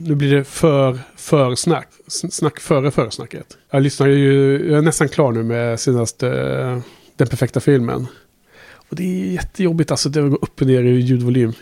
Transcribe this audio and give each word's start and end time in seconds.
nu 0.00 0.14
blir 0.14 0.34
det 0.34 0.44
för 0.44 0.98
för 1.16 1.54
snack. 1.54 1.88
Snack 2.08 2.60
före 2.60 2.90
försnacket. 2.90 3.58
Jag 3.70 3.82
lyssnar 3.82 4.06
ju, 4.06 4.52
jag 4.68 4.78
är 4.78 4.82
nästan 4.82 5.08
klar 5.08 5.32
nu 5.32 5.42
med 5.42 5.80
senaste 5.80 6.26
Den 7.16 7.28
perfekta 7.28 7.60
filmen. 7.60 8.06
Och 8.72 8.96
det 8.96 9.02
är 9.02 9.32
jättejobbigt 9.32 9.90
alltså, 9.90 10.08
det 10.08 10.20
går 10.20 10.44
upp 10.44 10.60
och 10.60 10.66
ner 10.66 10.82
i 10.82 11.00
ljudvolym. 11.00 11.52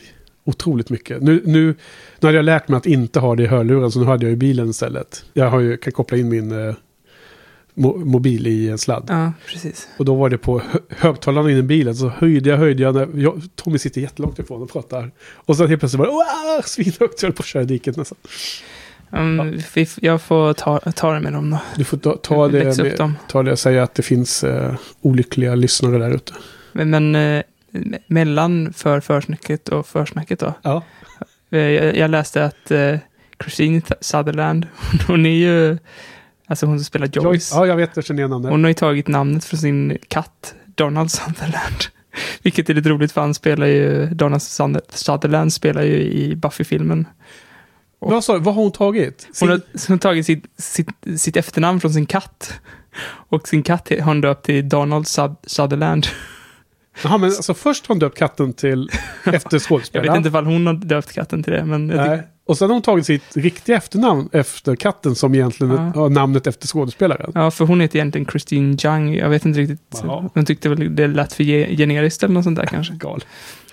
Otroligt 0.45 0.91
mycket. 0.91 1.23
Nu, 1.23 1.43
nu, 1.45 1.75
nu 2.21 2.27
hade 2.27 2.37
jag 2.37 2.45
lärt 2.45 2.69
mig 2.69 2.77
att 2.77 2.87
inte 2.87 3.21
ha 3.21 3.37
det 3.37 3.43
i 3.43 3.47
hörluren, 3.47 3.91
så 3.93 4.01
nu 4.01 4.07
hade 4.07 4.27
jag 4.27 4.33
i 4.33 4.37
bilen 4.37 4.71
istället. 4.71 5.25
Jag 5.33 5.51
har 5.51 5.61
ju, 5.61 5.77
kan 5.77 5.93
koppla 5.93 6.19
in 6.19 6.29
min 6.29 6.69
eh, 6.69 6.75
mo, 7.79 7.97
mobil 8.05 8.47
i 8.47 8.69
en 8.69 8.79
sladd. 8.79 9.05
Ja, 9.09 9.33
precis. 9.47 9.89
Och 9.97 10.05
då 10.05 10.15
var 10.15 10.29
det 10.31 10.39
på 10.39 10.59
hö- 10.59 10.79
högtalarna 10.89 11.51
in 11.51 11.57
i 11.57 11.63
bilen, 11.63 11.97
så 11.97 12.09
höjde 12.09 12.51
jag, 12.51 12.57
höjde 12.57 12.83
jag. 12.83 12.95
När 12.95 13.09
jag 13.15 13.43
Tommy 13.55 13.79
sitter 13.79 14.01
jättelångt 14.01 14.39
ifrån 14.39 14.63
och 14.63 14.73
pratar. 14.73 15.11
Och 15.35 15.57
så 15.57 15.67
helt 15.67 15.81
plötsligt 15.81 15.99
bara, 15.99 16.11
"Åh, 16.11 16.63
svinhögt, 16.65 17.01
jag 17.23 17.29
höll 17.29 17.33
på 17.33 17.41
att 17.41 17.47
köra 17.47 17.63
i 17.63 17.67
diket 17.67 17.97
nästan. 17.97 18.19
Um, 19.11 19.61
vi, 19.75 19.89
jag 20.01 20.23
får 20.23 20.53
ta, 20.53 20.79
ta 20.79 21.13
det 21.15 21.21
med 21.21 21.33
dem 21.33 21.51
då. 21.51 21.59
Du 21.77 21.85
får 21.85 21.97
ta, 21.97 22.17
ta, 22.17 22.49
det, 22.49 22.79
med, 22.79 23.15
ta 23.29 23.43
det 23.43 23.53
och 23.53 23.59
säga 23.59 23.83
att 23.83 23.95
det 23.95 24.03
finns 24.03 24.45
eh, 24.45 24.75
olyckliga 25.01 25.55
lyssnare 25.55 25.99
där 25.99 26.11
ute. 26.15 26.33
Men, 26.73 26.91
men 26.91 27.15
eh, 27.15 27.43
me- 27.73 27.99
mellan 28.07 28.73
för 28.73 29.01
försnacket 29.01 29.69
och 29.69 29.87
försnacket 29.87 30.39
då. 30.39 30.55
Ja. 30.63 30.83
Eh, 31.51 31.59
Jag, 31.59 31.97
jag 31.97 32.11
läste 32.11 32.45
att 32.45 32.71
eh, 32.71 32.97
Christine 33.43 33.83
Sutherland, 34.01 34.67
hon 35.07 35.27
är 35.27 35.31
ju, 35.31 35.79
alltså 36.49 36.67
hon 36.67 36.79
som 36.79 36.85
spelar 36.85 37.07
Joyce. 37.07 37.25
Joyce. 37.25 37.53
Ja, 37.55 37.67
jag 37.67 37.77
vet, 37.77 37.91
jag 37.95 38.05
känner 38.05 38.21
igen 38.21 38.31
namnet. 38.31 38.51
Hon 38.51 38.65
har 38.65 38.69
ju 38.69 38.75
tagit 38.75 39.09
namnet 39.09 39.45
från 39.45 39.61
sin 39.61 39.99
katt, 40.09 40.55
Donald 40.67 41.11
Sutherland. 41.11 41.85
Vilket 42.43 42.71
är 42.71 42.75
lite 42.75 42.89
roligt 42.89 43.13
för 43.13 43.21
han 43.21 43.35
spelar 43.35 43.67
ju, 43.67 44.07
Donald 44.07 44.41
Suther- 44.43 44.81
Sutherland 44.91 45.53
spelar 45.53 45.83
ju 45.83 45.97
i 46.03 46.37
Buffy-filmen. 46.37 47.07
Vad, 47.99 48.25
sa, 48.25 48.39
vad 48.39 48.55
har 48.55 48.63
hon 48.63 48.73
tagit? 48.73 49.29
Hon 49.41 49.49
har, 49.49 49.57
hon 49.57 49.95
har 49.95 49.99
tagit 49.99 50.27
sitt, 50.27 50.45
sitt, 50.59 50.89
sitt 51.21 51.37
efternamn 51.37 51.81
från 51.81 51.93
sin 51.93 52.07
katt. 52.07 52.53
Och 53.29 53.49
sin 53.49 53.63
katt 53.63 53.89
har 53.91 54.01
hon 54.01 54.21
döpt 54.21 54.45
till 54.47 54.69
Donald 54.69 55.07
Sutherland. 55.47 56.07
Jaha, 57.03 57.19
men 57.19 57.29
alltså 57.31 57.55
först 57.55 57.87
har 57.87 57.95
hon 57.95 57.99
döpt 57.99 58.19
katten 58.19 58.53
till 58.53 58.91
efter 59.25 59.55
Jag 59.55 59.63
skådespelaren. 59.63 60.13
vet 60.13 60.17
inte 60.17 60.29
ifall 60.29 60.45
hon 60.47 60.67
har 60.67 60.75
döpt 60.75 61.13
katten 61.13 61.43
till 61.43 61.53
det, 61.53 61.65
men 61.65 61.89
jag 61.89 62.07
Nej. 62.07 62.23
Och 62.49 62.59
sen 62.59 62.69
har 62.69 62.75
hon 62.75 62.83
tagit 62.83 63.07
sitt 63.07 63.37
riktiga 63.37 63.77
efternamn 63.77 64.29
efter 64.33 64.77
katten 64.77 65.15
som 65.15 65.35
egentligen 65.35 65.73
Ja. 65.73 65.79
har 66.01 66.09
namnet 66.09 66.47
efter 66.47 66.67
skådespelaren. 66.67 67.33
ja, 67.35 67.51
för 67.51 67.65
hon 67.65 67.81
heter 67.81 67.97
egentligen 67.99 68.27
Christine 68.27 68.77
Jung. 68.81 69.15
Jag 69.15 69.29
vet 69.29 69.45
inte 69.45 69.61
riktigt. 69.61 69.81
Jaha. 70.05 70.31
Hon 70.35 70.45
tyckte 70.45 70.69
väl 70.69 70.97
det 70.97 71.07
lät 71.07 71.33
för 71.33 71.45
ge- 71.45 71.77
generiskt 71.77 72.23
eller 72.23 72.35
något 72.35 72.45
sånt 72.45 72.57
där 72.59 72.67
kanske. 72.71 72.95
Gal. 72.95 73.25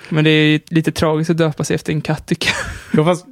Men 0.09 0.23
det 0.23 0.29
är 0.29 0.61
lite 0.69 0.91
tragiskt 0.91 1.29
att 1.29 1.37
döpa 1.37 1.63
sig 1.63 1.75
efter 1.75 1.93
en 1.93 2.01
katt 2.01 2.27
tycker 2.27 2.49
jag. 2.93 2.99
Ja, 2.99 3.05
fast 3.05 3.25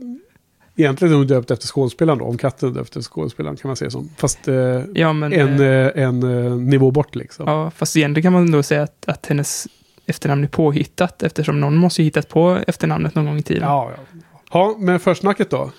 egentligen 0.76 1.14
är 1.14 1.18
hon 1.18 1.28
döpt 1.28 1.52
efter 1.52 1.68
skådespelaren 1.68 2.20
då. 2.20 2.26
Om 2.26 2.38
katten 2.38 2.70
är 2.70 2.74
döpt 2.74 2.88
efter 2.88 3.02
skådespelaren 3.02 3.58
kan 3.58 3.70
man 3.70 3.76
säga 3.76 3.92
som. 3.92 4.10
Fast 4.18 4.48
eh, 4.48 4.56
Ja, 4.94 5.14
men... 5.14 5.34
en, 5.34 5.60
eh, 5.60 5.68
eh, 5.68 6.04
en 6.04 6.24
eh, 6.48 6.52
nivå 6.56 6.92
bort 6.92 7.16
liksom. 7.16 7.48
Ja, 7.48 7.72
fast 7.72 7.98
egentligen 7.98 8.24
kan 8.24 8.34
man 8.34 8.52
då 8.52 8.64
säga 8.64 8.84
att, 8.84 9.04
att 9.08 9.26
hennes 9.26 9.68
efternamn 10.06 10.44
är 10.44 10.48
påhittat 10.48 11.24
eftersom 11.24 11.60
någon 11.60 11.76
måste 11.76 12.02
ju 12.02 12.06
hittat 12.06 12.30
på 12.30 12.60
efternamnet 12.68 13.16
någon 13.16 13.26
gång 13.26 13.38
i 13.38 13.44
tiden. 13.44 13.64
Ja, 13.64 13.92
ja. 13.98 14.20
Ja 14.54 14.76
men 14.80 15.00
försnacket 15.00 15.50
då. 15.50 15.72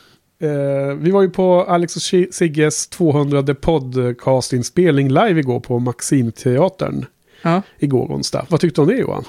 Eh, 0.42 0.94
vi 0.98 1.10
var 1.10 1.22
ju 1.22 1.30
på 1.30 1.64
Alex 1.64 1.96
och 1.96 2.02
Sigges 2.34 2.86
200 2.88 3.54
podcastinspelning 3.54 5.08
live 5.08 5.40
igår 5.40 5.60
på 5.60 5.78
Maximteatern. 5.78 7.06
Ja. 7.42 7.62
Igår 7.78 8.06
onsdag. 8.06 8.46
Vad 8.48 8.60
tyckte 8.60 8.80
du 8.80 8.82
om 8.82 8.88
det 8.88 8.96
Johan? 8.96 9.24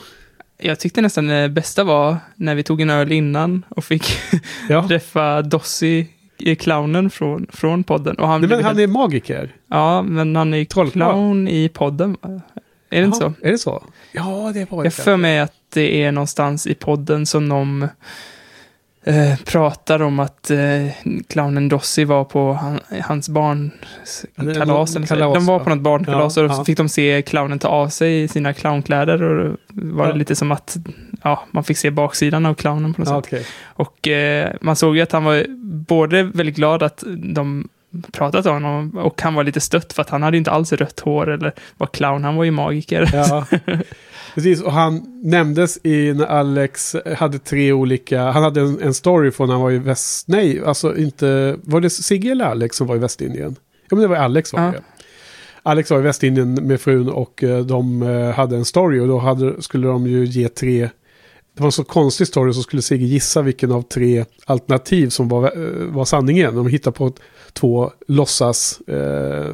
Jag 0.58 0.80
tyckte 0.80 1.02
nästan 1.02 1.28
det 1.28 1.50
bästa 1.50 1.84
var 1.84 2.18
när 2.36 2.56
vi 2.56 2.64
tog 2.64 2.82
en 2.82 2.90
öl 2.90 3.12
innan 3.12 3.66
och 3.70 3.84
fick 3.84 4.18
Ja. 4.70 4.88
träffa 4.88 5.42
Dossi, 5.42 6.08
eh, 6.46 6.56
clownen 6.56 7.10
från, 7.10 7.48
från 7.54 7.84
podden. 7.84 8.16
Och 8.16 8.28
han, 8.28 8.42
Nej, 8.42 8.50
men 8.50 8.64
han 8.64 8.80
är 8.80 8.88
magiker. 8.88 9.56
Ja, 9.68 10.02
men 10.02 10.36
han 10.36 10.54
är 10.54 10.58
ju 10.58 10.66
Trollkarl. 10.66 11.12
clown 11.12 11.48
i 11.48 11.70
podden. 11.70 12.18
Är 12.90 13.00
det 13.00 13.06
inte 13.06 13.18
så? 13.18 13.34
Är 13.42 13.52
det 13.52 13.58
så? 13.58 13.84
Ja, 14.12 14.52
det 14.54 14.72
var 14.72 14.84
det. 14.84 14.86
Jag 14.86 14.94
för 14.94 15.18
mig 15.18 15.40
att 15.40 15.54
det 15.74 16.04
är 16.04 16.12
någonstans 16.12 16.68
i 16.68 16.74
podden 16.74 17.26
som 17.26 17.50
de 17.50 17.88
eh, 19.06 19.40
pratar 19.46 20.02
om 20.02 20.20
att 20.20 20.52
eh, 20.52 20.58
clownen 21.30 21.70
Dossi 21.70 22.04
var 22.06 22.24
på 22.24 22.54
han, 22.54 22.80
hans 23.04 23.30
barns 23.30 23.72
Ja, 24.36 24.44
det 24.44 24.52
är 24.52 24.56
kalas. 24.56 24.68
någon 24.68 25.04
Eller 25.04 25.08
så. 25.08 25.16
kalas, 25.16 25.34
de 25.34 25.46
var 25.46 25.58
va? 25.60 25.64
på 25.64 25.70
något 25.70 25.80
barnkalas 25.82 26.38
Ja, 26.38 26.44
och 26.44 26.52
ja. 26.52 26.64
fick 26.66 26.78
de 26.78 26.90
se 26.90 27.22
clownen 27.22 27.60
ta 27.60 27.68
av 27.68 27.88
sig 27.90 28.28
sina 28.28 28.54
clownkläder 28.54 29.22
och 29.24 29.58
var 29.74 30.06
Ja. 30.06 30.12
det 30.12 30.18
lite 30.20 30.36
som 30.36 30.52
att 30.52 30.78
ja, 31.24 31.44
man 31.52 31.64
fick 31.64 31.78
se 31.78 31.92
baksidan 31.92 32.46
av 32.46 32.54
clownen 32.54 32.94
på 32.94 33.02
något 33.02 33.10
Ja, 33.10 33.22
sätt. 33.22 33.26
okej. 33.28 33.46
Och 33.64 34.08
eh, 34.08 34.52
man 34.62 34.76
såg 34.76 34.96
ju 34.96 35.02
att 35.02 35.12
han 35.12 35.24
var 35.24 35.46
både 35.88 36.24
väldigt 36.24 36.56
glad 36.56 36.84
att 36.84 37.04
de 37.34 37.68
pratat 38.12 38.46
om 38.46 38.54
honom 38.54 38.98
och 38.98 39.22
han 39.22 39.34
var 39.34 39.44
lite 39.44 39.60
stött 39.60 39.94
för 39.94 40.02
att 40.02 40.10
han 40.10 40.24
hade 40.24 40.38
inte 40.38 40.52
alls 40.52 40.74
rött 40.74 41.00
hår 41.00 41.30
eller 41.32 41.54
var 41.78 41.88
clown, 41.88 42.24
han 42.24 42.36
var 42.36 42.44
ju 42.44 42.52
magiker. 42.52 43.10
Ja. 43.14 43.46
Precis, 44.36 44.62
och 44.62 44.72
han 44.72 45.22
nämndes 45.24 45.86
i 45.86 46.14
när 46.14 46.26
Alex 46.26 46.96
hade 47.18 47.40
tre 47.40 47.72
olika, 47.72 48.22
han 48.32 48.44
hade 48.44 48.62
en, 48.62 48.82
en 48.82 48.94
story 48.94 49.32
från 49.32 49.48
när 49.48 49.54
han 49.54 49.64
var 49.64 49.72
i 49.72 49.78
väst, 49.78 50.28
nej, 50.28 50.62
alltså 50.66 50.98
inte, 50.98 51.58
var 51.64 51.82
det 51.82 51.90
Sigge 51.90 52.32
eller 52.32 52.46
Alex 52.46 52.78
som 52.78 52.88
var 52.88 52.96
i 52.96 53.00
Västindien? 53.00 53.56
Ja 53.90 53.96
men 53.96 54.00
det 54.02 54.08
var 54.08 54.16
Alex 54.16 54.54
var 54.54 54.62
Ja. 54.62 54.72
det. 54.72 54.82
Alex 55.64 55.92
var 55.92 56.00
i 56.00 56.02
Västindien 56.02 56.54
med 56.54 56.82
frun 56.82 57.10
och 57.10 57.44
eh, 57.44 57.60
de 57.66 58.02
eh, 58.04 58.32
hade 58.32 58.56
en 58.56 58.66
story 58.66 59.00
och 59.00 59.08
då 59.08 59.20
hade, 59.20 59.62
skulle 59.62 59.88
de 59.88 60.08
ju 60.08 60.26
ge 60.26 60.48
tre, 60.50 60.80
det 61.56 61.62
var 61.62 61.66
en 61.66 61.72
så 61.72 61.84
konstig 61.84 62.28
story 62.28 62.54
så 62.54 62.62
skulle 62.62 62.82
Sigge 62.82 63.06
gissa 63.06 63.42
vilken 63.42 63.72
av 63.72 63.82
tre 63.82 64.26
alternativ 64.46 65.10
som 65.10 65.30
var, 65.30 65.44
eh, 65.44 65.86
var 65.94 66.06
sanningen. 66.06 66.56
De 66.56 66.68
hittade 66.68 66.98
på 66.98 67.08
ett, 67.08 67.20
två 67.60 67.92
låtsas 68.08 68.82
eh, 68.88 69.52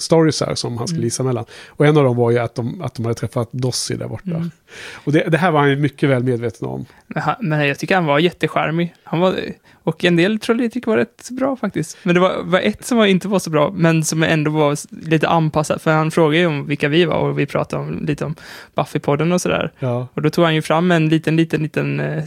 som 0.56 0.78
han 0.78 0.88
skulle 0.88 1.00
Mm. 1.00 1.06
gissa 1.06 1.24
mellan. 1.24 1.46
Och 1.68 1.86
en 1.86 1.98
av 1.98 2.04
dem 2.04 2.16
var 2.18 2.32
ju 2.32 2.38
att 2.38 2.56
de, 2.56 2.82
att 2.82 2.96
de 2.96 3.06
hade 3.06 3.16
träffat 3.16 3.50
Dossi 3.52 3.96
där 3.96 4.08
borta. 4.08 4.50
Och 4.94 5.12
det, 5.12 5.24
det 5.30 5.38
här 5.38 5.52
var 5.52 5.60
han 5.60 5.82
mycket 5.82 6.10
väl 6.10 6.24
medveten 6.24 6.68
om. 6.68 6.86
Men, 7.08 7.24
han, 7.24 7.36
men 7.40 7.68
jag 7.68 7.80
tycker 7.80 7.96
han 7.96 8.06
var 8.06 8.20
jättecharmig. 8.20 8.94
Han 9.04 9.20
var, 9.20 9.36
och 9.84 10.06
en 10.06 10.16
del 10.16 10.40
trolleri 10.40 10.82
var 10.86 10.98
rätt 10.98 11.28
bra 11.32 11.56
faktiskt. 11.56 11.98
Men 12.04 12.16
det 12.16 12.22
var, 12.22 12.44
var 12.44 12.60
ett 12.60 12.86
som 12.86 12.98
var, 12.98 13.06
inte 13.06 13.28
var 13.28 13.40
så 13.40 13.50
bra, 13.50 13.72
men 13.76 14.04
som 14.04 14.24
ändå 14.24 14.52
var 14.52 14.78
lite 15.10 15.28
anpassat. 15.30 15.82
För 15.82 15.92
han 15.92 16.12
frågade 16.12 16.38
ju 16.38 16.46
om 16.48 16.68
vilka 16.68 16.88
vi 16.88 17.06
var 17.06 17.16
och 17.16 17.40
vi 17.40 17.46
pratade 17.46 17.84
om, 17.84 18.06
lite 18.06 18.26
om 18.26 18.36
Buffy-podden 18.76 19.34
och 19.34 19.42
sådär. 19.42 19.72
Ja. 19.80 20.08
Och 20.14 20.22
då 20.22 20.30
tog 20.30 20.44
han 20.46 20.56
ju 20.56 20.62
fram 20.62 20.92
en 20.92 21.10
liten, 21.10 21.36
liten, 21.36 21.64
liten 21.64 22.00
eh, 22.00 22.24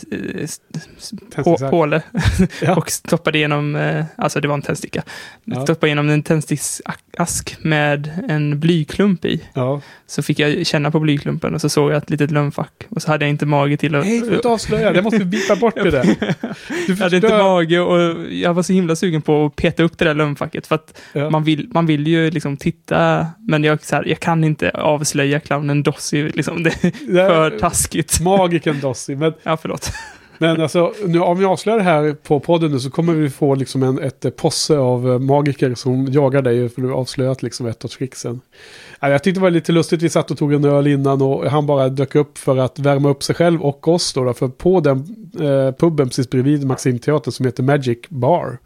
Tändsticksax. 1.35 1.71
påle 1.71 2.03
Ja. 2.63 2.75
och 2.77 2.91
stoppade 2.91 3.39
igenom, 3.39 3.77
eh, 3.77 4.05
alltså 4.17 4.41
det 4.41 4.49
var 4.49 4.55
en 4.55 4.63
tändsticka, 4.63 5.03
Ja. 5.45 5.63
stoppade 5.63 5.87
igenom 5.89 6.09
en 6.11 6.23
tändsticksask 6.23 7.57
med 7.61 8.11
en 8.29 8.61
blyklump 8.61 9.25
i. 9.25 9.43
ja. 9.55 9.81
Så 10.07 10.23
fick 10.23 10.39
jag 10.39 10.67
känna 10.67 10.91
på 10.91 11.01
blyklumpen 11.01 11.55
och 11.55 11.61
så 11.61 11.69
såg 11.69 11.91
jag 11.91 11.97
ett 11.97 12.11
litet 12.11 12.31
lönnfack. 12.35 12.87
Och 12.89 13.03
så 13.03 13.11
hade 13.11 13.25
jag 13.25 13.31
inte 13.31 13.47
mage 13.47 13.77
till 13.77 13.95
att... 13.95 14.05
Nej, 14.05 14.21
du 14.21 14.27
får 14.27 14.35
inte 14.35 14.49
avslöja. 14.49 14.93
Det 14.93 15.03
måste 15.03 15.19
vi 15.19 15.25
bipa 15.25 15.57
bort 15.57 15.75
det 15.75 15.91
där. 15.91 16.05
Du 16.87 16.93
Jag 16.93 16.97
hade 16.97 17.17
inte 17.17 17.29
mage 17.39 17.81
och 17.81 18.33
jag 18.33 18.55
var 18.55 18.63
så 18.63 18.73
himla 18.73 18.97
sugen 18.97 19.23
på 19.23 19.47
att 19.47 19.57
peta 19.57 19.83
upp 19.83 19.99
det 19.99 20.05
där 20.05 20.15
lönnfacket. 20.15 20.67
För 20.67 20.75
att 20.75 21.01
Ja. 21.13 21.31
man, 21.31 21.45
vill, 21.45 21.69
man 21.73 21.87
vill 21.87 22.07
ju 22.07 22.31
liksom 22.31 22.57
titta, 22.57 23.27
men 23.49 23.65
jag, 23.65 23.85
så 23.85 23.97
här, 23.97 24.05
jag 24.09 24.21
kan 24.21 24.45
inte 24.45 24.71
avslöja 24.71 25.41
clownen 25.41 25.83
Dossi. 25.83 26.23
Liksom. 26.35 26.63
Det 26.63 26.85
är 26.85 27.17
är 27.17 27.51
för 27.51 27.59
taskigt. 27.59 28.21
Magikern 28.21 28.81
Dossi. 28.81 29.17
Men, 29.17 29.33
Ja, 29.43 29.57
förlåt. 29.57 29.91
men 30.39 30.61
alltså, 30.61 30.93
nu, 31.07 31.21
om 31.21 31.39
vi 31.39 31.45
avslöjar 31.45 31.79
det 31.79 31.85
här 31.85 32.13
på 32.13 32.41
podden 32.41 32.71
nu 32.73 32.81
så 32.81 32.91
kommer 32.91 33.13
vi 33.13 33.31
få 33.31 33.55
liksom 33.55 33.83
en, 33.83 33.99
ett 33.99 34.25
eh, 34.25 34.31
posse 34.31 34.77
av 34.79 35.13
eh, 35.13 35.19
magiker 35.19 35.75
som 35.75 36.07
jagar 36.13 36.43
dig 36.43 36.69
för 36.69 36.83
du 36.83 36.89
har 36.89 36.95
avslöjat 36.97 37.43
liksom 37.43 37.67
ett 37.67 37.85
av 37.85 37.89
tricksen. 37.89 38.41
Jag 39.11 39.23
tyckte 39.23 39.41
det 39.41 39.43
var 39.43 39.51
lite 39.51 39.73
lustigt, 39.73 40.03
vi 40.03 40.09
satt 40.09 40.31
och 40.31 40.39
tog 40.39 40.53
en 40.53 40.65
öl 40.65 40.87
innan 40.87 41.23
och 41.23 41.51
han 41.51 41.67
bara 41.67 41.89
dök 41.89 42.15
upp 42.15 42.39
för 42.39 42.57
att 42.57 42.79
värma 42.79 43.09
upp 43.09 43.23
sig 43.23 43.35
själv 43.35 43.63
och 43.63 43.89
oss 43.89 44.13
då. 44.13 44.25
då 44.25 44.35
för 44.35 44.49
på 44.49 44.81
den 44.81 44.99
eh, 45.41 45.75
puben 45.75 46.09
precis 46.09 46.31
bredvid 46.31 46.67
Maximteatern 46.67 47.33
som 47.33 47.47
heter 47.47 47.63
Magic 47.63 47.99
Bar. 48.09 48.59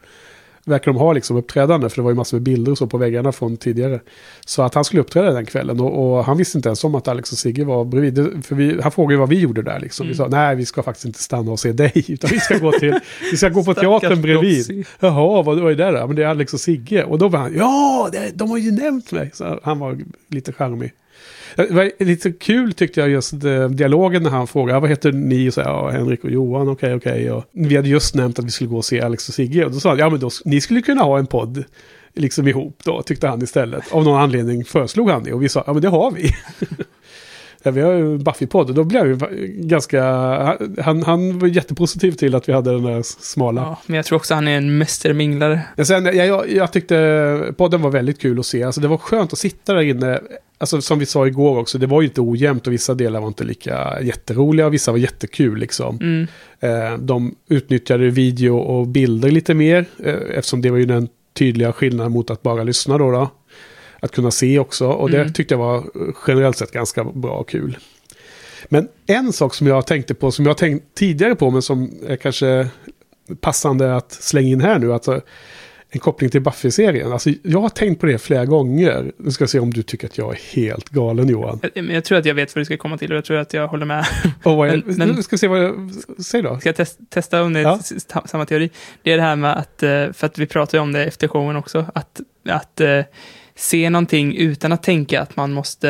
Verkar 0.68 0.92
de 0.92 0.98
ha 0.98 1.12
liksom 1.12 1.36
uppträdande, 1.36 1.88
för 1.88 1.96
det 1.96 2.02
var 2.02 2.10
ju 2.10 2.16
massor 2.16 2.36
med 2.36 2.42
bilder 2.42 2.72
och 2.72 2.78
så 2.78 2.86
på 2.86 2.98
väggarna 2.98 3.32
från 3.32 3.56
tidigare. 3.56 4.00
Så 4.46 4.62
att 4.62 4.74
han 4.74 4.84
skulle 4.84 5.02
uppträda 5.02 5.30
den 5.30 5.46
kvällen 5.46 5.80
och, 5.80 6.16
och 6.18 6.24
han 6.24 6.36
visste 6.38 6.58
inte 6.58 6.68
ens 6.68 6.84
om 6.84 6.94
att 6.94 7.08
Alex 7.08 7.32
och 7.32 7.38
Sigge 7.38 7.64
var 7.64 7.84
bredvid. 7.84 8.44
För 8.46 8.54
vi, 8.54 8.80
han 8.82 8.92
frågade 8.92 9.14
ju 9.14 9.18
vad 9.18 9.28
vi 9.28 9.38
gjorde 9.40 9.62
där 9.62 9.80
liksom. 9.80 10.06
Vi 10.06 10.14
Mm. 10.14 10.30
sa 10.30 10.36
nej, 10.36 10.56
vi 10.56 10.66
ska 10.66 10.82
faktiskt 10.82 11.06
inte 11.06 11.22
stanna 11.22 11.50
och 11.52 11.60
se 11.60 11.72
dig, 11.72 11.92
utan 12.08 12.30
vi 12.32 12.40
ska 12.40 12.58
gå 12.58 12.72
till, 12.72 12.94
vi 13.30 13.36
ska 13.36 13.48
gå 13.48 13.64
på 13.64 13.74
teatern 13.74 14.22
bredvid. 14.22 14.86
Jaha, 15.00 15.42
vad 15.42 15.58
är 15.58 15.62
det 15.64 15.74
där? 15.74 16.06
Men 16.06 16.16
det 16.16 16.22
är 16.22 16.26
Alex 16.28 16.54
och 16.54 16.60
Sigge. 16.60 17.04
Och 17.04 17.18
då 17.18 17.28
var 17.28 17.38
han, 17.38 17.54
ja, 17.56 18.08
det, 18.12 18.30
de 18.34 18.50
har 18.50 18.58
ju 18.58 18.70
nämnt 18.72 19.12
mig. 19.12 19.30
Så 19.34 19.60
han 19.62 19.78
var 19.78 19.98
lite 20.28 20.52
charmig. 20.52 20.92
Det 21.56 21.70
var 21.70 21.90
lite 22.04 22.32
kul 22.32 22.72
tyckte 22.72 23.00
jag 23.00 23.08
just 23.10 23.32
eh, 23.44 23.68
dialogen 23.68 24.22
när 24.22 24.30
han 24.30 24.46
frågade, 24.46 24.76
"Ja, 24.76 24.80
vad 24.80 24.90
heter 24.90 25.12
ni? 25.12 25.48
Och 25.48 25.54
så, 25.54 25.60
ja, 25.60 25.90
Henrik 25.90 26.24
och 26.24 26.30
Johan, 26.30 26.68
okej, 26.68 26.94
okej. 26.94 27.30
Och 27.30 27.44
Vi 27.52 27.76
hade 27.76 27.88
just 27.88 28.14
nämnt 28.14 28.38
att 28.38 28.44
vi 28.44 28.50
skulle 28.50 28.70
gå 28.70 28.76
och 28.76 28.84
se 28.84 29.00
Alex 29.00 29.28
och 29.28 29.34
Sigge. 29.34 29.64
Och 29.64 29.72
då 29.72 29.80
sa 29.80 29.88
han, 29.88 29.98
ja 29.98 30.10
men 30.10 30.20
då, 30.20 30.30
ni 30.44 30.60
skulle 30.60 30.82
kunna 30.82 31.02
ha 31.02 31.18
en 31.18 31.26
podd 31.26 31.64
liksom 32.14 32.48
ihop 32.48 32.80
då, 32.84 33.02
tyckte 33.02 33.28
han 33.28 33.42
istället. 33.42 33.92
Av 33.92 34.04
någon 34.04 34.20
anledning 34.20 34.64
föreslog 34.64 35.10
han 35.10 35.24
det 35.24 35.32
och 35.32 35.42
vi 35.42 35.48
sa, 35.48 35.64
ja 35.66 35.72
men 35.72 35.82
det 35.82 35.88
har 35.88 36.10
vi. 36.10 36.30
Ja, 37.62 37.70
vi 37.70 37.80
har 37.80 37.92
ju 37.92 38.18
Buffy-podd 38.18 38.68
och 38.68 38.74
då 38.74 38.84
blev 38.84 39.06
ju 39.06 39.16
ganska... 39.60 40.02
Han, 40.80 41.02
han 41.02 41.38
var 41.38 41.48
jättepositiv 41.48 42.12
till 42.12 42.34
att 42.34 42.48
vi 42.48 42.52
hade 42.52 42.72
den 42.72 42.82
där 42.82 43.02
smala. 43.02 43.60
Ja, 43.60 43.78
men 43.86 43.96
jag 43.96 44.04
tror 44.04 44.16
också 44.16 44.34
han 44.34 44.48
är 44.48 44.56
en 44.56 44.78
mästerminglare. 44.78 45.60
Ja, 45.76 45.84
sen, 45.84 46.04
jag, 46.04 46.14
jag, 46.26 46.50
jag 46.50 46.72
tyckte 46.72 47.52
podden 47.56 47.82
var 47.82 47.90
väldigt 47.90 48.20
kul 48.20 48.38
att 48.40 48.46
se. 48.46 48.62
Alltså, 48.62 48.80
det 48.80 48.88
var 48.88 48.96
skönt 48.98 49.32
att 49.32 49.38
sitta 49.38 49.74
där 49.74 49.82
inne. 49.82 50.20
Alltså, 50.58 50.80
som 50.80 50.98
vi 50.98 51.06
sa 51.06 51.26
igår 51.26 51.58
också, 51.58 51.78
det 51.78 51.86
var 51.86 52.00
ju 52.02 52.08
inte 52.08 52.20
ojämnt 52.20 52.66
och 52.66 52.72
vissa 52.72 52.94
delar 52.94 53.20
var 53.20 53.28
inte 53.28 53.44
lika 53.44 54.00
jätteroliga 54.02 54.66
och 54.66 54.74
vissa 54.74 54.90
var 54.92 54.98
jättekul. 54.98 55.58
Liksom. 55.58 55.96
Mm. 56.00 56.26
Eh, 56.60 56.98
de 56.98 57.34
utnyttjade 57.48 58.10
video 58.10 58.56
och 58.58 58.86
bilder 58.86 59.30
lite 59.30 59.54
mer 59.54 59.86
eh, 60.04 60.14
eftersom 60.14 60.62
det 60.62 60.70
var 60.70 60.78
ju 60.78 60.86
den 60.86 61.08
tydliga 61.34 61.72
skillnaden 61.72 62.12
mot 62.12 62.30
att 62.30 62.42
bara 62.42 62.62
lyssna 62.64 62.98
då. 62.98 63.10
då. 63.10 63.30
Att 64.00 64.12
kunna 64.12 64.30
se 64.30 64.58
också 64.58 64.88
och 64.88 65.10
det 65.10 65.20
Mm. 65.20 65.32
tyckte 65.32 65.54
jag 65.54 65.58
var 65.58 65.76
eh, 65.76 65.82
generellt 66.26 66.56
sett 66.56 66.72
ganska 66.72 67.04
bra 67.04 67.30
och 67.32 67.48
kul. 67.48 67.78
Men 68.68 68.88
en 69.06 69.32
sak 69.32 69.54
som 69.54 69.66
jag 69.66 69.86
tänkte 69.86 70.14
på, 70.14 70.30
som 70.30 70.44
jag 70.44 70.50
har 70.50 70.58
tänkt 70.58 70.84
tidigare 70.94 71.34
på, 71.34 71.50
men 71.50 71.62
som 71.62 71.90
är 72.08 72.16
kanske 72.16 72.68
passande 73.40 73.96
att 73.96 74.12
slänga 74.12 74.48
in 74.48 74.60
här 74.60 74.78
nu, 74.78 74.92
alltså 74.92 75.20
en 75.90 76.00
koppling 76.00 76.30
till 76.30 76.40
Buffy-serien. 76.40 77.12
Alltså, 77.12 77.30
jag 77.42 77.60
har 77.60 77.68
tänkt 77.68 78.00
på 78.00 78.06
det 78.06 78.18
flera 78.18 78.44
gånger. 78.44 79.12
Nu 79.18 79.30
ska 79.30 79.42
jag 79.42 79.50
se 79.50 79.58
om 79.58 79.72
du 79.74 79.82
tycker 79.82 80.06
att 80.06 80.18
jag 80.18 80.32
är 80.34 80.38
helt 80.56 80.88
galen 80.88 81.28
Johan. 81.28 81.60
Jag, 81.74 81.84
men 81.84 81.94
jag 81.94 82.04
tror 82.04 82.18
att 82.18 82.24
jag 82.24 82.34
vet 82.34 82.54
vad 82.54 82.60
du 82.60 82.64
ska 82.64 82.76
komma 82.76 82.98
till 82.98 83.10
och 83.12 83.16
jag 83.16 83.24
tror 83.24 83.36
att 83.38 83.52
jag 83.54 83.68
håller 83.68 83.86
med. 83.86 83.98
Är, 84.44 84.82
Men- 84.86 84.96
men- 84.96 85.08
nu 85.08 85.22
ska 85.22 85.38
se 85.38 85.48
vad 85.48 85.64
jag... 85.64 85.90
Säg 86.24 86.42
då. 86.42 86.58
Ska 86.60 86.68
jag 86.68 86.76
tes- 86.76 86.96
testa 87.10 87.42
om 87.42 87.52
det 87.52 87.60
är 87.60 87.62
Ja. 88.14 88.22
samma 88.26 88.46
teori? 88.46 88.70
Det 89.02 89.12
är 89.12 89.16
det 89.16 89.22
här 89.22 89.36
med 89.36 89.56
att, 89.58 89.82
eh, 89.82 90.12
för 90.12 90.24
att 90.26 90.38
vi 90.38 90.46
pratade 90.46 90.76
ju 90.76 90.82
om 90.82 90.92
det 90.92 91.04
efter 91.04 91.28
showen 91.28 91.56
också, 91.56 91.86
att, 91.94 92.20
att 92.48 92.80
eh, 92.80 93.00
se 93.54 93.90
någonting 93.90 94.36
utan 94.36 94.72
att 94.72 94.82
tänka 94.82 95.20
att 95.22 95.36
man 95.36 95.52
måste 95.52 95.88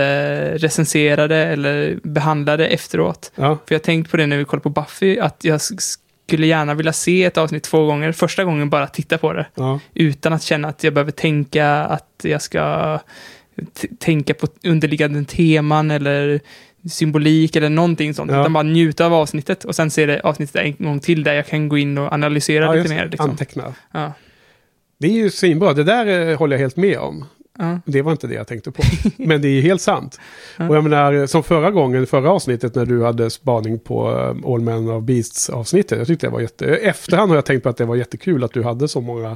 recensera 0.59 1.29
det 1.29 1.37
eller 1.47 1.99
behandla 2.03 2.56
det 2.56 2.67
efteråt. 2.67 3.33
Ja, 3.35 3.43
För 3.67 3.75
jag 3.75 3.79
har 3.79 3.85
tänkt 3.85 4.11
på 4.11 4.17
det 4.17 4.27
när 4.27 4.37
vi 4.37 4.44
kollar 4.44 4.61
på 4.62 4.71
Buffy, 4.71 5.19
att 5.19 5.44
jag 5.44 5.61
skulle 6.29 6.47
gärna 6.47 6.75
vilja 6.75 6.93
se 6.93 7.25
ett 7.25 7.39
avsnitt 7.39 7.63
två 7.63 7.87
gånger. 7.87 8.13
Första 8.13 8.45
gången 8.45 8.71
bara 8.71 8.87
titta 8.87 9.19
på 9.19 9.33
det, 9.33 9.47
ja, 9.55 9.81
utan 9.95 10.33
att 10.33 10.43
känna 10.43 10.69
att 10.69 10.85
jag 10.85 10.95
behöver 10.95 11.13
tänka 11.13 11.69
att 11.69 12.21
jag 12.23 12.43
ska 12.43 12.99
tänka 13.99 14.35
på 14.35 14.47
underliggande 14.65 15.25
teman 15.25 15.91
eller 15.91 16.41
symbolik 16.91 17.57
eller 17.57 17.69
någonting 17.69 18.15
sånt. 18.15 18.31
Ja. 18.31 18.41
Utan 18.41 18.53
bara 18.53 18.63
njuta 18.63 19.07
av 19.07 19.15
avsnittet 19.15 19.65
och 19.65 19.75
sen 19.75 19.91
se 19.91 20.07
det 20.07 20.21
avsnittet 20.21 20.57
en 20.57 20.77
gång 20.79 21.01
till 21.01 21.23
där 21.23 21.35
jag 21.35 21.47
kan 21.47 21.69
gå 21.69 21.79
in 21.79 21.99
och 21.99 22.13
analysera 22.13 22.65
ja 22.65 22.75
lite 22.75 22.95
mer. 22.95 23.09
Liksom. 23.09 23.31
anteckna. 23.31 23.75
Ja. 23.93 24.13
Det 24.99 25.07
är 25.07 25.13
ju 25.13 25.31
svinbra, 25.31 25.73
det 25.73 25.85
där 25.85 26.31
eh, 26.31 26.39
håller 26.39 26.57
jag 26.57 26.61
helt 26.61 26.77
med 26.77 26.99
om. 26.99 27.25
Ja. 27.58 27.81
Det 27.84 28.02
var 28.02 28.12
inte 28.12 28.26
det 28.26 28.34
jag 28.34 28.46
tänkte 28.46 28.70
på. 28.70 28.82
Men 29.16 29.43
det 29.43 29.49
är 29.49 29.60
helt 29.62 29.81
sant. 29.81 30.20
Ja. 30.56 30.69
Och 30.69 30.76
jag 30.76 30.84
menar, 30.84 31.26
som 31.26 31.43
förra 31.43 31.70
gången, 31.70 32.06
förra 32.06 32.31
avsnittet 32.31 32.75
när 32.75 32.87
du 32.87 33.05
hade 33.05 33.31
spaning 33.31 33.78
på 33.78 34.10
eh, 34.10 34.50
All 34.52 34.60
Men 34.60 34.90
of 34.90 35.05
Beasts 35.05 35.50
avsnittet. 35.50 35.99
Jag 35.99 36.06
tyckte 36.06 36.26
det 36.26 36.31
var 36.31 36.40
jätte... 36.40 36.66
Efterhand 36.66 37.31
har 37.31 37.37
jag 37.37 37.44
tänkt 37.44 37.62
på 37.62 37.69
att 37.69 37.76
det 37.76 37.84
var 37.84 37.96
jättekul 37.96 38.44
att 38.44 38.52
du 38.52 38.62
hade 38.62 38.88
så 38.88 39.00
många... 39.00 39.31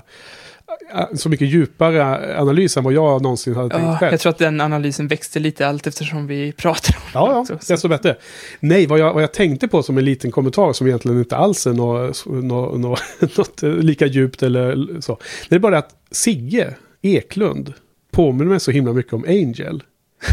eh, 0.95 1.05
Så 1.15 1.29
mycket 1.29 1.49
djupare 1.49 2.39
analys 2.41 2.77
än 2.77 2.85
vad 2.85 2.93
jag 2.93 3.23
någonsin 3.23 3.55
hade 3.55 3.69
tänkt 3.71 3.85
Ja, 3.87 3.97
själv. 3.99 4.13
jag 4.13 4.21
tror 4.21 4.31
att 4.31 4.39
den 4.39 4.61
analysen 4.61 5.09
växte 5.09 5.39
lite 5.39 5.67
allt 5.67 5.87
eftersom 5.87 6.27
vi 6.27 6.53
pratade 6.53 6.99
om 6.99 7.03
Ja, 7.15 7.27
det 7.29 7.33
ja, 7.35 7.41
också. 7.41 7.59
Så- 7.61 7.73
desto 7.73 7.89
bättre. 7.89 8.17
Nej, 8.61 8.87
vad 8.87 8.99
jag, 8.99 9.15
vad 9.15 9.23
jag 9.23 9.33
tänkte 9.33 9.69
på 9.69 9.83
som 9.83 9.99
en 9.99 10.05
liten 10.05 10.31
kommentar 10.31 10.73
som 10.73 10.87
egentligen 10.87 11.19
inte 11.19 11.37
alls 11.37 11.67
är 11.67 11.73
något, 11.73 12.27
något, 12.27 12.81
något, 12.81 13.03
något 13.37 13.63
lika 13.63 14.07
djupt 14.07 14.43
eller 14.43 15.01
så. 15.01 15.19
Det 15.49 15.55
är 15.55 15.59
bara 15.59 15.79
att 15.79 15.91
Sigge 16.11 16.75
Eklund 17.03 17.73
påminner 18.13 18.51
mig 18.51 18.61
så 18.61 18.71
himla 18.71 18.93
mycket 18.93 19.13
om 19.13 19.25
Angel. 19.29 19.83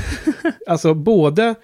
alltså 0.67 0.93
både 0.93 1.55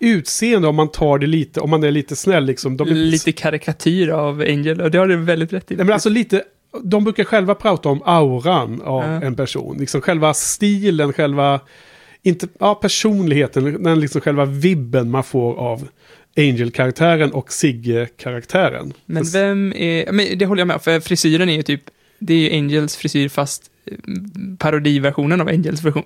utseende 0.00 0.68
om 0.68 0.74
man 0.76 0.88
tar 0.90 1.18
det 1.18 1.26
lite, 1.26 1.60
om 1.60 1.70
man 1.70 1.84
är 1.84 1.90
lite 1.90 2.16
snäll 2.16 2.44
liksom. 2.44 2.76
De 2.76 2.88
är, 2.88 2.94
Lite 2.94 3.32
karikatyr 3.32 4.08
av 4.08 4.40
Angel, 4.40 4.80
och 4.80 4.90
det 4.90 4.98
har 4.98 5.06
du 5.08 5.16
väldigt 5.16 5.52
rätt 5.52 5.70
i. 5.70 5.76
Nej, 5.76 5.84
men 5.86 5.92
alltså 5.92 6.08
lite, 6.08 6.42
de 6.82 7.04
brukar 7.04 7.24
själva 7.24 7.54
prata 7.54 7.88
om 7.88 8.02
auran 8.04 8.82
av 8.82 9.02
Ja. 9.04 9.22
en 9.22 9.36
person. 9.36 9.76
Liksom 9.78 10.00
själva 10.00 10.34
stilen, 10.34 11.12
själva, 11.12 11.60
inte, 12.22 12.48
ja, 12.58 12.74
personligheten, 12.74 13.82
den 13.82 14.00
liksom 14.00 14.20
själva 14.20 14.44
vibben 14.44 15.10
man 15.10 15.24
får 15.24 15.54
av 15.54 15.88
Angel-karaktären 16.36 17.32
och 17.32 17.52
Sigge-karaktären. 17.52 18.92
Men 19.06 19.24
vem 19.24 19.72
är... 19.76 20.12
Men 20.12 20.38
det 20.38 20.46
håller 20.46 20.60
jag 20.60 20.68
med 20.68 20.82
för 20.82 21.00
frisyren 21.00 21.48
är 21.48 21.56
ju 21.56 21.62
typ... 21.62 21.82
Det 22.18 22.34
är 22.34 22.38
ju 22.38 22.58
Angels 22.58 22.96
frisyr 22.96 23.28
fast 23.28 23.70
parodiversionen 24.58 25.40
av 25.40 25.48
Angels 25.48 25.82
version, 25.84 26.04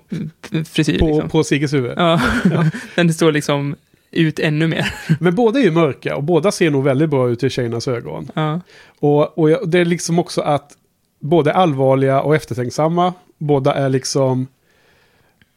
frisyr. 0.69 0.99
på, 0.99 1.07
liksom. 1.07 1.29
på 1.29 1.43
Sigges 1.43 1.73
huvud. 1.73 1.93
Ja, 1.97 2.21
den 2.95 3.13
står 3.13 3.31
liksom 3.31 3.75
ut 4.11 4.39
ännu 4.39 4.67
mer. 4.67 4.93
Men 5.19 5.35
båda 5.35 5.59
är 5.59 5.63
ju 5.63 5.71
mörka 5.71 6.15
och 6.15 6.23
båda 6.23 6.51
ser 6.51 6.69
nog 6.71 6.83
väldigt 6.83 7.09
bra 7.09 7.29
ut 7.29 7.43
i 7.43 7.49
tjejernas 7.49 7.87
ögon. 7.87 8.27
Ja, 8.33 8.61
Och, 8.99 9.37
och 9.37 9.49
jag- 9.49 9.69
det 9.69 9.79
är 9.79 9.85
liksom 9.85 10.19
också 10.19 10.41
att 10.41 10.71
båda 11.19 11.51
är 11.51 11.55
allvarliga 11.55 12.21
och 12.21 12.35
eftertänksamma. 12.35 13.13
Båda 13.37 13.73
är 13.73 13.89
liksom 13.89 14.47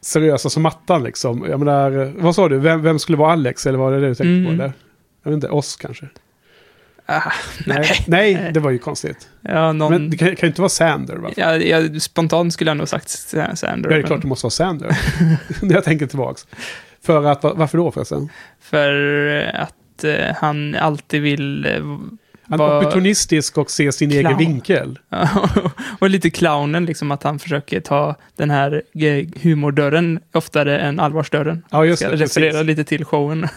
seriösa 0.01 0.51
som 0.51 0.63
mattan 0.63 1.03
liksom. 1.05 1.45
Jag 1.49 1.59
menar, 1.59 2.13
vad 2.21 2.35
sa 2.35 2.49
du? 2.49 2.59
Vem, 2.59 2.83
vem 2.83 2.99
skulle 2.99 3.19
vara 3.19 3.33
Alex? 3.33 3.67
Eller 3.67 3.79
var 3.79 3.93
det 3.93 4.01
det 4.01 4.09
du 4.09 4.15
tänkte 4.15 4.23
på? 4.25 4.29
Mm. 4.31 4.55
Eller? 4.55 4.73
Jag 5.23 5.31
vet 5.31 5.35
inte, 5.35 5.49
oss 5.49 5.77
kanske? 5.77 6.09
Ah, 7.09 7.33
Nej, 7.67 8.05
nej 8.07 8.51
det 8.55 8.61
var 8.61 8.71
ju 8.71 8.79
konstigt. 8.79 9.29
ja 9.43 9.73
någon... 9.73 9.93
Men 9.93 10.11
det 10.11 10.17
kan, 10.17 10.29
ju 10.29 10.47
inte 10.47 10.61
vara 10.61 10.69
Sander 10.69 11.33
ja, 11.37 11.57
jag, 11.57 12.03
spontant 12.03 12.53
skulle 12.53 12.71
jag 12.71 12.77
nog 12.77 12.89
sagt 12.89 13.09
Sa- 13.09 13.57
Sander. 13.57 13.91
Ja, 13.91 13.97
det 13.97 14.01
är 14.01 14.03
men- 14.03 14.07
klart 14.07 14.23
det 14.23 14.29
måste 14.29 14.45
vara 14.45 14.51
Sander. 14.51 14.99
När 15.63 15.75
jag 15.75 15.85
tänker 15.85 16.07
tillbaks. 16.07 16.47
För 17.05 17.25
att, 17.25 17.43
va- 17.45 17.53
varför 17.57 17.79
då 17.79 17.93
förresten? 17.93 18.29
För 18.61 18.93
att 19.55 20.05
eh, 20.05 20.35
han 20.37 20.75
alltid 20.75 21.23
vill... 21.23 21.67
eh, 21.67 21.73
Han 22.51 22.61
är 22.61 22.79
opportunistisk 22.79 23.59
och 23.59 23.71
ser 23.71 23.91
sin 23.91 24.11
egen 24.11 24.23
Clown. 24.25 24.39
vinkel. 24.39 24.99
och 25.99 26.11
lite 26.11 26.31
clownen, 26.31 26.85
liksom 26.85 27.11
att 27.11 27.23
han 27.23 27.39
försöker 27.39 27.81
ta 27.81 28.15
den 28.37 28.51
här 28.51 28.83
eh, 28.95 29.27
humordörren 29.43 30.21
oftare 30.33 30.79
än 30.79 31.01
allvarsdörren. 31.01 31.65
Ja, 31.71 31.85
just 31.85 32.03
Ska 32.03 32.11
det. 32.11 32.17
referera 32.17 32.51
precis. 32.51 32.67
lite 32.67 32.85
till 32.85 33.05
showen. 33.05 33.49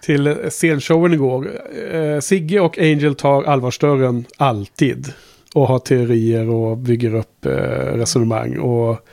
Till 0.00 0.50
scenshowen 0.50 1.12
igår. 1.12 1.50
Eh, 1.92 2.20
Sigge 2.20 2.60
och 2.60 2.78
Angel 2.78 3.14
tar 3.14 3.42
allvarsdörren 3.42 4.24
alltid. 4.36 5.12
Och 5.54 5.68
har 5.68 5.78
teorier 5.78 6.48
och 6.48 6.78
bygger 6.78 7.14
upp 7.14 7.46
eh, 7.46 7.52
resonemang. 7.94 8.58
Och 8.58 9.08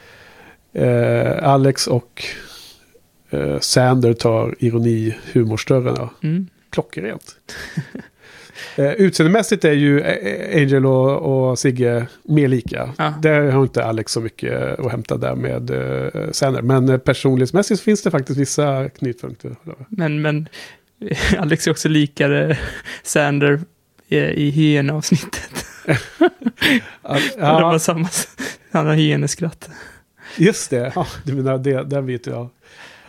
eh, 0.81 1.49
Alex 1.49 1.87
och 1.87 2.23
eh, 3.29 3.59
Sander 3.59 4.13
tar 4.13 4.55
ironi 4.59 5.15
humorsdörren. 5.33 5.95
Ja. 5.97 6.09
Mm. 6.23 6.47
Klockrent. 6.69 7.35
eh, 8.75 8.91
utseendemässigt 8.91 9.65
är 9.65 9.71
ju 9.71 10.01
eh, 10.01 10.61
Angel 10.61 10.85
och, 10.85 11.49
och 11.49 11.59
Sigge 11.59 12.07
mer 12.23 12.47
lika. 12.47 12.93
Ja. 12.97 13.13
Där 13.21 13.51
har 13.51 13.63
inte 13.63 13.85
Alex 13.85 14.11
så 14.11 14.21
mycket 14.21 14.79
att 14.79 14.91
hämta 14.91 15.17
där 15.17 15.35
med 15.35 15.69
eh, 15.69 16.31
Sander. 16.31 16.61
Men 16.61 16.89
eh, 16.89 16.97
personlighetsmässigt 16.97 17.81
finns 17.81 18.03
det 18.03 18.11
faktiskt 18.11 18.39
vissa 18.39 18.89
knytpunkter. 18.89 19.55
Men, 19.89 20.21
men 20.21 20.47
Alex 21.37 21.67
är 21.67 21.71
också 21.71 21.89
likare 21.89 22.57
Sander 23.03 23.59
i, 24.07 24.17
i 24.17 24.49
hyenavsnittet. 24.49 25.65
Ja, 27.01 27.17
De 27.37 27.63
har 27.63 27.79
samma, 27.79 28.07
han 28.71 28.85
har 28.87 28.93
hyeneskratt. 28.93 29.69
just 30.37 30.69
det. 30.69 30.91
Ja, 30.95 31.07
du 31.23 31.33
menar 31.33 31.57
det, 31.57 31.83
där 31.83 32.01
vet 32.01 32.27
jag. 32.27 32.49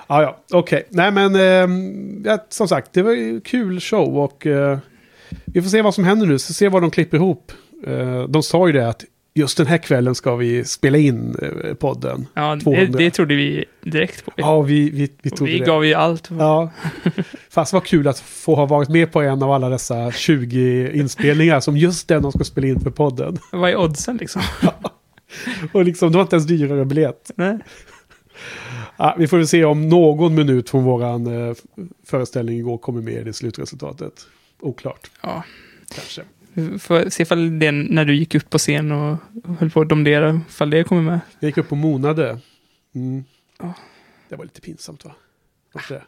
Ja, 0.09 0.23
ja, 0.23 0.39
okej. 0.53 0.87
Nej, 0.89 1.11
men 1.13 1.35
ja, 2.25 2.47
som 2.49 2.69
sagt, 2.69 2.93
det 2.93 3.03
var 3.03 3.13
ju 3.13 3.41
kul 3.41 3.81
show 3.81 4.19
och 4.19 4.47
eh, 4.47 4.79
vi 5.45 5.63
får 5.63 5.69
se 5.69 5.83
vad 5.83 5.95
som 5.95 6.05
händer 6.05 6.27
nu. 6.27 6.39
Så 6.39 6.55
se 6.55 6.69
vad 6.69 6.83
de 6.83 6.91
klipper 6.91 7.17
ihop. 7.17 7.53
Eh, 7.87 8.23
de 8.23 8.43
sa 8.43 8.67
ju 8.67 8.73
det 8.73 8.89
att 8.89 9.05
just 9.35 9.57
den 9.57 9.67
här 9.67 9.79
kvällen 9.79 10.15
ska 10.15 10.37
vi 10.37 10.65
spela 10.65 10.99
in 10.99 11.37
eh, 11.43 11.75
podden. 11.75 12.27
Ja, 12.35 12.55
det, 12.55 12.61
200. 12.61 12.99
det 12.99 13.11
trodde 13.11 13.35
vi 13.35 13.65
direkt 13.83 14.25
på. 14.25 14.33
Ja, 14.37 14.61
vi, 14.61 14.91
vi, 14.91 15.13
vi 15.23 15.31
trodde 15.31 15.53
vi 15.53 15.59
det. 15.59 15.65
gav 15.65 15.87
ju 15.87 15.95
allt. 15.95 16.31
Ja. 16.39 16.71
Fast 17.51 17.73
vad 17.73 17.85
kul 17.85 18.09
att 18.09 18.19
få 18.19 18.55
ha 18.55 18.67
varit 18.67 18.89
med 18.89 19.13
på 19.13 19.23
en 19.23 19.43
av 19.43 19.51
alla 19.51 19.69
dessa 19.69 20.13
20 20.13 20.91
inspelningar 20.93 21.61
som 21.61 21.77
just 21.77 22.09
den 22.09 22.23
de 22.23 22.33
ska 22.33 22.45
spela 22.45 22.67
in 22.67 22.81
för 22.81 22.91
podden. 22.91 23.39
Vad 23.53 23.71
är 23.71 23.77
oddsen 23.77 24.17
liksom? 24.17 24.43
Och 25.73 25.85
liksom, 25.85 26.13
det 26.13 26.19
var 26.19 26.23
inte 26.23 26.37
ens 26.37 26.47
dyrare 26.47 26.85
biljett. 26.85 27.31
Nej. 27.35 27.59
Ja, 28.97 29.15
vi 29.19 29.29
får 29.29 29.37
väl 29.37 29.49
se 29.49 29.65
om 29.65 29.89
någon 29.89 30.35
minut 30.35 30.71
från 30.71 30.85
våran 30.85 31.49
eh, 31.49 31.55
föreställning 32.07 32.59
igår 32.59 32.79
kommer 32.79 33.01
med 33.01 33.29
i 33.29 33.33
slutresultatet. 33.33 34.13
Oklart, 34.61 35.11
Ja. 35.23 35.43
kanske. 35.95 36.23
Får 36.79 37.11
se 37.11 37.23
ifall 37.23 37.59
det 37.59 37.73
när 37.73 38.05
du 38.05 38.15
gick 38.17 38.35
upp 38.35 38.51
på 38.51 38.59
scen 38.59 38.93
och 38.93 39.17
höll 39.59 39.71
på 39.71 39.81
att 39.81 39.89
domdera, 39.89 40.41
ifall 40.49 40.71
det 40.71 40.85
kommer 40.85 41.03
med. 41.03 41.21
Jag 41.41 41.49
gick 41.49 41.59
upp 41.59 41.73
och 41.73 41.79
monade. 41.79 42.39
Mm. 42.95 43.25
Ja. 43.59 43.75
Det 44.29 44.37
var 44.37 44.45
lite 44.45 44.61
pinsamt 44.61 45.05
va? 45.05 45.13
Varför 45.73 45.95
det? 45.95 46.03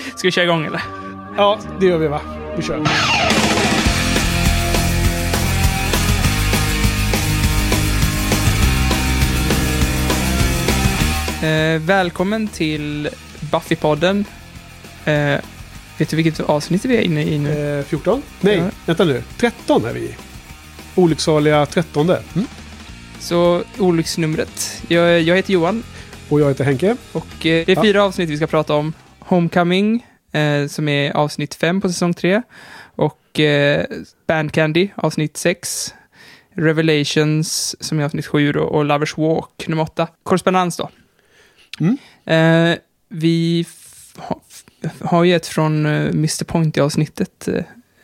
Ska 0.16 0.28
vi 0.28 0.30
köra 0.30 0.44
igång 0.44 0.64
eller? 0.66 0.82
Ja, 1.36 1.58
det 1.80 1.86
gör 1.86 1.98
vi 1.98 2.08
va? 2.08 2.20
Vi 2.56 2.62
kör. 2.62 2.84
Eh, 11.42 11.80
välkommen 11.80 12.48
till 12.48 13.08
Buffy-podden. 13.40 14.24
Eh, 15.04 15.40
vet 15.98 16.08
du 16.08 16.16
vilket 16.16 16.40
avsnitt 16.40 16.84
vi 16.84 16.96
är 16.96 17.00
inne 17.02 17.22
i 17.24 17.38
nu? 17.38 17.78
Eh, 17.78 17.84
14? 17.84 18.22
Nej, 18.40 18.56
Ja. 18.56 18.70
vänta 18.86 19.04
nu. 19.04 19.22
13 19.36 19.84
är 19.84 19.92
vi 19.92 20.00
i. 20.00 20.16
Olycksaliga 20.94 21.66
13. 21.66 22.10
Mm. 22.10 22.46
Så 23.20 23.62
olycksnumret. 23.78 24.82
Jag, 24.88 25.20
jag 25.22 25.36
heter 25.36 25.52
Johan 25.52 25.82
Och 26.28 26.40
jag 26.40 26.48
heter 26.48 26.64
Henke. 26.64 26.96
och 27.12 27.26
eh, 27.46 27.64
det 27.66 27.68
är 27.72 27.76
Ja. 27.76 27.82
fyra 27.82 28.04
avsnitt 28.04 28.30
vi 28.30 28.36
ska 28.36 28.46
prata 28.46 28.74
om. 28.74 28.92
Homecoming, 29.18 30.06
eh, 30.32 30.66
som 30.66 30.88
är 30.88 31.12
avsnitt 31.12 31.54
fem 31.54 31.80
på 31.80 31.88
säsong 31.88 32.14
tre. 32.14 32.42
Och 32.96 33.40
eh, 33.40 33.84
Band 34.26 34.52
Candy, 34.52 34.88
avsnitt 34.96 35.36
sex. 35.36 35.94
Revelations, 36.56 37.76
som 37.84 38.00
är 38.00 38.04
avsnitt 38.04 38.26
sju 38.26 38.52
då, 38.52 38.60
och 38.62 38.84
Lovers 38.84 39.16
Walk, 39.18 39.64
nummer 39.68 39.82
åtta. 39.82 40.08
Korrespondens 40.22 40.76
då. 40.76 40.90
Mm. 41.80 41.96
Eh, 42.72 42.78
vi 43.08 43.66
har 45.04 45.24
ju 45.24 45.34
ett 45.34 45.46
från 45.46 45.86
eh, 45.86 45.92
Mr. 46.06 46.44
Pointy-avsnittet. 46.44 47.48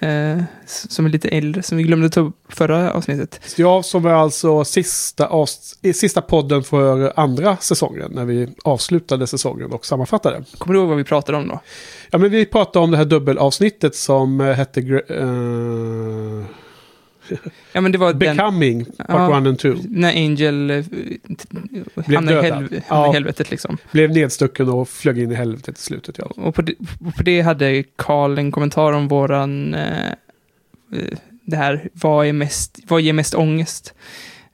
Eh, 0.03 0.39
s- 0.65 0.93
som 0.93 1.07
är 1.07 1.11
lite 1.11 1.29
äldre, 1.29 1.63
som 1.63 1.79
vi 1.79 1.85
glömde 1.85 2.11
ta 2.11 2.21
upp 2.21 2.37
förra 2.49 2.93
avsnittet. 2.93 3.41
Ja, 3.57 3.83
som 3.83 4.07
är 4.07 4.11
alltså 4.11 4.65
sista, 4.65 5.29
avs- 5.29 5.79
eh, 5.83 5.93
sista 5.93 6.23
podden 6.23 6.63
för 6.63 7.13
andra 7.17 7.57
säsongen. 7.57 8.13
När 8.15 8.25
vi 8.25 8.49
avslutade 8.65 9.27
säsongen 9.27 9.73
och 9.73 9.87
sammanfattade. 9.87 10.45
Kommer 10.59 10.75
du 10.75 10.81
ihåg 10.81 10.89
vad 10.89 10.99
vi 10.99 11.05
pratade 11.05 11.39
om 11.39 11.49
då? 11.49 11.61
Ja, 12.11 12.19
men 12.19 12.31
vi 12.31 12.47
pratade 12.47 12.85
om 12.85 12.91
det 12.91 12.97
här 12.97 13.05
dubbelavsnittet 13.05 13.95
som 13.97 14.41
eh, 14.41 14.47
hette 14.55 14.81
eh, 14.81 16.45
Ja, 17.73 17.81
men 17.81 17.93
det 17.93 17.99
var 17.99 18.13
den... 18.13 18.37
Becoming, 18.37 18.85
Part 18.85 18.95
Ja. 19.09 19.41
1 19.41 19.47
and 19.47 19.59
2. 19.59 19.75
När 19.89 20.09
Angel 20.17 20.71
eh, 20.71 20.85
t- 20.85 20.93
hamnade 22.07 22.39
i, 22.47 22.51
helv- 22.51 22.83
Ja. 22.89 23.13
helvetet 23.13 23.51
liksom. 23.51 23.77
Blev 23.93 24.11
nedstucken 24.11 24.69
och 24.69 24.89
flög 24.89 25.19
in 25.19 25.33
i 25.33 25.35
helvetet 25.35 25.79
i 25.79 25.83
slutet. 25.83 26.19
Ja. 26.19 26.25
Och 26.25 26.55
på 26.55 26.63
det, 26.63 26.75
på 27.17 27.23
det 27.23 27.41
hade 27.41 27.85
Karl 27.97 28.39
en 28.39 28.53
kommentar 28.53 28.93
om 28.93 29.09
våran... 29.09 29.75
Eh, 29.75 30.07
eh, 30.93 31.19
det 31.45 31.57
här, 31.57 31.89
vad, 31.93 32.27
är 32.27 32.33
mest, 32.33 32.79
vad 32.89 33.01
ger 33.01 33.13
mest 33.13 33.35
ångest? 33.35 33.95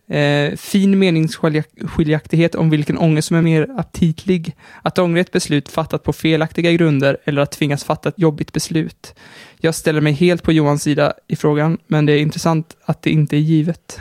Eh, 0.08 0.56
fin 0.56 0.98
meningsskiljaktighet 0.98 2.54
om 2.54 2.70
vilken 2.70 2.98
ångest 2.98 3.28
som 3.28 3.36
är 3.36 3.42
mer 3.42 3.70
aptitlig. 3.76 4.56
Att 4.82 4.98
ångra 4.98 5.20
ett 5.20 5.32
beslut 5.32 5.68
fattat 5.68 6.02
på 6.02 6.12
felaktiga 6.12 6.72
grunder 6.72 7.18
eller 7.24 7.42
att 7.42 7.52
tvingas 7.52 7.84
fatta 7.84 8.08
ett 8.08 8.18
jobbigt 8.18 8.52
beslut. 8.52 9.14
Jag 9.60 9.74
ställer 9.74 10.00
mig 10.00 10.12
helt 10.12 10.42
på 10.42 10.52
Johans 10.52 10.82
sida 10.82 11.12
i 11.28 11.36
frågan, 11.36 11.78
men 11.86 12.06
det 12.06 12.12
är 12.12 12.18
intressant 12.18 12.76
att 12.84 13.02
det 13.02 13.10
inte 13.10 13.36
är 13.36 13.40
givet. 13.40 13.98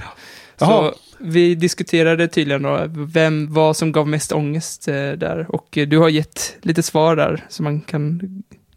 Jaha. 0.58 0.92
Så 0.92 0.94
vi 1.20 1.56
diskuterade 1.56 2.28
tydligen 2.28 2.62
då 2.62 2.86
vem, 2.88 3.54
vad 3.54 3.78
som 3.78 3.92
gav 3.92 4.08
mest 4.08 4.32
ångest 4.32 4.88
eh, 4.88 4.94
där. 4.94 5.46
Och 5.50 5.78
eh, 5.78 5.88
du 5.88 5.98
har 5.98 6.10
gett 6.10 6.56
lite 6.62 6.84
svar 6.84 7.16
där 7.16 7.46
som 7.50 7.64
man 7.64 7.82
kan 7.82 8.20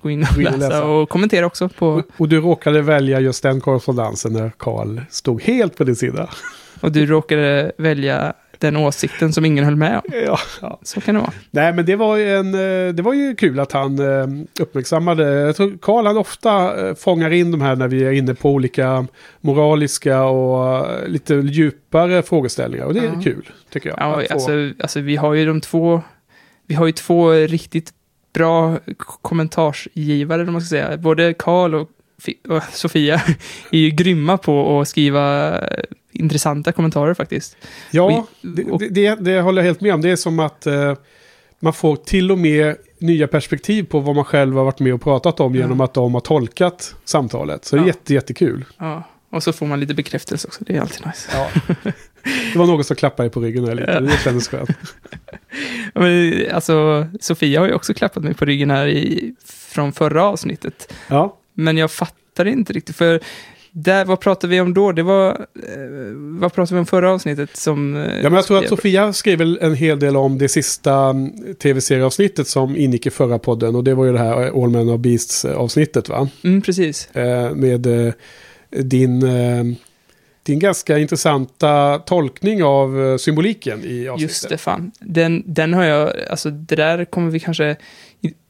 gå 0.03 0.11
in 0.11 0.23
och, 0.23 0.29
Gå 0.35 0.41
in 0.41 0.47
och 0.47 0.59
läsa, 0.59 0.69
läsa. 0.69 0.85
och 0.85 1.09
kommentera 1.09 1.47
också 1.47 1.69
på. 1.69 1.89
Och, 1.89 2.05
och 2.17 2.29
du 2.29 2.41
råkade 2.41 2.83
välja 2.83 3.21
just 3.21 3.43
den 3.43 3.61
korrespondensen 3.61 4.33
när 4.33 4.53
Karl 4.57 5.01
stod 5.11 5.43
helt 5.43 5.77
på 5.77 5.85
din 5.85 5.97
sida. 5.97 6.31
Och 6.81 6.93
du 6.93 7.07
råkade 7.07 7.73
välja 7.79 8.33
den 8.59 8.77
åsikten 8.77 9.33
som 9.33 9.45
ingen 9.45 9.65
höll 9.65 9.77
med 9.77 9.95
om. 9.97 10.03
Ja, 10.27 10.39
ja. 10.63 10.79
Så 10.83 11.01
kan 11.01 11.15
det 11.15 11.21
vara. 11.21 11.33
Nej, 11.51 11.73
men 11.73 11.85
det 11.87 11.97
var, 11.97 12.17
ju 12.17 12.37
en, 12.37 12.55
eh, 12.55 12.95
det 12.95 13.03
var 13.03 13.13
ju 13.15 13.35
kul 13.37 13.61
att 13.61 13.73
han 13.73 13.99
eh, 13.99 14.27
uppmärksammade. 14.61 15.25
Jag 15.33 15.57
tror 15.57 15.79
Karl 15.83 16.07
han 16.07 16.17
ofta 16.17 16.87
eh, 16.89 16.95
fångar 16.95 17.31
in 17.31 17.51
de 17.51 17.61
här 17.61 17.77
när 17.77 17.89
vi 17.89 18.05
är 18.05 18.13
inne 18.13 18.35
på 18.35 18.51
olika 18.51 19.07
moraliska 19.41 20.23
och 20.25 20.87
lite 21.09 21.35
djupare 21.35 22.23
frågeställningar. 22.23 22.85
Och 22.85 22.95
det 22.95 23.01
är 23.01 23.05
Ja. 23.05 23.21
kul, 23.25 23.49
tycker 23.73 23.89
jag. 23.89 23.99
Ja, 24.01 24.23
få- 24.29 24.35
alltså, 24.35 24.51
alltså, 24.83 25.01
vi 25.01 25.17
har 25.17 25.35
ju 25.35 25.47
de 25.47 25.61
två, 25.61 26.03
vi 26.67 26.75
har 26.75 26.87
ju 26.87 26.93
två 26.93 27.31
riktigt 27.33 27.91
bra 28.35 28.79
kommentarsgivare, 29.23 30.43
om 30.43 30.53
man 30.53 30.61
ska 30.63 30.69
säga. 30.69 30.97
Både 30.97 31.35
Karl 31.35 31.75
och, 31.75 31.89
Fi- 32.23 32.39
och 32.49 32.63
Sofia 32.73 33.15
är 33.73 33.79
ju 33.79 33.91
grymma 33.91 34.37
på 34.39 34.81
att 34.81 34.89
skriva 34.89 35.55
intressanta 36.13 36.73
kommentarer 36.73 37.15
faktiskt. 37.15 37.57
ja 37.91 38.03
och- 38.03 38.29
det, 38.43 38.65
och- 38.65 38.79
det, 38.81 38.89
det, 38.89 39.15
det 39.21 39.41
håller 39.41 39.63
jag 39.63 39.67
helt 39.67 39.81
med 39.81 39.95
om. 39.95 40.01
Det 40.01 40.11
är 40.11 40.17
som 40.17 40.39
att 40.41 40.67
eh, 40.67 40.95
man 41.61 41.73
får 41.73 41.97
till 41.97 42.31
och 42.33 42.39
med 42.39 42.77
nya 42.99 43.29
perspektiv 43.29 43.83
på 43.83 44.01
vad 44.01 44.15
man 44.17 44.25
själv 44.25 44.57
har 44.57 44.65
varit 44.65 44.81
med 44.81 44.95
och 44.95 45.03
pratat 45.03 45.41
om 45.41 45.55
Ja. 45.55 45.61
genom 45.61 45.81
att 45.81 45.95
de 45.95 46.15
har 46.15 46.21
tolkat 46.21 46.95
samtalet. 47.05 47.65
Så 47.65 47.77
det 47.77 47.81
är 47.81 47.83
Ja. 47.83 47.87
jätte, 47.87 48.15
jättekul. 48.15 48.65
Ja. 48.79 49.03
Och 49.31 49.43
så 49.43 49.53
får 49.53 49.67
man 49.67 49.81
lite 49.81 49.95
bekräftelse 49.95 50.49
också, 50.49 50.65
det 50.65 50.77
är 50.77 50.81
alltid 50.81 51.07
nice. 51.07 51.31
Ja. 51.33 51.49
Det 52.53 52.59
var 52.59 52.67
någon 52.67 52.85
som 52.85 52.97
klappade 52.97 53.31
på 53.31 53.41
ryggen 53.41 53.65
här 53.65 53.75
lite. 53.75 54.01
Det 54.01 54.19
kändes 54.25 54.49
skönt. 54.49 54.71
Ja, 55.95 56.01
Men, 56.01 56.35
alltså, 56.53 57.07
Sofia 57.21 57.61
har 57.61 57.67
ju 57.67 57.73
också 57.75 57.95
klappat 57.95 58.23
mig 58.23 58.35
på 58.35 58.45
ryggen 58.45 58.71
här 58.71 58.87
i, 58.87 59.35
från 59.47 59.93
förra 59.93 60.25
avsnittet. 60.25 60.93
Ja. 61.09 61.37
Men 61.55 61.77
jag 61.77 61.91
fattar 61.91 62.45
inte 62.47 62.73
riktigt, 62.73 62.97
för 62.97 63.21
där, 63.73 64.05
vad 64.05 64.21
pratade 64.21 64.51
vi 64.51 64.61
om 64.61 64.75
då? 64.75 64.93
Det 64.93 65.03
var, 65.03 65.31
eh, 65.31 65.37
vad 66.15 66.53
pratade 66.53 66.75
vi 66.75 66.81
om 66.81 66.87
förra 66.87 67.13
avsnittet 67.13 67.57
som... 67.57 67.97
eh, 67.97 68.03
Ja, 68.03 68.23
men 68.23 68.33
jag 68.35 68.45
tror 68.47 68.59
att 68.59 68.69
Sofia- 68.69 69.13
skrev 69.13 69.41
en 69.41 69.75
hel 69.75 69.99
del 69.99 70.17
om 70.17 70.39
det 70.39 70.49
sista 70.49 70.95
mm, 70.95 71.55
tv-serieavsnittet 71.63 72.49
som 72.49 72.77
ingick 72.77 73.07
i 73.07 73.11
förra 73.11 73.39
podden. 73.39 73.75
Och 73.75 73.85
det 73.85 73.95
var 73.95 74.05
ju 74.05 74.13
det 74.13 74.19
här 74.19 74.63
All 74.65 74.71
Men 74.71 74.89
of 74.89 75.01
Beasts-avsnittet, 75.01 76.09
va? 76.09 76.29
Mm, 76.45 76.63
precis. 76.63 77.09
Eh, 77.17 77.55
med 77.55 77.87
eh, 78.07 78.13
din, 78.71 79.23
eh, 79.23 79.65
din 80.43 80.59
ganska 80.59 80.99
intressanta 80.99 81.99
tolkning 81.99 82.63
av 82.65 83.03
eh, 83.07 83.17
symboliken 83.17 83.85
i 83.85 84.09
avsnittet. 84.09 84.31
Just 84.31 84.49
det, 84.49 84.59
fan. 84.59 84.93
Den, 85.01 85.43
den 85.47 85.75
har 85.75 85.85
jag, 85.85 86.13
alltså 86.31 86.51
det 86.51 86.77
där 86.77 87.05
kommer 87.05 87.31
vi 87.31 87.41
kanske, 87.41 87.77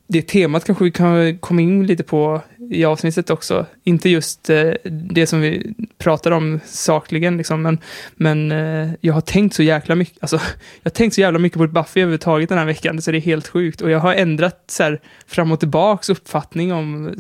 det 0.09 0.23
temat 0.23 0.65
kanske 0.65 0.85
vi 0.85 0.91
kan 0.91 1.38
komma 1.38 1.61
in 1.61 1.87
lite 1.87 2.03
på 2.03 2.43
i 2.71 2.85
avsnittet 2.85 3.31
också. 3.31 3.67
Inte 3.85 4.09
just 4.09 4.50
eh, 4.50 4.71
det 5.11 5.27
som 5.27 5.41
vi 5.41 5.75
pratar 5.99 6.31
om 6.31 6.61
sakligen, 6.67 7.37
liksom, 7.37 7.62
men, 7.62 7.79
men 8.17 8.53
eh, 8.53 8.88
jag 9.00 9.15
har 9.15 9.21
tänkt 9.21 9.55
så 9.55 9.62
jäkla 9.62 9.95
mycket, 9.95 10.17
alltså, 10.21 10.37
jag 10.83 10.91
har 10.91 10.95
tänkt 10.95 11.15
så 11.15 11.21
jävla 11.21 11.38
mycket 11.38 11.59
på 11.59 11.67
Buffy 11.67 12.00
överhuvudtaget 12.00 12.49
den 12.49 12.59
här 12.59 12.65
veckan, 12.67 13.03
så 13.03 13.11
det 13.11 13.19
är 13.19 13.21
helt 13.21 13.49
sjukt. 13.49 13.81
Och 13.81 13.91
jag 13.91 13.99
har 13.99 14.15
ändrat 14.15 14.65
så 14.67 14.83
här, 14.83 15.00
fram 15.27 15.53
och 15.53 15.61
tillbaks 15.61 16.11
uppfattning 16.11 16.73
om 16.73 17.15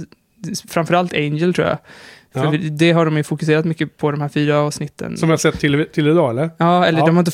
framförallt 0.68 1.12
Angel, 1.14 1.54
tror 1.54 1.66
jag. 1.66 1.78
För 2.32 2.44
Ja. 2.44 2.50
vi- 2.50 2.58
det 2.68 2.92
har 2.92 3.04
de 3.04 3.16
ju 3.16 3.22
fokuserat 3.22 3.64
mycket 3.64 3.96
på 3.96 4.10
de 4.10 4.20
här 4.20 4.28
fyra 4.28 4.58
avsnitten. 4.58 5.16
Som 5.16 5.30
jag 5.30 5.40
sett 5.40 5.60
till, 5.60 5.86
till 5.92 6.06
idag, 6.08 6.30
eller? 6.30 6.50
Ja, 6.58 6.86
eller 6.86 6.98
Ja. 6.98 7.06
De, 7.06 7.16
har 7.16 7.20
inte, 7.20 7.32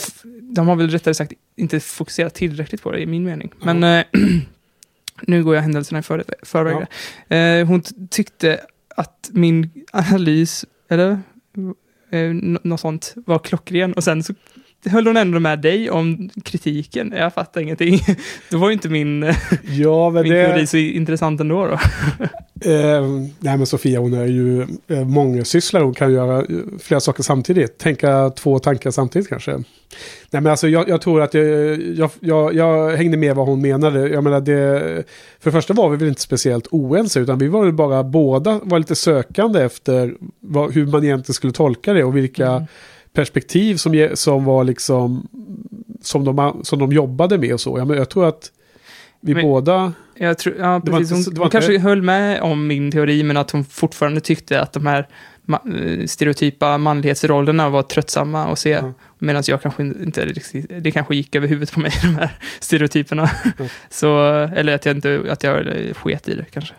de 0.54 0.68
har 0.68 0.76
väl 0.76 0.90
rättare 0.90 1.14
sagt 1.14 1.32
inte 1.56 1.80
fokuserat 1.80 2.34
tillräckligt 2.34 2.82
på 2.82 2.92
det, 2.92 2.98
i 3.00 3.06
min 3.06 3.24
mening. 3.24 3.50
Ja. 3.60 3.74
Men 3.74 3.98
eh, 3.98 4.04
nu 5.22 5.44
går 5.44 5.54
jag 5.54 5.62
händelserna 5.62 5.98
i 5.98 6.02
för, 6.02 6.24
förväg. 6.42 6.86
där. 7.28 7.60
Eh, 7.60 7.66
hon 7.66 7.82
tyckte 8.10 8.60
att 8.96 9.30
min 9.32 9.70
analys, 9.92 10.64
eller 10.88 11.18
eh, 12.10 12.30
något 12.62 12.80
sånt, 12.80 13.14
var 13.26 13.38
klockren. 13.38 13.92
Och 13.92 14.04
sen 14.04 14.22
så 14.22 14.34
höll 14.86 15.06
hon 15.06 15.16
ändå 15.16 15.40
med 15.40 15.58
dig 15.58 15.90
om 15.90 16.30
kritiken. 16.44 17.14
Jag 17.16 17.34
fattar 17.34 17.60
ingenting. 17.60 18.00
Det 18.50 18.56
var 18.56 18.68
ju 18.68 18.72
inte 18.72 18.88
min, 18.88 19.22
eh, 19.22 19.36
Ja, 19.68 20.10
min 20.10 20.22
det... 20.22 20.46
teori 20.46 20.66
så 20.66 20.76
intressant 20.76 21.40
ändå. 21.40 21.66
Då. 21.66 21.78
Eh, 22.64 23.08
nej 23.38 23.56
men 23.56 23.66
Sofia 23.66 24.00
hon 24.00 24.14
är 24.14 24.26
ju 24.26 24.66
eh, 24.88 25.04
mångsysslare. 25.04 25.84
Hon 25.84 25.94
kan 25.94 26.12
göra 26.12 26.38
eh, 26.38 26.44
flera 26.80 27.00
saker 27.00 27.22
samtidigt. 27.22 27.78
Tänka 27.78 28.30
två 28.30 28.58
tankar 28.58 28.90
samtidigt 28.90 29.28
kanske. 29.28 29.52
Nej 30.30 30.42
men 30.42 30.46
alltså 30.46 30.68
jag, 30.68 30.88
jag 30.88 31.00
tror 31.00 31.22
att 31.22 31.34
jag, 31.34 31.46
jag, 31.82 32.10
jag, 32.20 32.54
jag 32.54 32.96
hängde 32.96 33.16
med 33.16 33.36
vad 33.36 33.46
hon 33.46 33.60
menade. 33.60 34.08
Jag 34.08 34.24
menar 34.24 34.40
det, 34.40 35.04
för 35.40 35.50
det 35.50 35.52
första 35.52 35.74
var 35.74 35.88
vi 35.90 35.96
väl 35.96 36.08
inte 36.08 36.20
speciellt 36.20 36.66
oense 36.70 37.20
utan 37.20 37.38
vi 37.38 37.48
var 37.48 37.64
väl 37.64 37.72
bara 37.72 38.04
båda 38.04 38.60
var 38.62 38.78
lite 38.78 38.94
sökande 38.94 39.60
efter 39.62 40.14
vad, 40.40 40.72
hur 40.72 40.86
man 40.86 41.04
egentligen 41.04 41.34
skulle 41.34 41.52
tolka 41.52 41.92
det 41.92 42.04
och 42.04 42.16
vilka 42.16 42.50
Mm. 42.50 42.66
perspektiv 43.12 43.76
som, 43.76 44.08
som 44.14 44.44
var 44.44 44.64
liksom 44.64 45.28
som 46.02 46.24
de, 46.24 46.60
som 46.62 46.78
de 46.78 46.92
jobbade 46.92 47.38
med 47.38 47.54
och 47.54 47.60
så. 47.60 47.78
Jag, 47.78 47.86
men, 47.86 47.96
jag 47.96 48.08
tror 48.08 48.26
att 48.26 48.50
vi 49.24 49.34
Men- 49.34 49.42
båda... 49.42 49.92
Jag 50.16 50.38
tror, 50.38 50.54
ja, 50.58 50.80
precis. 50.80 51.10
inte- 51.12 51.30
Hon, 51.30 51.36
hon 51.36 51.44
inte- 51.46 51.52
kanske 51.52 51.78
höll 51.78 52.02
med 52.02 52.40
om 52.42 52.66
min 52.66 52.90
teori, 52.90 53.22
men 53.22 53.36
att 53.36 53.50
hon 53.50 53.64
fortfarande 53.64 54.20
tyckte 54.20 54.60
att 54.60 54.72
de 54.72 54.86
här 54.86 55.08
eh, 55.48 56.06
stereotypa 56.06 56.78
manlighetsrollerna 56.78 57.68
var 57.68 57.82
tröttsamma 57.82 58.44
att 58.46 58.58
se. 58.58 58.70
Ja. 58.70 58.92
Medan 59.18 59.42
jag 59.46 59.62
kanske 59.62 59.82
inte 59.82 60.32
det 60.80 60.90
kanske 60.90 61.16
gick 61.16 61.34
över 61.34 61.48
huvudet 61.48 61.72
på 61.72 61.80
mig, 61.80 61.90
de 62.02 62.14
här 62.16 62.30
stereotyperna. 62.60 63.30
Ja. 63.58 63.64
Så, 63.90 64.26
eller 64.56 64.74
att 64.74 64.86
jag 64.86 64.96
inte, 64.96 65.22
att 65.30 65.42
jag 65.42 65.66
sket 65.96 66.28
i 66.28 66.34
det 66.34 66.44
kanske. 66.50 66.74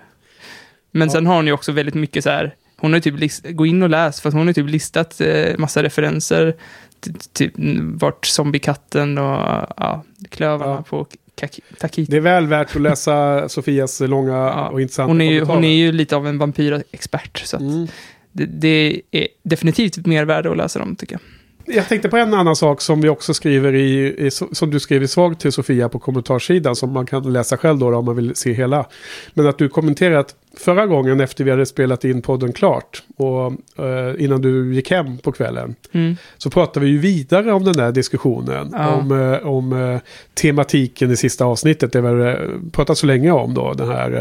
Men 0.91 1.07
Ja. 1.07 1.11
sen 1.13 1.25
har 1.27 1.35
hon 1.35 1.47
ju 1.47 1.53
också 1.53 1.71
väldigt 1.71 1.95
mycket 1.95 2.23
så 2.23 2.29
här, 2.29 2.55
hon 2.77 2.91
har 2.93 2.97
ju 2.97 3.01
typ, 3.01 3.19
list, 3.19 3.45
gå 3.49 3.65
in 3.65 3.83
och 3.83 3.89
läs, 3.89 4.21
för 4.21 4.31
hon 4.31 4.39
har 4.41 4.47
ju 4.47 4.53
typ 4.53 4.69
listat 4.69 5.21
eh, 5.21 5.57
massa 5.57 5.83
referenser, 5.83 6.55
ty- 7.01 7.13
typ 7.33 7.53
vart 7.79 8.25
zombiekatten 8.25 9.17
och 9.17 9.65
ja, 9.77 10.03
klövarna 10.29 10.81
på 10.81 11.07
Takiti. 11.35 12.11
Det 12.11 12.17
är 12.17 12.21
väl 12.21 12.47
värt 12.47 12.75
att 12.75 12.81
läsa 12.81 13.49
Sofias 13.49 13.99
långa 13.99 14.31
Ja, 14.33 14.69
och 14.69 14.81
intressanta 14.81 15.07
Hon 15.11 15.21
är, 15.21 15.31
ju, 15.31 15.41
hon 15.43 15.63
är 15.63 15.75
ju 15.75 15.91
lite 15.91 16.15
av 16.15 16.27
en 16.27 16.37
vampyrexpert, 16.37 17.37
så 17.45 17.57
Mm. 17.57 17.87
det, 18.31 18.45
det 18.45 19.01
är 19.11 19.27
definitivt 19.43 20.05
mer 20.05 20.25
värde 20.25 20.51
att 20.51 20.57
läsa 20.57 20.79
dem, 20.79 20.95
tycker 20.95 21.13
jag. 21.15 21.21
Jag 21.67 21.89
tänkte 21.89 22.09
på 22.09 22.17
en 22.17 22.33
annan 22.33 22.55
sak 22.55 22.81
som 22.81 23.01
vi 23.01 23.09
också 23.09 23.33
skriver 23.33 23.73
i, 23.75 24.15
i 24.25 24.31
som 24.31 24.71
du 24.71 24.79
skrev 24.79 25.03
i 25.03 25.07
svar 25.07 25.33
till 25.33 25.51
Sofia 25.51 25.89
på 25.89 25.99
kommentarsidan 25.99 26.75
som 26.75 26.91
man 26.91 27.05
kan 27.05 27.33
läsa 27.33 27.57
själv 27.57 27.79
då, 27.79 27.91
då 27.91 27.97
om 27.97 28.05
man 28.05 28.15
vill 28.15 28.35
se 28.35 28.53
hela. 28.53 28.85
Men 29.33 29.47
att 29.47 29.57
du 29.57 29.69
kommenterar 29.69 30.15
att 30.15 30.35
förra 30.57 30.85
gången 30.85 31.19
efter 31.19 31.43
vi 31.43 31.51
hade 31.51 31.65
spelat 31.65 32.05
in 32.05 32.21
podden 32.21 32.53
klart 32.53 33.03
och 33.17 33.53
eh, 33.85 34.23
innan 34.23 34.41
du 34.41 34.75
gick 34.75 34.91
hem 34.91 35.17
på 35.17 35.31
kvällen 35.31 35.75
Mm. 35.91 36.17
så 36.37 36.49
pratade 36.49 36.85
vi 36.85 36.91
ju 36.91 36.97
vidare 36.97 37.53
om 37.53 37.63
den 37.63 37.73
där 37.73 37.91
diskussionen. 37.91 38.69
Ja. 38.73 38.95
Om, 38.95 39.11
eh, 39.11 39.47
om 39.47 39.73
eh, 39.73 39.99
tematiken 40.33 41.11
i 41.11 41.17
sista 41.17 41.45
avsnittet. 41.45 41.93
Det 41.93 42.01
var 42.01 42.27
eh, 42.27 42.49
pratat 42.71 42.97
så 42.97 43.05
länge 43.05 43.31
om 43.31 43.53
då, 43.53 43.73
den 43.73 43.87
här 43.87 44.11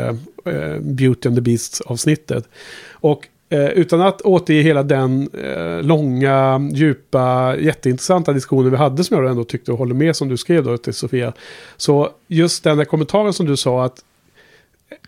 eh, 0.44 0.54
eh, 0.54 0.78
Beauty 0.80 1.28
and 1.28 1.36
the 1.36 1.42
Beast 1.42 1.80
avsnittet. 1.86 2.48
Och 2.92 3.28
eh, 3.54 3.68
utan 3.68 4.00
att 4.00 4.22
återge 4.22 4.62
hela 4.62 4.82
den 4.82 5.28
eh, 5.44 5.82
långa, 5.82 6.70
djupa, 6.72 7.56
jätteintressanta 7.58 8.32
diskussionen 8.32 8.70
vi 8.70 8.76
hade 8.76 9.04
som 9.04 9.16
jag 9.16 9.30
ändå 9.30 9.44
tyckte 9.44 9.72
och 9.72 9.78
håller 9.78 9.94
med 9.94 10.16
som 10.16 10.28
du 10.28 10.36
skrev 10.36 10.64
då 10.64 10.78
till 10.78 10.94
Sofia. 10.94 11.32
Så 11.76 12.10
just 12.28 12.64
den 12.64 12.78
där 12.78 12.84
kommentaren 12.84 13.32
som 13.32 13.46
du 13.46 13.56
sa 13.56 13.84
att 13.84 14.04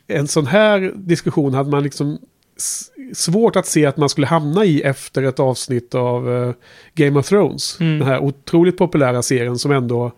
en 0.07 0.29
sån 0.29 0.47
här 0.47 0.93
diskussion 0.95 1.55
hade 1.55 1.71
man 1.71 1.83
liksom 1.83 2.19
svårt 3.15 3.57
att 3.57 3.67
se 3.67 3.87
att 3.87 3.97
man 3.97 4.09
skulle 4.09 4.27
hamna 4.27 4.65
i 4.65 4.83
efter 4.83 5.23
ett 5.23 5.41
avsnitt 5.41 5.95
av 5.95 6.35
eh, 6.35 6.53
Game 6.95 7.19
of 7.21 7.29
Thrones. 7.29 7.81
Mm. 7.81 7.99
Den 7.99 8.09
här 8.09 8.19
otroligt 8.19 8.79
populära 8.79 9.23
serien 9.23 9.59
som 9.59 9.71
ändå 9.73 10.13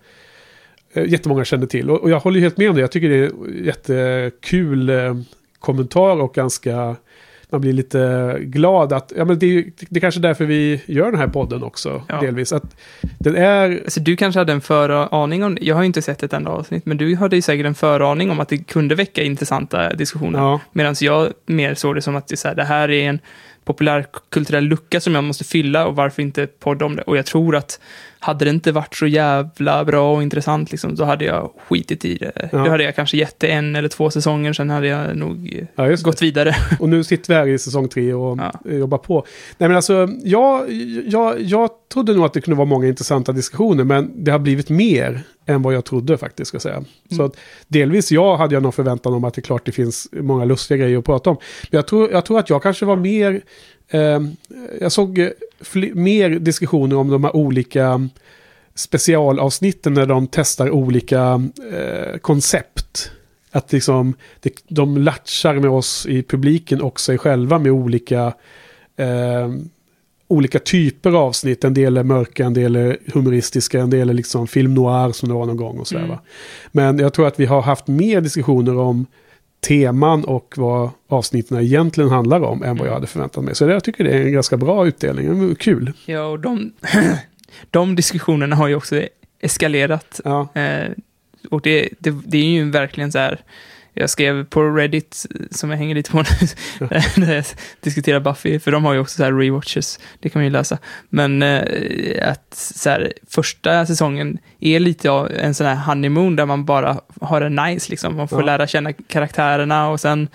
eh, 0.93 1.05
jättemånga 1.13 1.45
känner 1.45 1.67
till. 1.67 1.91
Och, 1.91 2.01
och 2.01 2.11
jag 2.11 2.21
håller 2.21 2.37
ju 2.37 2.43
helt 2.43 2.57
med 2.57 2.71
om 2.71 2.75
det. 2.75 2.81
Jag 2.81 2.93
tycker 2.93 3.09
det 3.09 3.17
är 3.17 3.31
jättekul 3.65 4.89
eh, 4.89 5.17
kommentar 5.59 6.21
och 6.21 6.35
ganska... 6.35 6.97
Man 7.51 7.61
blir 7.61 7.73
lite 7.73 8.37
glad 8.41 8.93
att... 8.93 9.13
Ja, 9.17 9.25
men 9.25 9.39
det, 9.39 9.47
är 9.47 9.65
det 9.89 9.99
är 9.99 10.01
kanske 10.01 10.21
därför 10.21 10.45
vi 10.45 10.83
gör 10.87 11.11
den 11.11 11.21
här 11.21 11.29
podden 11.29 11.63
också, 11.63 12.03
Ja. 12.09 12.21
delvis. 12.21 12.53
Att 12.53 12.77
den 13.19 13.37
är... 13.37 13.81
Alltså, 13.85 14.01
du 14.01 14.17
kanske 14.17 14.41
hade 14.41 14.53
en 14.53 14.61
föraning 14.61 15.45
om. 15.45 15.59
Jag 15.61 15.75
har 15.75 15.83
ju 15.83 15.87
inte 15.87 16.03
sett 16.03 16.23
ett 16.23 16.33
enda 16.33 16.51
avsnitt, 16.51 16.87
men 16.87 16.97
du 16.97 17.17
hade 17.17 17.37
ju 17.37 17.43
säkert 17.43 17.67
en 17.67 17.75
föraning 17.75 18.31
om 18.31 18.41
att 18.41 18.49
det 18.49 18.59
kunde 18.59 18.95
väcka 18.95 19.23
intressanta 19.23 19.95
diskussioner. 19.95 20.39
Ja, 20.39 20.61
Medan 20.73 20.95
jag 21.01 21.33
mer 21.47 21.75
såg 21.75 21.95
det 21.95 22.03
som 22.03 22.17
att 22.17 22.29
det, 22.29 22.35
är 22.35 22.37
så 22.37 22.49
här, 22.49 22.55
det 22.55 22.65
här 22.65 22.91
är 22.91 23.09
en 23.09 23.19
populärkulturell 23.65 24.65
lucka 24.65 25.01
som 25.01 25.15
jag 25.15 25.25
måste 25.25 25.45
fylla 25.45 25.87
och 25.87 25.97
varför 25.97 26.23
inte 26.23 26.47
podda 26.47 26.85
om 26.85 26.97
det? 26.97 27.03
Och 27.03 27.17
jag 27.17 27.27
tror 27.27 27.57
att 27.57 27.81
hade 28.21 28.45
det 28.45 28.51
inte 28.51 28.73
varit 28.73 28.95
så 28.95 29.07
jävla 29.07 29.85
bra 29.85 30.15
och 30.15 30.23
intressant, 30.23 30.71
liksom, 30.71 30.95
då 30.95 31.05
hade 31.05 31.25
jag 31.25 31.51
skitit 31.69 32.05
i 32.05 32.15
det. 32.15 32.33
Ja. 32.53 32.59
Då 32.65 32.71
hade 32.71 32.85
jag 32.85 32.97
kanske 32.97 33.17
gett 33.17 33.41
det 33.41 33.47
en 33.47 33.77
eller 33.77 33.89
två 33.89 34.11
säsonger, 34.11 34.53
sen 34.53 34.71
hade 34.71 34.87
jag 34.87 35.17
nog 35.17 35.67
eh, 35.77 35.89
ja 35.89 35.97
gått 36.03 36.23
vidare. 36.23 36.57
Och 36.81 36.89
nu 36.89 37.05
sitter 37.05 37.35
vi 37.35 37.39
här 37.41 37.47
i 37.47 37.59
säsong 37.59 37.89
tre 37.89 38.15
och 38.15 38.39
Ja. 38.65 38.71
jobbar 38.71 38.99
på. 38.99 39.25
Nej 39.59 39.69
men 39.69 39.77
alltså, 39.77 40.09
jag, 40.25 40.73
jag, 41.07 41.41
jag 41.41 41.71
trodde 41.93 42.15
nog 42.15 42.25
att 42.25 42.33
det 42.33 42.41
kunde 42.41 42.57
vara 42.59 42.67
många 42.69 42.87
intressanta 42.87 43.33
diskussioner, 43.33 43.85
men 43.85 44.25
det 44.25 44.31
har 44.31 44.39
blivit 44.39 44.71
mer 44.71 45.23
än 45.47 45.63
vad 45.63 45.75
jag 45.75 45.85
trodde 45.85 46.19
faktiskt, 46.19 46.49
ska 46.49 46.61
säga. 46.61 46.85
Så 47.09 47.15
Mm. 47.15 47.27
att 47.27 47.37
delvis 47.69 48.13
jag 48.13 48.37
hade 48.37 48.55
jag 48.55 48.63
någon 48.63 48.73
förväntan 48.73 49.15
om 49.15 49.25
att 49.25 49.35
det 49.35 49.39
är 49.41 49.43
klart 49.43 49.67
det 49.67 49.73
finns 49.73 50.09
många 50.13 50.45
lustiga 50.45 50.79
grejer 50.79 50.99
att 50.99 51.05
prata 51.05 51.31
om. 51.31 51.37
Men 51.71 51.79
jag 51.79 51.87
tror, 51.87 52.11
jag 52.11 52.25
tror 52.25 52.39
att 52.39 52.51
jag 52.51 52.63
kanske 52.63 52.85
var 52.87 52.97
mer, 52.97 53.41
eh, 53.91 54.21
jag 54.81 54.93
såg 54.93 55.19
eh, 55.19 55.31
mer 55.95 56.31
diskussioner 56.31 56.97
om 56.97 57.11
de 57.11 57.25
här 57.25 57.37
olika 57.37 58.09
specialavsnitten 58.79 59.95
när 59.95 60.07
de 60.07 60.27
testar 60.27 60.71
olika 60.71 61.43
eh, 61.73 62.19
koncept. 62.19 63.11
Att 63.51 63.73
liksom, 63.73 64.15
det, 64.41 64.53
de 64.69 64.99
latchar 64.99 65.55
med 65.55 65.71
oss 65.71 66.07
i 66.07 66.23
publiken 66.23 66.81
och 66.81 67.01
sig 67.01 67.19
själva 67.19 67.59
med 67.59 67.73
olika, 67.73 68.33
eh, 68.97 69.49
olika 70.29 70.59
typer 70.59 71.11
av 71.11 71.17
avsnitt. 71.17 71.65
En 71.65 71.75
del 71.75 71.97
är 71.97 72.03
mörka, 72.03 72.45
en 72.45 72.55
del 72.55 72.77
är 72.77 72.99
humoristiska, 73.13 73.81
en 73.81 73.91
del 73.91 74.11
är 74.11 74.15
liksom 74.15 74.47
film 74.47 74.75
noir 74.75 75.13
som 75.13 75.29
det 75.29 75.35
var 75.35 75.47
någon 75.47 75.57
gång 75.57 75.79
och 75.79 75.89
sådär 75.89 76.05
Mm. 76.05 76.19
Men 76.73 76.99
jag 76.99 77.13
tror 77.13 77.27
att 77.27 77.41
vi 77.41 77.47
har 77.47 77.63
haft 77.63 77.87
mer 77.87 78.21
diskussioner 78.21 78.77
om 78.77 79.07
teman 79.61 80.25
och 80.25 80.55
vad 80.57 80.91
avsnitten 81.09 81.61
egentligen 81.61 82.11
handlar 82.11 82.41
om 82.41 82.63
än 82.63 82.77
vad 82.77 82.89
jag 82.89 82.93
hade 82.93 83.07
förväntat 83.07 83.45
mig. 83.45 83.55
Så 83.55 83.67
det, 83.67 83.73
jag 83.73 83.85
tycker 83.85 84.05
det 84.05 84.11
är 84.11 84.21
en 84.21 84.33
ganska 84.33 84.57
bra 84.57 84.87
utdelning, 84.87 85.55
kul. 85.55 85.93
Ja, 86.07 86.27
och 86.27 86.41
de, 86.41 86.73
de 87.71 87.97
diskussionerna 87.97 88.57
har 88.57 88.69
ju 88.69 88.75
också 88.75 89.03
eskalerat 89.41 90.21
Ja, 90.25 90.49
Eh, 90.55 90.91
och 91.51 91.61
det, 91.61 91.89
det, 91.99 92.15
det 92.25 92.39
är 92.39 92.45
ju 92.45 92.71
verkligen 92.71 93.13
så 93.13 93.19
här, 93.19 93.41
jag 94.01 94.11
skrev 94.11 94.45
på 94.45 94.63
Reddit, 94.63 95.27
som 95.51 95.71
jag 95.71 95.77
hänger 95.79 95.95
lite 95.95 96.11
på 96.11 96.17
nu, 96.19 96.25
när 97.17 97.35
jag 97.35 97.45
diskuterar 97.81 98.21
Buffy, 98.21 98.59
för 98.59 98.71
de 98.73 98.85
har 98.85 98.93
ju 98.93 98.99
också 99.01 99.17
så 99.17 99.25
här 99.25 99.33
rewatches, 99.33 99.99
det 100.21 100.29
kan 100.29 100.41
man 100.41 100.45
ju 100.45 100.51
läsa. 100.51 100.79
Men 101.09 101.43
eh, 101.43 102.29
att 102.31 102.55
så 102.55 102.91
här, 102.91 103.13
första 103.29 103.87
säsongen 103.87 104.39
är 104.61 104.81
lite 104.81 105.11
av 105.11 105.31
en 105.33 105.55
sån 105.55 105.67
här 105.67 105.75
honeymoon 105.75 106.37
där 106.37 106.47
man 106.47 106.65
bara 106.65 107.01
har 107.21 107.41
det 107.41 107.49
nice, 107.49 107.91
liksom. 107.91 108.17
Man 108.17 108.29
får 108.29 108.41
Ja. 108.41 108.47
lära 108.47 108.67
känna 108.67 108.93
karaktärerna 108.93 109.89
och 109.89 110.01
sen 110.01 110.29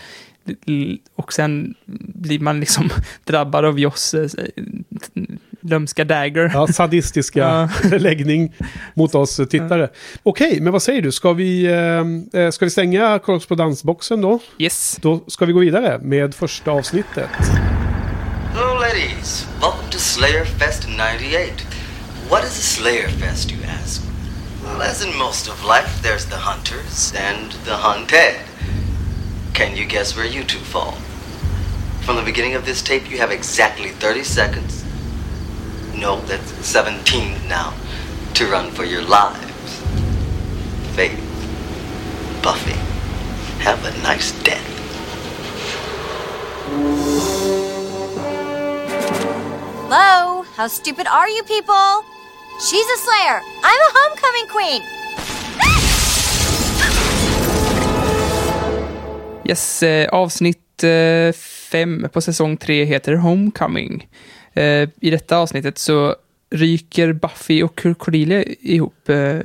och 1.15 1.33
sen 1.33 1.75
blir 2.13 2.39
man 2.39 2.59
liksom 2.59 2.89
drabbad 3.23 3.65
av 3.65 3.79
Josses 3.79 4.33
eh, 4.35 4.45
lömska 5.63 6.05
dagger. 6.05 6.51
ja 6.53 6.67
sadistiska 6.67 7.69
läggning 7.91 8.53
mot 8.93 9.15
oss 9.15 9.35
tittare. 9.49 9.89
Okej, 10.23 10.61
men 10.61 10.73
vad 10.73 10.81
säger 10.81 11.01
du? 11.01 11.11
Ska 11.11 11.33
vi, 11.33 11.65
eh, 11.65 12.41
eh, 12.41 12.51
ska 12.51 12.65
vi 12.65 12.71
stänga 12.71 13.19
korrespondensboxen 13.19 14.21
då? 14.21 14.39
Yes. 14.57 14.97
Då 15.01 15.23
ska 15.27 15.45
vi 15.45 15.53
gå 15.53 15.59
vidare 15.59 15.99
med 16.01 16.35
första 16.35 16.71
avsnittet. 16.71 17.29
Hello, 18.53 18.73
ladies. 18.73 19.47
Welcome 19.61 19.89
to 19.91 19.97
Slayer 19.99 20.45
Fest 20.45 20.87
98. 20.87 21.53
What 22.29 22.43
is 22.43 22.59
a 22.59 22.61
Slayer 22.61 23.07
Fest, 23.09 23.51
you 23.51 23.59
ask? 23.83 24.01
Well, 24.63 24.81
as 24.81 25.05
in 25.05 25.17
most 25.17 25.47
of 25.49 25.63
life, 25.65 26.01
there's 26.03 26.25
the 26.25 26.37
hunters 26.37 27.13
and 27.17 27.51
the 27.65 27.73
hunted. 27.73 28.35
Can 29.53 29.75
you 29.75 29.85
guess 29.89 30.15
where 30.17 30.25
you 30.25 30.43
two 30.43 30.59
fall? 30.59 30.93
From 32.05 32.15
the 32.15 32.21
beginning 32.21 32.55
of 32.55 32.65
this 32.65 32.81
tape, 32.81 33.11
you 33.11 33.17
have 33.19 33.31
exactly 33.31 33.89
30 33.89 34.23
seconds. 34.23 34.82
No, 35.95 36.19
that's 36.21 36.51
17 36.65 37.47
now. 37.47 37.73
To 38.35 38.47
run 38.47 38.71
for 38.71 38.83
your 38.83 39.03
lives. 39.03 39.81
Faith. 40.95 41.19
Buffy. 42.41 42.77
Have 43.61 43.85
a 43.85 43.91
nice 44.01 44.31
death. 44.43 44.69
Hello? 49.83 50.43
How 50.55 50.67
stupid 50.67 51.07
are 51.07 51.29
you 51.29 51.43
people? 51.43 52.03
She's 52.59 52.85
a 52.85 52.97
slayer. 52.97 53.41
I'm 53.63 53.81
a 53.81 53.91
homecoming 53.93 54.47
queen. 54.49 54.81
Yes, 59.45 59.83
eh, 59.83 60.07
avsnitt 60.11 60.83
eh, 60.83 61.33
fem 61.33 62.09
på 62.13 62.21
säsong 62.21 62.57
tre 62.57 62.85
heter 62.85 63.15
Homecoming. 63.15 64.07
Eh, 64.53 64.89
I 64.99 65.09
detta 65.09 65.37
avsnittet 65.37 65.77
så 65.77 66.15
ryker 66.53 67.13
Buffy 67.13 67.63
och 67.63 67.85
Cordelia 67.97 68.43
ihop 68.43 69.09
eh, 69.09 69.37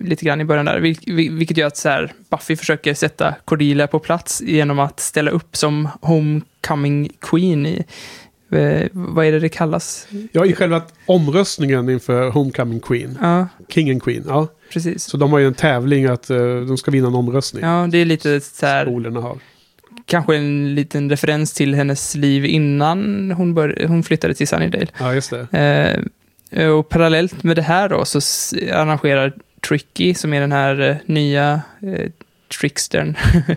lite 0.00 0.24
grann 0.24 0.40
i 0.40 0.44
början 0.44 0.66
där, 0.66 0.80
vil, 0.80 0.98
vil, 1.06 1.32
vilket 1.32 1.56
gör 1.56 1.66
att 1.66 1.76
så 1.76 1.88
här, 1.88 2.12
Buffy 2.30 2.56
försöker 2.56 2.94
sätta 2.94 3.34
Cordelia 3.44 3.86
på 3.86 3.98
plats 3.98 4.42
genom 4.42 4.78
att 4.78 5.00
ställa 5.00 5.30
upp 5.30 5.56
som 5.56 5.88
Homecoming 6.00 7.12
Queen 7.20 7.66
i, 7.66 7.84
eh, 8.50 8.88
vad 8.92 9.26
är 9.26 9.32
det 9.32 9.40
det 9.40 9.48
kallas? 9.48 10.08
Ja, 10.32 10.46
i 10.46 10.52
själva 10.52 10.82
omröstningen 11.06 11.90
inför 11.90 12.30
Homecoming 12.30 12.80
Queen. 12.80 13.18
Ja, 13.20 13.48
King 13.68 13.90
and 13.90 14.02
Queen, 14.02 14.24
ja. 14.26 14.48
precis. 14.72 15.04
Så 15.04 15.16
de 15.16 15.32
har 15.32 15.38
ju 15.38 15.46
en 15.46 15.54
tävling 15.54 16.06
att 16.06 16.30
eh, 16.30 16.36
de 16.38 16.78
ska 16.78 16.90
vinna 16.90 17.08
en 17.08 17.14
omröstning. 17.14 17.64
Ja, 17.64 17.88
det 17.90 17.98
är 17.98 18.04
lite 18.04 18.40
så 18.40 18.66
här, 18.66 18.84
Skolorna 18.84 19.20
har. 19.20 19.38
Kanske 20.06 20.36
en 20.36 20.74
liten 20.74 21.10
referens 21.10 21.52
till 21.52 21.74
hennes 21.74 22.14
liv 22.14 22.44
innan 22.44 23.30
hon, 23.30 23.54
bör, 23.54 23.84
hon 23.88 24.02
flyttade 24.02 24.34
till 24.34 24.48
Sunnydale. 24.48 24.86
Ja, 24.98 25.14
just 25.14 25.32
det. 25.50 26.06
Eh, 26.50 26.68
och 26.68 26.88
parallellt 26.88 27.42
med 27.42 27.56
det 27.56 27.62
här 27.62 27.88
då 27.88 28.04
så 28.04 28.18
arrangerar 28.72 29.32
Tricky, 29.68 30.14
som 30.14 30.32
är 30.32 30.40
den 30.40 30.52
här 30.52 30.80
eh, 30.80 30.96
nya 31.06 31.60
eh, 31.82 32.10
trickstern, 32.60 33.16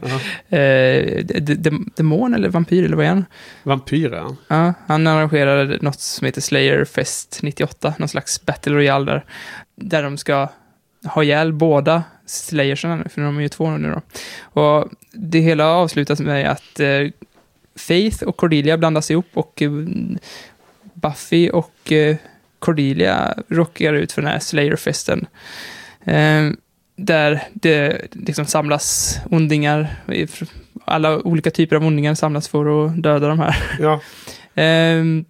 Ja. 0.49 0.57
eh, 0.57 1.23
de- 1.25 1.55
de- 1.55 1.91
demon 1.95 2.33
eller 2.33 2.49
vampyr 2.49 2.83
eller 2.85 2.95
vad 2.95 3.05
är 3.05 3.09
han? 3.09 3.25
Vampyrer. 3.63 4.35
Ja, 4.47 4.73
han 4.87 5.07
arrangerar 5.07 5.77
något 5.81 5.99
som 5.99 6.25
heter 6.25 6.41
Slayer 6.41 6.85
Fest 6.85 7.39
98, 7.43 7.93
någon 7.97 8.07
slags 8.09 8.45
Battle 8.45 8.73
Royale 8.73 9.05
där, 9.11 9.23
där 9.75 10.03
de 10.03 10.17
ska 10.17 10.47
ha 11.05 11.23
ihjäl 11.23 11.53
båda 11.53 12.03
Slayersarna 12.25 12.95
nu, 12.95 13.09
för 13.09 13.21
de 13.21 13.37
är 13.37 13.41
ju 13.41 13.49
två 13.49 13.69
nu 13.69 13.91
då. 13.91 14.01
Och 14.61 14.89
det 15.11 15.39
hela 15.39 15.67
avslutas 15.67 16.19
med 16.19 16.51
att 16.51 16.79
eh, 16.79 17.07
Faith 17.75 18.23
och 18.23 18.37
Cordelia 18.37 18.77
blandas 18.77 19.11
ihop 19.11 19.27
och 19.33 19.61
eh, 19.61 19.71
Buffy 20.93 21.49
och 21.49 21.91
eh, 21.91 22.15
Cordelia 22.59 23.33
rockar 23.47 23.93
ut 23.93 24.11
för 24.11 24.21
den 24.21 24.31
här 24.31 24.39
Slayer-festen. 24.39 25.25
Eh, 26.05 26.51
där 26.95 27.43
det 27.53 28.07
liksom 28.11 28.45
samlas 28.45 29.17
ondingar, 29.31 29.95
alla 30.85 31.19
olika 31.19 31.51
typer 31.51 31.75
av 31.75 31.85
ondingar 31.85 32.15
samlas 32.15 32.47
för 32.47 32.85
att 32.85 33.03
döda 33.03 33.27
de 33.27 33.39
här. 33.39 33.55
Ja, 33.79 34.01
Ehm, 34.55 35.25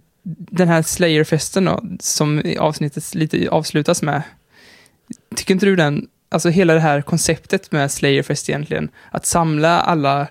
den 0.51 0.67
här 0.67 0.81
Slayer-festen 0.81 1.65
då, 1.65 1.83
som 1.99 2.43
avsnittet 2.59 3.15
lite 3.15 3.49
avslutas 3.49 4.01
med. 4.01 4.21
Tycker 5.35 5.53
inte 5.53 5.65
du 5.65 5.75
den, 5.75 6.07
alltså 6.29 6.49
hela 6.49 6.73
det 6.73 6.79
här 6.79 7.01
konceptet 7.01 7.71
med 7.71 7.91
Slayerfest 7.91 8.49
egentligen, 8.49 8.89
att 9.11 9.25
samla 9.25 9.79
alla 9.79 10.27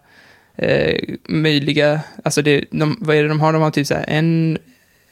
eh, 0.56 1.14
möjliga, 1.28 2.00
alltså 2.24 2.42
det, 2.42 2.64
de, 2.70 2.96
vad 3.00 3.16
är 3.16 3.22
det 3.22 3.28
de 3.28 3.40
har? 3.40 3.52
De 3.52 3.62
har 3.62 3.70
typ 3.70 3.86
så 3.86 3.94
här 3.94 4.04
en, 4.08 4.58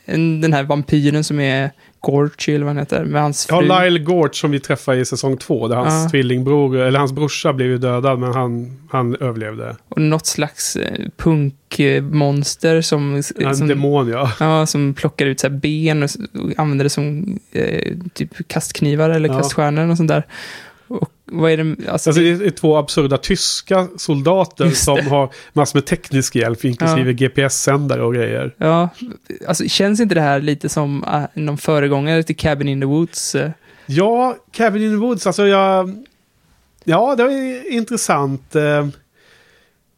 en 0.06 0.40
den 0.40 0.52
här 0.52 0.62
vampyren 0.62 1.24
som 1.24 1.40
är 1.40 1.70
Gorchi 2.00 2.54
eller 2.54 2.64
vad 2.64 2.74
han 2.74 2.78
heter, 2.82 3.04
med 3.04 3.22
hans 3.22 3.46
Ja, 3.50 3.60
fru. 3.60 3.68
Lyle 3.68 3.98
Gorch 3.98 4.40
som 4.40 4.50
vi 4.50 4.60
träffade 4.60 4.98
i 4.98 5.04
säsong 5.04 5.36
två. 5.36 5.68
Där 5.68 5.76
hans 5.76 6.04
Ja. 6.04 6.10
tvillingbror, 6.10 6.76
eller 6.76 6.98
hans 6.98 7.12
brorsa 7.12 7.52
blev 7.52 7.68
ju 7.68 7.78
dödad 7.78 8.18
men 8.18 8.32
han, 8.34 8.78
han 8.90 9.16
överlevde. 9.16 9.76
Och 9.88 10.00
något 10.00 10.26
slags 10.26 10.76
eh, 10.76 10.98
punkmonster 11.16 12.80
som... 12.80 13.22
En 13.38 13.56
som 13.56 13.68
demon 13.68 14.08
ja. 14.08 14.32
Ja, 14.40 14.66
som 14.66 14.94
plockar 14.94 15.26
ut 15.26 15.40
så 15.40 15.50
ben 15.50 16.02
och, 16.02 16.10
och 16.34 16.52
använder 16.56 16.84
det 16.84 16.90
som 16.90 17.38
eh, 17.52 17.92
typ 18.14 18.48
kastknivar 18.48 19.10
eller 19.10 19.28
Ja. 19.28 19.38
kaststjärnor 19.38 19.90
och 19.90 19.96
sånt 19.96 20.08
där. 20.08 20.26
Vad 21.32 21.50
är 21.52 21.56
det? 21.56 21.90
Alltså, 21.90 22.10
Alltså 22.10 22.22
det 22.22 22.28
är 22.46 22.50
två 22.50 22.76
absurda 22.76 23.18
tyska 23.18 23.88
soldater 23.96 24.70
som 24.70 25.06
har 25.06 25.30
massor 25.52 25.76
med 25.78 25.86
teknisk 25.86 26.36
hjälp, 26.36 26.64
inklusive 26.64 27.12
GPS-sändare 27.12 28.02
och 28.02 28.14
grejer. 28.14 28.54
ja, 28.58 28.88
alltså 29.48 29.64
känns 29.68 30.00
inte 30.00 30.14
det 30.14 30.20
här 30.20 30.40
lite 30.40 30.68
som 30.68 31.04
äh, 31.04 31.22
någon 31.34 31.58
föregångare 31.58 32.22
till 32.22 32.36
Cabin 32.36 32.68
in 32.68 32.80
the 32.80 32.86
Woods? 32.86 33.34
eh? 33.34 33.50
Ja, 33.86 34.36
Cabin 34.52 34.82
in 34.82 34.90
the 34.90 34.96
Woods, 34.96 35.26
alltså 35.26 35.46
jag... 35.46 36.04
Ja, 36.84 37.14
det 37.16 37.22
är 37.22 37.72
intressant. 37.72 38.56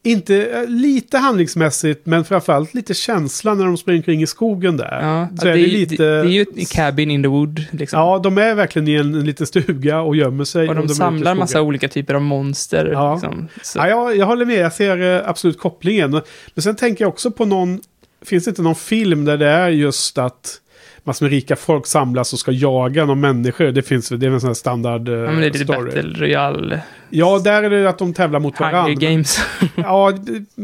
Inte 0.09 0.47
eh, 0.47 0.66
lite 0.68 1.18
handlingsmässigt, 1.18 2.07
men 2.07 2.25
framförallt 2.25 2.75
lite 2.75 2.94
känslan 2.94 3.59
när 3.59 3.64
de 3.64 3.77
springer 3.77 4.03
kring 4.03 4.23
i 4.23 4.27
skogen 4.27 4.77
där. 4.77 5.01
Ja, 5.03 5.29
Så 5.38 5.44
det, 5.44 5.51
är 5.51 5.57
det 5.57 5.66
lite... 5.66 6.05
det, 6.05 6.05
är 6.05 6.25
ju 6.25 6.42
ett 6.42 6.73
Cabin 6.73 7.11
in 7.11 7.23
the 7.23 7.29
Wood. 7.29 7.64
Liksom. 7.71 8.01
Ja, 8.01 8.18
de 8.18 8.38
är 8.38 8.55
verkligen 8.55 8.88
i 8.88 8.94
en, 8.94 9.14
en 9.14 9.27
liten 9.27 9.47
stuga 9.47 10.01
och 10.01 10.16
gömmer 10.16 10.44
sig. 10.44 10.68
och 10.68 10.75
de 10.75 10.85
i 10.85 10.88
samlar 10.88 11.35
massa 11.35 11.62
olika 11.62 11.88
typer 11.88 12.14
av 12.14 12.23
monster. 12.23 12.90
Ja. 12.92 13.14
Liksom. 13.14 13.49
Ja, 13.75 13.88
jag, 13.88 14.16
jag 14.16 14.27
håller 14.27 14.44
med, 14.44 14.59
jag 14.59 14.73
ser 14.73 15.16
eh, 15.16 15.29
absolut 15.29 15.59
kopplingen. 15.59 16.11
Men 16.55 16.62
sen 16.62 16.77
tänker 16.77 17.05
jag 17.05 17.09
också 17.09 17.31
på 17.31 17.44
någon, 17.44 17.81
finns 18.25 18.44
det 18.44 18.49
inte 18.49 18.62
någon 18.62 18.75
film 18.75 19.25
där 19.25 19.37
det 19.38 19.49
är 19.49 19.68
just 19.68 20.18
att 20.18 20.61
massor 21.04 21.24
med 21.26 21.30
rika 21.32 21.56
folk 21.56 21.87
samlas 21.87 22.32
och 22.32 22.38
ska 22.38 22.52
jaga 22.52 23.04
någon 23.04 23.20
människor? 23.20 23.64
Det 23.66 23.82
finns 23.82 24.08
det 24.08 24.26
är 24.26 24.30
en 24.30 24.40
sån 24.40 24.48
här 24.48 24.54
standard 24.54 25.08
eh, 25.08 25.14
ja, 25.14 25.20
men 25.30 25.37
det 25.40 25.46
är 25.46 25.50
lite 25.50 25.64
story. 25.64 25.84
Battle 25.84 26.02
Royale, 26.26 26.80
Ja, 27.11 27.38
där 27.44 27.62
är 27.62 27.70
det 27.70 27.88
att 27.88 27.98
de 27.98 28.14
tävlar 28.14 28.40
mot 28.40 28.58
Hunger 28.58 28.72
varandra. 28.72 28.94
Games. 28.94 29.38
Ja, 29.76 30.12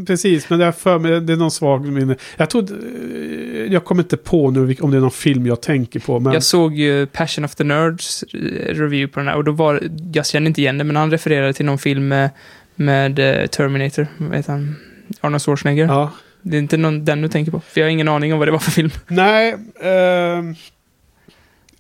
precis. 0.07 0.51
Men 0.51 0.59
det 0.59 0.64
är, 0.64 0.73
för 0.73 0.99
mig, 0.99 1.20
det 1.20 1.33
är 1.33 1.37
någon 1.37 1.51
svag 1.51 1.87
minne. 1.87 2.16
Jag 2.37 2.51
tror... 2.51 2.62
eh, 2.62 3.73
Jag 3.73 3.85
kommer 3.85 4.03
inte 4.03 4.16
på 4.16 4.51
nu 4.51 4.77
om 4.81 4.90
det 4.90 4.97
är 4.97 5.01
någon 5.01 5.11
film 5.11 5.47
jag 5.47 5.61
tänker 5.62 6.01
på. 6.01 6.20
Men 6.20 6.33
Jag 6.33 6.42
såg 6.42 6.75
ju 6.75 7.07
Passion 7.07 7.44
of 7.44 7.55
the 7.55 7.64
Nerds 7.64 8.23
eh, 8.23 8.38
review 8.75 9.07
på 9.12 9.20
den 9.20 9.29
här 9.29 9.37
och 9.37 9.44
då 9.44 9.53
var 9.53 9.81
jag 10.12 10.27
känner 10.27 10.47
inte 10.47 10.61
igen 10.61 10.79
det, 10.79 10.85
men 10.85 10.97
han 10.97 11.11
refererade 11.11 11.53
till 11.53 11.66
någon 11.66 11.79
film 11.79 12.09
med, 12.09 12.31
med 12.75 13.18
eh, 13.18 13.47
Terminator, 13.47 14.07
vad 14.16 14.37
heter 14.37 14.53
han? 14.53 14.77
Arnold 15.20 15.42
Schwarzenegger. 15.42 15.87
ja. 15.87 16.11
Det 16.45 16.57
är 16.57 16.59
inte 16.59 16.77
någon, 16.77 17.05
den 17.05 17.23
du 17.23 17.29
tänker 17.29 17.53
på, 17.53 17.61
för 17.61 17.81
jag 17.81 17.87
har 17.87 17.91
ingen 17.91 18.09
aning 18.09 18.33
om 18.33 18.39
vad 18.39 18.49
det 18.49 18.53
var 18.53 18.59
för 18.59 18.71
film. 18.71 18.91
Nej, 19.09 19.57
ehm, 19.83 20.55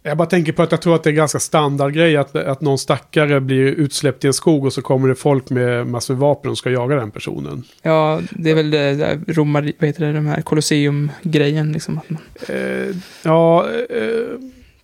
jag 0.02 0.16
bara 0.16 0.28
tänker 0.28 0.52
på 0.52 0.62
att 0.62 0.70
jag 0.72 0.82
tror 0.82 0.94
att 0.94 1.02
det 1.02 1.10
är 1.10 1.14
ganska 1.14 1.38
standardgrej 1.38 2.16
att, 2.16 2.36
att 2.36 2.60
någon 2.60 2.78
stackare 2.78 3.40
blir 3.40 3.66
utsläppt 3.66 4.24
i 4.24 4.26
en 4.26 4.32
skog 4.32 4.64
och 4.64 4.72
så 4.72 4.82
kommer 4.82 5.08
det 5.08 5.14
folk 5.14 5.50
med 5.50 5.86
massor 5.86 6.14
med 6.14 6.20
vapen 6.20 6.50
och 6.50 6.58
ska 6.58 6.70
jaga 6.70 6.96
den 6.96 7.10
personen. 7.10 7.64
Ja, 7.82 8.20
det 8.30 8.50
är 8.50 8.54
väl 8.54 8.70
det 8.70 8.94
där 8.94 9.20
Romar, 9.26 9.72
vad 9.78 9.86
heter 9.86 10.06
det, 10.06 10.12
de 10.12 10.26
här 10.26 10.42
Colosseum-grejen 10.42 11.72
liksom. 11.72 11.98
Att 11.98 12.10
man, 12.10 12.20
Eh, 12.48 12.96
ja, 13.22 13.68
eh, 13.90 14.38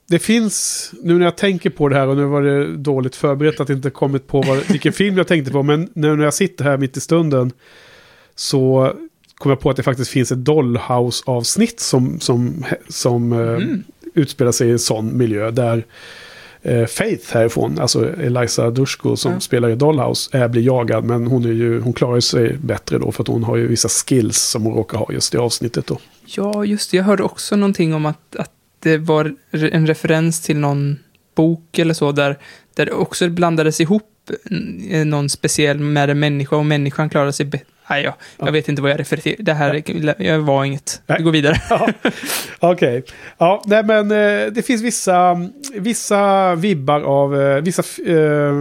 det 0.07 0.19
finns, 0.19 0.91
nu 1.03 1.19
när 1.19 1.25
jag 1.25 1.37
tänker 1.37 1.71
på 1.71 1.89
det 1.89 1.97
här 1.97 2.07
och 2.07 2.17
nu 2.17 2.25
var 2.25 2.43
det 2.43 2.77
dåligt 2.77 3.17
förberett 3.17 3.61
att 3.61 3.71
inte 3.71 3.91
kommit 3.91 4.27
på 4.27 4.43
vad, 4.43 4.69
vilken 4.69 4.93
film 4.93 5.17
jag 5.17 5.27
tänkte 5.27 5.53
på, 5.53 5.63
men 5.63 5.91
nu 5.95 6.17
när 6.17 6.25
jag 6.25 6.35
sitter 6.35 6.65
här 6.65 6.79
mitt 6.79 6.97
i 6.97 7.01
stunden 7.01 7.53
så 8.35 8.93
kom 9.41 9.51
jag 9.51 9.61
på 9.61 9.71
att 9.71 9.77
det 9.77 9.83
faktiskt 9.83 10.11
finns 10.11 10.33
ett 10.33 10.45
Dollhouse-avsnitt 10.45 11.81
som, 11.81 12.21
som, 12.21 12.65
som 12.89 13.33
eh, 13.33 13.59
utspelar 14.15 14.53
sig 14.53 14.69
i 14.69 14.71
en 14.71 14.79
sån 14.79 15.19
miljö 15.19 15.51
där 15.51 15.85
eh, 16.63 16.87
Faith 16.87 17.35
härifrån, 17.35 17.79
alltså 17.79 18.17
Eliza 18.21 18.71
Dushku 18.71 19.17
som 19.17 19.33
Ja. 19.33 19.41
spelar 19.41 19.69
i 19.69 19.75
Dollhouse, 19.75 20.39
är, 20.39 20.49
blir 20.49 20.63
jagad 20.63 21.05
men 21.05 21.27
hon, 21.27 21.45
är 21.45 21.53
ju, 21.53 21.81
hon 21.81 21.93
klarar 21.93 22.21
sig 22.21 22.57
bättre 22.63 22.99
då 22.99 23.13
för 23.13 23.23
att 23.23 23.29
hon 23.29 23.45
har 23.45 23.57
ju 23.57 23.67
vissa 23.67 23.89
skills 23.89 24.39
som 24.39 24.63
hon 24.63 24.75
råkar 24.75 24.99
ha 24.99 25.13
just 25.13 25.35
i 25.35 25.39
avsnittet 25.39 25.87
då. 25.87 25.99
ja, 26.27 26.65
just 26.65 26.91
det, 26.91 26.97
jag 26.97 27.05
hörde 27.05 27.23
också 27.23 27.57
någonting 27.57 27.95
om 27.95 28.07
att, 28.07 28.37
att 28.37 28.51
det 28.79 28.99
var 28.99 29.35
en 29.51 29.87
referens 29.87 30.41
till 30.41 30.59
någon 30.59 30.99
bok 31.35 31.79
eller 31.79 31.95
så, 31.95 32.13
där, 32.13 32.39
där 32.75 32.87
det 32.87 32.93
också 32.93 33.29
blandades 33.29 33.81
ihop 33.81 34.31
eh, 34.91 35.05
någon 35.05 35.29
speciell 35.29 35.79
med 35.79 36.11
en 36.11 36.19
människa 36.21 36.57
och 36.57 36.67
människan 36.67 37.11
klarade 37.11 37.33
sig 37.33 37.47
bättre. 37.47 37.67
Nej, 37.91 38.03
jag, 38.05 38.15
jag 38.39 38.49
Ja. 38.49 38.53
vet 38.53 38.69
inte 38.69 38.83
vad 38.83 38.91
jag 38.91 39.01
refererar 39.01 39.23
till. 39.23 39.45
Det 39.45 39.53
här 39.55 39.83
jag 40.23 40.39
var 40.39 40.65
inget. 40.65 41.03
Vi 41.19 41.23
går 41.23 41.31
vidare. 41.33 41.57
Ja, 41.71 42.73
Okej. 42.73 43.05
Ja, 43.39 43.63
nej 43.67 43.83
men 43.85 44.11
eh, 44.11 44.53
det 44.53 44.67
finns 44.67 44.83
vissa, 44.83 45.49
vissa 45.75 46.55
vibbar 46.55 47.01
av, 47.01 47.41
eh, 47.41 47.61
vissa 47.63 47.83
eh, 48.07 48.57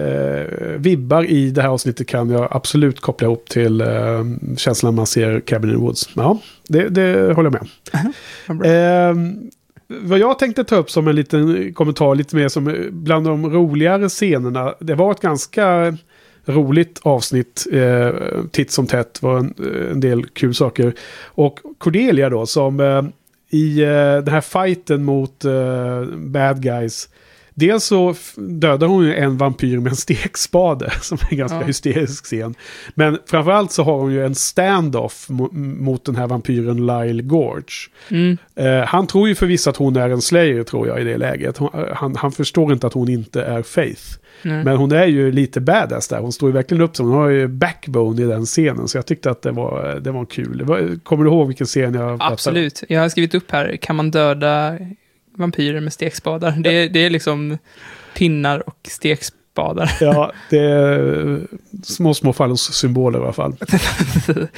eh, 0.00 0.46
vibbar 0.76 1.24
i 1.24 1.50
det 1.50 1.62
här 1.62 1.68
avsnittet 1.68 2.08
kan 2.08 2.30
jag 2.30 2.48
absolut 2.50 3.00
koppla 3.00 3.26
ihop 3.26 3.48
till 3.48 3.80
eh, 3.80 3.86
känslan 4.56 4.94
man 4.94 5.06
ser 5.06 5.40
Cabin 5.40 5.70
in 5.70 5.76
the 5.76 5.82
Woods. 5.82 6.08
Ja, 6.14 6.38
det, 6.68 6.88
det 6.88 7.34
håller 7.34 7.50
jag 7.50 7.52
med. 7.52 7.68
Vad 8.46 8.56
bra. 8.58 8.68
Eh, 8.68 9.14
vad 9.86 10.18
jag 10.18 10.38
tänkte 10.38 10.64
ta 10.64 10.76
upp 10.76 10.90
som 10.90 11.08
en 11.08 11.16
liten 11.16 11.74
kommentar, 11.74 12.14
lite 12.14 12.36
mer 12.36 12.48
som 12.48 12.76
bland 12.90 13.26
de 13.26 13.50
roligare 13.52 14.08
scenerna. 14.08 14.74
Det 14.80 14.94
var 14.94 15.10
ett 15.10 15.20
ganska 15.20 15.96
roligt 16.46 17.00
avsnitt, 17.02 17.66
eh, 17.72 18.08
titt 18.52 18.70
som 18.70 18.86
tätt, 18.86 19.22
var 19.22 19.38
en, 19.38 19.54
en 19.90 20.00
del 20.00 20.26
kul 20.26 20.54
saker. 20.54 20.94
Och 21.24 21.58
Cordelia 21.78 22.30
då, 22.30 22.46
som 22.46 22.80
eh, 22.80 23.02
i 23.50 23.82
eh, 23.82 23.88
den 24.24 24.28
här 24.28 24.40
fighten 24.40 25.04
mot 25.04 25.44
eh, 25.44 26.02
bad 26.16 26.62
guys, 26.62 27.08
Dels 27.56 27.84
så 27.84 28.14
dödar 28.36 28.86
hon 28.86 29.04
ju 29.04 29.14
en 29.14 29.36
vampyr 29.36 29.78
med 29.78 29.90
en 29.90 29.96
stekspade, 29.96 30.90
som 31.02 31.18
är 31.22 31.32
en 31.32 31.38
ganska 31.38 31.58
Ja. 31.60 31.64
hysterisk 31.66 32.24
scen. 32.24 32.54
Men 32.94 33.18
framförallt 33.26 33.72
så 33.72 33.82
har 33.82 33.98
hon 33.98 34.12
ju 34.12 34.24
en 34.26 34.34
standoff 34.34 35.26
mo- 35.28 35.52
mot 35.82 36.04
den 36.04 36.16
här 36.16 36.26
vampyren 36.26 36.86
Lyle 36.86 37.22
Gorge. 37.22 37.64
Mm. 38.10 38.36
Eh, 38.54 38.86
han 38.86 39.06
tror 39.06 39.28
ju 39.28 39.34
förvisso 39.34 39.70
att 39.70 39.76
hon 39.76 39.96
är 39.96 40.10
en 40.10 40.20
slayer 40.22 40.62
tror 40.62 40.88
jag 40.88 41.00
i 41.00 41.04
det 41.04 41.16
läget. 41.16 41.58
Hon, 41.58 41.68
eh, 41.74 41.84
han, 41.94 42.16
han 42.16 42.32
förstår 42.32 42.72
inte 42.72 42.86
att 42.86 42.92
hon 42.92 43.08
inte 43.08 43.42
är 43.42 43.62
Faith. 43.62 44.02
Nej. 44.44 44.64
Men 44.64 44.76
hon 44.76 44.92
är 44.92 45.06
ju 45.06 45.32
lite 45.32 45.60
badass 45.60 46.08
där. 46.08 46.18
Hon 46.18 46.32
står 46.32 46.48
ju 46.48 46.52
verkligen 46.52 46.82
upp 46.82 46.96
som 46.96 47.06
hon 47.06 47.16
har 47.16 47.28
ju 47.28 47.48
backbone 47.48 48.22
i 48.22 48.24
den 48.24 48.44
scenen. 48.44 48.88
Så 48.88 48.98
jag 48.98 49.06
tyckte 49.06 49.30
att 49.30 49.42
det 49.42 49.52
var, 49.52 50.00
det 50.00 50.10
var 50.10 50.24
kul. 50.24 50.98
Kommer 51.02 51.24
du 51.24 51.30
ihåg 51.30 51.46
vilken 51.46 51.66
scen 51.66 51.82
jag 51.82 51.92
pratar 51.92 52.26
om? 52.26 52.32
Absolut. 52.32 52.82
Jag 52.88 53.00
har 53.00 53.08
skrivit 53.08 53.34
upp 53.34 53.50
här, 53.50 53.76
kan 53.76 53.96
man 53.96 54.10
döda 54.10 54.78
vampyrer 55.36 55.80
med 55.80 55.92
stekspadar? 55.92 56.50
Det, 56.50 56.88
det 56.88 57.06
är 57.06 57.10
liksom 57.10 57.58
pinnar 58.14 58.68
och 58.68 58.78
stekspadar. 58.88 59.90
Ja, 60.00 60.32
det 60.50 60.58
är 60.58 61.40
små, 61.82 62.14
små 62.14 62.32
fallossymboler 62.32 63.18
i 63.18 63.22
alla 63.22 63.32
fall. 63.32 63.56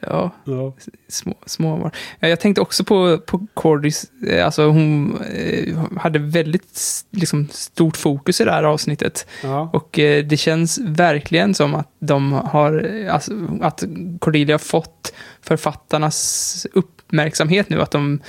ja, 0.00 0.30
Ja. 0.44 0.72
små, 1.08 1.34
små 1.46 1.90
Jag 2.20 2.40
tänkte 2.40 2.60
också 2.60 2.84
på, 2.84 3.18
på 3.18 3.46
Cordys, 3.54 4.04
eh, 4.28 4.44
alltså 4.44 4.66
hon 4.66 5.18
eh, 5.34 5.78
hade 5.96 6.18
väldigt 6.18 6.80
liksom, 7.10 7.48
stort 7.50 7.96
fokus 7.96 8.40
i 8.40 8.44
det 8.44 8.52
här 8.52 8.62
avsnittet. 8.62 9.26
Ja. 9.42 9.70
Och 9.72 9.98
eh, 9.98 10.24
det 10.24 10.36
känns 10.36 10.78
verkligen 10.78 11.54
som 11.54 11.74
att 11.74 11.90
de 11.98 12.32
har, 12.32 12.90
alltså, 13.10 13.32
att 13.60 13.84
Cordelia 14.18 14.54
har 14.54 14.58
fått 14.58 15.12
författarnas 15.42 16.66
uppmärksamhet 16.72 17.68
nu, 17.68 17.82
att 17.82 17.90
de 17.90 18.20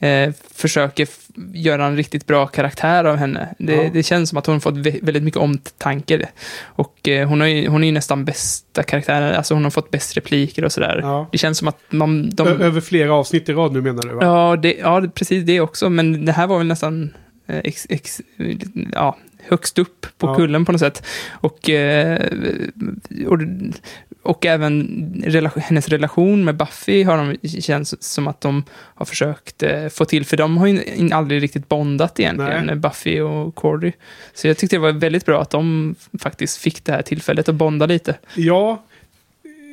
eh, 0.00 0.32
försöker 0.54 1.08
göra 1.52 1.86
en 1.86 1.96
riktigt 1.96 2.26
bra 2.26 2.46
karaktär 2.46 3.04
av 3.04 3.16
henne. 3.16 3.54
Det, 3.58 3.74
Ja. 3.74 3.90
det 3.92 4.02
känns 4.02 4.28
som 4.28 4.38
att 4.38 4.46
hon 4.46 4.60
fått 4.60 4.74
vä- 4.74 4.98
väldigt 5.02 5.22
mycket 5.22 5.40
omtanke. 5.40 6.28
Och 6.62 7.08
eh, 7.08 7.28
hon, 7.28 7.40
har 7.40 7.48
ju, 7.48 7.68
hon 7.68 7.82
är 7.82 7.86
ju 7.86 7.92
nästan 7.92 8.24
bästa 8.24 8.82
karaktären, 8.82 9.34
alltså 9.36 9.54
hon 9.54 9.64
har 9.64 9.70
fått 9.70 9.90
bäst 9.90 10.16
repliker 10.16 10.64
och 10.64 10.72
sådär. 10.72 11.00
Ja. 11.02 11.28
Det 11.32 11.38
känns 11.38 11.58
som 11.58 11.68
att 11.68 11.80
man, 11.90 12.30
de... 12.30 12.46
Över 12.48 12.80
flera 12.80 13.14
avsnitt 13.14 13.48
i 13.48 13.52
rad 13.52 13.72
nu 13.72 13.80
menar 13.80 14.02
du 14.02 14.14
va? 14.14 14.18
Ja, 14.24 14.56
det, 14.56 14.74
ja, 14.74 15.02
precis 15.14 15.44
det 15.44 15.60
också. 15.60 15.90
Men 15.90 16.24
det 16.24 16.32
här 16.32 16.46
var 16.46 16.58
väl 16.58 16.66
nästan 16.66 17.14
eh, 17.46 17.58
ex, 17.64 17.86
ex, 17.90 18.20
ja, 18.92 19.16
högst 19.48 19.78
upp 19.78 20.06
på 20.18 20.26
Ja. 20.26 20.34
kullen 20.34 20.64
på 20.64 20.72
något 20.72 20.80
sätt. 20.80 21.02
Och, 21.30 21.70
eh, 21.70 22.20
och, 23.28 23.38
och 24.26 24.46
även 24.46 24.86
relation, 25.26 25.62
hennes 25.62 25.88
relation 25.88 26.44
med 26.44 26.56
Buffy 26.56 27.02
har 27.02 27.16
de, 27.42 27.48
känns 27.60 28.02
som 28.02 28.28
att 28.28 28.40
de 28.40 28.64
har 28.70 29.06
försökt 29.06 29.62
eh, 29.62 29.88
få 29.88 30.04
till. 30.04 30.24
För 30.26 30.36
de 30.36 30.58
har 30.58 30.66
ju 30.66 30.82
in- 30.84 31.12
aldrig 31.12 31.42
riktigt 31.42 31.68
bondat 31.68 32.20
egentligen, 32.20 32.66
Nej. 32.66 32.76
Buffy 32.76 33.20
och 33.20 33.54
Cordy. 33.54 33.92
Så 34.34 34.46
jag 34.48 34.56
tyckte 34.58 34.76
det 34.76 34.80
var 34.80 34.92
väldigt 34.92 35.24
bra 35.26 35.42
att 35.42 35.50
de 35.50 35.94
faktiskt 36.20 36.58
fick 36.58 36.84
det 36.84 36.92
här 36.92 37.02
tillfället 37.02 37.48
att 37.48 37.54
bonda 37.54 37.86
lite. 37.86 38.14
Ja, 38.34 38.82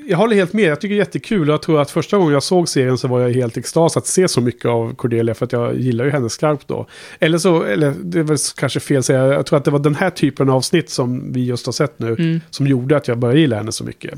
jag 0.07 0.17
håller 0.17 0.35
helt 0.35 0.53
med. 0.53 0.63
Jag 0.63 0.81
tycker 0.81 0.95
det 0.95 0.99
är 0.99 1.05
jättekul. 1.05 1.47
Jag 1.47 1.61
tror 1.61 1.81
att 1.81 1.91
första 1.91 2.17
gången 2.17 2.33
jag 2.33 2.43
såg 2.43 2.69
serien 2.69 2.97
så 2.97 3.07
var 3.07 3.19
jag 3.19 3.33
helt 3.33 3.57
extas 3.57 3.97
att 3.97 4.07
se 4.07 4.27
så 4.27 4.41
mycket 4.41 4.65
av 4.65 4.95
Cordelia. 4.95 5.33
För 5.33 5.45
att 5.45 5.51
jag 5.51 5.79
gillar 5.79 6.05
ju 6.05 6.11
henne 6.11 6.29
skarpt 6.29 6.67
då. 6.67 6.87
Eller 7.19 7.37
så, 7.37 7.63
eller 7.63 7.93
det 8.03 8.19
är 8.19 8.23
väl 8.23 8.37
kanske 8.55 8.79
fel 8.79 8.97
att 8.97 9.05
säga. 9.05 9.25
Jag 9.25 9.45
tror 9.45 9.57
att 9.57 9.65
det 9.65 9.71
var 9.71 9.79
den 9.79 9.95
här 9.95 10.09
typen 10.09 10.49
av 10.49 10.55
avsnitt 10.55 10.89
som 10.89 11.33
vi 11.33 11.45
just 11.45 11.65
har 11.65 11.73
sett 11.73 11.99
nu. 11.99 12.07
Mm. 12.07 12.41
Som 12.49 12.67
gjorde 12.67 12.97
att 12.97 13.07
jag 13.07 13.17
började 13.17 13.39
gilla 13.39 13.55
henne 13.55 13.71
så 13.71 13.83
mycket. 13.83 14.13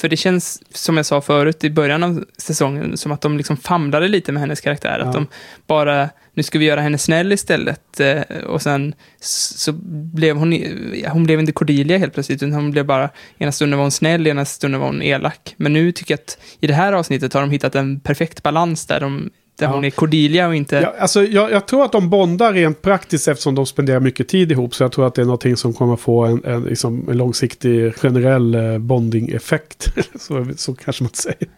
För 0.00 0.08
det 0.08 0.16
känns, 0.16 0.62
som 0.74 0.96
jag 0.96 1.06
sa 1.06 1.20
förut, 1.20 1.64
i 1.64 1.70
början 1.70 2.02
av 2.02 2.24
säsongen, 2.38 2.96
som 2.96 3.12
att 3.12 3.20
de 3.20 3.36
liksom 3.36 3.56
famlade 3.56 4.08
lite 4.08 4.32
med 4.32 4.40
hennes 4.40 4.60
karaktär. 4.60 4.98
Ja. 4.98 5.06
Att 5.06 5.12
de 5.12 5.26
bara, 5.66 6.08
nu 6.34 6.42
ska 6.42 6.58
vi 6.58 6.64
göra 6.64 6.80
henne 6.80 6.98
snäll 6.98 7.32
istället. 7.32 8.00
eh, 8.00 8.22
Och 8.46 8.62
sen 8.62 8.94
så 9.20 9.72
blev 10.12 10.36
hon, 10.36 10.64
hon 11.08 11.24
blev 11.24 11.40
inte 11.40 11.52
Cordelia 11.52 11.98
helt 11.98 12.14
plötsligt, 12.14 12.42
utan 12.42 12.52
hon 12.52 12.70
blev 12.70 12.86
bara, 12.86 13.10
ena 13.38 13.52
stunden 13.52 13.78
var 13.78 13.84
hon 13.84 13.90
snäll, 13.90 14.26
ena 14.26 14.44
stunden 14.44 14.80
var 14.80 14.86
hon 14.86 15.02
elak. 15.02 15.54
Men 15.56 15.72
nu 15.72 15.92
tycker 15.92 16.12
jag 16.14 16.20
att 16.20 16.38
i 16.60 16.66
det 16.66 16.74
här 16.74 16.92
avsnittet 16.92 17.32
har 17.32 17.40
de 17.40 17.50
hittat 17.50 17.74
en 17.74 18.00
perfekt 18.00 18.42
balans 18.42 18.86
där, 18.86 19.00
de, 19.00 19.30
där 19.58 19.66
Ja. 19.66 19.72
hon 19.72 19.84
är 19.84 19.90
Cordelia 19.90 20.48
och 20.48 20.54
inte... 20.54 20.76
Ja, 20.76 20.94
alltså, 20.98 21.24
jag, 21.24 21.50
jag 21.52 21.66
tror 21.66 21.84
att 21.84 21.92
de 21.92 22.10
bondar 22.10 22.52
rent 22.52 22.82
praktiskt 22.82 23.28
eftersom 23.28 23.54
de 23.54 23.66
spenderar 23.66 24.00
mycket 24.00 24.28
tid 24.28 24.52
ihop. 24.52 24.74
Så 24.74 24.82
jag 24.84 24.92
tror 24.92 25.06
att 25.06 25.14
det 25.14 25.22
är 25.22 25.26
någonting 25.26 25.56
som 25.56 25.72
kommer 25.72 25.96
få 25.96 26.24
en, 26.24 26.44
en, 26.44 26.62
liksom, 26.62 27.08
en 27.10 27.16
långsiktig 27.16 27.94
generell 27.96 28.54
eh, 28.54 28.78
bonding-effekt. 28.78 29.88
så, 30.20 30.46
så 30.56 30.74
kanske 30.74 31.02
man 31.02 31.10
säger. 31.14 31.48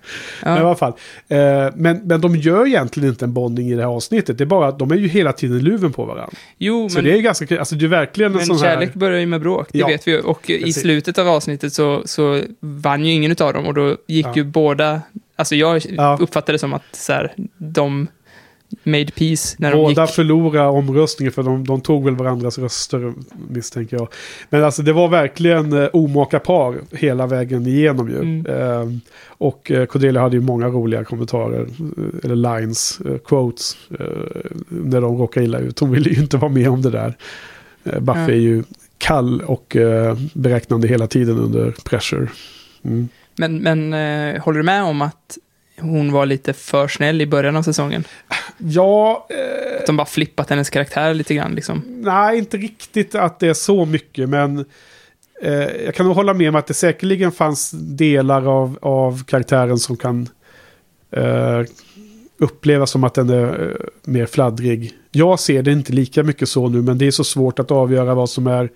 Men 0.43 0.57
i 0.57 0.61
alla 0.61 0.75
fall. 0.75 0.93
Eh, 1.29 1.39
men, 1.75 2.01
men 2.05 2.21
de 2.21 2.37
gör 2.37 2.67
egentligen 2.67 3.09
inte 3.09 3.25
en 3.25 3.33
bonding 3.33 3.71
i 3.71 3.75
det 3.75 3.83
här 3.83 3.89
avsnittet. 3.89 4.39
Det 4.39 4.45
är 4.45 4.47
bara 4.47 4.69
att 4.69 4.79
de 4.79 4.91
är 4.91 4.97
ju 4.97 5.09
hela 5.09 5.33
tiden 5.33 5.57
i 5.57 5.61
luven 5.61 5.93
på 5.93 6.05
varandra. 6.05 6.31
jo, 6.59 6.89
Så 6.89 6.95
men... 6.95 7.05
det 7.05 7.13
är 7.13 7.17
ju 7.17 7.23
ganska. 7.23 7.59
Alltså 7.59 7.75
det 7.75 7.85
är 7.85 7.89
verkligen 7.89 8.31
en 8.33 8.37
Men 8.37 8.47
sån 8.47 8.59
kärlek 8.59 8.89
här... 8.95 8.99
börjar 9.01 9.21
ju 9.21 9.27
med 9.27 9.41
bråk, 9.41 9.69
det 9.73 9.79
Ja, 9.79 9.87
vet 9.87 10.09
vi 10.09 10.11
ju. 10.13 10.21
Och 10.21 10.51
i 10.51 10.73
slutet 10.73 11.19
av 11.19 11.29
avsnittet 11.29 11.73
så, 11.73 12.03
så 12.05 12.41
vann 12.61 13.05
ju 13.05 13.13
ingen 13.13 13.31
av 13.41 13.53
dem 13.53 13.67
och 13.67 13.75
då 13.75 13.97
gick 14.07 14.27
Ja. 14.27 14.33
ju 14.37 14.45
båda... 14.45 15.01
Alltså 15.41 15.55
jag 15.55 15.83
Ja. 15.89 16.19
uppfattade 16.21 16.53
det 16.55 16.59
som 16.59 16.73
att 16.73 16.83
så 16.93 17.13
här, 17.13 17.33
de 17.59 18.07
made 18.83 19.05
peace 19.07 19.57
när 19.59 19.71
de 19.71 19.77
Båda 19.77 20.07
förlorade 20.07 20.69
omröstningen 20.69 21.33
för 21.33 21.43
de, 21.43 21.67
de 21.67 21.81
tog 21.81 22.05
väl 22.05 22.17
varandras 22.17 22.59
röster 22.59 23.13
misstänker 23.49 23.97
jag. 23.97 24.09
Men 24.51 24.65
alltså 24.65 24.83
det 24.83 24.93
var 24.93 25.09
verkligen 25.09 25.73
eh, 25.73 25.89
omaka 25.93 26.39
par 26.39 26.77
hela 26.93 27.27
vägen 27.27 27.67
igenom 27.67 28.09
ju. 28.09 28.17
Mm. 28.19 28.47
Eh, 28.47 28.99
och 29.29 29.71
eh, 29.71 29.87
Cordelia 29.87 30.23
hade 30.23 30.37
ju 30.37 30.43
många 30.43 30.69
roliga 30.69 31.05
kommentarer, 31.05 31.61
eh, 31.63 32.25
eller 32.25 32.59
lines, 32.61 33.01
eh, 33.01 33.19
quotes, 33.19 33.77
eh, 34.01 34.07
när 34.69 35.01
de 35.01 35.19
råkade 35.19 35.45
illa 35.47 35.59
ut. 35.59 35.79
Hon 35.79 35.91
ville 35.91 36.11
ju 36.11 36.21
inte 36.23 36.37
vara 36.37 36.53
med 36.53 36.69
om 36.69 36.83
det 36.83 36.91
där. 36.91 37.15
Buffy 38.01 38.21
Ja. 38.21 38.29
är 38.29 38.35
ju 38.35 38.63
kall 38.99 39.41
och 39.41 39.77
beräknande 40.33 40.89
hela 40.89 41.07
tiden 41.07 41.39
under 41.39 41.75
pressure. 41.85 42.29
Mm. 42.83 43.09
Men, 43.41 43.59
men 43.59 43.93
eh, 43.93 44.43
håller 44.43 44.59
du 44.59 44.65
med 44.65 44.83
om 44.83 45.03
att 45.03 45.39
hon 45.79 46.13
var 46.13 46.27
lite 46.27 46.53
för 46.53 46.89
snäll 46.89 47.21
i 47.21 47.27
början 47.27 47.57
av 47.57 47.63
säsongen? 47.63 48.05
Ja, 48.59 49.27
eh, 49.31 49.81
Att 49.81 49.87
de 49.87 49.97
bara 49.97 50.07
flippat 50.07 50.51
hennes 50.51 50.71
karaktär 50.71 51.15
lite 51.15 51.35
grann 51.35 51.55
liksom. 51.55 51.83
Nej, 51.87 52.39
inte 52.39 52.57
riktigt 52.57 53.15
att 53.15 53.41
det 53.41 53.49
är 53.49 53.55
så 53.55 53.85
mycket, 53.85 54.29
men 54.29 54.65
eh, 55.43 55.85
jag 55.85 55.95
kan 55.95 56.07
nog 56.07 56.15
hålla 56.15 56.35
med 56.35 56.49
om 56.49 56.55
att 56.55 56.67
det 56.67 56.75
säkerligen 56.75 57.33
fanns 57.33 57.71
delar 57.71 58.63
av, 58.63 58.79
av 58.83 59.25
karaktären 59.25 59.79
som 59.79 59.97
kan 59.97 60.29
eh, 61.17 61.63
upplevas 62.39 62.91
som 62.91 63.05
att 63.05 63.15
den 63.15 63.31
är 63.31 63.71
eh, 63.71 63.87
mer 64.05 64.27
fladdrig. 64.27 64.93
Jag 65.11 65.41
ser 65.41 65.63
det 65.63 65.73
inte 65.73 65.93
lika 65.93 66.23
mycket 66.23 66.49
så 66.49 66.69
nu, 66.69 66.83
men 66.83 66.99
det 66.99 67.07
är 67.07 67.11
så 67.11 67.25
svårt 67.25 67.59
att 67.59 67.71
avgöra 67.71 68.15
vad 68.15 68.31
som 68.31 68.47
är 68.47 68.71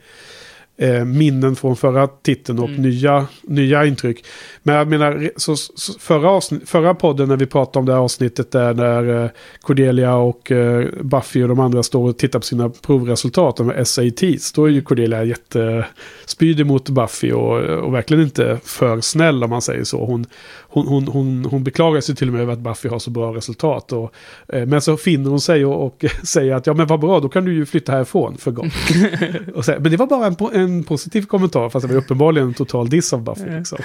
eh, 0.76 1.04
minnen 1.04 1.56
från 1.56 1.76
förra 1.76 2.06
titeln 2.06 2.58
och 2.58 2.68
Mm. 2.68 2.82
nya, 2.82 3.26
nya 3.42 3.86
intryck. 3.86 4.24
Men 4.62 4.74
jag 4.74 4.88
menar, 4.88 5.30
så, 5.36 5.56
så, 5.56 5.98
förra, 5.98 6.30
avsnitt, 6.30 6.68
förra 6.68 6.94
podden 6.94 7.28
när 7.28 7.36
vi 7.36 7.46
pratade 7.46 7.78
om 7.78 7.86
det 7.86 7.92
här 7.92 8.00
avsnittet 8.00 8.50
där 8.50 8.74
när 8.74 9.24
eh, 9.24 9.30
Cordelia 9.60 10.14
och 10.16 10.52
eh, 10.52 10.88
Buffy 11.02 11.42
och 11.42 11.48
de 11.48 11.60
andra 11.60 11.82
står 11.82 12.08
och 12.08 12.18
tittar 12.18 12.38
på 12.38 12.44
sina 12.44 12.68
provresultat, 12.70 13.56
de 13.56 13.84
SATs, 13.84 14.52
då 14.52 14.64
är 14.64 14.70
ju 14.70 14.82
Cordelia 14.82 15.24
jättespydig 15.24 16.66
mot 16.66 16.88
Buffy 16.88 17.32
och, 17.32 17.58
och 17.60 17.94
verkligen 17.94 18.22
inte 18.22 18.58
för 18.64 19.00
snäll 19.00 19.44
om 19.44 19.50
man 19.50 19.62
säger 19.62 19.84
så. 19.84 20.04
Hon, 20.06 20.26
hon, 20.74 20.86
hon, 20.86 21.08
hon, 21.08 21.44
hon 21.44 21.64
beklagar 21.64 22.00
sig 22.00 22.16
till 22.16 22.28
och 22.28 22.32
med 22.32 22.42
över 22.42 22.52
att 22.52 22.58
Buffy 22.58 22.88
har 22.88 22.98
så 22.98 23.10
bra 23.10 23.34
resultat. 23.34 23.92
Och, 23.92 24.14
eh, 24.48 24.66
men 24.66 24.80
så 24.80 24.96
finner 24.96 25.30
hon 25.30 25.40
sig 25.40 25.64
och, 25.64 25.86
och 25.86 26.04
säger 26.24 26.54
att 26.54 26.66
ja 26.66 26.74
men 26.74 26.86
vad 26.86 27.00
bra, 27.00 27.20
då 27.20 27.28
kan 27.28 27.44
du 27.44 27.54
ju 27.54 27.66
flytta 27.66 27.92
härifrån 27.92 28.36
för 28.38 28.50
gott. 28.50 28.72
och 29.54 29.64
så, 29.64 29.72
men 29.80 29.90
det 29.90 29.96
var 29.96 30.06
bara 30.06 30.26
en, 30.26 30.36
en 30.52 30.84
positiv 30.84 31.22
kommentar, 31.22 31.68
fast 31.68 31.88
det 31.88 31.94
var 31.94 32.00
uppenbarligen 32.00 32.48
en 32.48 32.54
total 32.54 32.88
diss 32.88 33.12
av 33.12 33.22
Buffy. 33.22 33.50
Liksom. 33.58 33.78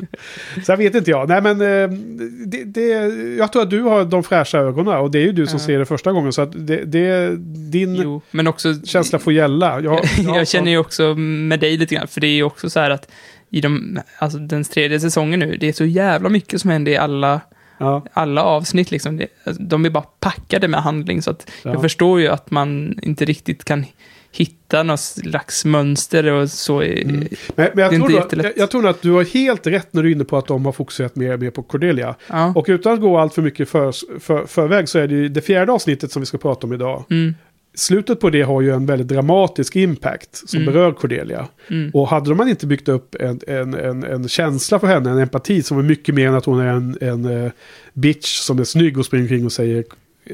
så 0.64 0.72
jag 0.72 0.76
vet 0.76 0.94
inte 0.94 1.10
jag. 1.10 1.28
Nej 1.28 1.42
men 1.42 1.60
eh, 1.60 1.98
det, 2.46 2.64
det, 2.64 2.88
jag 3.38 3.52
tror 3.52 3.62
att 3.62 3.70
du 3.70 3.80
har 3.80 4.04
de 4.04 4.22
fräscha 4.22 4.58
ögonen 4.58 4.96
och 4.96 5.10
det 5.10 5.18
är 5.18 5.22
ju 5.22 5.32
du 5.32 5.46
som 5.46 5.58
ser 5.58 5.78
det 5.78 5.86
första 5.86 6.12
gången. 6.12 6.32
Så 6.32 6.42
att 6.42 6.66
det, 6.66 6.84
det, 6.84 7.36
din 7.70 7.94
Jo, 7.94 8.20
men 8.30 8.46
också... 8.46 8.74
känsla 8.84 9.18
får 9.18 9.32
gälla. 9.32 9.80
Jag, 9.80 10.00
jag 10.18 10.48
känner 10.48 10.70
ju 10.70 10.78
också 10.78 11.14
med 11.14 11.60
dig 11.60 11.76
lite 11.76 11.94
grann, 11.94 12.08
för 12.08 12.20
det 12.20 12.26
är 12.26 12.34
ju 12.34 12.42
också 12.42 12.70
så 12.70 12.80
här 12.80 12.90
att 12.90 13.08
i 13.50 13.60
de, 13.60 14.00
alltså 14.18 14.38
den 14.38 14.64
tredje 14.64 15.00
säsongen 15.00 15.40
nu, 15.40 15.56
det 15.56 15.68
är 15.68 15.72
så 15.72 15.84
jävla 15.84 16.28
mycket 16.28 16.60
som 16.60 16.70
händer 16.70 16.92
i 16.92 16.96
alla, 16.96 17.40
Ja, 17.78 18.04
alla 18.12 18.42
avsnitt 18.42 18.90
liksom. 18.90 19.16
Det, 19.16 19.26
alltså, 19.44 19.62
de 19.62 19.84
är 19.84 19.90
bara 19.90 20.04
packade 20.20 20.68
med 20.68 20.82
handling, 20.82 21.22
så 21.22 21.30
att 21.30 21.50
Ja. 21.62 21.72
jag 21.72 21.82
förstår 21.82 22.20
ju 22.20 22.28
att 22.28 22.50
man 22.50 22.98
inte 23.02 23.24
riktigt 23.24 23.64
kan 23.64 23.84
hitta 24.32 24.82
något 24.82 25.00
slags 25.00 25.64
mönster 25.64 26.26
och 26.32 26.50
så. 26.50 26.82
Mm. 26.82 27.28
Men, 27.54 27.68
men 27.74 27.82
jag, 27.82 27.90
tror 27.90 27.98
nog, 27.98 28.44
jag, 28.44 28.52
jag 28.56 28.70
tror 28.70 28.88
att 28.88 29.02
du 29.02 29.10
har 29.10 29.24
helt 29.24 29.66
rätt 29.66 29.92
när 29.92 30.02
du 30.02 30.08
är 30.08 30.12
inne 30.14 30.24
på 30.24 30.36
att 30.36 30.46
de 30.46 30.64
har 30.64 30.72
fokuserat 30.72 31.16
mer, 31.16 31.36
mer 31.36 31.50
på 31.50 31.62
Cordelia. 31.62 32.14
Ja. 32.26 32.52
Och 32.54 32.64
utan 32.68 32.92
att 32.92 33.00
gå 33.00 33.18
allt 33.18 33.34
för 33.34 33.42
mycket 33.42 33.68
för, 33.68 33.92
för, 34.20 34.46
förväg 34.46 34.88
så 34.88 34.98
är 34.98 35.08
det 35.08 35.14
ju 35.14 35.28
det 35.28 35.40
fjärde 35.40 35.72
avsnittet 35.72 36.12
som 36.12 36.20
vi 36.22 36.26
ska 36.26 36.38
prata 36.38 36.66
om 36.66 36.72
idag. 36.72 37.04
Mm, 37.10 37.34
Slutet 37.78 38.20
på 38.20 38.30
det 38.30 38.42
har 38.42 38.60
ju 38.62 38.70
en 38.74 38.86
väldigt 38.86 39.08
dramatisk 39.08 39.76
impact 39.76 40.48
som 40.48 40.60
Mm. 40.62 40.72
berör 40.72 40.92
Cordelia. 40.92 41.48
mm. 41.70 41.90
Och 41.94 42.08
hade 42.08 42.34
man 42.34 42.48
inte 42.48 42.66
byggt 42.66 42.88
upp 42.88 43.14
en, 43.14 43.40
en, 43.46 43.74
en, 43.74 44.04
en 44.04 44.28
känsla 44.28 44.78
för 44.78 44.86
henne, 44.86 45.10
en 45.10 45.18
empati 45.18 45.62
som 45.62 45.78
är 45.78 45.82
mycket 45.82 46.14
mer 46.14 46.28
än 46.28 46.34
att 46.34 46.44
hon 46.44 46.60
är 46.60 46.66
en, 46.66 46.98
en 47.00 47.44
eh, 47.44 47.50
bitch 47.94 48.38
som 48.38 48.58
är 48.58 48.64
snygg 48.64 48.98
och 48.98 49.06
springer 49.06 49.24
omkring 49.24 49.44
och 49.44 49.52
säger 49.52 49.84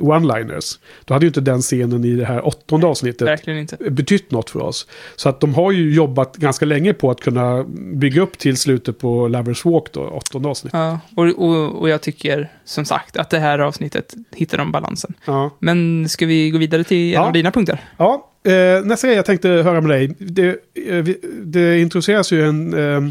one-liners. 0.01 0.79
Då 1.05 1.15
hade 1.15 1.25
ju 1.27 1.29
inte 1.29 1.41
den 1.41 1.61
scenen 1.61 2.05
i 2.05 2.15
det 2.15 2.25
här 2.25 2.47
åttonde 2.47 2.87
avsnittet 2.87 3.29
Verkligen 3.29 3.59
inte. 3.59 3.77
betytt 3.91 4.31
något 4.31 4.51
för 4.51 4.61
oss. 4.63 4.87
Så 5.17 5.29
att 5.29 5.41
de 5.41 5.55
har 5.55 5.73
ju 5.73 5.95
jobbat 5.95 6.37
ganska 6.37 6.65
länge 6.67 6.93
på 6.95 7.11
att 7.11 7.21
kunna 7.21 7.65
bygga 7.95 8.23
upp 8.23 8.39
till 8.39 8.57
slutet 8.57 8.99
på 8.99 9.29
Lovers 9.29 9.65
Walk 9.65 9.93
då, 9.93 10.01
åttonde 10.01 10.49
avsnittet. 10.49 10.79
Ja, 10.81 11.01
och, 11.17 11.27
och, 11.27 11.81
och 11.81 11.89
jag 11.89 12.01
tycker 12.03 12.49
som 12.65 12.85
sagt 12.85 13.17
att 13.17 13.31
det 13.31 13.39
här 13.39 13.59
avsnittet 13.59 14.15
hittar 14.35 14.59
de 14.59 14.73
balansen. 14.73 15.15
Ja. 15.25 15.51
Men 15.59 16.09
ska 16.09 16.27
vi 16.27 16.51
gå 16.51 16.59
vidare 16.59 16.85
till 16.85 16.97
en 17.07 17.11
Ja. 17.11 17.21
av 17.27 17.33
dina 17.33 17.51
punkter? 17.51 17.81
Ja, 17.97 18.29
eh, 18.45 18.85
nästa 18.85 19.07
grej 19.07 19.17
jag 19.17 19.27
tänkte 19.27 19.49
höra 19.49 19.81
med 19.81 19.91
dig. 19.91 20.15
Det, 20.19 20.49
eh, 20.89 21.05
det 21.43 21.81
introduceras 21.81 22.33
ju 22.33 22.45
en, 22.45 22.75
eh, 22.75 23.11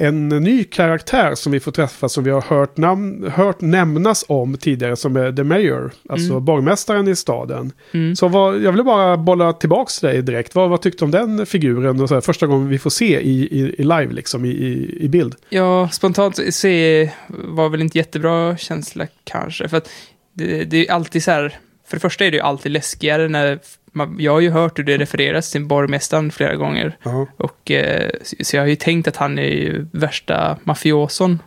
en 0.00 0.28
ny 0.28 0.64
karaktär 0.64 1.34
som 1.34 1.52
vi 1.52 1.60
får 1.60 1.72
träffa 1.72 2.08
som 2.08 2.24
vi 2.24 2.30
har 2.30 2.40
hört, 2.40 2.76
namn, 2.76 3.30
hört 3.34 3.60
nämnas 3.60 4.24
om 4.28 4.56
tidigare 4.56 4.96
som 4.96 5.16
är 5.16 5.32
The 5.32 5.44
Mayor. 5.44 5.92
Alltså 6.08 6.30
Mm. 6.32 6.44
borgmästaren 6.44 7.08
i 7.08 7.16
staden. 7.16 7.72
Mm. 7.92 8.16
Så 8.16 8.28
vad, 8.28 8.60
jag 8.60 8.72
vill 8.72 8.84
bara 8.84 9.16
bolla 9.16 9.52
tillbaka 9.52 9.90
till 10.00 10.08
dig 10.08 10.22
direkt. 10.22 10.54
Vad, 10.54 10.70
vad 10.70 10.82
tyckte 10.82 10.98
du 10.98 11.04
om 11.04 11.10
den 11.10 11.46
figuren? 11.46 12.00
Och 12.00 12.08
så 12.08 12.14
här, 12.14 12.20
första 12.20 12.46
gången 12.46 12.68
vi 12.68 12.78
får 12.78 12.90
se 12.90 13.20
i, 13.20 13.40
i, 13.40 13.74
i 13.78 13.82
live 13.82 14.08
liksom, 14.12 14.44
i, 14.44 14.48
i, 14.48 14.98
i 15.00 15.08
bild. 15.08 15.34
Ja, 15.48 15.88
spontant 15.92 16.54
se 16.54 17.10
var 17.28 17.68
väl 17.68 17.80
inte 17.80 17.98
jättebra 17.98 18.56
känsla 18.56 19.06
kanske. 19.24 19.68
För 19.68 19.76
att 19.76 19.88
det, 20.34 20.64
det 20.64 20.88
är 20.88 20.92
alltid 20.92 21.22
så 21.24 21.30
här, 21.30 21.58
för 21.88 21.96
det 21.96 22.00
första 22.00 22.24
är 22.24 22.30
det 22.30 22.36
ju 22.36 22.42
alltid 22.42 22.72
läskigare 22.72 23.28
när, 23.28 23.58
man, 23.92 24.16
jag 24.18 24.32
har 24.32 24.40
ju 24.40 24.50
hört 24.50 24.78
hur 24.78 24.84
det 24.84 24.98
refereras 24.98 25.50
till 25.50 25.64
borgmästaren 25.64 26.30
flera 26.30 26.56
gånger. 26.56 26.96
Ja, 27.02 27.26
Och 27.36 27.70
eh, 27.70 28.10
så- 28.22 28.36
så 28.44 28.56
jag 28.56 28.62
har 28.62 28.68
ju 28.68 28.76
tänkt 28.76 29.08
att 29.08 29.16
han 29.16 29.38
är 29.38 29.42
ju 29.42 29.86
värsta 29.92 30.56
mafioson. 30.64 31.42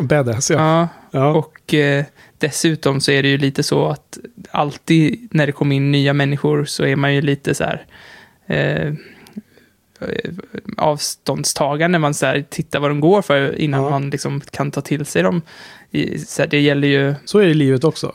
badass 0.00 0.50
ja. 0.50 0.56
Ja, 0.58 0.88
ja. 1.10 1.26
och 1.34 1.74
eh, 1.74 2.04
dessutom 2.38 3.00
så 3.00 3.10
är 3.12 3.22
det 3.22 3.28
ju 3.28 3.38
lite 3.38 3.62
så 3.62 3.86
att 3.88 4.18
alltid 4.50 5.28
när 5.30 5.46
det 5.46 5.52
kommer 5.52 5.76
in 5.76 5.92
nya 5.92 6.12
människor 6.12 6.64
så 6.64 6.84
är 6.84 6.96
man 6.96 7.14
ju 7.14 7.20
lite 7.20 7.54
så 7.54 7.64
här 7.64 7.84
eh, 8.46 8.92
avståndstagande. 10.76 11.98
Man 11.98 12.14
så 12.14 12.26
här, 12.26 12.44
tittar 12.50 12.80
vad 12.80 12.90
de 12.90 13.00
går 13.00 13.22
för 13.22 13.54
innan 13.60 13.82
Ja. 13.84 13.90
man 13.90 14.10
liksom 14.10 14.40
kan 14.40 14.70
ta 14.70 14.80
till 14.80 15.06
sig 15.06 15.22
dem. 15.22 15.42
I, 15.90 16.18
så 16.18 16.42
här, 16.42 16.48
det 16.48 16.60
gäller 16.60 16.88
ju, 16.88 17.14
Så 17.24 17.38
är 17.38 17.44
det 17.44 17.50
i 17.50 17.54
livet 17.54 17.84
också. 17.84 18.14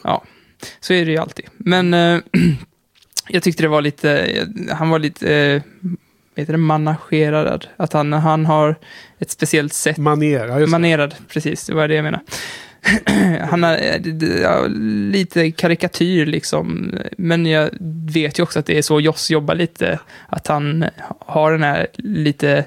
så 0.79 0.93
är 0.93 1.05
det 1.05 1.11
ju 1.11 1.17
alltid. 1.17 1.45
Men 1.57 1.93
eh, 1.93 2.19
jag 3.27 3.43
tyckte 3.43 3.63
det 3.63 3.67
var 3.67 3.81
lite, 3.81 4.47
han 4.71 4.89
var 4.89 4.99
lite, 4.99 5.35
eh, 5.35 5.61
vet 6.35 6.47
det, 6.47 6.57
managerad. 6.57 7.67
Att 7.77 7.93
han, 7.93 8.13
han 8.13 8.45
har 8.45 8.75
ett 9.19 9.31
speciellt 9.31 9.73
sätt 9.73 9.97
Manera, 9.97 10.59
just. 10.59 10.71
Manerad, 10.71 11.15
precis. 11.27 11.67
Det 11.67 11.73
var 11.73 11.87
det 11.87 11.95
jag 11.95 12.03
menade. 12.03 12.23
Han 13.49 13.63
har 13.63 13.73
eh, 13.73 14.41
ja, 14.41 14.67
lite 15.11 15.51
karikatyr 15.51 16.25
liksom. 16.25 16.95
Men 17.17 17.45
jag 17.45 17.69
vet 18.13 18.39
ju 18.39 18.43
också 18.43 18.59
att 18.59 18.65
det 18.65 18.77
är 18.77 18.81
så 18.81 18.99
Joss 18.99 19.31
jobbar 19.31 19.55
lite. 19.55 19.99
Att 20.27 20.47
han 20.47 20.85
har 21.19 21.51
den 21.51 21.63
här 21.63 21.87
lite 21.97 22.65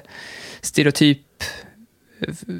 stereotyp 0.61 1.21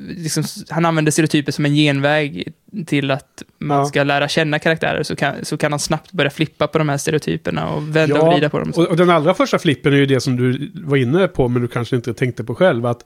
liksom, 0.08 0.43
han 0.70 0.86
använder 0.86 1.12
stereotyper 1.12 1.52
som 1.52 1.65
en 1.65 1.76
genväg 1.76 2.54
till 2.86 3.12
att 3.12 3.43
man 3.58 3.78
Ja. 3.78 3.86
ska 3.86 4.04
lära 4.04 4.28
känna 4.28 4.60
karaktärer, 4.60 5.04
så 5.04 5.15
kan, 5.15 5.34
så 5.46 5.58
kan 5.58 5.72
han 5.72 5.80
snabbt 5.80 6.12
börja 6.12 6.30
flippa 6.32 6.67
på 6.67 6.78
de 6.78 6.89
här 6.89 6.98
stereotyperna 6.98 7.70
och 7.70 7.96
vända 7.96 8.22
och 8.22 8.34
vrida 8.34 8.50
på 8.50 8.60
dem. 8.60 8.72
och, 8.76 8.88
och 8.88 8.98
den 8.98 9.10
allra 9.10 9.34
första 9.34 9.60
flippen 9.60 9.93
är 9.93 9.98
ju 9.98 10.06
det 10.06 10.20
som 10.20 10.36
du 10.36 10.72
var 10.74 10.98
inne 10.98 11.28
på, 11.28 11.48
men 11.48 11.62
du 11.62 11.67
kanske 11.67 11.96
inte 11.96 12.13
tänkte 12.13 12.43
på 12.43 12.56
själv. 12.56 12.86
Att 12.86 13.04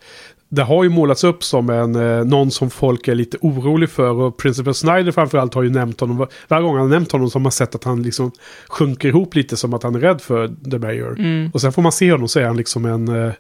det 0.50 0.64
har 0.64 0.84
ju 0.84 0.90
målats 0.90 1.24
upp 1.24 1.44
som 1.44 1.70
en, 1.70 1.96
eh, 1.96 2.26
någon 2.26 2.52
som 2.52 2.70
folk 2.70 3.08
är 3.08 3.16
lite 3.16 3.38
orolig 3.42 3.90
för. 3.90 4.10
Och 4.12 4.38
Principal 4.38 4.74
Snyder 4.74 5.12
framförallt 5.12 5.54
har 5.54 5.64
ju 5.64 5.70
nämnt 5.70 6.00
honom. 6.00 6.18
var- 6.18 6.30
Varje 6.48 6.64
gång 6.64 6.74
han 6.76 6.82
har 6.82 6.90
nämnt 6.90 7.12
honom 7.12 7.30
så 7.30 7.36
har 7.40 7.42
man 7.42 7.52
sett 7.52 7.76
att 7.76 7.84
han 7.84 8.04
liksom 8.04 8.32
sjunker 8.68 9.08
ihop 9.08 9.36
lite 9.36 9.58
som 9.58 9.74
att 9.74 9.84
han 9.84 9.96
är 9.96 10.00
rädd 10.00 10.22
för 10.22 10.48
The 10.72 10.78
Mayor. 10.80 11.20
Mm. 11.20 11.50
Och 11.54 11.62
sen 11.62 11.74
får 11.74 11.82
man 11.82 11.92
se 11.92 12.12
honom 12.12 12.28
så 12.28 12.40
är 12.40 12.46
han 12.46 12.58
liksom 12.58 12.86
en... 12.86 13.08
Eh, 13.26 13.32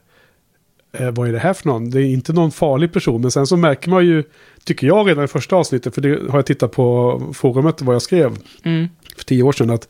eh, 0.92 1.12
vad 1.12 1.28
är 1.30 1.34
det 1.34 1.40
här 1.40 1.54
för 1.54 1.68
någon? 1.68 1.90
Det 1.90 2.02
är 2.02 2.06
inte 2.06 2.34
någon 2.34 2.52
farlig 2.52 2.94
person. 2.94 3.22
Men 3.22 3.32
sen 3.32 3.48
så 3.48 3.58
märker 3.58 3.90
man 3.90 4.06
ju, 4.06 4.24
tycker 4.64 4.88
jag 4.88 5.08
redan 5.10 5.24
i 5.24 5.28
första 5.28 5.56
avsnittet, 5.56 5.96
för 5.96 6.02
det 6.02 6.32
har 6.32 6.38
jag 6.38 6.46
tittat 6.46 6.72
på 6.72 7.22
forumet 7.34 7.82
vad 7.82 7.96
jag 7.96 8.02
skrev 8.02 8.38
Mm. 8.64 8.88
för 9.18 9.24
tio 9.26 9.44
år 9.44 9.52
sedan, 9.52 9.70
att 9.70 9.88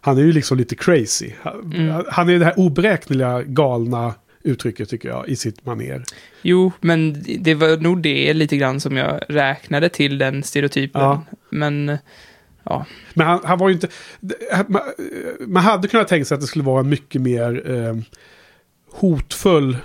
han 0.00 0.18
är 0.18 0.22
ju 0.22 0.32
liksom 0.32 0.58
lite 0.58 0.74
crazy. 0.76 1.30
Han, 1.42 1.72
Mm. 1.74 2.04
han 2.08 2.28
är 2.28 2.38
det 2.38 2.44
här 2.44 2.58
oberäkneliga, 2.58 3.42
galna 3.42 4.14
uttrycket 4.42 4.88
tycker 4.88 5.08
jag, 5.08 5.28
i 5.28 5.36
sitt 5.36 5.66
maner. 5.66 6.04
Jo, 6.42 6.72
men 6.80 7.24
det 7.38 7.54
var 7.54 7.76
nog 7.76 8.02
det 8.02 8.34
lite 8.34 8.56
grann 8.56 8.80
som 8.80 8.96
jag 8.96 9.20
räknade 9.28 9.88
till 9.88 10.18
den 10.18 10.42
stereotypen. 10.42 11.02
Ja. 11.02 11.24
Men, 11.50 11.98
ja. 12.64 12.86
Men 13.14 13.26
han, 13.26 13.40
han 13.44 13.58
var 13.58 13.68
ju 13.68 13.74
inte... 13.74 13.88
Man, 14.68 14.82
man 15.46 15.62
hade 15.62 15.88
kunnat 15.88 16.08
tänka 16.08 16.24
sig 16.24 16.34
att 16.34 16.40
det 16.40 16.46
skulle 16.46 16.64
vara 16.64 16.80
en 16.80 16.88
mycket 16.88 17.20
mer 17.20 17.70
eh, 17.70 17.96
hotfull 18.92 19.76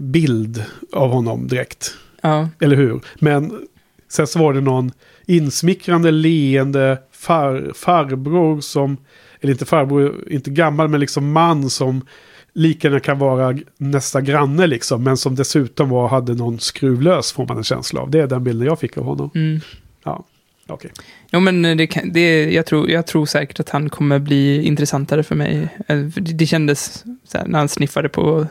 bild 0.00 0.64
av 0.92 1.10
honom 1.10 1.48
direkt. 1.48 1.94
ja. 2.22 2.48
Eller 2.60 2.76
hur? 2.76 3.00
Men 3.20 3.66
sen 4.08 4.26
så 4.26 4.38
var 4.38 4.52
det 4.52 4.60
någon 4.60 4.92
insmickrande, 5.26 6.10
leende 6.10 6.98
far, 7.12 7.72
farbror 7.74 8.60
som... 8.60 8.96
Eller 9.40 9.52
inte 9.52 9.64
farbror, 9.64 10.24
inte 10.30 10.50
gammal, 10.50 10.88
men 10.88 11.00
liksom 11.00 11.32
man 11.32 11.70
som 11.70 12.06
lika 12.52 12.88
gärna 12.88 13.00
kan 13.00 13.18
vara 13.18 13.58
nästa 13.76 14.20
granne 14.20 14.66
liksom. 14.66 15.02
Men 15.02 15.16
som 15.16 15.34
dessutom 15.34 15.88
var, 15.88 16.08
hade 16.08 16.34
någon 16.34 16.58
skruvlös 16.58 17.32
får 17.32 17.46
man 17.46 17.56
en 17.56 17.64
känsla 17.64 18.00
av. 18.00 18.10
Det 18.10 18.20
är 18.20 18.26
den 18.26 18.44
bilden 18.44 18.66
jag 18.66 18.80
fick 18.80 18.96
av 18.98 19.04
honom. 19.04 19.30
Mm. 19.34 19.60
Ja, 20.04 20.24
okej. 20.68 20.90
Jo, 21.30 21.40
men 21.40 21.62
det 21.76 21.86
kan, 21.86 22.12
det, 22.12 22.52
jag, 22.52 22.66
tror, 22.66 22.90
jag 22.90 23.06
tror 23.06 23.26
säkert 23.26 23.60
att 23.60 23.68
han 23.68 23.88
kommer 23.90 24.18
bli 24.18 24.62
intressantare 24.62 25.22
för 25.22 25.34
mig. 25.34 25.68
Eh, 25.88 25.96
Det, 25.98 26.20
det 26.32 26.46
kändes, 26.46 27.04
här, 27.34 27.46
när 27.46 27.58
han 27.58 27.68
sniffade 27.68 28.08
på 28.08 28.46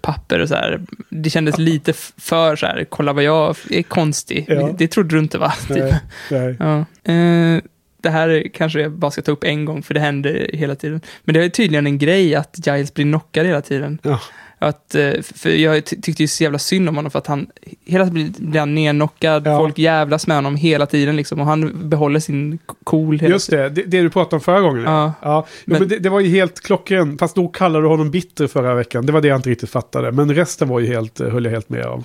papper 0.00 0.38
och 0.38 0.48
så 0.48 0.54
här, 0.54 0.80
det 1.08 1.30
kändes 1.30 1.58
lite 1.58 1.90
f- 1.90 2.12
för 2.16 2.56
så 2.56 2.66
här, 2.66 2.86
kolla 2.88 3.12
vad 3.12 3.24
jag 3.24 3.56
är 3.70 3.82
konstig. 3.82 4.44
Ja. 4.48 4.54
Det, 4.66 4.74
det 4.78 4.88
trodde 4.88 5.14
du 5.16 5.18
inte 5.18 5.38
va? 5.38 5.52
Typ. 5.68 5.76
Nej, 5.78 5.94
nej. 6.30 6.56
Ja. 6.58 6.78
Eh, 7.12 7.62
det 8.02 8.10
här 8.10 8.46
kanske 8.54 8.80
jag 8.80 8.92
bara 8.92 9.10
ska 9.10 9.22
ta 9.22 9.32
upp 9.32 9.44
en 9.44 9.64
gång, 9.64 9.82
för 9.82 9.94
det 9.94 10.00
händer 10.00 10.50
hela 10.52 10.74
tiden. 10.74 11.00
Men 11.24 11.34
det 11.34 11.44
är 11.44 11.48
tydligen 11.48 11.86
en 11.86 11.98
grej 11.98 12.34
att 12.34 12.66
Giles 12.66 12.94
blir 12.94 13.04
knockad 13.04 13.46
hela 13.46 13.60
tiden. 13.62 13.98
Ja. 14.02 14.20
Att, 14.62 14.94
eh, 14.94 15.12
för 15.22 15.50
jag 15.50 15.84
ty- 15.86 16.00
tyckte 16.00 16.22
ju 16.22 16.26
så 16.26 16.42
jävla 16.42 16.58
synd 16.58 16.88
om 16.88 16.96
honom 16.96 17.10
för 17.10 17.18
att 17.18 17.26
han 17.26 17.46
hela 17.84 18.06
tiden 18.06 18.34
blir 18.38 18.60
han 18.60 18.74
nerknockad, 18.74 19.46
Ja. 19.46 19.58
folk 19.58 19.78
jävlas 19.78 20.26
med 20.26 20.36
honom 20.36 20.56
hela 20.56 20.86
tiden 20.86 21.16
liksom 21.16 21.40
och 21.40 21.46
han 21.46 21.88
behåller 21.88 22.20
sin 22.20 22.58
cool 22.84 23.18
hela 23.18 23.32
Just 23.34 23.50
det, 23.50 23.68
det, 23.68 23.82
det 23.82 24.00
du 24.02 24.10
pratade 24.10 24.36
om 24.36 24.40
förra 24.40 24.60
gången. 24.60 24.82
Ja. 24.82 25.12
ja. 25.22 25.46
Men- 25.64 25.78
men 25.78 25.88
det, 25.88 25.98
det 25.98 26.08
var 26.08 26.20
ju 26.20 26.28
helt 26.28 26.60
klockren. 26.60 27.18
Fast 27.18 27.34
då 27.34 27.48
kallade 27.48 27.84
du 27.84 27.88
honom 27.88 28.10
bitter 28.10 28.46
förra 28.46 28.74
veckan. 28.74 29.06
Det 29.06 29.12
var 29.12 29.20
det 29.20 29.28
jag 29.28 29.38
inte 29.38 29.50
riktigt 29.50 29.70
fattade. 29.70 30.12
Men 30.12 30.34
resten 30.34 30.68
var 30.68 30.80
ju 30.80 30.86
helt, 30.86 31.20
eh, 31.20 31.28
höll 31.28 31.44
jag 31.44 31.52
helt 31.52 31.68
med 31.68 31.84
om. 31.86 32.04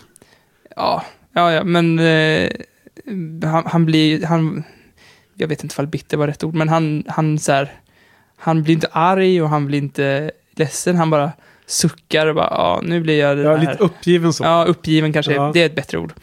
Ja, 0.76 1.04
ja, 1.34 1.52
ja 1.52 1.64
men 1.64 2.00
eh, 2.00 2.50
han, 3.44 3.64
han 3.66 3.86
blir, 3.86 4.26
han, 4.26 4.64
jag 5.36 5.48
vet 5.48 5.64
inte 5.64 5.74
ifall 5.74 5.88
bitter 5.88 6.18
var 6.18 6.28
rätt 6.28 6.44
ord, 6.44 6.54
men 6.56 6.70
han, 6.70 7.04
han 7.08 7.40
så 7.40 7.52
här, 7.52 7.72
han 8.38 8.64
blir 8.64 8.74
inte 8.74 8.88
arg 8.92 9.42
och 9.42 9.50
han 9.50 9.66
blir 9.68 9.78
inte 9.80 10.32
ledsen, 10.56 10.96
han 10.96 11.10
bara 11.10 11.32
suckar 11.68 12.28
och 12.28 12.36
bara, 12.36 12.48
ja, 12.52 12.82
nu 12.84 13.00
blir 13.02 13.20
jag 13.20 13.38
det 13.38 13.44
är 13.44 13.58
här. 13.58 13.72
lite 13.72 13.84
uppgiven 13.84 14.34
så. 14.34 14.44
Ja, 14.44 14.66
uppgiven 14.68 15.14
kanske, 15.14 15.34
Ja. 15.34 15.52
det 15.54 15.62
är 15.62 15.66
ett 15.66 15.76
bättre 15.76 15.98
ord. 15.98 16.14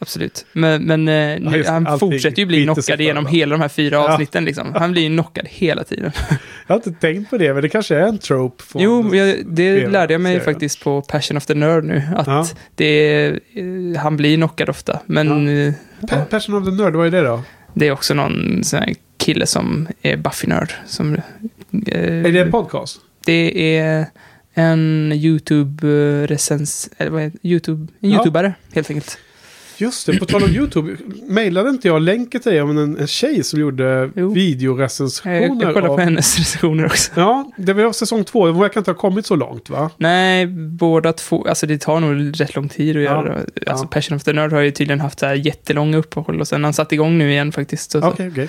Absolut. 0.00 0.46
Men, 0.52 0.82
men 0.82 1.08
eh, 1.08 1.40
nu, 1.50 1.56
just 1.56 1.70
han 1.70 1.98
fortsätter 1.98 2.38
ju 2.38 2.46
bli 2.46 2.62
knockad 2.64 3.00
genom 3.00 3.26
hela 3.26 3.52
de 3.54 3.60
här 3.60 3.68
fyra 3.68 3.96
Ja. 3.96 4.12
avsnitten. 4.12 4.44
Liksom. 4.44 4.74
Han 4.74 4.92
blir 4.92 5.02
ju 5.02 5.08
knockad 5.08 5.46
hela 5.48 5.84
tiden. 5.84 6.12
Jag 6.66 6.74
har 6.74 6.76
inte 6.76 6.92
tänkt 6.92 7.30
på 7.30 7.38
det, 7.38 7.52
men 7.54 7.62
det 7.62 7.68
kanske 7.68 7.96
är 7.96 8.00
en 8.06 8.18
trope. 8.18 8.62
Jo, 8.74 9.14
jag, 9.14 9.36
det 9.46 9.86
lärde 9.88 10.14
jag 10.14 10.20
mig 10.20 10.32
Serien. 10.32 10.44
faktiskt 10.54 10.84
på 10.84 11.02
Passion 11.02 11.36
of 11.36 11.46
the 11.46 11.54
Nerd 11.54 11.84
nu. 11.84 12.02
Att 12.16 12.26
Ja. 12.26 12.46
det 12.74 13.26
eh, 13.26 14.00
han 14.00 14.16
blir 14.16 14.36
knockad 14.36 14.68
ofta. 14.68 15.00
Men 15.06 15.48
eh, 15.68 15.74
Pa- 16.10 16.24
Passion 16.30 16.54
of 16.54 16.64
the 16.64 16.70
Nerd, 16.82 16.94
vad 16.94 17.06
är 17.06 17.10
det 17.10 17.20
då? 17.22 17.42
det 17.74 17.86
är 17.88 17.92
också 17.92 18.14
någon 18.14 18.64
sån 18.64 18.78
här 18.80 18.94
kille 19.16 19.46
som 19.46 19.88
är 20.02 20.16
Buffy-nörd. 20.16 20.72
Som, 20.86 21.14
eh, 21.86 22.24
Är 22.26 22.32
det 22.32 22.40
en 22.40 22.50
podcast? 22.50 23.00
det 23.24 23.76
är 23.78 24.06
en 24.54 25.12
YouTube-recens... 25.12 26.88
YouTube, 27.42 27.92
en 28.00 28.10
Ja. 28.10 28.16
YouTubare, 28.16 28.54
helt 28.74 28.90
enkelt. 28.90 29.18
Just 29.76 30.06
det, 30.06 30.18
på 30.18 30.24
tal 30.24 30.42
om 30.42 30.50
YouTube. 30.50 30.96
Mejlade 31.28 31.70
inte 31.70 31.88
jag 31.88 32.02
länken 32.02 32.40
till 32.40 32.52
dig 32.52 32.62
om 32.62 32.78
en, 32.78 32.98
en 32.98 33.06
tjej 33.06 33.44
som 33.44 33.60
gjorde 33.60 34.10
Jo. 34.16 34.28
Jag, 34.28 34.34
videorecensioner? 34.34 35.64
jag 35.64 35.74
kollar 35.74 35.88
av- 35.88 35.96
på 35.96 36.02
hennes 36.02 36.38
recensioner 36.38 36.84
också. 36.86 37.10
Ja, 37.14 37.50
det 37.56 37.72
var 37.72 37.92
säsong 37.92 38.24
två. 38.24 38.46
Det 38.46 38.52
verkar 38.52 38.80
inte 38.80 38.90
ha 38.90 38.96
kommit 38.98 39.26
så 39.26 39.36
långt 39.36 39.70
va? 39.70 39.90
Nej, 39.96 40.46
båda 40.46 41.12
två, 41.12 41.46
alltså 41.48 41.66
det 41.66 41.78
tar 41.80 42.00
nog 42.00 42.40
rätt 42.40 42.54
lång 42.54 42.68
tid 42.68 42.96
att 42.96 43.02
Ja, 43.02 43.10
göra. 43.10 43.34
Alltså 43.66 43.84
ja. 43.84 43.88
Passion 43.90 44.16
of 44.16 44.24
the 44.24 44.32
Nerd 44.32 44.52
har 44.52 44.60
ju 44.60 44.70
tydligen 44.70 45.00
haft 45.00 45.18
så 45.18 45.26
här 45.26 45.34
jättelånga 45.34 45.96
uppehåll 45.96 46.40
och 46.40 46.48
sen 46.48 46.64
han 46.64 46.72
satt 46.74 46.92
igång 46.92 47.18
nu 47.18 47.30
igen 47.30 47.52
faktiskt. 47.52 47.94
Okej, 47.94 48.28
okej. 48.32 48.48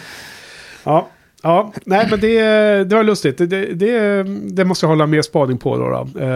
Ja, 0.84 1.10
ja, 1.44 1.74
nej 1.86 2.08
men 2.10 2.20
det, 2.20 2.40
det 2.84 2.96
var 2.96 3.04
lustigt. 3.04 3.38
Det, 3.38 3.46
det, 3.46 4.24
det, 4.24 4.66
måste 4.66 4.86
jag 4.86 4.90
hålla 4.90 5.08
mer 5.08 5.22
spaning 5.22 5.58
på 5.58 5.78
då. 5.78 5.90
då. 5.90 6.20
Eh, 6.20 6.28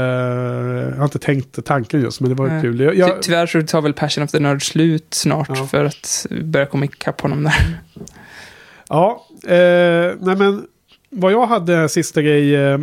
jag 0.90 0.96
har 0.98 1.04
inte 1.04 1.20
tänkt 1.20 1.66
tanken 1.66 2.02
just, 2.02 2.22
men 2.22 2.30
det 2.30 2.36
var 2.36 2.48
Nej. 2.48 2.62
kul. 2.62 2.80
Jag, 2.80 2.96
jag, 2.96 3.22
tyvärr 3.22 3.48
så 3.48 3.62
tar 3.62 3.82
väl 3.82 3.94
Passion 3.94 4.24
of 4.24 4.32
the 4.32 4.40
Nerd 4.40 4.64
slut 4.64 5.08
snart 5.14 5.50
Ja. 5.50 5.66
för 5.68 5.86
att 5.86 6.26
börja 6.44 6.66
komma 6.66 6.86
ikapp 6.86 7.22
honom 7.22 7.44
där. 7.44 7.80
ja, 8.90 9.26
eh, 9.44 10.16
nej 10.20 10.36
men 10.36 10.66
vad 11.10 11.32
jag 11.32 11.46
hade 11.48 11.90
sista 11.90 12.22
grej. 12.22 12.56
Eh, 12.56 12.78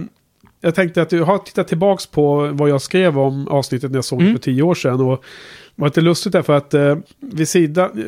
jag 0.61 0.75
tänkte 0.75 1.03
att 1.03 1.13
jag 1.13 1.25
har 1.25 1.39
tittat 1.39 1.69
tillbaka 1.69 2.03
på 2.11 2.51
vad 2.53 2.69
jag 2.71 2.83
skrev 2.83 3.19
om 3.19 3.49
avsnittet 3.49 3.91
när 3.91 3.97
jag 3.97 4.05
såg 4.05 4.19
det 4.19 4.23
Mm. 4.25 4.35
för 4.37 4.43
tio 4.43 4.63
år 4.63 4.75
sedan. 4.75 5.01
Och 5.01 5.25
det 5.75 5.81
var 5.81 5.89
lite 5.89 6.01
lustigt 6.01 6.33
därför 6.33 6.53
att 6.57 6.75
eh, 6.75 6.97
vid 7.21 7.49
sidan... 7.49 8.05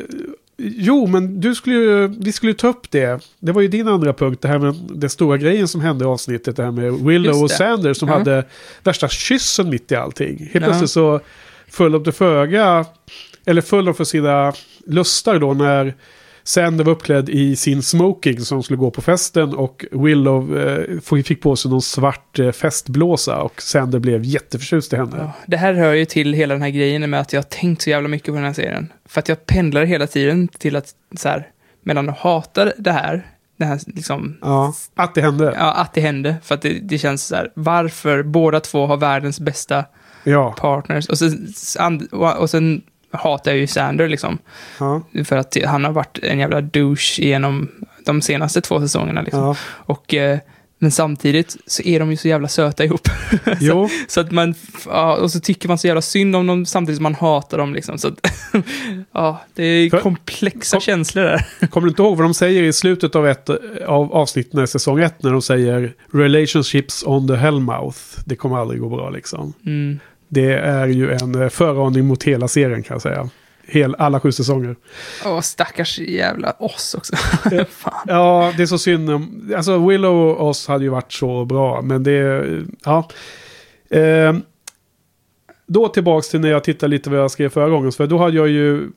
Jo, 0.61 1.07
men 1.07 1.41
du 1.41 1.55
skulle 1.55 1.75
ju, 1.75 2.07
vi 2.07 2.31
skulle 2.31 2.51
ju 2.51 2.57
ta 2.57 2.67
upp 2.67 2.91
det. 2.91 3.19
Det 3.39 3.51
var 3.51 3.61
ju 3.61 3.67
din 3.67 3.87
andra 3.87 4.13
punkt, 4.13 4.41
det 4.41 4.47
här 4.47 4.59
med 4.59 4.75
den 4.89 5.09
stora 5.09 5.37
grejen 5.37 5.67
som 5.67 5.81
hände 5.81 6.05
i 6.05 6.07
avsnittet. 6.07 6.55
Det 6.55 6.63
här 6.63 6.71
med 6.71 6.93
Willow 6.93 7.43
och. 7.43 7.51
Sanders 7.51 7.97
som 7.97 8.09
Ja. 8.09 8.17
hade 8.17 8.43
värsta 8.83 9.07
kyssen 9.09 9.69
mitt 9.69 9.91
i 9.91 9.95
allting. 9.95 10.37
Helt 10.39 10.53
Ja. 10.53 10.59
plötsligt 10.61 10.89
så 10.89 11.19
föll 11.67 11.91
de 11.91 12.03
till 12.03 12.13
föga, 12.13 12.85
eller 13.45 13.61
föll 13.61 13.85
de 13.85 13.93
för 13.93 14.03
sina 14.03 14.53
lustar 14.87 15.39
då 15.39 15.53
när 15.53 15.95
Sander 16.43 16.83
var 16.85 16.91
uppklädd 16.91 17.29
i 17.29 17.55
sin 17.55 17.81
smoking 17.83 18.39
som 18.39 18.63
skulle 18.63 18.77
gå 18.77 18.91
på 18.91 19.01
festen 19.01 19.53
och 19.55 19.85
Willow 19.91 20.57
eh, 20.59 21.21
fick 21.23 21.41
på 21.41 21.55
sig 21.55 21.71
någon 21.71 21.81
svart 21.81 22.39
eh, 22.39 22.51
festblåsa 22.51 23.41
och 23.41 23.61
Sander 23.61 23.99
blev 23.99 24.23
jätteförtjust 24.23 24.93
i 24.93 24.95
henne. 24.95 25.15
Ja, 25.17 25.31
det 25.47 25.57
här 25.57 25.73
hör 25.73 25.93
ju 25.93 26.05
till 26.05 26.33
hela 26.33 26.53
den 26.53 26.61
här 26.61 26.69
grejen 26.69 27.09
med 27.09 27.19
att 27.19 27.33
jag 27.33 27.37
har 27.39 27.43
tänkt 27.49 27.81
så 27.81 27.89
jävla 27.89 28.07
mycket 28.09 28.27
på 28.27 28.33
den 28.35 28.43
här 28.43 28.53
serien. 28.53 28.91
För 29.05 29.19
att 29.19 29.29
jag 29.29 29.45
pendlar 29.45 29.83
hela 29.85 30.07
tiden 30.07 30.47
till 30.47 30.75
att 30.75 30.93
så 31.17 31.29
här, 31.29 31.47
mellan 31.83 32.09
att 32.09 32.17
hata 32.17 32.65
det 32.77 32.91
här, 32.91 33.27
det 33.57 33.65
här 33.65 33.79
liksom, 33.85 34.37
Ja, 34.41 34.73
att 34.95 35.15
det 35.15 35.21
hände. 35.21 35.55
ja, 35.59 35.73
att 35.73 35.93
det 35.93 36.01
hände. 36.01 36.35
För 36.43 36.55
att 36.55 36.61
det, 36.61 36.79
det 36.81 36.97
känns 36.97 37.25
så 37.25 37.35
här, 37.35 37.51
varför 37.55 38.23
båda 38.23 38.59
två 38.59 38.85
har 38.85 38.97
världens 38.97 39.39
bästa 39.39 39.85
Ja. 40.23 40.55
partners. 40.57 41.09
Och 41.09 41.17
sen, 41.17 41.47
och 42.37 42.49
sen 42.49 42.81
hatar 43.11 43.51
jag 43.51 43.57
ju 43.59 43.67
Sander 43.67 44.07
liksom. 44.07 44.37
ja, 44.79 45.01
För 45.25 45.37
att 45.37 45.57
han 45.65 45.83
har 45.83 45.91
varit 45.91 46.19
en 46.23 46.39
jävla 46.39 46.61
douche 46.61 47.15
genom 47.21 47.71
de 48.05 48.21
senaste 48.21 48.61
två 48.61 48.79
säsongerna 48.79 49.21
liksom. 49.21 49.39
ja. 49.43 49.55
Och, 49.69 50.13
eh, 50.13 50.39
men 50.81 50.91
samtidigt 50.91 51.57
så 51.65 51.83
är 51.83 51.99
de 51.99 52.11
ju 52.11 52.17
så 52.17 52.27
jävla 52.27 52.47
söta 52.47 52.83
ihop. 52.85 53.07
Jo, 53.59 53.89
Så 54.07 54.21
att 54.21 54.31
man, 54.31 54.55
ja, 54.85 55.15
och 55.15 55.31
så 55.31 55.39
tycker 55.39 55.67
man 55.67 55.77
så 55.77 55.87
jävla 55.87 56.01
synd 56.01 56.35
om 56.35 56.47
dem 56.47 56.65
samtidigt 56.65 56.97
som 56.97 57.03
man 57.03 57.15
hatar 57.15 57.57
dem 57.57 57.73
liksom. 57.73 57.97
Så 57.97 58.07
att, 58.07 58.13
ja, 59.11 59.41
det 59.53 59.63
är 59.63 59.89
För- 59.89 59.99
komplexa 59.99 60.75
kom- 60.77 60.81
känslor 60.81 61.23
där. 61.23 61.67
kommer 61.67 61.85
du 61.85 61.89
inte 61.89 62.01
ihåg 62.01 62.17
vad 62.17 62.25
de 62.25 62.33
säger 62.33 62.63
i 62.63 62.73
slutet 62.73 63.15
av, 63.15 63.27
ett, 63.27 63.49
av 63.87 64.13
avsnitten 64.13 64.63
i 64.63 64.67
säsong 64.67 64.99
ett 65.01 65.23
när 65.23 65.31
de 65.31 65.41
säger 65.41 65.93
relationships 66.13 67.03
on 67.07 67.27
the 67.27 67.35
hellmouth. 67.35 67.97
Det 68.25 68.35
kommer 68.35 68.57
aldrig 68.57 68.81
gå 68.81 68.89
bra 68.89 69.09
liksom. 69.09 69.53
Mm. 69.65 69.99
Det 70.29 70.51
är 70.53 70.87
ju 70.87 71.11
en 71.11 71.41
eh, 71.41 71.49
föraning 71.49 72.05
mot 72.07 72.23
hela 72.23 72.47
serien 72.47 72.83
kan 72.83 72.95
jag 72.95 73.01
säga. 73.01 73.29
Hel, 73.67 73.95
alla 73.99 74.19
sju 74.19 74.31
säsonger. 74.31 74.75
Åh, 75.25 75.41
stackars 75.41 75.99
jävla 75.99 76.51
oss 76.59 76.95
också. 76.97 77.15
Fan. 77.69 77.93
Ja, 78.07 78.53
det 78.57 78.63
är 78.63 78.67
så 78.67 78.77
synd. 78.77 79.09
om- 79.09 79.51
Alltså 79.55 79.87
Willow 79.87 80.15
och 80.29 80.47
oss 80.49 80.67
hade 80.67 80.83
ju 80.83 80.89
varit 80.89 81.13
så 81.13 81.45
bra, 81.45 81.81
men 81.81 82.03
det... 82.03 82.45
Ja. 82.85 83.09
Eh, 83.89 84.33
då 85.67 85.87
tillbaks 85.87 86.29
till 86.29 86.39
när 86.39 86.49
jag 86.49 86.63
tittade 86.63 86.89
lite 86.89 87.09
vad 87.09 87.19
jag 87.19 87.31
skrev 87.31 87.49
förra 87.49 87.69
gången. 87.69 87.91
För 87.91 88.07
då 88.07 88.17
hade 88.17 88.37
jag 88.37 88.47
ju, 88.47 88.87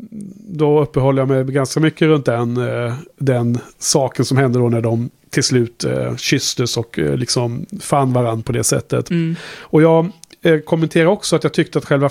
då 0.48 0.80
uppehöll 0.82 1.16
jag 1.16 1.28
mig 1.28 1.44
ganska 1.44 1.80
mycket 1.80 2.02
runt 2.08 2.24
den, 2.24 2.56
eh, 2.56 2.94
den 3.18 3.58
saken 3.78 4.24
som 4.24 4.36
hände 4.38 4.58
då 4.58 4.68
när 4.68 4.80
de 4.80 5.10
till 5.30 5.42
slut 5.42 5.84
eh, 5.84 6.16
kysstes 6.16 6.76
och 6.76 6.98
eh, 6.98 7.16
liksom 7.16 7.66
fann 7.80 8.12
varandra 8.12 8.42
på 8.46 8.52
det 8.52 8.64
sättet. 8.64 9.10
Mm. 9.10 9.36
Och 9.60 9.82
jag 9.82 10.08
eh, 10.42 10.58
kommenterar 10.58 11.06
också 11.06 11.36
att 11.36 11.44
jag 11.44 11.52
tyckte 11.52 11.78
att 11.78 11.84
själva 11.84 12.10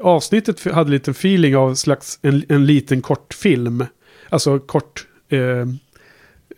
avsnittet 0.00 0.72
hade 0.72 0.90
lite 0.90 1.10
feeling 1.10 1.56
av 1.56 1.74
slags 1.74 2.18
en, 2.22 2.44
en 2.48 2.66
liten 2.66 3.02
kort 3.02 3.34
film. 3.34 3.84
Alltså 4.28 4.58
kort 4.58 5.06
eh, 5.28 5.38
eh, 5.38 5.66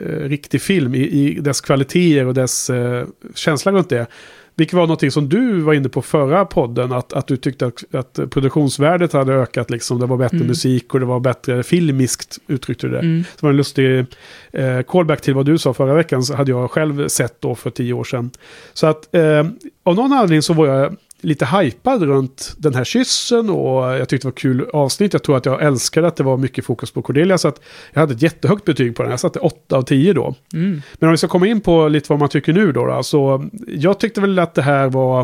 riktig 0.07 0.63
film 0.63 0.95
i, 0.95 0.99
i 0.99 1.41
dess 1.41 1.61
kvaliteter 1.61 2.27
och 2.27 2.35
dess 2.35 2.71
eh, 2.71 3.07
känsla 3.35 3.73
runt 3.73 3.89
det. 3.89 4.07
Vilket 4.55 4.75
var 4.75 4.83
någonting 4.83 5.11
som 5.11 5.29
du 5.29 5.61
var 5.61 5.75
inne 5.75 5.89
på 5.89 6.03
förra 6.03 6.45
podden, 6.45 6.93
att, 6.93 7.13
att 7.13 7.27
du 7.27 7.37
tyckte 7.37 7.67
att, 7.67 7.95
att 7.95 8.31
produktionsvärdet 8.31 9.13
hade 9.13 9.33
ökat, 9.33 9.71
liksom. 9.71 10.01
det 10.01 10.07
var 10.07 10.17
bättre 10.17 10.37
Mm. 10.37 10.49
musik 10.49 10.95
och 10.95 11.01
det 11.01 11.07
var 11.07 11.21
bättre 11.21 11.63
filmiskt, 11.63 12.39
uttryckte 12.47 12.87
du 12.87 12.93
det. 12.93 12.99
Mm. 12.99 13.19
Det 13.37 13.43
var 13.43 13.51
en 13.51 13.57
lustig 13.57 14.07
eh, 14.53 14.83
callback 14.83 15.21
till 15.21 15.35
vad 15.35 15.47
du 15.47 15.59
sa 15.59 15.75
förra 15.75 15.95
veckan, 15.95 16.23
så 16.23 16.35
hade 16.35 16.51
jag 16.51 16.71
själv 16.71 17.09
sett 17.09 17.41
då 17.41 17.55
för 17.55 17.71
tio 17.71 17.93
år 17.93 18.05
sedan. 18.05 18.31
Så 18.73 18.87
att 18.87 19.15
eh, 19.15 19.47
av 19.83 19.95
någon 19.95 20.13
anledning 20.13 20.43
så 20.43 20.53
var 20.53 20.67
jag 20.67 20.97
lite 21.25 21.47
hypad 21.47 22.03
runt 22.03 22.55
den 22.59 22.75
här 22.75 22.85
kyssen 22.85 23.51
och 23.51 23.85
jag 23.85 24.09
tyckte 24.09 24.27
det 24.27 24.31
var 24.31 24.37
kul 24.37 24.67
avsnitt. 24.73 25.13
Jag 25.13 25.23
tror 25.23 25.37
att 25.37 25.47
jag 25.47 25.63
älskade 25.63 26.07
att 26.07 26.17
det 26.17 26.25
var 26.25 26.37
mycket 26.37 26.65
fokus 26.65 26.91
på 26.91 27.03
Cordelia, 27.03 27.39
så 27.39 27.49
att 27.49 27.61
jag 27.93 28.01
hade 28.01 28.15
ett 28.15 28.23
jättehögt 28.23 28.65
betyg 28.65 28.97
på 28.97 29.03
den. 29.03 29.11
Jag 29.11 29.21
satte 29.21 29.39
8 29.39 29.77
av 29.77 29.83
10 29.83 30.13
då. 30.13 30.35
Mm. 30.53 30.83
Men 30.99 31.09
om 31.09 31.11
vi 31.11 31.17
ska 31.17 31.29
komma 31.29 31.47
in 31.47 31.61
på 31.61 31.89
lite 31.89 32.07
vad 32.13 32.19
man 32.19 32.29
tycker 32.29 32.53
nu 32.53 32.73
då. 32.73 32.87
då 32.87 33.03
så 33.03 33.49
jag 33.67 34.01
tyckte 34.01 34.21
väl 34.21 34.39
att 34.39 34.55
det 34.55 34.63
här 34.63 34.89
var... 34.89 35.21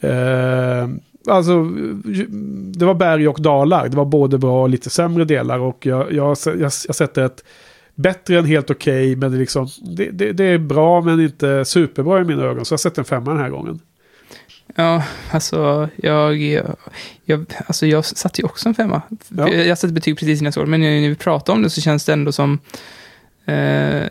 Eh, 0.00 0.88
alltså, 1.28 1.64
det 2.78 2.84
var 2.84 2.94
berg 2.94 3.28
och 3.28 3.42
dalar. 3.42 3.88
Det 3.88 3.96
var 3.96 4.04
både 4.04 4.38
bra 4.38 4.62
och 4.62 4.68
lite 4.68 4.90
sämre 4.90 5.24
delar. 5.24 5.58
Och 5.58 5.86
jag, 5.86 6.12
jag, 6.12 6.36
jag, 6.44 6.58
jag 6.58 6.72
sätter 6.72 7.24
ett 7.24 7.44
bättre 7.94 8.38
än 8.38 8.44
helt 8.44 8.70
okej. 8.70 9.16
men 9.16 9.30
det, 9.30 9.36
är 9.36 9.40
liksom, 9.40 9.68
det, 9.96 10.10
det, 10.10 10.32
det 10.32 10.44
är 10.44 10.58
bra 10.58 11.00
men 11.00 11.20
inte 11.20 11.64
superbra 11.64 12.20
i 12.20 12.24
mina 12.24 12.42
ögon. 12.42 12.64
Så 12.64 12.72
jag 12.72 12.80
sätter 12.80 13.00
en 13.00 13.04
femma 13.04 13.30
den 13.30 13.40
här 13.40 13.50
gången. 13.50 13.80
Ja, 14.74 15.04
alltså 15.30 15.88
jag, 15.96 16.36
jag, 17.24 17.44
alltså 17.66 17.86
jag 17.86 18.04
satte 18.04 18.40
ju 18.40 18.46
också 18.46 18.68
en 18.68 18.74
femma. 18.74 19.02
Ja. 19.28 19.48
Jag 19.48 19.78
satte 19.78 19.92
betyg 19.94 20.18
precis 20.18 20.40
innan 20.40 20.44
jag 20.46 20.54
såg 20.54 20.68
men 20.68 20.80
när 20.80 21.08
vi 21.08 21.14
pratar 21.14 21.52
om 21.52 21.62
det 21.62 21.70
så 21.70 21.80
känns 21.80 22.04
det 22.04 22.12
ändå 22.12 22.32
som 22.32 22.58
eh, 23.44 24.02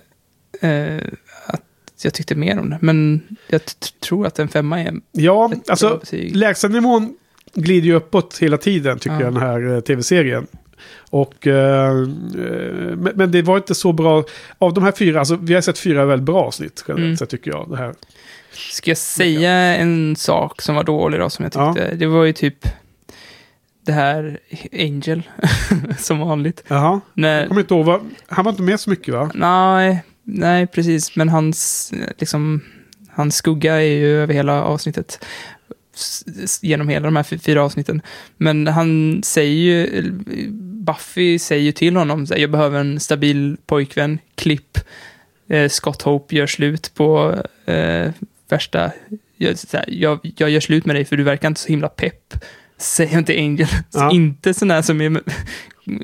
eh, 0.61 1.01
att 1.45 1.61
jag 2.03 2.14
tyckte 2.14 2.36
mer 2.36 2.59
om 2.59 2.70
det. 2.70 2.78
Men 2.82 3.22
jag 3.47 3.61
tror 3.99 4.28
att 4.28 4.39
en 4.39 4.47
femma 4.47 4.80
är 4.82 4.93
Ja, 5.11 5.51
alltså 5.68 5.97
betyg. 5.97 6.36
lägsta 6.36 6.68
nivån 6.68 7.16
glider 7.53 7.88
ju 7.88 7.93
uppåt 7.93 8.38
hela 8.38 8.57
tiden 8.57 8.99
tycker 8.99 9.16
Ja. 9.16 9.22
jag 9.22 9.34
den 9.34 9.41
här 9.43 9.74
eh, 9.76 9.80
tv-serien. 9.80 10.47
Och, 11.09 11.47
eh, 11.47 11.89
eh, 11.89 11.95
men, 12.97 13.11
men 13.16 13.32
det 13.32 13.41
var 13.41 13.57
inte 13.57 13.76
så 13.76 13.91
bra. 13.93 14.24
Av 14.57 14.74
de 14.74 14.84
här 14.84 14.91
fyra, 14.91 15.20
alltså 15.20 15.36
vi 15.36 15.53
har 15.53 15.61
sett 15.61 15.80
fyra 15.80 16.05
väldigt 16.05 16.26
bra 16.26 16.41
avsnitt 16.43 16.84
generellt 16.88 17.05
Mm. 17.05 17.18
sett 17.18 17.30
tycker 17.30 17.51
jag. 17.51 17.70
Det 17.70 17.78
här. 17.78 17.93
Ska 18.54 18.91
jag 18.91 18.97
säga 18.97 19.51
en 19.51 20.16
sak 20.16 20.62
som 20.62 20.76
var 20.76 20.84
dålig 20.84 21.20
då, 21.20 21.30
som 21.30 21.43
jag 21.43 21.56
Ja. 21.56 21.74
tyckte? 21.74 21.95
Det 21.95 22.06
var 22.06 22.24
ju 22.24 22.34
typ 22.34 22.68
det 23.86 23.91
här 23.91 24.39
Angel, 24.74 25.22
som 25.99 26.20
vanligt. 26.20 26.64
Jaha, 26.68 27.01
När, 27.14 27.39
jag 27.39 27.47
kommer 27.47 27.62
inte 27.62 27.74
ihåg. 27.74 28.01
Han 28.28 28.45
var 28.45 28.51
inte 28.51 28.62
med 28.64 28.80
så 28.80 28.89
mycket 28.89 29.14
va? 29.14 29.32
Nej, 29.34 30.04
nej, 30.24 30.68
precis. 30.68 31.16
Men 31.16 31.30
hans, 31.30 31.91
liksom, 32.18 32.62
hans 33.10 33.36
skugga 33.36 33.74
är 33.76 33.82
ju 33.97 34.22
över 34.22 34.34
hela 34.34 34.64
avsnittet. 34.64 35.26
Genom 36.62 36.89
hela 36.89 37.06
de 37.06 37.16
här 37.16 37.24
fy- 37.24 37.39
fyra 37.39 37.64
avsnitten. 37.64 38.01
Men 38.38 38.68
han 38.68 39.22
säger 39.24 39.54
ju, 39.56 40.12
Buffy 40.86 41.39
säger 41.39 41.64
ju 41.64 41.72
till 41.72 41.95
honom, 41.95 42.26
jag 42.30 42.51
behöver 42.51 42.80
en 42.80 42.99
stabil 42.99 43.58
pojkvän, 43.66 44.20
klipp. 44.36 44.78
Eh, 45.49 45.70
Scott 45.70 46.01
Hope 46.01 46.36
gör 46.36 46.47
slut 46.47 46.91
på 46.95 47.36
eh, 47.66 48.12
värsta, 48.54 48.91
jag, 49.38 49.56
här, 49.74 49.86
jag, 49.88 50.20
jag 50.38 50.49
gör 50.49 50.60
slut 50.60 50.86
med 50.86 50.95
dig 50.95 51.06
för 51.06 51.18
du 51.18 51.24
verkar 51.24 51.47
inte 51.47 51.62
så 51.62 51.68
himla 51.68 51.89
pepp. 51.89 52.34
Säger 52.78 53.18
inte 53.18 53.34
Angel. 53.38 53.68
Ja. 53.93 54.12
Inte 54.14 54.54
sån 54.54 54.68
där 54.68 54.82
som 54.82 55.01
är, 55.01 55.22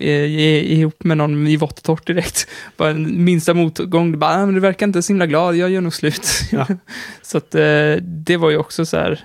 är, 0.01 0.25
är 0.25 0.61
ihop 0.61 1.03
med 1.03 1.17
någon 1.17 1.47
i 1.47 1.57
vått 1.57 1.77
och 1.77 1.83
torrt 1.83 2.07
direkt. 2.07 2.47
Bara 2.77 2.93
minsta 2.93 3.53
motgång, 3.53 4.19
bara, 4.19 4.31
"Ah, 4.35 4.45
men 4.45 4.55
du 4.55 4.61
verkar 4.61 4.85
inte 4.87 5.01
så 5.01 5.13
himla 5.13 5.25
glad, 5.27 5.55
jag 5.55 5.69
gör 5.69 5.81
nog 5.81 5.93
slut. 5.93 6.27
Ja. 6.51 6.67
så 7.21 7.37
att 7.37 7.55
eh, 7.55 7.93
det 8.01 8.37
var 8.37 8.49
ju 8.49 8.57
också 8.57 8.85
så 8.85 8.97
här 8.97 9.19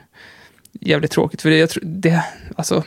jävligt 0.80 1.10
tråkigt, 1.10 1.42
för 1.42 1.50
det, 1.50 1.56
jag 1.56 1.70
tror, 1.70 1.82
det, 1.86 2.24
alltså, 2.56 2.84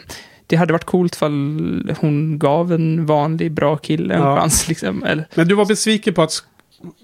det 0.48 0.56
hade 0.56 0.74
varit 0.74 0.84
coolt 0.84 1.16
ifall 1.16 1.96
hon 2.00 2.40
gav 2.40 2.74
en 2.74 3.06
vanlig 3.06 3.52
bra 3.52 3.78
kille 3.78 4.14
en 4.14 4.22
Ja. 4.22 4.38
chans. 4.40 4.68
Liksom. 4.68 5.04
Eller, 5.04 5.28
Men 5.36 5.48
du 5.48 5.56
var 5.56 5.66
besviken 5.66 6.14
på 6.14 6.22
att 6.22 6.44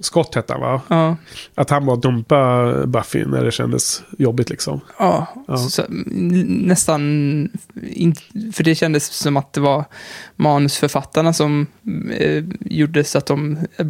Scott 0.02 0.36
hette 0.36 0.54
han 0.54 0.62
va? 0.62 0.82
ja, 0.88 1.16
Att 1.56 1.70
han 1.70 1.86
var 1.86 1.98
dumpa 1.98 2.72
Buffy 2.86 3.26
när 3.26 3.44
det 3.44 3.52
kändes 3.52 4.04
jobbigt 4.18 4.50
liksom. 4.50 4.82
ja, 5.00 5.28
Ja. 5.48 5.58
Så, 5.58 5.84
nästan, 5.90 7.02
in, 7.82 8.16
för 8.54 8.64
det 8.64 8.76
kändes 8.76 9.06
som 9.06 9.38
att 9.38 9.54
det 9.54 9.62
var 9.62 9.86
manusförfattarna 10.36 11.34
som 11.34 11.68
eh, 12.18 12.44
gjorde 12.60 13.04
så 13.04 13.18
att 13.18 13.26
de 13.26 13.58
eh, 13.78 13.86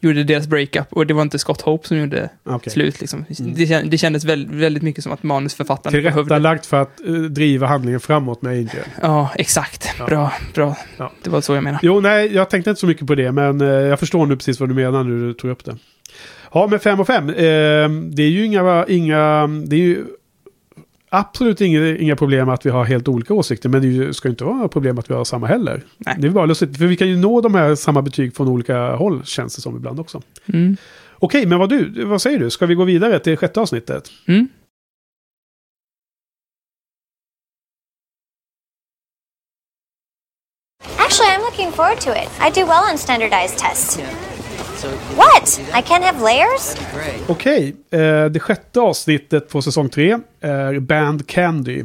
gjorde 0.00 0.24
deras 0.24 0.46
breakup 0.46 0.92
och 0.92 1.06
det 1.06 1.14
var 1.14 1.22
inte 1.22 1.38
Scott 1.38 1.60
Hope 1.60 1.88
som 1.88 1.96
gjorde 1.96 2.30
Okej. 2.44 2.72
slut. 2.72 3.00
Liksom. 3.00 3.24
Mm. 3.40 3.54
Det, 3.54 3.82
det 3.82 3.98
kändes 3.98 4.24
väldigt, 4.24 4.56
väldigt 4.56 4.82
mycket 4.82 5.04
som 5.04 5.12
att 5.12 5.22
manusförfattarna 5.22 5.92
behövde... 5.92 6.22
Tillrättalagt 6.22 6.66
för 6.66 6.82
att 6.82 7.00
eh, 7.06 7.12
driva 7.12 7.66
handlingen 7.66 8.00
framåt 8.00 8.42
med 8.42 8.52
Angel. 8.52 8.84
Ja, 9.02 9.30
exakt. 9.34 9.88
Ja. 9.98 10.06
Bra, 10.06 10.32
bra. 10.54 10.76
Det 11.22 11.30
var 11.30 11.40
så 11.40 11.54
jag 11.54 11.64
menade. 11.64 11.80
Jo, 11.86 12.00
nej, 12.00 12.34
jag 12.34 12.50
tänkte 12.50 12.70
inte 12.70 12.80
så 12.80 12.86
mycket 12.86 13.06
på 13.06 13.14
det, 13.14 13.32
men 13.32 13.60
eh, 13.60 13.66
jag 13.68 13.98
förstår 13.98 14.26
nu 14.26 14.36
precis 14.36 14.60
vad 14.60 14.68
du 14.68 14.74
menar 14.74 14.99
när 15.02 15.26
du 15.26 15.34
tog 15.34 15.50
upp 15.50 15.64
det. 15.64 15.76
Ja, 16.52 16.66
men 16.70 16.80
fem 16.80 17.00
och 17.00 17.06
fem. 17.06 17.28
Eh, 17.28 17.88
det 18.10 18.22
är 18.22 18.30
ju 18.30 18.44
inga, 18.44 18.84
inga, 18.88 19.46
det 19.46 19.76
är 19.76 19.80
ju 19.80 20.04
absolut 21.08 21.60
inga, 21.60 21.96
inga 21.96 22.16
problem 22.16 22.48
att 22.48 22.66
vi 22.66 22.70
har 22.70 22.84
helt 22.84 23.08
olika 23.08 23.34
åsikter, 23.34 23.68
men 23.68 23.82
det 23.82 23.88
ju, 23.88 24.12
ska 24.12 24.28
ju 24.28 24.30
inte 24.30 24.44
vara 24.44 24.56
något 24.56 24.72
problem 24.72 24.98
att 24.98 25.10
vi 25.10 25.14
har 25.14 25.24
samma 25.24 25.46
heller. 25.46 25.82
Nej. 25.98 26.16
Det 26.18 26.26
är 26.26 26.30
bara 26.30 26.46
lustigt, 26.46 26.78
för 26.78 26.86
vi 26.86 26.96
kan 26.96 27.08
ju 27.08 27.16
nå 27.16 27.40
de 27.40 27.54
här 27.54 27.74
samma 27.74 28.02
betyg 28.02 28.36
från 28.36 28.48
olika 28.48 28.94
håll, 28.94 29.24
känns 29.24 29.56
det 29.56 29.62
som 29.62 29.76
ibland 29.76 30.00
också. 30.00 30.22
Mm. 30.52 30.76
Okej, 31.18 31.46
men 31.46 31.58
vad, 31.58 31.68
du, 31.68 32.04
vad 32.04 32.22
säger 32.22 32.38
du? 32.38 32.50
Ska 32.50 32.66
vi 32.66 32.74
gå 32.74 32.84
vidare 32.84 33.18
till 33.18 33.36
sjätte 33.36 33.60
avsnittet? 33.60 34.10
Mm. 34.26 34.48
Actually, 40.96 41.30
I'm 41.30 41.40
looking 41.40 41.72
forward 41.72 42.00
to 42.00 42.10
it. 42.10 42.28
I 42.40 42.60
do 42.60 42.66
well 42.66 42.84
on 42.92 42.98
standardized 42.98 43.58
tests. 43.58 43.94
So 43.94 44.02
What? 45.16 45.60
I 45.74 45.82
can't 45.82 46.02
have 46.02 46.20
layers? 46.20 46.76
Okej, 47.26 47.76
eh, 47.90 48.24
det 48.24 48.40
sjätte 48.40 48.80
avsnittet 48.80 49.48
på 49.48 49.62
säsong 49.62 49.88
tre 49.88 50.18
är 50.40 50.78
Band 50.78 51.26
Candy. 51.26 51.84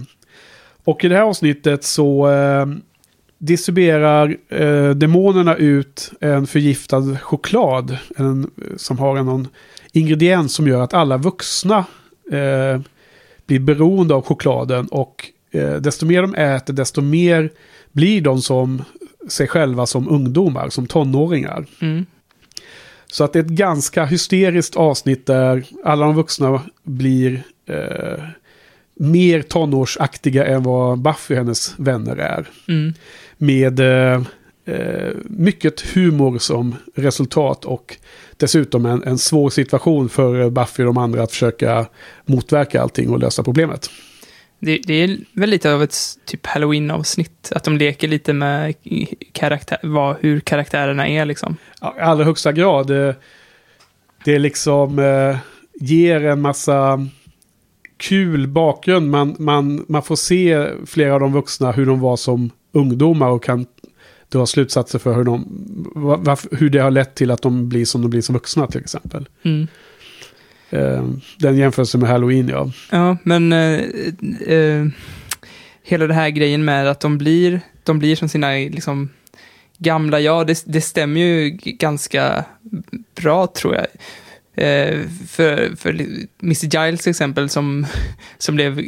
Och 0.83 1.03
i 1.03 1.07
det 1.07 1.15
här 1.15 1.23
avsnittet 1.23 1.83
så 1.83 2.31
eh, 2.31 2.65
distribuerar 3.37 4.37
eh, 4.49 4.89
demonerna 4.89 5.55
ut 5.55 6.11
en 6.19 6.47
förgiftad 6.47 7.17
choklad 7.21 7.97
en, 8.17 8.51
som 8.77 8.99
har 8.99 9.17
en 9.17 9.25
någon 9.25 9.47
ingrediens 9.91 10.53
som 10.53 10.67
gör 10.67 10.81
att 10.81 10.93
alla 10.93 11.17
vuxna 11.17 11.77
eh, 12.31 12.81
blir 13.45 13.59
beroende 13.59 14.13
av 14.15 14.21
chokladen 14.21 14.87
och 14.87 15.31
desto 15.79 16.05
mer 16.05 16.21
de 16.21 16.35
äter 16.35 16.73
desto 16.73 17.01
mer 17.01 17.49
blir 17.91 18.21
de 18.21 18.41
som 18.41 18.83
sig 19.27 19.47
själva 19.47 19.85
som 19.85 20.09
ungdomar, 20.09 20.69
som 20.69 20.87
tonåringar. 20.87 21.65
Mm. 21.81 22.05
Så 23.15 23.23
att 23.23 23.33
det 23.33 23.39
är 23.39 23.43
ett 23.43 23.49
ganska 23.49 24.05
hysteriskt 24.05 24.75
avsnitt 24.75 25.25
där 25.25 25.65
alla 25.83 26.05
de 26.05 26.15
vuxna 26.15 26.61
blir 26.83 27.43
eh, 27.65 28.23
mer 28.93 29.41
tonårsaktiga 29.41 30.45
än 30.45 30.63
vad 30.63 30.99
Buffy 30.99 31.33
och 31.33 31.37
hennes 31.37 31.73
vänner 31.77 32.17
är. 32.17 32.47
Mm. 32.67 32.93
Med 33.37 33.79
eh, 33.79 34.21
eh, 34.65 35.13
mycket 35.23 35.81
humor 35.81 36.37
som 36.37 36.75
resultat 36.95 37.65
och 37.65 37.97
dessutom 38.37 38.85
en, 38.85 39.03
en 39.03 39.17
svår 39.17 39.49
situation 39.49 40.09
för 40.09 40.49
Buffy 40.49 40.83
och 40.83 40.93
de 40.93 40.97
andra 40.97 41.23
att 41.23 41.31
försöka 41.31 41.85
motverka 42.25 42.81
allting 42.81 43.09
och 43.09 43.19
lösa 43.19 43.43
problemet. 43.43 43.89
Det, 44.65 44.77
det 44.87 44.93
är 44.93 45.17
väl 45.33 45.49
lite 45.49 45.73
av 45.73 45.83
ett 45.83 45.95
typ 46.25 46.45
halloween-avsnitt. 46.45 47.51
Att 47.55 47.63
de 47.63 47.77
leker 47.77 48.07
lite 48.07 48.33
med 48.33 48.73
karaktär, 49.31 49.77
vad, 49.83 50.15
hur 50.19 50.39
karaktärerna 50.39 51.07
är 51.07 51.25
liksom. 51.25 51.57
Ja, 51.81 51.95
I 51.97 52.01
allra 52.01 52.23
högsta 52.25 52.51
grad. 52.51 53.07
eh, 53.09 53.15
Det 54.25 54.39
liksom 54.39 54.99
eh, 54.99 55.37
ger 55.85 56.25
en 56.25 56.41
massa 56.41 57.07
kul 57.97 58.47
bakgrund. 58.47 59.11
Man, 59.11 59.35
man, 59.39 59.85
man 59.87 60.03
får 60.03 60.15
se 60.15 60.67
flera 60.85 61.13
av 61.13 61.19
de 61.19 61.33
vuxna 61.33 61.71
hur 61.71 61.85
de 61.85 61.99
var 61.99 62.17
som 62.17 62.49
ungdomar 62.71 63.29
och 63.29 63.43
kan 63.43 63.65
dra 64.29 64.45
slutsatser 64.45 64.99
för 64.99 65.13
hur, 65.13 65.23
de, 65.23 65.45
va- 65.95 66.17
varf- 66.23 66.55
hur 66.57 66.69
det 66.69 66.79
har 66.79 66.91
lett 66.91 67.15
till 67.15 67.31
att 67.31 67.41
de 67.41 67.69
blir 67.69 67.85
som 67.85 68.01
de 68.01 68.09
blir 68.09 68.21
som 68.21 68.33
vuxna 68.33 68.67
till 68.67 68.81
exempel. 68.81 69.27
Mm. 69.43 69.67
Eh, 70.69 71.09
Den 71.37 71.57
jämförelsen 71.57 72.01
med 72.01 72.09
Halloween 72.09 72.47
ja. 72.49 72.71
Ja, 72.91 73.17
men... 73.23 73.53
eh, 73.53 73.79
eh, 74.47 74.85
hela 75.83 76.07
den 76.07 76.15
här 76.15 76.29
grejen 76.29 76.65
med 76.65 76.87
att 76.87 76.99
de 76.99 77.17
blir, 77.17 77.61
de 77.83 77.99
blir 77.99 78.15
som 78.15 78.29
sina 78.29 78.51
liksom, 78.51 79.09
gamla 79.77 80.19
jag, 80.19 80.47
det, 80.47 80.63
det 80.65 80.81
stämmer 80.81 81.21
ju 81.21 81.49
ganska 81.63 82.45
bra 83.21 83.47
tror 83.47 83.75
jag. 83.75 83.85
Eh, 84.57 84.99
för, 85.27 85.75
för 85.75 85.89
Mr. 86.43 86.85
Giles 86.85 87.01
till 87.01 87.09
exempel 87.09 87.49
som, 87.49 87.85
som 88.37 88.55
blev, 88.55 88.81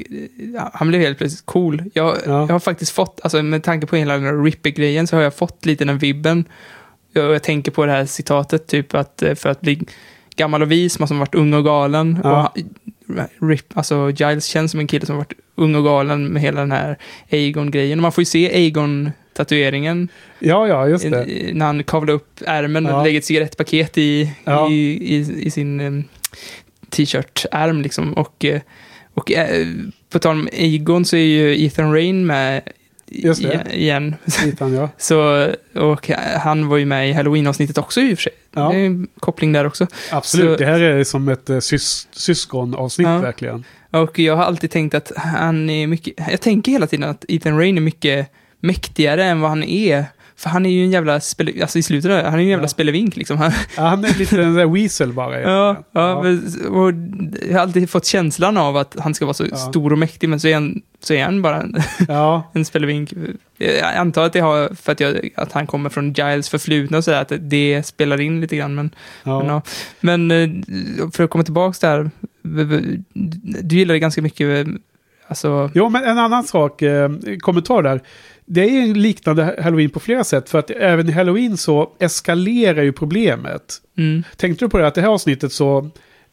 ja, 0.56 0.72
han 0.74 0.88
blev 0.88 1.02
helt 1.02 1.18
plötsligt 1.18 1.46
cool. 1.46 1.84
Jag, 1.94 2.18
Ja. 2.26 2.32
jag 2.42 2.48
har 2.48 2.60
faktiskt 2.60 2.92
fått, 2.92 3.20
alltså 3.24 3.44
med 3.44 3.64
tanke 3.64 3.88
på 3.88 3.96
hela 3.96 4.18
den 4.18 4.44
Ripper-grejen 4.46 5.08
så 5.08 5.16
har 5.16 5.24
jag 5.24 5.34
fått 5.36 5.66
lite 5.66 5.86
den 5.86 5.98
vibben. 5.98 6.46
Jag, 7.14 7.34
jag 7.34 7.44
tänker 7.44 7.72
på 7.72 7.86
det 7.86 7.92
här 7.92 8.06
citatet, 8.06 8.68
typ 8.68 8.94
att 8.96 9.22
eh, 9.22 9.36
för 9.36 9.50
att 9.50 9.62
bli 9.62 9.82
gammal 10.38 10.62
och 10.62 10.72
vis 10.72 11.00
man 11.00 11.08
ha 11.10 11.18
varit 11.18 11.36
ung 11.36 11.54
och 11.54 11.64
galen. 11.66 12.20
Ja. 12.24 12.30
Och 12.30 12.38
han, 13.18 13.28
Rip, 13.50 13.78
alltså 13.78 14.12
Giles 14.12 14.46
känns 14.46 14.72
som 14.72 14.80
en 14.80 14.88
kille 14.88 15.06
som 15.06 15.18
varit 15.18 15.34
ung 15.56 15.76
och 15.76 15.84
galen 15.84 16.26
med 16.28 16.42
hela 16.42 16.60
den 16.60 16.72
här 16.72 16.98
Aegon-grejen. 17.32 18.02
Man 18.02 18.12
får 18.12 18.22
ju 18.22 18.26
se 18.26 18.50
Aegon-tatueringen 18.56 20.08
Ja, 20.40 20.68
ja, 20.68 20.88
just 20.88 21.12
det. 21.12 21.26
i- 21.26 21.54
när 21.54 21.66
han 21.66 21.84
kavlar 21.84 22.14
upp 22.14 22.42
ärmen 22.46 22.86
Ja. 22.86 22.98
och 23.00 23.04
lägger 23.06 23.20
ett 23.20 23.26
cigarettpaket 23.26 23.98
i, 23.98 24.32
Ja. 24.44 24.70
i, 24.72 25.16
i, 25.16 25.46
i 25.46 25.52
sin 25.52 25.80
um, 25.82 26.04
t-shirt-ärm. 26.90 27.82
Liksom. 27.82 28.14
Och, 28.14 28.46
eh, 28.46 28.62
och 29.14 29.32
eh, 29.32 29.68
på 30.10 30.20
tal 30.20 30.36
om 30.36 30.48
Aegon 30.54 31.06
så 31.06 31.16
är 31.16 31.22
ju 31.26 31.66
Ethan 31.66 31.94
Rain 31.94 32.26
med 32.26 32.62
Just 33.12 33.42
det. 33.44 33.66
igen. 33.76 34.16
Titan, 34.44 34.74
ja. 34.74 34.90
Så, 34.98 35.48
och 35.76 36.10
han 36.38 36.68
var 36.68 36.78
ju 36.78 36.86
med 36.86 37.10
i 37.10 37.14
Halloween-avsnittet 37.14 37.78
också 37.78 38.02
i 38.02 38.14
och 38.14 38.18
för 38.18 38.24
sig. 38.24 38.34
Ja. 38.54 38.70
Det 38.70 38.78
är 38.80 38.86
en 38.86 39.08
koppling 39.20 39.52
där 39.54 39.66
också. 39.68 39.88
Absolut, 40.12 40.52
Så- 40.52 40.58
det 40.58 40.66
här 40.66 40.80
är 40.80 41.04
som 41.04 41.30
ett 41.30 41.50
eh, 41.50 41.60
sys 41.60 42.08
syskonavsnitt 42.12 43.08
Ja. 43.08 43.18
verkligen. 43.18 43.64
Och 43.92 44.20
jag 44.20 44.36
har 44.36 44.44
alltid 44.44 44.72
tänkt 44.72 44.96
att 44.96 45.12
han 45.16 45.70
är 45.70 45.88
mycket... 45.88 46.14
Jag 46.32 46.42
tänker 46.42 46.72
hela 46.72 46.88
tiden 46.88 47.10
att 47.10 47.26
Ethan 47.28 47.58
Rain 47.60 47.78
är 47.78 47.82
mycket 47.82 48.32
mäktigare 48.60 49.24
än 49.26 49.42
vad 49.42 49.50
han 49.50 49.64
är. 49.64 50.06
För 50.40 50.50
han 50.50 50.66
är 50.66 50.70
ju 50.70 50.84
en 50.84 50.92
jävla 50.92 51.20
spele, 51.20 51.62
alltså 51.62 51.80
i 51.80 51.84
slutet 51.84 52.12
där, 52.12 52.24
han 52.24 52.34
är 52.34 52.38
ju 52.38 52.44
en 52.44 52.50
jävla 52.50 52.64
Ja. 52.64 52.68
spelevink 52.70 53.16
liksom. 53.16 53.38
Han, 53.38 53.52
Ja, 53.78 53.84
han 53.84 54.06
är 54.06 54.20
lite 54.20 54.38
den 54.38 54.54
där 54.54 54.66
Weasel 54.66 55.14
bara. 55.14 55.42
ja, 55.52 55.84
ja, 55.92 56.24
men- 56.24 56.66
och 56.68 56.92
jag 57.50 57.54
har 57.54 57.60
alltid 57.62 57.90
fått 57.90 58.06
känslan 58.06 58.58
av 58.58 58.78
att 58.78 58.96
han 59.00 59.14
ska 59.14 59.26
vara 59.26 59.34
så 59.34 59.46
Ja. 59.52 59.56
stor 59.58 59.92
och 59.92 59.98
mäktig, 60.00 60.30
men 60.30 60.40
så 60.40 60.48
är 60.48 60.54
han, 60.54 60.82
så 61.00 61.14
är 61.14 61.24
han 61.26 61.42
bara 61.42 61.62
en, 61.62 61.76
ja. 62.08 62.52
en 62.54 62.66
spelevink. 62.66 63.14
Jag 63.58 63.96
antar 63.96 64.24
att 64.24 64.34
det 64.34 64.40
har, 64.40 64.76
för 64.76 64.92
att, 64.92 65.00
jag, 65.00 65.30
att 65.36 65.52
han 65.52 65.68
kommer 65.68 65.90
från 65.90 66.14
Giles 66.14 66.50
förflutna 66.50 66.98
och 66.98 67.04
sådär, 67.04 67.22
att 67.22 67.32
det 67.40 67.84
spelar 67.86 68.22
in 68.22 68.42
lite 68.42 68.56
grann, 68.56 68.76
men 68.76 68.90
ja. 69.24 69.40
Men, 69.40 69.48
ja. 69.48 69.62
Men 70.00 70.32
eh, 70.32 71.10
för 71.14 71.24
att 71.24 71.30
komma 71.30 71.44
tillbaka 71.44 71.88
där, 71.88 72.12
du 73.64 73.76
gillar 73.76 73.94
det 73.94 74.00
ganska 74.00 74.22
mycket, 74.22 74.68
eh, 74.68 74.74
alltså, 75.28 75.72
Jo, 75.74 75.90
men 75.90 76.04
en 76.04 76.18
annan 76.20 76.44
sak, 76.44 76.82
eh, 76.82 77.10
kommentar 77.40 77.84
där. 77.84 78.02
Det 78.50 78.62
är 78.62 78.86
ju 78.86 78.94
liknande 78.94 79.56
Halloween 79.64 79.90
på 79.90 80.00
flera 80.00 80.24
sätt, 80.24 80.50
för 80.50 80.60
att 80.60 80.70
även 80.72 81.10
i 81.10 81.12
Halloween 81.12 81.58
så 81.58 81.90
eskalerar 82.00 82.84
ju 82.84 82.92
problemet. 82.92 83.82
mm, 83.98 84.24
Tänkte 84.36 84.66
du 84.66 84.70
på 84.70 84.78
det, 84.78 84.88
att 84.88 84.96
det 84.96 85.02
här 85.02 85.10
avsnittet 85.10 85.54
så... 85.54 85.90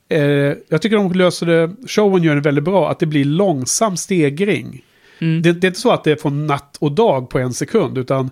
Eh, 0.09 0.21
jag 0.69 0.83
tycker 0.83 0.97
de 0.97 1.13
löser 1.13 1.47
det, 1.47 1.71
showen 1.89 2.23
gör 2.23 2.35
det 2.35 2.41
väldigt 2.41 2.65
bra, 2.65 2.91
att 2.91 2.99
det 2.99 3.07
blir 3.07 3.25
långsam 3.25 3.97
stegring. 3.97 4.85
mm, 5.19 5.43
Det, 5.43 5.53
det 5.53 5.67
är 5.67 5.69
inte 5.69 5.81
så 5.81 5.91
att 5.91 6.05
det 6.05 6.13
är 6.13 6.17
från 6.17 6.47
natt 6.47 6.77
och 6.81 6.93
dag 6.93 7.31
på 7.31 7.39
en 7.39 7.53
sekund, 7.53 7.99
utan 7.99 8.31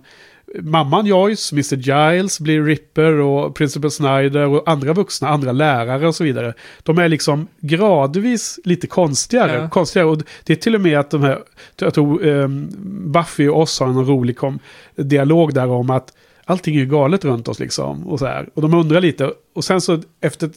mamman 0.61 1.05
Joyce, 1.05 1.53
Mr. 1.55 1.75
Giles 1.75 2.39
blir 2.39 2.63
Ripper 2.63 3.13
och 3.13 3.55
Principal 3.55 3.91
Snyder 3.91 4.47
och 4.47 4.69
andra 4.69 4.93
vuxna, 4.93 5.29
andra 5.29 5.51
lärare 5.51 6.07
och 6.07 6.15
så 6.15 6.23
vidare. 6.23 6.53
De 6.83 6.97
är 6.97 7.09
liksom 7.09 7.47
gradvis 7.59 8.59
lite 8.63 8.87
konstigare. 8.87 9.53
Ja. 9.53 9.69
konstigare. 9.69 10.07
Och 10.07 10.21
det 10.43 10.53
är 10.53 10.57
till 10.57 10.75
och 10.75 10.81
med 10.81 10.99
att 10.99 11.11
de 11.11 11.23
här, 11.23 11.39
jag 11.79 11.93
tror 11.93 12.27
ehm, 12.27 12.69
Buffy 13.11 13.47
och 13.47 13.61
oss 13.61 13.79
har 13.79 13.87
en 13.87 14.05
rolig 14.05 14.37
kom, 14.37 14.59
dialog 14.95 15.53
där 15.53 15.67
om 15.69 15.89
att 15.89 16.13
allting 16.45 16.75
är 16.75 16.85
galet 16.85 17.25
runt 17.25 17.47
oss 17.47 17.59
liksom. 17.59 18.07
Och, 18.07 18.19
så 18.19 18.25
här. 18.25 18.49
och 18.53 18.61
de 18.61 18.73
undrar 18.73 19.01
lite. 19.01 19.31
Och 19.55 19.63
sen 19.63 19.81
så 19.81 20.01
efter 20.21 20.49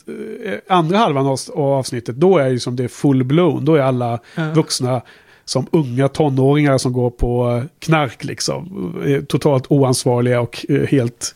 eh, 0.44 0.54
andra 0.68 0.98
halvan 0.98 1.26
av 1.26 1.38
av 1.54 1.72
avsnittet, 1.72 2.16
då 2.16 2.38
är 2.38 2.48
ju 2.48 2.58
som 2.58 2.76
det 2.76 2.84
är 2.84 2.88
full 2.88 3.24
blown. 3.24 3.64
Då 3.64 3.74
är 3.74 3.80
alla 3.82 4.18
Ja. 4.34 4.52
vuxna 4.54 5.02
som 5.48 5.66
unga 5.72 6.08
tonåringar 6.08 6.78
som 6.78 6.92
går 6.92 7.10
på 7.10 7.50
eh, 7.50 7.64
knark 7.78 8.24
liksom. 8.24 8.92
Eh, 9.06 9.22
Totalt 9.22 9.64
oansvariga 9.68 10.40
och 10.40 10.66
eh, 10.68 10.86
helt 10.86 11.34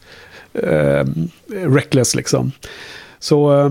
eh, 0.53 1.05
reckless 1.49 2.15
liksom. 2.15 2.53
Så 3.19 3.53
eh, 3.61 3.71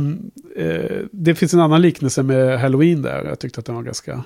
eh, 0.66 0.98
det 1.12 1.36
finns 1.36 1.54
en 1.54 1.60
annan 1.60 1.82
liknelse 1.82 2.24
med 2.24 2.60
Halloween 2.60 3.02
där. 3.02 3.26
Jag 3.26 3.40
tyckte 3.40 3.60
att 3.60 3.66
den 3.66 3.76
var 3.76 3.84
ganska... 3.84 4.24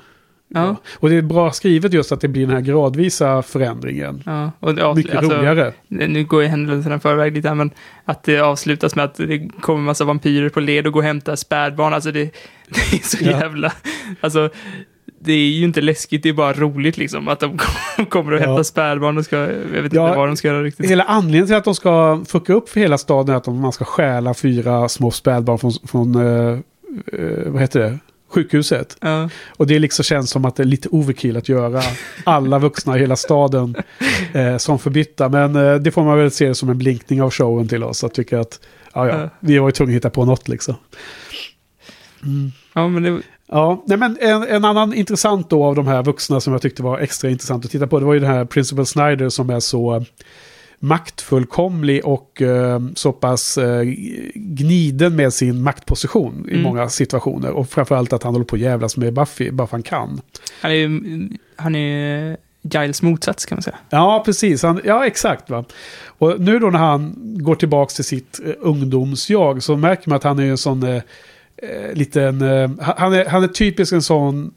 Ja. 0.56 0.76
Och 0.94 1.10
det 1.10 1.16
är 1.16 1.22
bra 1.22 1.52
skrivet 1.52 1.94
just 1.94 2.12
att 2.12 2.22
det 2.22 2.28
blir 2.28 2.46
den 2.48 2.56
här 2.56 2.62
gradvisa 2.62 3.42
förändringen. 3.42 4.24
ja. 4.26 4.52
Och 4.60 4.76
det 4.76 4.94
Mycket 4.96 5.16
alltså, 5.16 5.34
roligare. 5.34 5.74
Nu 5.88 6.24
går 6.26 6.44
jag 6.44 6.50
händelserna 6.50 7.00
förväg 7.00 7.34
lite 7.36 7.48
här, 7.48 7.56
men 7.56 7.72
att 8.06 8.24
det 8.24 8.40
avslutas 8.40 8.96
med 8.96 9.06
att 9.06 9.16
det 9.16 9.50
kommer 9.62 9.80
massa 9.82 10.06
vampyrer 10.06 10.50
på 10.50 10.60
led 10.60 10.88
och 10.88 10.94
går 10.94 11.00
och 11.00 11.06
hämtar 11.06 11.36
spädbarn, 11.36 11.94
alltså 11.94 12.12
det, 12.12 12.24
det 12.70 12.98
är 12.98 13.08
så 13.08 13.18
Ja. 13.22 13.32
jävla, 13.32 13.74
alltså 14.22 14.50
det 15.26 15.34
är 15.34 15.48
ju 15.50 15.64
inte 15.66 15.82
läskigt, 15.82 16.24
det 16.24 16.30
är 16.30 16.34
bara 16.34 16.54
roligt 16.54 16.98
liksom 16.98 17.28
att 17.28 17.40
de 17.40 17.58
kommer 18.10 18.32
och 18.32 18.40
Ja. 18.42 18.46
hämtar 18.46 18.64
spädbarn 18.64 19.18
och 19.18 19.26
ska, 19.26 19.38
jag 19.38 19.82
vet 19.82 19.94
Ja. 19.94 20.08
inte 20.08 20.18
vad 20.18 20.28
de 20.28 20.38
ska 20.38 20.48
göra 20.48 20.64
riktigt. 20.64 20.90
Hela 20.90 21.04
anledningen 21.04 21.48
till 21.48 21.56
att 21.56 21.64
de 21.64 21.76
ska 21.76 22.24
fucka 22.28 22.54
upp 22.54 22.70
för 22.70 22.80
hela 22.80 22.98
staden 22.98 23.34
är 23.34 23.38
att 23.38 23.44
de, 23.44 23.60
man 23.60 23.72
ska 23.72 23.86
stjäla 23.86 24.34
fyra 24.34 24.90
små 24.90 25.12
spädbarn 25.12 25.58
från, 25.60 25.72
från 25.88 26.16
eh, 26.16 26.60
eh, 27.20 27.46
vad 27.52 27.62
heter 27.62 27.80
det? 27.80 28.00
Sjukhuset. 28.30 28.98
Ja. 29.02 29.30
Och 29.50 29.68
det 29.68 29.80
liksom 29.80 30.04
känns 30.04 30.30
som 30.30 30.46
att 30.46 30.56
det 30.56 30.64
är 30.64 30.68
lite 30.68 30.90
overkill 30.92 31.38
att 31.38 31.50
göra 31.50 31.82
alla 32.24 32.60
vuxna 32.60 32.98
i 32.98 33.00
hela 33.00 33.16
staden 33.16 33.76
eh, 34.34 34.58
som 34.58 34.80
förbytta. 34.80 35.30
Men 35.30 35.56
eh, 35.56 35.76
det 35.76 35.92
får 35.92 36.04
man 36.04 36.18
väl 36.18 36.32
se 36.32 36.56
som 36.56 36.70
en 36.70 36.78
blinkning 36.78 37.22
av 37.22 37.32
showen 37.32 37.68
till 37.68 37.84
oss. 37.84 38.04
Att 38.04 38.14
tycka 38.14 38.40
att 38.40 38.60
ja, 38.94 39.08
ja, 39.08 39.30
vi 39.40 39.58
var 39.58 39.68
ju 39.68 39.72
tvungna 39.72 39.92
att 39.92 39.96
hitta 39.96 40.10
på 40.10 40.26
något 40.26 40.48
liksom. 40.48 40.76
ja, 42.74 42.88
men 42.88 43.04
det, 43.04 43.22
Ja, 43.56 43.84
nej 43.88 43.98
men 43.98 44.18
en, 44.22 44.44
en 44.44 44.66
annan 44.66 44.94
intressant 44.94 45.50
då 45.50 45.64
av 45.66 45.76
de 45.76 45.88
här 45.88 46.04
vuxna 46.04 46.40
som 46.40 46.54
jag 46.54 46.62
tyckte 46.62 46.84
var 46.84 47.00
extra 47.00 47.30
intressant 47.30 47.66
att 47.66 47.72
titta 47.72 47.88
på. 47.88 48.00
Det 48.00 48.06
var 48.06 48.14
ju 48.14 48.20
den 48.20 48.30
här 48.30 48.46
Principal 48.46 48.86
Snyder 48.86 49.30
som 49.30 49.50
är 49.50 49.60
så 49.60 50.04
maktfullkomlig 50.80 52.06
och 52.06 52.42
eh, 52.42 52.80
så 52.96 53.12
pass 53.12 53.58
eh, 53.58 53.82
gniden 54.36 55.16
med 55.16 55.34
sin 55.34 55.64
maktposition 55.64 56.46
i 56.50 56.52
Mm. 56.52 56.64
många 56.64 56.90
situationer. 56.90 57.52
Och 57.52 57.70
framförallt 57.70 58.14
att 58.14 58.24
han 58.24 58.34
håller 58.34 58.46
på 58.46 58.56
att 58.56 58.62
jävlas 58.62 58.98
med 58.98 59.14
Buffy, 59.14 59.52
bara 59.52 59.68
för 59.68 59.72
han 59.78 59.84
kan. 59.84 60.22
han 60.62 60.72
är 60.72 60.76
ju, 60.76 61.30
han 61.56 61.76
är 61.76 62.38
Giles 62.62 63.02
motsats 63.02 63.46
kan 63.46 63.56
man 63.56 63.64
säga. 63.64 63.78
Ja, 63.90 64.22
precis. 64.26 64.64
Han, 64.64 64.82
ja, 64.84 65.06
exakt. 65.06 65.50
Va? 65.50 65.66
Och 66.06 66.40
nu 66.42 66.60
då 66.60 66.70
när 66.70 66.80
han 66.80 67.16
går 67.18 67.56
tillbaka 67.56 67.90
till 67.90 68.04
sitt 68.04 68.40
eh, 68.46 68.52
ungdomsjag 68.60 69.64
så 69.64 69.76
märker 69.76 70.10
man 70.10 70.16
att 70.16 70.24
han 70.24 70.40
är 70.40 70.44
en 70.44 70.58
sån 70.58 70.84
eh, 70.84 71.02
eh, 71.64 71.94
liten... 71.94 72.42
Eh, 72.42 72.72
han, 72.80 73.14
är, 73.14 73.26
han 73.26 73.44
är 73.44 73.48
typisk 73.48 73.94
en 73.94 74.02
sån... 74.02 74.54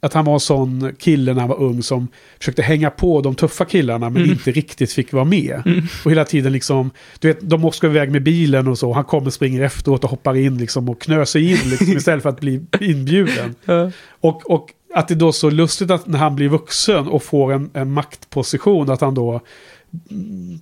Att 0.00 0.12
han 0.14 0.24
var 0.24 0.34
en 0.34 0.40
sån 0.40 0.92
kille 0.98 1.34
när 1.34 1.40
han 1.40 1.48
var 1.48 1.60
ung 1.60 1.82
som 1.82 2.08
försökte 2.38 2.62
hänga 2.62 2.90
på 2.90 3.20
de 3.20 3.34
tuffa 3.34 3.64
killarna 3.64 4.10
men 4.10 4.22
Mm. 4.22 4.30
inte 4.30 4.50
riktigt 4.50 4.92
fick 4.92 5.12
vara 5.12 5.24
med. 5.24 5.62
Mm. 5.66 5.84
Och 6.04 6.10
hela 6.10 6.24
tiden 6.24 6.52
liksom, 6.52 6.90
du 7.18 7.28
vet, 7.28 7.38
de 7.40 7.60
måste 7.60 7.86
gå 7.86 7.92
iväg 7.92 8.10
med 8.10 8.22
bilen 8.22 8.68
och 8.68 8.78
så. 8.78 8.92
Han 8.92 9.04
kommer, 9.04 9.30
springer 9.30 9.62
efteråt 9.62 10.04
och 10.04 10.10
hoppar 10.10 10.36
in 10.36 10.58
liksom 10.58 10.88
och 10.88 11.00
knöser 11.00 11.40
in 11.40 11.58
liksom, 11.70 11.92
istället 11.96 12.22
för 12.22 12.30
att 12.30 12.40
bli 12.40 12.60
inbjuden. 12.80 13.54
Ja. 13.64 13.90
Och, 14.20 14.50
och 14.50 14.68
att 14.94 15.08
det 15.08 15.14
då 15.14 15.28
är 15.28 15.32
så 15.32 15.50
lustigt 15.50 15.90
att 15.90 16.06
när 16.06 16.18
han 16.18 16.36
blir 16.36 16.48
vuxen 16.48 17.08
och 17.08 17.22
får 17.22 17.52
en, 17.52 17.70
en 17.74 17.92
maktposition 17.92 18.90
att 18.90 19.00
han 19.00 19.14
då 19.14 19.40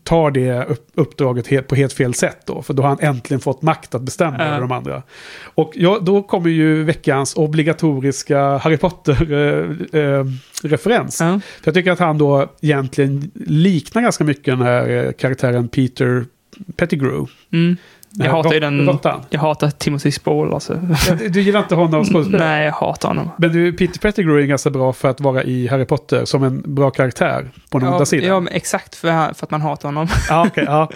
tar 0.02 0.30
det 0.30 0.64
upp, 0.64 0.90
uppdraget 0.94 1.68
på 1.68 1.74
helt 1.74 1.92
fel 1.92 2.14
sätt 2.14 2.38
då. 2.46 2.62
För 2.62 2.74
då 2.74 2.82
har 2.82 2.88
han 2.88 2.98
äntligen 3.00 3.40
fått 3.40 3.62
makt 3.62 3.94
att 3.94 4.02
bestämma 4.02 4.38
över 4.38 4.60
de 4.60 4.72
andra. 4.72 5.02
Och 5.42 5.72
ja, 5.74 5.98
då 6.02 6.22
kommer 6.22 6.50
ju 6.50 6.84
veckans 6.84 7.34
obligatoriska 7.34 8.56
Harry 8.56 8.76
Potter-referens. 8.76 11.20
Ja. 11.20 11.40
För 11.40 11.68
jag 11.68 11.74
tycker 11.74 11.92
att 11.92 11.98
han 11.98 12.18
då 12.18 12.52
egentligen 12.60 13.30
liknar 13.34 14.02
ganska 14.02 14.24
mycket 14.24 14.44
den 14.44 14.62
här 14.62 14.88
eh, 14.88 15.12
karaktären 15.12 15.68
Peter 15.68 16.24
Pettigrew. 16.76 17.32
Mm. 17.52 17.76
Jag 18.18 18.30
hatar 18.30 18.52
ju 18.52 18.60
den, 18.60 18.86
råttan. 18.86 19.20
jag 19.30 19.40
hatar 19.40 19.70
Timothy 19.70 20.10
Spall 20.12 20.54
alltså. 20.54 20.74
Du- 21.18 21.28
Du 21.28 21.40
gillar 21.40 21.60
inte 21.60 21.74
honom 21.74 22.04
skådespelare? 22.04 22.48
Nej, 22.50 22.64
jag 22.64 22.72
hatar 22.72 23.08
honom. 23.08 23.30
Men 23.38 23.52
du, 23.52 23.72
Peter 23.72 23.98
Pettigrew 24.00 24.42
är 24.42 24.46
ganska 24.46 24.70
bra 24.70 24.92
för 24.92 25.08
att 25.08 25.20
vara 25.20 25.42
i 25.44 25.66
Harry 25.68 25.84
Potter 25.84 26.24
som 26.24 26.42
en 26.44 26.74
bra 26.74 26.90
karaktär 26.90 27.50
på 27.70 27.78
den 27.78 27.86
Ja, 27.88 27.92
andra 27.94 28.06
sidan. 28.06 28.28
ja, 28.28 28.40
men 28.40 28.52
exakt 28.52 28.94
för, 28.94 29.08
för 29.34 29.46
att 29.46 29.50
man 29.50 29.60
hatar 29.60 29.88
honom. 29.88 30.08
Ja, 30.28 30.46
okej, 30.46 30.64
ja. 30.66 30.90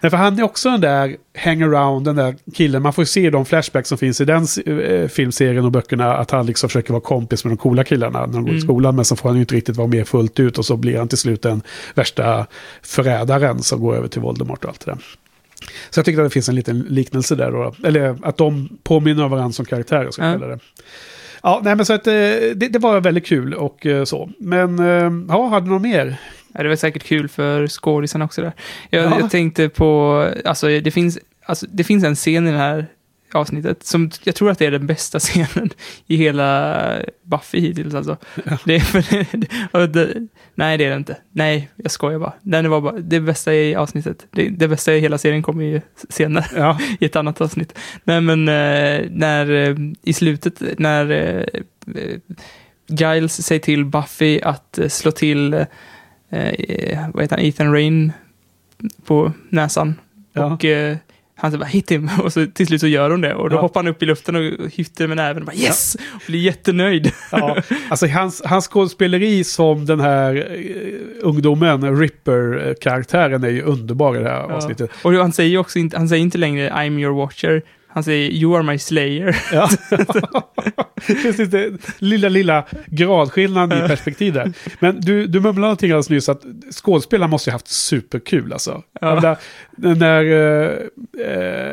Nej, 0.00 0.10
för 0.10 0.16
han 0.16 0.38
är 0.38 0.42
också 0.42 0.70
den 0.70 0.80
där 0.80 1.16
hangaround, 1.38 2.04
den 2.04 2.16
där 2.16 2.34
killen. 2.54 2.82
Man 2.82 2.92
får 2.92 3.02
ju 3.02 3.06
se 3.06 3.30
de 3.30 3.44
flashbacks 3.44 3.88
som 3.88 3.98
finns 3.98 4.20
i 4.20 4.24
den 4.24 4.46
eh, 4.66 5.08
filmserien 5.08 5.64
och 5.64 5.72
böckerna. 5.72 6.14
Att 6.16 6.30
han 6.30 6.46
liksom 6.46 6.68
försöker 6.68 6.92
vara 6.92 7.00
kompis 7.00 7.44
med 7.44 7.50
de 7.52 7.56
coola 7.56 7.84
killarna 7.84 8.20
när 8.26 8.32
de 8.32 8.42
går 8.42 8.48
i 8.48 8.50
Mm. 8.52 8.60
skolan. 8.60 8.96
Men 8.96 9.04
så 9.04 9.16
får 9.16 9.28
han 9.28 9.36
ju 9.36 9.40
inte 9.42 9.54
riktigt 9.54 9.76
vara 9.76 9.88
med 9.88 10.08
fullt 10.08 10.40
ut. 10.40 10.58
Och 10.58 10.64
så 10.64 10.76
blir 10.76 10.98
han 10.98 11.08
till 11.08 11.18
slut 11.18 11.42
den 11.42 11.62
värsta 11.94 12.46
förrädaren 12.82 13.62
som 13.62 13.80
går 13.80 13.96
över 13.96 14.08
till 14.08 14.20
Voldemort 14.20 14.64
och 14.64 14.70
allt 14.70 14.86
det 14.86 14.90
där. 14.92 14.98
Så 15.90 15.98
jag 15.98 16.04
tycker 16.04 16.20
att 16.22 16.26
det 16.26 16.32
finns 16.32 16.48
en 16.48 16.54
liten 16.54 16.78
liknelse 16.88 17.34
där. 17.34 17.50
Då. 17.50 17.74
Eller 17.84 18.16
att 18.22 18.36
de 18.36 18.78
påminner 18.82 19.24
om 19.24 19.30
varandra 19.30 19.52
som 19.52 19.64
karaktärer, 19.64 20.10
ska 20.10 20.22
jag 20.22 20.34
Ja. 20.34 20.38
kalla 20.38 20.46
det. 20.54 20.58
Ja, 21.42 21.60
nej 21.64 21.76
men 21.76 21.86
så 21.86 21.92
att 21.92 22.06
eh, 22.06 22.12
det, 22.12 22.68
det 22.72 22.78
var 22.78 23.00
väldigt 23.00 23.26
kul 23.26 23.54
och 23.54 23.86
eh, 23.86 24.04
så. 24.04 24.30
Men 24.38 24.78
eh, 24.78 25.12
ja, 25.28 25.46
hade 25.48 25.66
något 25.70 25.82
mer? 25.82 26.16
Ja, 26.54 26.62
det 26.62 26.68
var 26.68 26.76
säkert 26.76 27.02
kul 27.04 27.28
för 27.28 27.66
skådisarna 27.66 28.24
också 28.24 28.40
där. 28.42 28.52
Jag, 28.90 29.04
Ja. 29.04 29.16
jag 29.20 29.30
tänkte 29.30 29.68
på, 29.68 30.28
alltså 30.44 30.66
det 30.80 30.90
finns, 30.90 31.18
alltså 31.44 31.66
det 31.70 31.84
finns 31.84 32.04
en 32.04 32.14
scen 32.14 32.48
i 32.48 32.50
det 32.52 32.58
här 32.58 32.86
avsnittet 33.38 33.86
som 33.86 34.10
jag 34.24 34.34
tror 34.34 34.50
att 34.50 34.58
det 34.58 34.66
är 34.66 34.70
den 34.70 34.86
bästa 34.86 35.18
scenen 35.18 35.70
i 36.06 36.16
hela 36.16 37.02
Buffy 37.22 37.60
hittills 37.60 37.94
alltså. 37.94 38.16
Det 38.64 38.74
är 38.74 38.80
för, 38.80 39.86
det, 39.92 40.28
nej, 40.54 40.78
det 40.78 40.84
är 40.84 40.90
det 40.90 40.96
inte. 40.96 41.16
Nej, 41.30 41.70
jag 41.76 41.90
skojar 41.90 42.18
bara. 42.18 42.32
Den 42.42 42.70
var 42.70 42.80
bara 42.80 42.98
det 42.98 43.20
bästa 43.20 43.54
i 43.54 43.74
avsnittet. 43.74 44.26
Det, 44.30 44.48
det 44.48 44.68
bästa 44.68 44.94
i 44.94 45.00
hela 45.00 45.18
serien 45.18 45.42
kommer 45.42 45.64
ju 45.64 45.80
senare 46.08 46.46
Ja, 46.56 46.78
i 47.00 47.04
ett 47.04 47.16
annat 47.16 47.40
avsnitt. 47.40 47.78
Nej, 48.04 48.20
men 48.20 48.48
eh, 48.48 49.10
när 49.10 49.50
eh, 49.50 49.76
i 50.02 50.12
slutet, 50.12 50.78
när 50.78 51.10
eh, 51.10 51.62
Giles 52.86 53.46
säger 53.46 53.60
till 53.60 53.84
Buffy 53.84 54.40
att 54.40 54.78
slå 54.88 55.10
till, 55.10 55.54
eh, 55.54 57.08
vad 57.12 57.22
heter 57.22 57.36
han, 57.36 57.46
Ethan 57.46 57.72
Rain 57.72 58.12
på 59.04 59.32
näsan. 59.48 59.94
Ja. 60.32 60.44
Och 60.44 60.64
eh, 60.64 60.96
han 61.42 61.50
säger 61.50 61.58
bara 61.58 61.66
hit 61.68 61.90
him 61.92 62.10
och 62.22 62.32
så 62.32 62.46
till 62.46 62.66
slut 62.66 62.80
så 62.80 62.86
gör 62.86 63.10
hon 63.10 63.20
det. 63.20 63.34
Och 63.34 63.50
då 63.50 63.56
Ja. 63.56 63.60
hoppar 63.60 63.80
han 63.82 63.88
upp 63.88 64.02
i 64.02 64.06
luften 64.06 64.36
och 64.36 64.42
hytter 64.72 65.06
med 65.06 65.16
näven 65.16 65.42
och 65.42 65.46
bara 65.46 65.56
yes! 65.56 65.94
Och 66.14 66.20
blir 66.26 66.38
jättenöjd. 66.40 67.12
ja. 67.32 67.56
Alltså 67.88 68.06
hans, 68.06 68.42
hans 68.44 68.68
skådespeleri 68.68 69.44
som 69.44 69.86
den 69.86 70.00
här 70.00 70.36
eh, 70.36 71.26
ungdomen, 71.26 71.96
Ripper-karaktären 72.00 73.44
är 73.44 73.48
ju 73.48 73.62
underbar 73.62 74.16
i 74.16 74.22
det 74.22 74.28
här 74.28 74.40
avsnittet. 74.40 74.90
Och 75.02 75.12
han 75.12 75.32
säger 75.32 75.58
också 75.58 75.78
inte, 75.78 75.96
han 75.96 76.08
säger 76.08 76.22
inte 76.22 76.38
längre 76.38 76.70
I'm 76.70 76.98
your 77.00 77.14
watcher. 77.16 77.62
Han 77.94 78.04
säger 78.04 78.30
you 78.30 78.56
are 78.56 78.62
my 78.62 78.78
slayer. 78.78 79.36
Ja. 79.52 79.68
Precis, 81.06 81.50
det 81.50 81.72
lilla, 81.98 82.28
lilla 82.28 82.64
gradskillnaden 82.86 83.84
i 83.84 83.88
perspektiv 83.88 84.32
där. 84.34 84.52
Men 84.80 85.00
du, 85.00 85.26
du 85.26 85.40
mumlade 85.40 85.60
någonting 85.60 85.90
alldeles 85.90 86.10
nyss 86.10 86.28
att 86.28 86.42
skådespelaren 86.70 87.30
måste 87.30 87.50
ju 87.50 87.52
haft 87.52 87.68
superkul 87.68 88.52
alltså. 88.52 88.82
Ja. 89.00 89.14
Menar, 89.14 89.36
När 89.94 90.24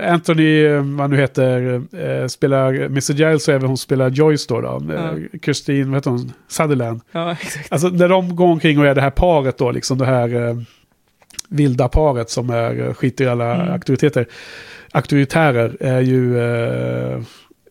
eh, 0.07 0.13
Anthony, 0.13 0.67
vad 0.67 1.09
nu 1.09 1.17
heter, 1.17 1.81
eh, 2.21 2.27
spelar 2.27 2.73
Mr. 2.73 3.13
Giles 3.13 3.47
och 3.47 3.53
även 3.53 3.67
hon 3.67 3.77
spelar 3.77 4.09
Joyce 4.09 4.47
då, 4.49 4.61
då 4.61 4.93
eh, 4.93 5.39
Christine, 5.41 5.85
vad 5.85 5.95
heter 5.95 6.09
hon, 6.11 6.33
Sutherland. 6.47 7.01
Ja, 7.11 7.31
exakt. 7.31 7.71
Alltså 7.71 7.87
när 7.89 8.09
de 8.09 8.35
går 8.35 8.47
omkring 8.47 8.79
och 8.79 8.85
är 8.85 8.95
det 8.95 9.01
här 9.01 9.09
paret 9.11 9.57
då, 9.57 9.71
liksom 9.71 9.97
det 9.97 10.05
här 10.05 10.47
eh, 10.47 10.55
vilda 11.49 11.87
paret 11.87 12.29
som 12.29 12.49
är, 12.49 12.93
skiter 12.93 13.25
i 13.25 13.27
alla 13.27 13.55
Mm. 13.55 13.73
auktoriteter. 13.73 14.25
Auktoritärer 14.91 15.77
är 15.79 16.01
ju 16.01 16.39
eh, 16.39 17.21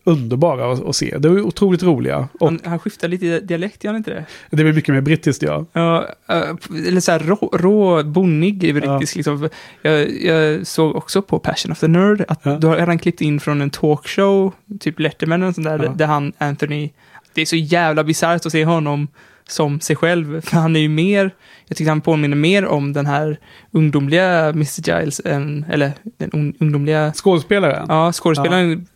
underbara 0.03 0.71
att, 0.73 0.85
att 0.85 0.95
se. 0.95 1.17
Det 1.17 1.27
är 1.27 1.41
otroligt 1.41 1.83
roliga. 1.83 2.27
Och 2.39 2.47
Han, 2.47 2.59
han 2.63 2.79
skiftar 2.79 3.07
lite 3.07 3.39
dialekt, 3.39 3.83
gör 3.83 3.91
han 3.91 3.97
inte 3.97 4.11
det? 4.11 4.25
det 4.49 4.63
blir 4.63 4.73
mycket 4.73 4.93
mer 4.95 5.01
brittiskt 5.01 5.43
ja. 5.43 5.65
Ja, 5.73 6.07
eh, 6.29 6.43
eller 6.87 6.99
så 7.01 7.11
här 7.11 7.19
rå, 7.19 7.35
rå 7.53 8.03
bonnig 8.03 8.59
brittisk 8.75 9.15
liksom. 9.15 9.49
Jag, 9.81 10.21
jag 10.21 10.67
såg 10.67 10.95
också 10.95 11.21
på 11.21 11.39
Passion 11.39 11.71
of 11.71 11.79
the 11.79 11.87
Nerd 11.87 12.25
att 12.27 12.39
Ja. 12.43 12.57
då 12.57 12.67
har 12.69 12.77
han 12.87 12.99
klippt 12.99 13.21
in 13.21 13.39
från 13.39 13.61
en 13.61 13.69
talkshow, 13.69 14.53
typ 14.79 14.99
Letterman 14.99 15.43
och 15.43 15.55
sånt 15.55 15.67
där, 15.67 15.83
Ja. 15.83 15.89
där 15.95 16.05
han, 16.05 16.33
Anthony, 16.37 16.89
det 17.33 17.41
är 17.41 17.45
så 17.45 17.55
jävla 17.55 18.03
bisarrt 18.03 18.45
att 18.45 18.51
se 18.51 18.65
honom 18.65 19.07
som 19.51 19.79
sig 19.79 19.95
själv, 19.95 20.41
för 20.41 20.57
han 20.57 20.75
är 20.75 20.79
ju 20.79 20.89
mer, 20.89 21.31
jag 21.67 21.77
tyckte 21.77 21.91
han 21.91 22.01
påminner 22.01 22.37
mer 22.37 22.65
om 22.65 22.93
den 22.93 23.05
här 23.05 23.39
ungdomliga 23.71 24.49
Mr. 24.49 24.99
Giles 24.99 25.21
än, 25.25 25.65
eller 25.69 25.91
den 26.17 26.29
un, 26.33 26.53
ungdomliga, 26.59 27.13
Skådespelaren? 27.13 27.85
ja, 27.89 28.11
skådespelaren 28.11 28.87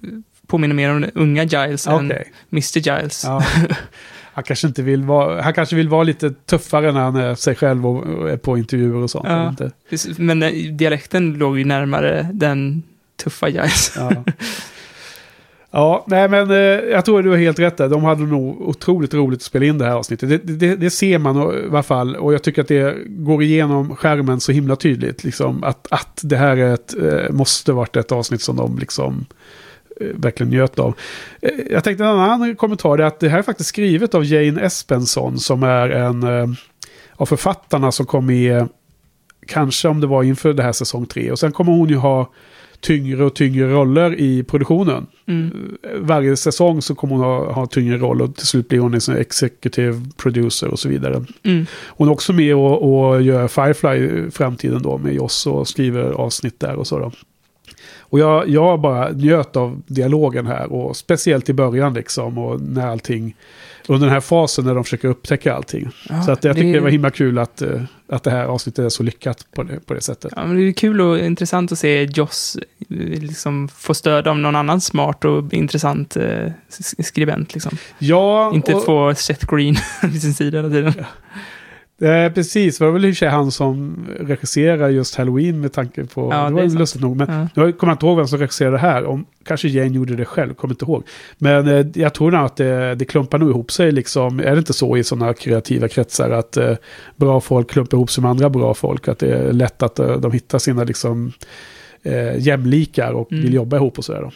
påminner 0.48 0.76
mer 0.76 0.92
om 0.92 1.02
den 1.02 1.12
unga 1.16 1.44
Giles 1.44 1.88
än 1.88 2.06
Okej. 2.06 2.32
Mr. 2.52 2.80
Giles. 2.80 3.24
Ja. 3.26 3.44
Han 4.36 4.44
kanske 4.44 4.68
inte 4.68 4.82
vill 4.82 5.04
vara, 5.04 5.42
han 5.42 5.54
kanske 5.54 5.76
vill 5.76 5.90
vara 5.90 6.04
lite 6.04 6.32
tuffare 6.32 6.92
när 6.92 7.02
han 7.02 7.16
är 7.16 7.36
sig 7.36 7.56
själv 7.56 7.88
och 7.88 8.30
är 8.30 8.38
på 8.38 8.58
intervjuer 8.58 8.96
och 8.96 9.10
sånt. 9.10 9.28
Ja. 9.28 9.56
Men 10.18 10.44
eh, 10.44 10.52
dialekten 10.52 11.34
låg 11.34 11.58
ju 11.58 11.66
närmare 11.66 12.30
den 12.34 12.84
tuffa 13.24 13.50
Giles. 13.50 13.94
Ja. 13.96 14.24
Ja, 15.76 16.06
nej 16.08 16.30
men 16.30 16.52
eh, 16.52 16.58
jag 16.92 17.06
tror 17.06 17.24
du 17.24 17.30
har 17.30 17.38
helt 17.38 17.60
rätt 17.60 17.78
där. 17.78 17.90
De 17.90 18.04
hade 18.04 18.24
nog 18.24 18.62
otroligt 18.62 19.14
roligt 19.14 19.38
att 19.38 19.44
spela 19.44 19.66
in 19.66 19.78
det 19.78 19.86
här 19.86 19.96
avsnittet. 19.96 20.30
Det, 20.30 20.38
det, 20.38 20.76
det 20.76 20.90
ser 20.90 21.18
man 21.18 21.38
i 21.38 21.68
alla 21.70 21.84
fall. 21.84 22.16
Och 22.16 22.34
jag 22.34 22.44
tycker 22.44 22.62
att 22.62 22.68
det 22.68 22.96
går 23.08 23.44
igenom 23.44 23.96
skärmen 23.96 24.40
så 24.40 24.52
himla 24.52 24.76
tydligt. 24.76 25.24
Liksom, 25.24 25.64
att, 25.64 25.88
att 25.92 26.20
det 26.24 26.38
här 26.38 26.58
är 26.58 26.74
ett, 26.74 26.96
eh, 27.02 27.32
måste 27.32 27.74
varit 27.74 27.96
ett 27.96 28.12
avsnitt 28.12 28.42
som 28.42 28.56
de 28.56 28.78
liksom 28.78 29.26
eh, 30.02 30.08
verkligen 30.14 30.50
njöt 30.50 30.80
av. 30.80 30.94
Eh, 31.42 31.52
jag 31.70 31.84
tänkte 31.84 32.04
en 32.04 32.10
annan 32.10 32.56
kommentar 32.56 32.98
är 32.98 33.04
att 33.04 33.20
det 33.20 33.30
här 33.30 33.38
är 33.38 33.44
faktiskt 33.44 33.70
skrivet 33.70 34.16
av 34.16 34.26
Jane 34.26 34.62
Espenson 34.62 35.38
som 35.40 35.64
är 35.64 35.90
en 35.90 36.24
eh, 36.24 36.48
av 37.16 37.26
författarna 37.26 37.92
som 37.92 38.06
kom 38.06 38.26
med, 38.26 38.58
eh, 38.58 38.66
kanske 39.48 39.88
om 39.88 40.02
det 40.02 40.08
var 40.08 40.24
inför 40.24 40.54
det 40.54 40.64
här 40.64 40.72
säsong 40.72 41.06
tre. 41.06 41.32
Och 41.32 41.40
sen 41.40 41.52
kommer 41.52 41.72
hon 41.72 41.90
ju 41.90 41.96
ha 41.96 42.30
tyngre 42.84 43.24
och 43.24 43.34
tyngre 43.34 43.68
roller 43.72 44.20
i 44.20 44.44
produktionen. 44.44 45.08
Mm. 45.28 45.78
Varje 46.00 46.38
säsong 46.38 46.82
så 46.82 46.96
kommer 46.96 47.16
hon 47.16 47.24
ha, 47.24 47.52
ha 47.52 47.66
tyngre 47.66 47.98
roll 47.98 48.22
och 48.22 48.36
till 48.36 48.48
slut 48.48 48.70
blir 48.70 48.80
hon 48.80 48.94
en 48.94 49.02
sån 49.02 49.18
executive 49.18 50.02
producer 50.18 50.68
och 50.68 50.80
så 50.80 50.90
vidare. 50.90 51.26
Mm. 51.44 51.66
Hon 51.88 52.08
är 52.08 52.12
också 52.12 52.34
med 52.34 52.56
och, 52.56 53.10
och 53.10 53.22
gör 53.22 53.48
Firefly 53.48 54.28
i 54.28 54.32
framtiden 54.32 54.82
då 54.82 54.98
med 54.98 55.20
oss 55.20 55.48
och 55.48 55.68
skriver 55.68 56.12
avsnitt 56.12 56.60
där 56.60 56.76
och 56.76 56.88
så 56.88 57.00
då. 57.00 57.12
Och 58.00 58.20
jag, 58.20 58.50
jag 58.50 58.82
bara 58.82 59.10
njöt 59.12 59.56
av 59.56 59.82
dialogen 59.88 60.48
här 60.48 60.74
och 60.74 60.98
speciellt 60.98 61.50
i 61.50 61.54
början 61.54 61.94
liksom 61.94 62.38
och 62.38 62.62
när 62.62 62.88
allting, 62.88 63.36
under 63.88 64.08
den 64.08 64.14
här 64.14 64.22
fasen 64.22 64.66
när 64.66 64.76
de 64.76 64.84
försöker 64.84 65.08
upptäcka 65.08 65.54
allting. 65.56 65.90
Ja, 66.10 66.24
så 66.24 66.32
att 66.32 66.44
jag 66.44 66.56
tycker 66.56 66.68
det, 66.68 66.74
det- 66.74 66.80
var 66.80 66.90
himla 66.90 67.10
kul 67.10 67.38
att, 67.40 67.62
eh, 67.62 67.82
att 68.10 68.24
det 68.24 68.32
här 68.32 68.46
avsnittet 68.46 68.86
är 68.86 68.90
så 68.90 69.04
lyckat 69.04 69.48
på 69.56 69.64
det, 69.64 69.80
på 69.86 69.94
det 69.94 70.02
sättet. 70.02 70.34
Ja, 70.36 70.46
men 70.46 70.56
det 70.56 70.62
är 70.68 70.72
kul 70.72 71.02
och 71.02 71.20
intressant 71.20 71.72
att 71.72 71.80
se 71.80 72.04
Joss 72.04 72.58
eh, 72.90 72.98
liksom 73.22 73.68
få 73.68 73.94
stöd 73.94 74.28
av 74.28 74.38
någon 74.38 74.56
annan 74.56 74.82
smart 74.82 75.26
och 75.26 75.54
intressant 75.54 76.16
eh, 76.18 76.52
skribent. 77.00 77.54
Liksom. 77.54 77.78
Ja, 78.00 78.54
Inte 78.54 78.74
och, 78.76 78.86
få 78.86 79.16
Seth 79.16 79.56
Green 79.56 79.76
vid 80.04 80.22
sin 80.22 80.34
sida 80.34 80.58
hela 80.58 80.70
tiden. 80.70 80.94
Eh, 82.02 82.34
precis, 82.34 82.78
det 82.78 82.86
var 82.86 82.92
väl 82.92 83.06
i 83.06 83.12
och 83.12 83.16
för 83.16 83.18
sig 83.18 83.28
han 83.30 83.52
som 83.52 84.06
regisserar 84.20 84.90
just 84.90 85.16
Halloween 85.16 85.62
med 85.62 85.74
tanke 85.74 86.06
på... 86.06 86.30
Ja, 86.32 86.38
det 86.44 86.50
det 86.50 86.54
var 86.54 86.62
sant. 86.62 86.80
lustigt 86.80 87.02
nog. 87.02 87.18
Men 87.18 87.28
Ja. 87.56 87.64
nu 87.66 87.72
kommer 87.72 87.92
jag 87.92 87.96
inte 87.96 88.06
ihåg 88.06 88.18
vem 88.18 88.28
som 88.28 88.40
regisserade 88.40 88.76
det 88.76 88.80
här. 88.82 89.06
Om, 89.06 89.26
kanske 89.46 89.68
Jane 89.68 89.90
gjorde 89.96 90.16
det 90.16 90.26
själv, 90.26 90.54
kommer 90.54 90.74
inte 90.74 90.86
ihåg. 90.86 91.04
Men 91.38 91.68
eh, 91.68 91.86
jag 91.94 92.14
tror 92.14 92.32
nog 92.32 92.42
att 92.46 92.56
det, 92.58 92.96
det 92.96 93.06
klumpar 93.06 93.38
nog 93.38 93.50
ihop 93.50 93.72
sig 93.72 93.92
liksom. 93.92 94.40
Är 94.40 94.52
det 94.52 94.58
inte 94.58 94.74
så 94.74 94.98
i 94.98 95.04
sådana 95.04 95.34
kreativa 95.34 95.88
kretsar 95.88 96.30
att 96.30 96.58
eh, 96.58 96.74
bra 97.16 97.42
folk 97.42 97.70
klumpar 97.72 97.98
ihop 97.98 98.12
sig 98.12 98.22
med 98.22 98.32
andra 98.32 98.50
bra 98.50 98.74
folk? 98.74 99.08
Att 99.08 99.20
det 99.20 99.34
är 99.34 99.54
lätt 99.54 99.84
att 99.84 100.00
eh, 100.00 100.18
de 100.18 100.32
hittar 100.32 100.60
sina 100.60 100.84
liksom 100.84 101.32
eh, 102.04 102.38
jämlikar 102.40 103.12
och 103.12 103.32
Mm. 103.32 103.44
vill 103.44 103.54
jobba 103.54 103.78
ihop 103.78 103.98
och 103.98 104.06
sådär 104.06 104.22
då. 104.22 104.32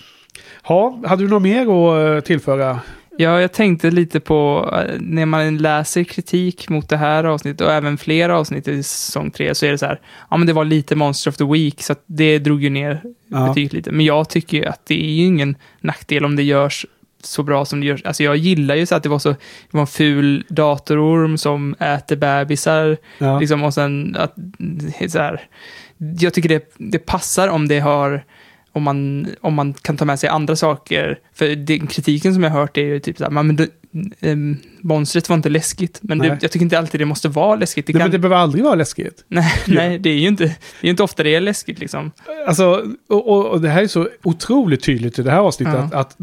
Ja, 0.69 0.99
hade 1.05 1.23
du 1.23 1.29
något 1.29 1.41
mer 1.41 1.61
att 1.61 2.15
eh, 2.17 2.25
tillföra? 2.27 2.79
Ja, 3.17 3.41
jag 3.41 3.51
tänkte 3.53 3.91
lite 3.91 4.19
på 4.19 4.69
eh, 4.73 4.95
när 4.99 5.25
man 5.25 5.57
läser 5.57 6.03
kritik 6.03 6.69
mot 6.69 6.89
det 6.89 6.97
här 6.97 7.23
avsnittet 7.23 7.61
och 7.61 7.71
även 7.73 7.97
flera 7.97 8.37
avsnitt 8.37 8.67
i 8.67 8.83
säsong 8.83 9.31
tre 9.31 9.55
så 9.55 9.65
är 9.65 9.71
det 9.71 9.77
så 9.77 9.85
här, 9.85 9.99
ja 10.29 10.37
men 10.37 10.47
det 10.47 10.53
var 10.53 10.65
lite 10.65 10.95
Monster 10.95 11.31
of 11.31 11.37
the 11.37 11.43
Week 11.45 11.81
så 11.83 11.95
det 12.05 12.39
drog 12.39 12.63
ju 12.63 12.69
ner 12.69 13.01
Ja. 13.29 13.47
betyget 13.47 13.73
lite. 13.73 13.91
Men 13.91 14.05
jag 14.05 14.29
tycker 14.29 14.57
ju 14.57 14.65
att 14.65 14.85
det 14.85 15.03
är 15.03 15.09
ju 15.11 15.25
ingen 15.25 15.55
nackdel 15.81 16.25
om 16.25 16.35
det 16.35 16.43
görs 16.43 16.85
så 17.23 17.43
bra 17.43 17.65
som 17.65 17.79
det 17.79 17.85
görs. 17.87 18.03
Alltså 18.05 18.23
jag 18.23 18.37
gillar 18.37 18.75
ju 18.75 18.85
så 18.85 18.95
att 18.95 19.03
det 19.03 19.09
var 19.09 19.19
så, 19.19 19.29
det 19.29 19.37
var 19.71 19.81
en 19.81 19.87
ful 19.87 20.45
datororm 20.49 21.37
som 21.37 21.75
äter 21.79 22.15
bebisar, 22.15 22.97
Ja. 23.17 23.39
liksom 23.39 23.63
och 23.63 23.73
sen 23.73 24.15
att, 24.19 24.35
så 25.11 25.19
här, 25.19 25.41
jag 26.19 26.33
tycker 26.33 26.49
det, 26.49 26.73
det 26.77 26.99
passar 26.99 27.47
om 27.47 27.67
det 27.67 27.79
har 27.79 28.23
om 28.71 28.83
man, 28.83 29.27
om 29.41 29.53
man 29.53 29.73
kan 29.73 29.97
ta 29.97 30.05
med 30.05 30.19
sig 30.19 30.29
andra 30.29 30.55
saker. 30.55 31.19
För 31.33 31.55
den 31.55 31.87
kritiken 31.87 32.33
som 32.33 32.43
jag 32.43 32.49
har 32.49 32.59
hört 32.59 32.77
är 32.77 32.81
ju 32.81 32.99
typ 32.99 33.17
så 33.17 33.23
här, 33.23 33.31
men 33.31 33.55
det, 33.55 33.67
ähm, 34.19 34.57
monstret 34.81 35.29
var 35.29 35.35
inte 35.35 35.49
läskigt. 35.49 35.99
Men 36.01 36.19
det, 36.19 36.27
jag 36.41 36.51
tycker 36.51 36.63
inte 36.63 36.77
alltid 36.77 37.01
det 37.01 37.05
måste 37.05 37.29
vara 37.29 37.55
läskigt. 37.55 37.87
Det 37.87 37.93
kan, 37.93 38.01
men 38.01 38.11
det 38.11 38.19
behöver 38.19 38.35
aldrig 38.35 38.63
vara 38.63 38.75
läskigt. 38.75 39.23
nej, 39.27 39.53
nej, 39.67 39.99
det 39.99 40.09
är 40.09 40.13
ju 40.13 40.27
inte, 40.27 40.43
det 40.81 40.87
är 40.87 40.89
inte 40.89 41.03
ofta 41.03 41.23
det 41.23 41.35
är 41.35 41.41
läskigt 41.41 41.79
liksom. 41.79 42.11
Alltså, 42.47 42.85
och, 43.09 43.51
och, 43.51 43.61
det 43.61 43.69
här 43.69 43.83
är 43.83 43.87
så 43.87 44.09
otroligt 44.23 44.83
tydligt 44.83 45.19
i 45.19 45.23
det 45.23 45.31
här 45.31 45.39
avsnittet. 45.39 45.73
Ja. 45.73 45.79
Att, 45.81 45.93
att 45.93 46.17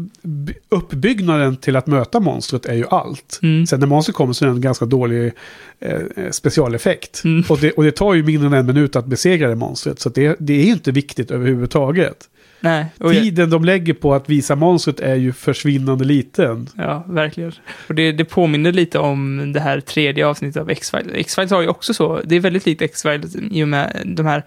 uppbyggnaden 0.69 1.57
till 1.57 1.75
att 1.75 1.87
möta 1.87 2.19
monstret 2.19 2.65
är 2.65 2.73
ju 2.73 2.85
allt. 2.89 3.39
Mm. 3.43 3.67
Sen 3.67 3.79
när 3.79 3.87
monstret 3.87 4.15
kommer 4.15 4.33
så 4.33 4.45
är 4.45 4.49
det 4.49 4.55
en 4.55 4.61
ganska 4.61 4.85
dålig 4.85 5.33
eh, 5.79 5.91
eh, 5.91 6.31
specialeffekt. 6.31 7.21
Mm. 7.23 7.43
Och, 7.49 7.57
det, 7.59 7.71
och 7.71 7.83
det 7.83 7.91
tar 7.91 8.13
ju 8.13 8.23
mindre 8.23 8.47
än 8.47 8.53
en 8.53 8.65
minut 8.65 8.95
att 8.95 9.05
besegra 9.05 9.49
det 9.49 9.55
monstret. 9.55 9.99
Så 9.99 10.09
det, 10.09 10.35
det 10.39 10.53
är 10.53 10.65
ju 10.65 10.71
inte 10.71 10.91
viktigt 10.91 11.31
överhuvudtaget. 11.31 12.29
Nej, 12.65 12.85
och 12.99 13.13
jag, 13.13 13.23
Tiden 13.23 13.49
de 13.49 13.65
lägger 13.65 13.93
på 13.93 14.13
att 14.13 14.29
visa 14.29 14.55
monstret 14.55 14.99
är 14.99 15.15
ju 15.15 15.33
försvinnande 15.33 16.05
liten. 16.05 16.69
Ja, 16.77 17.05
verkligen. 17.07 17.51
Och 17.87 17.95
det, 17.95 18.11
det 18.11 18.25
påminner 18.25 18.71
lite 18.71 18.99
om 18.99 19.51
det 19.53 19.59
här 19.59 19.79
tredje 19.79 20.27
avsnittet 20.27 20.61
av 20.61 20.69
X-Files. 20.69 21.11
X-Files 21.13 21.51
har 21.51 21.61
ju 21.61 21.67
också 21.67 21.93
så, 21.93 22.21
det 22.23 22.35
är 22.35 22.39
väldigt 22.39 22.65
likt 22.65 22.81
X-Files 22.81 23.35
i 23.51 23.63
och 23.63 23.67
med 23.67 24.01
de 24.05 24.25
här 24.25 24.43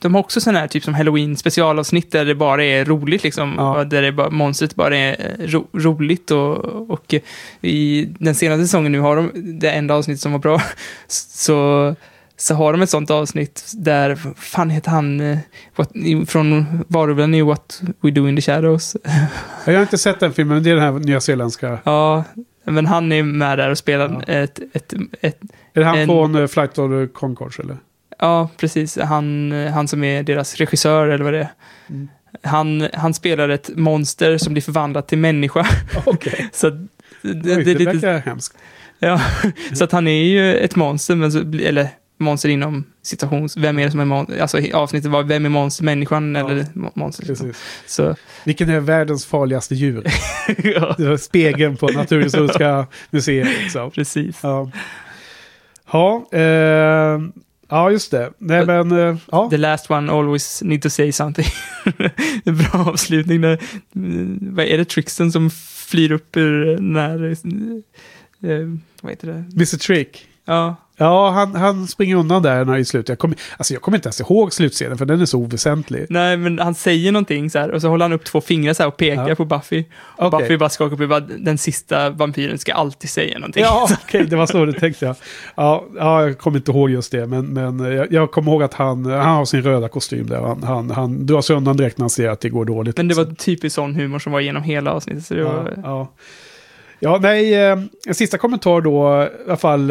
de 0.00 0.14
har 0.14 0.20
också 0.20 0.40
sådana 0.40 0.58
här 0.58 0.68
typ 0.68 0.84
som 0.84 0.94
Halloween 0.94 1.36
specialavsnitt 1.36 2.12
där 2.12 2.24
det 2.24 2.34
bara 2.34 2.64
är 2.64 2.84
roligt 2.84 3.22
liksom. 3.22 3.54
Ja. 3.56 3.84
Där 3.84 4.02
det 4.02 4.12
bara, 4.12 4.30
monstret 4.30 4.74
bara 4.74 4.96
är 4.96 5.36
ro, 5.46 5.66
roligt 5.72 6.30
och, 6.30 6.56
och 6.90 7.14
i 7.60 8.08
den 8.18 8.34
senaste 8.34 8.64
säsongen 8.64 8.92
nu 8.92 9.00
har 9.00 9.16
de 9.16 9.30
det 9.60 9.70
enda 9.70 9.94
avsnittet 9.94 10.20
som 10.20 10.32
var 10.32 10.38
bra. 10.38 10.62
Så, 11.06 11.94
så 12.40 12.54
har 12.54 12.72
de 12.72 12.82
ett 12.82 12.90
sånt 12.90 13.10
avsnitt 13.10 13.72
där, 13.74 14.14
fan 14.36 14.70
heter 14.70 14.90
han, 14.90 15.20
eh, 15.20 15.38
what, 15.76 15.90
från 16.26 16.66
Varulven 16.88 17.34
i 17.34 17.42
What 17.42 17.82
We 18.00 18.10
Do 18.10 18.28
In 18.28 18.36
The 18.36 18.42
Shadows. 18.42 18.96
Jag 19.64 19.74
har 19.74 19.80
inte 19.82 19.98
sett 19.98 20.20
den 20.20 20.32
filmen, 20.32 20.54
men 20.56 20.62
det 20.64 20.70
är 20.70 20.74
den 20.74 20.84
här 20.84 20.92
nyzeeländska. 20.92 21.78
ja, 21.84 22.24
men 22.64 22.86
han 22.86 23.12
är 23.12 23.22
med 23.22 23.58
där 23.58 23.70
och 23.70 23.78
spelar 23.78 24.24
Ja. 24.26 24.32
ett, 24.32 24.58
ett, 24.72 24.92
ett, 25.20 25.38
Är 25.74 25.80
det 25.80 25.84
han 25.84 25.98
En- 25.98 26.06
från 26.06 26.34
uh, 26.34 26.46
Flight 26.46 26.78
of 26.78 26.90
the 26.90 27.06
Conchords 27.12 27.58
eller? 27.58 27.76
Ja, 28.18 28.48
precis. 28.56 28.98
Han, 28.98 29.52
han 29.74 29.88
som 29.88 30.04
är 30.04 30.22
deras 30.22 30.54
regissör, 30.56 31.08
eller 31.08 31.24
vad 31.24 31.32
det 31.32 31.38
är. 31.40 31.48
Mm. 31.88 32.08
Han, 32.42 32.88
han 32.94 33.14
spelar 33.14 33.48
ett 33.48 33.70
monster 33.76 34.38
som 34.38 34.52
blir 34.52 34.62
förvandlat 34.62 35.08
till 35.08 35.18
människa. 35.18 35.66
Okej. 36.06 36.48
Så 36.52 36.66
att 36.66 36.74
det, 37.22 37.32
Det, 37.32 37.32
det, 37.54 37.54
det, 37.54 37.70
är 37.70 37.74
lite, 37.78 37.84
verkar 37.84 38.18
hemskt. 38.18 38.56
ja, 38.98 39.20
så 39.74 39.84
att 39.84 39.92
han 39.92 40.06
är 40.08 40.22
ju 40.24 40.54
ett 40.56 40.76
monster, 40.76 41.14
men 41.16 41.32
så, 41.32 41.38
eller 41.38 41.88
monster 42.18 42.48
inom 42.48 42.84
situations... 43.02 43.56
Vem 43.56 43.78
är 43.78 43.84
det 43.84 43.90
som 43.90 44.00
är 44.00 44.04
monster? 44.04 44.38
Alltså 44.40 44.58
avsnittet 44.74 45.10
var 45.10 45.22
vem 45.22 45.44
är 45.44 45.48
monster? 45.48 45.84
Människan 45.84 46.34
Ja. 46.34 46.50
eller 46.50 46.62
mo- 46.64 46.92
monster? 46.94 47.26
Liksom. 47.26 47.52
Så, 47.86 48.16
Vilken 48.44 48.68
är 48.70 48.80
världens 48.80 49.26
farligaste 49.26 49.74
djur? 49.74 50.02
ja, 50.64 50.94
Det 50.98 51.08
var 51.08 51.16
spegeln 51.16 51.76
på 51.76 51.88
Naturhistoriska 51.88 52.86
museet. 53.10 53.48
Liksom. 53.62 53.90
precis. 53.90 54.38
Ja, 54.42 54.70
ja, 55.92 56.28
eh, 56.32 57.20
ja 57.68 57.90
just 57.90 58.10
det. 58.10 58.30
Nej, 58.38 58.66
men 58.66 58.92
eh, 58.92 59.16
ja. 59.32 59.50
The 59.50 59.56
last 59.56 59.90
one 59.90 60.12
always 60.12 60.62
need 60.62 60.82
to 60.82 60.90
say 60.90 61.12
something. 61.12 61.46
en 62.44 62.56
bra 62.56 62.68
avslutning 62.92 63.40
där. 63.40 63.58
Vad 64.54 64.64
är 64.66 64.78
det, 64.78 64.84
Trixton 64.84 65.32
som 65.32 65.50
flyr 65.86 66.12
upp 66.12 66.36
ur 66.36 66.78
när... 66.78 67.30
Eh, 68.42 68.68
vad 69.02 69.12
heter 69.12 69.26
det? 69.26 69.34
Mr 69.56 69.76
Trick. 69.78 70.26
Ja, 70.44 70.76
Ja, 71.00 71.30
han, 71.30 71.54
han 71.54 71.86
springer 71.86 72.16
undan 72.16 72.42
där 72.42 72.64
när 72.64 72.76
i 72.76 72.84
slutet. 72.84 73.08
Jag 73.08 73.18
kommer, 73.18 73.36
alltså 73.56 73.74
jag 73.74 73.82
kommer 73.82 73.98
inte 73.98 74.06
ens 74.06 74.20
ihåg 74.20 74.52
slutscenen 74.52 74.98
för 74.98 75.06
den 75.06 75.20
är 75.20 75.26
så 75.26 75.38
oväsentlig. 75.38 76.06
nej 76.08 76.36
men 76.36 76.58
han 76.58 76.74
säger 76.74 77.12
någonting 77.12 77.50
så 77.50 77.58
här 77.58 77.70
och 77.70 77.80
så 77.80 77.88
håller 77.88 78.04
han 78.04 78.12
upp 78.12 78.24
två 78.24 78.40
fingrar 78.40 78.72
så 78.74 78.82
här 78.82 78.88
och 78.88 78.96
pekar 78.96 79.28
Ja. 79.28 79.34
på 79.34 79.44
Buffy. 79.44 79.84
Och 80.00 80.26
Okej. 80.26 80.40
Buffy 80.40 80.56
bara 80.56 80.68
skakar 80.68 81.02
och 81.02 81.08
bara, 81.08 81.20
den 81.20 81.58
sista 81.58 82.10
vampyren 82.10 82.58
ska 82.58 82.74
alltid 82.74 83.10
säga 83.10 83.38
någonting. 83.38 83.62
Ja, 83.62 83.88
okej, 84.04 84.24
det 84.26 84.36
var 84.36 84.46
så 84.46 84.64
det 84.64 84.72
tänkte 84.72 85.04
jag. 85.06 85.16
Ja, 85.54 85.84
ja, 85.98 86.22
jag 86.26 86.38
kommer 86.38 86.56
inte 86.58 86.70
ihåg 86.70 86.90
just 86.90 87.12
det, 87.12 87.26
men, 87.26 87.46
men 87.46 87.78
jag, 87.78 88.12
jag 88.12 88.30
kommer 88.30 88.52
ihåg 88.52 88.62
att 88.62 88.74
han, 88.74 89.04
han 89.04 89.36
har 89.36 89.44
sin 89.44 89.62
röda 89.62 89.88
kostym 89.88 90.26
där. 90.28 90.40
Han, 90.40 90.62
han, 90.62 90.90
han 90.90 91.26
drar 91.26 91.40
sig 91.40 91.56
undan 91.56 91.76
direkt 91.76 91.98
när 91.98 92.02
han 92.02 92.10
ser 92.10 92.28
att 92.28 92.40
det 92.40 92.48
går 92.48 92.64
dåligt. 92.64 92.96
Men 92.96 93.08
det 93.08 93.14
var 93.14 93.24
typiskt 93.24 93.74
sån 93.74 93.94
humor 93.94 94.18
som 94.18 94.32
var 94.32 94.40
genom 94.40 94.62
hela 94.62 94.92
avsnittet. 94.92 95.26
Så 95.26 95.34
det 95.34 95.40
ja, 95.40 95.52
var, 95.52 95.74
ja. 95.82 96.12
ja, 96.98 97.18
nej, 97.22 97.54
eh, 97.54 97.78
en 98.06 98.14
sista 98.14 98.38
kommentar 98.38 98.80
då, 98.80 99.28
i 99.46 99.48
alla 99.48 99.56
fall. 99.56 99.90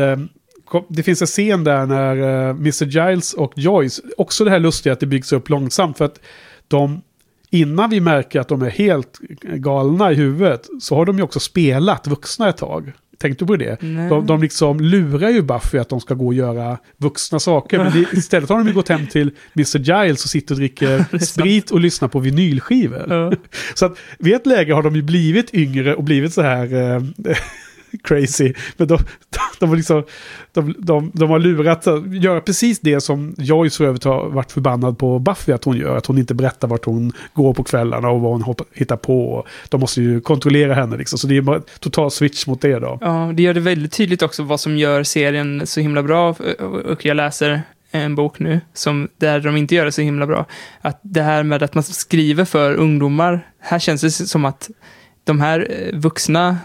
Det 0.88 1.04
finns 1.04 1.22
en 1.22 1.28
scen 1.28 1.64
där 1.64 1.86
när 1.86 2.18
eh, 2.18 2.50
Mr. 2.50 2.86
Giles 2.86 3.34
och 3.34 3.54
Joyce, 3.56 4.02
också 4.18 4.44
det 4.44 4.52
här 4.52 4.60
lustiga 4.60 4.94
att 4.94 5.00
det 5.00 5.06
byggs 5.06 5.34
upp 5.34 5.50
långsamt 5.50 5.98
för 5.98 6.06
att 6.06 6.20
de, 6.68 7.02
innan 7.50 7.90
vi 7.90 8.00
märker 8.00 8.40
att 8.40 8.48
de 8.48 8.62
är 8.62 8.70
helt 8.70 9.20
galna 9.42 10.12
i 10.12 10.16
huvudet, 10.16 10.68
så 10.82 10.96
har 10.96 11.06
de 11.06 11.18
ju 11.18 11.24
också 11.24 11.40
spelat 11.40 12.08
vuxna 12.08 12.50
ett 12.50 12.58
tag. 12.58 12.94
Tänkte 13.20 13.46
du 13.46 13.48
på 13.48 13.56
det? 13.56 13.82
Nej. 13.82 14.10
De, 14.10 14.26
de 14.26 14.42
liksom 14.42 14.80
lurar 14.80 15.30
ju 15.30 15.42
Buffy 15.42 15.78
att 15.78 15.90
de 15.90 16.02
ska 16.02 16.14
gå 16.14 16.28
och 16.28 16.34
göra 16.34 16.78
vuxna 16.98 17.40
saker. 17.40 17.78
Men 17.78 17.94
det, 17.94 18.14
istället 18.18 18.50
har 18.50 18.58
de 18.58 18.68
ju 18.68 18.74
gått 18.74 18.90
hem 18.90 19.08
till 19.08 19.32
Mr. 19.56 19.78
Giles 19.78 20.24
och 20.24 20.30
sitter 20.30 20.56
och 20.56 20.60
dricker 20.60 21.18
sprit 21.26 21.72
och 21.72 21.80
lyssnar 21.80 22.08
på 22.08 22.20
vinylskivor. 22.20 23.06
Ja. 23.10 23.34
Så 23.74 23.86
att 23.86 23.98
vid 24.20 24.34
ett 24.34 24.46
läge 24.46 24.74
har 24.74 24.84
de 24.84 24.96
ju 24.96 25.02
blivit 25.02 25.54
yngre 25.54 25.96
och 25.96 26.04
blivit 26.04 26.34
så 26.34 26.42
här 26.42 26.74
eh, 26.74 27.02
crazy. 28.04 28.54
Men 28.78 28.88
de, 28.88 28.98
de, 29.60 29.70
har 29.70 29.76
liksom, 29.76 30.04
de, 30.54 30.76
de, 30.78 31.12
de 31.14 31.30
har 31.30 31.40
lurat 31.40 31.88
att 31.88 32.16
göra 32.24 32.42
precis 32.42 32.80
det 32.80 33.02
som 33.02 33.36
Joyce 33.38 33.78
för 33.78 33.86
övrigt 33.86 34.04
har 34.04 34.30
varit 34.30 34.52
förbannad 34.52 34.98
på 34.98 35.20
Buffy 35.20 35.52
att 35.52 35.64
hon 35.64 35.78
gör. 35.78 35.98
Att 35.98 36.06
hon 36.06 36.18
inte 36.18 36.34
berättar 36.34 36.68
vart 36.68 36.86
hon 36.86 37.12
går 37.34 37.54
på 37.54 37.64
kvällarna 37.64 38.10
och 38.10 38.22
vad 38.22 38.32
hon 38.32 38.42
hoppar, 38.42 38.68
hittar 38.74 38.98
på. 38.98 39.48
De 39.70 39.82
måste 39.82 40.02
ju 40.02 40.22
kontrollera 40.22 40.74
henne 40.74 40.98
liksom. 40.98 41.20
Så 41.20 41.28
det 41.28 41.38
är 41.38 41.42
bara 41.42 41.62
total 41.80 42.12
switch 42.12 42.48
mot 42.48 42.62
det 42.62 42.80
då. 42.80 42.98
Ja, 43.02 43.32
det 43.36 43.44
gör 43.44 43.54
det 43.54 43.60
väldigt 43.60 43.92
tydligt 43.92 44.22
också 44.22 44.44
vad 44.44 44.60
som 44.60 44.78
gör 44.78 45.04
serien 45.04 45.68
så 45.68 45.80
himla 45.80 46.04
bra. 46.04 46.36
Och 46.86 47.06
jag 47.06 47.18
läser 47.18 47.62
en 47.92 48.16
bok 48.16 48.40
nu 48.40 48.62
som, 48.74 49.08
där 49.18 49.40
de 49.40 49.58
inte 49.58 49.76
gör 49.76 49.86
det 49.86 49.92
så 49.92 50.02
himla 50.02 50.28
bra. 50.28 50.46
Att 50.82 51.00
det 51.02 51.22
här 51.22 51.44
med 51.44 51.64
att 51.64 51.74
man 51.74 51.84
skriver 51.84 52.46
för 52.46 52.76
ungdomar, 52.76 53.48
här 53.60 53.80
känns 53.80 54.02
det 54.02 54.12
som 54.12 54.46
att 54.46 54.70
de 55.24 55.42
här 55.42 55.68
eh, 55.70 56.00
vuxna 56.00 56.58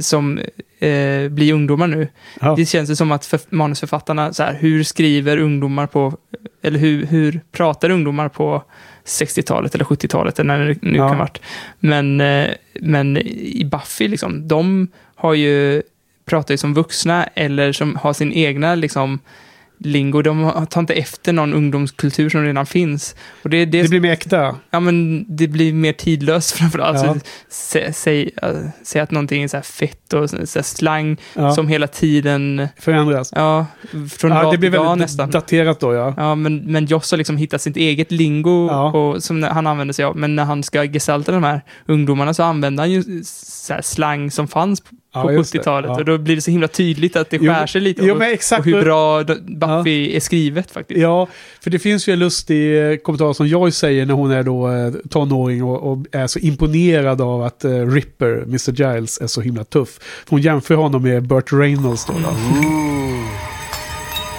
som 0.00 0.38
eh, 0.78 1.28
blir 1.28 1.52
ungdomar 1.52 1.86
nu, 1.86 2.08
Ja. 2.40 2.54
det 2.56 2.66
känns 2.66 2.88
det 2.88 2.96
som 2.96 3.12
att 3.12 3.26
för, 3.26 3.40
manusförfattarna, 3.50 4.32
så 4.32 4.42
här, 4.42 4.54
hur 4.60 4.82
skriver 4.84 5.36
ungdomar 5.38 5.86
på, 5.86 6.16
eller 6.62 6.78
hur, 6.78 7.06
hur 7.06 7.40
pratar 7.52 7.90
ungdomar 7.90 8.28
på 8.28 8.62
60-talet 9.04 9.74
eller 9.74 9.84
70-talet, 9.84 10.38
eller 10.38 10.58
när 10.58 10.66
det 10.68 10.76
nu 10.82 10.96
Ja. 10.96 11.08
kan 11.08 11.18
varit. 11.18 11.40
Men, 11.80 12.20
eh, 12.20 12.48
men 12.80 13.16
i 13.16 13.68
Buffy, 13.70 14.08
liksom, 14.08 14.48
de 14.48 14.88
har 15.14 15.34
ju, 15.34 15.82
pratar 16.24 16.54
ju 16.54 16.58
som 16.58 16.74
vuxna 16.74 17.24
eller 17.34 17.72
som 17.72 17.96
har 17.96 18.12
sin 18.12 18.32
egna 18.32 18.74
liksom, 18.74 19.18
lingo. 19.78 20.22
De 20.22 20.66
tar 20.70 20.80
inte 20.80 20.94
efter 20.94 21.32
någon 21.32 21.54
ungdomskultur 21.54 22.30
som 22.30 22.42
redan 22.44 22.66
finns. 22.66 23.14
Och 23.42 23.50
det, 23.50 23.64
det, 23.64 23.82
Det 23.82 23.88
blir 23.88 24.00
mer 24.00 24.12
äkta. 24.12 24.56
ja, 24.70 24.80
men 24.80 25.24
det 25.36 25.48
blir 25.48 25.72
mer 25.72 25.92
tidlöst 25.92 26.52
framförallt. 26.56 27.02
Ja. 27.04 27.08
Alltså, 27.10 27.26
sä, 27.48 27.92
säg, 27.92 28.30
äh, 28.96 29.02
att 29.02 29.10
någonting 29.10 29.42
är 29.42 29.48
så 29.48 29.60
fett 29.62 30.12
och 30.12 30.30
så, 30.30 30.62
slang 30.62 31.16
Ja. 31.34 31.52
som 31.52 31.68
hela 31.68 31.86
tiden, 31.86 32.68
Förändras. 32.80 33.32
ja, 33.36 33.66
från 34.10 34.30
Ja, 34.30 34.42
dag 34.42 34.52
det 34.52 34.58
blir 34.58 34.70
till 34.70 34.78
dag 34.80 34.98
nästan. 34.98 35.30
daterat 35.30 35.80
då 35.80 35.94
ja. 35.94 36.14
Ja, 36.16 36.34
men, 36.34 36.56
men 36.72 36.86
Joss 36.86 37.10
har 37.10 37.18
liksom 37.18 37.36
hittat 37.36 37.62
sitt 37.62 37.76
eget 37.76 38.12
lingo 38.12 38.68
Ja. 38.70 38.92
och, 38.92 39.22
som 39.22 39.42
han 39.42 39.66
använder 39.66 39.92
sig 39.94 40.04
av. 40.04 40.16
Men 40.16 40.36
när 40.36 40.44
han 40.44 40.62
ska 40.62 40.82
gestalta 40.84 41.32
de 41.32 41.44
här 41.44 41.60
ungdomarna 41.86 42.34
så 42.34 42.42
använder 42.42 42.82
han 42.82 42.90
ju 42.90 43.02
slang 43.82 44.30
som 44.30 44.48
fanns 44.48 44.82
på 45.22 45.32
Ja, 45.32 45.32
just 45.32 45.52
det. 45.52 45.58
70-talet. 45.58 45.88
Ja. 45.90 45.96
Och 45.98 46.04
då 46.04 46.18
blir 46.18 46.34
det 46.36 46.42
så 46.42 46.50
himla 46.50 46.68
tydligt 46.68 47.16
att 47.16 47.30
det 47.30 47.38
Jo, 47.40 47.52
skär 47.52 47.66
sig 47.66 47.80
lite. 47.80 48.04
jo, 48.04 48.12
och, 48.12 48.18
men 48.18 48.32
exakt. 48.32 48.60
och 48.60 48.64
hur 48.66 48.82
bra 48.82 49.24
Buffy 49.24 50.16
är 50.16 50.20
skrivet 50.20 50.70
faktiskt. 50.70 51.00
Ja, 51.00 51.26
för 51.62 51.70
det 51.70 51.78
finns 51.78 52.08
ju 52.08 52.12
en 52.12 52.18
lustig 52.18 52.90
eh, 52.92 52.96
kommentar 52.96 53.32
som 53.32 53.46
Joyce 53.46 53.76
säger 53.78 54.06
när 54.06 54.14
hon 54.14 54.30
är 54.30 54.42
då 54.42 54.70
eh, 54.70 54.92
tonåring 55.10 55.62
och, 55.64 55.92
och 55.92 55.98
är 56.12 56.26
så 56.26 56.38
imponerad 56.38 57.20
av 57.20 57.42
att 57.42 57.64
eh, 57.64 57.70
Ripper, 57.86 58.42
Mr. 58.42 58.70
Giles, 58.72 59.20
är 59.20 59.26
så 59.26 59.40
himla 59.40 59.64
tuff. 59.64 59.98
För 60.00 60.30
hon 60.30 60.40
jämför 60.40 60.74
honom 60.74 61.02
med 61.02 61.22
Burt 61.28 61.52
Reynolds 61.52 62.04
då. 62.06 62.12
då. 62.12 62.28
Ooh. 62.28 63.28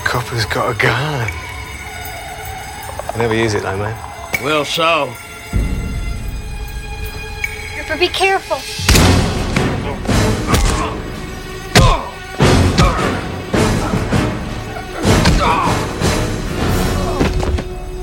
Copper's 0.05 0.53
got 0.53 0.63
a 0.63 0.75
gun. 0.79 1.27
I 3.15 3.17
never 3.17 3.45
use 3.45 3.57
it 3.57 3.63
though, 3.63 3.77
man. 3.77 3.93
Well, 4.45 4.65
so. 4.65 5.07
Ripper, 7.77 7.97
be 7.99 8.07
careful. 8.07 8.57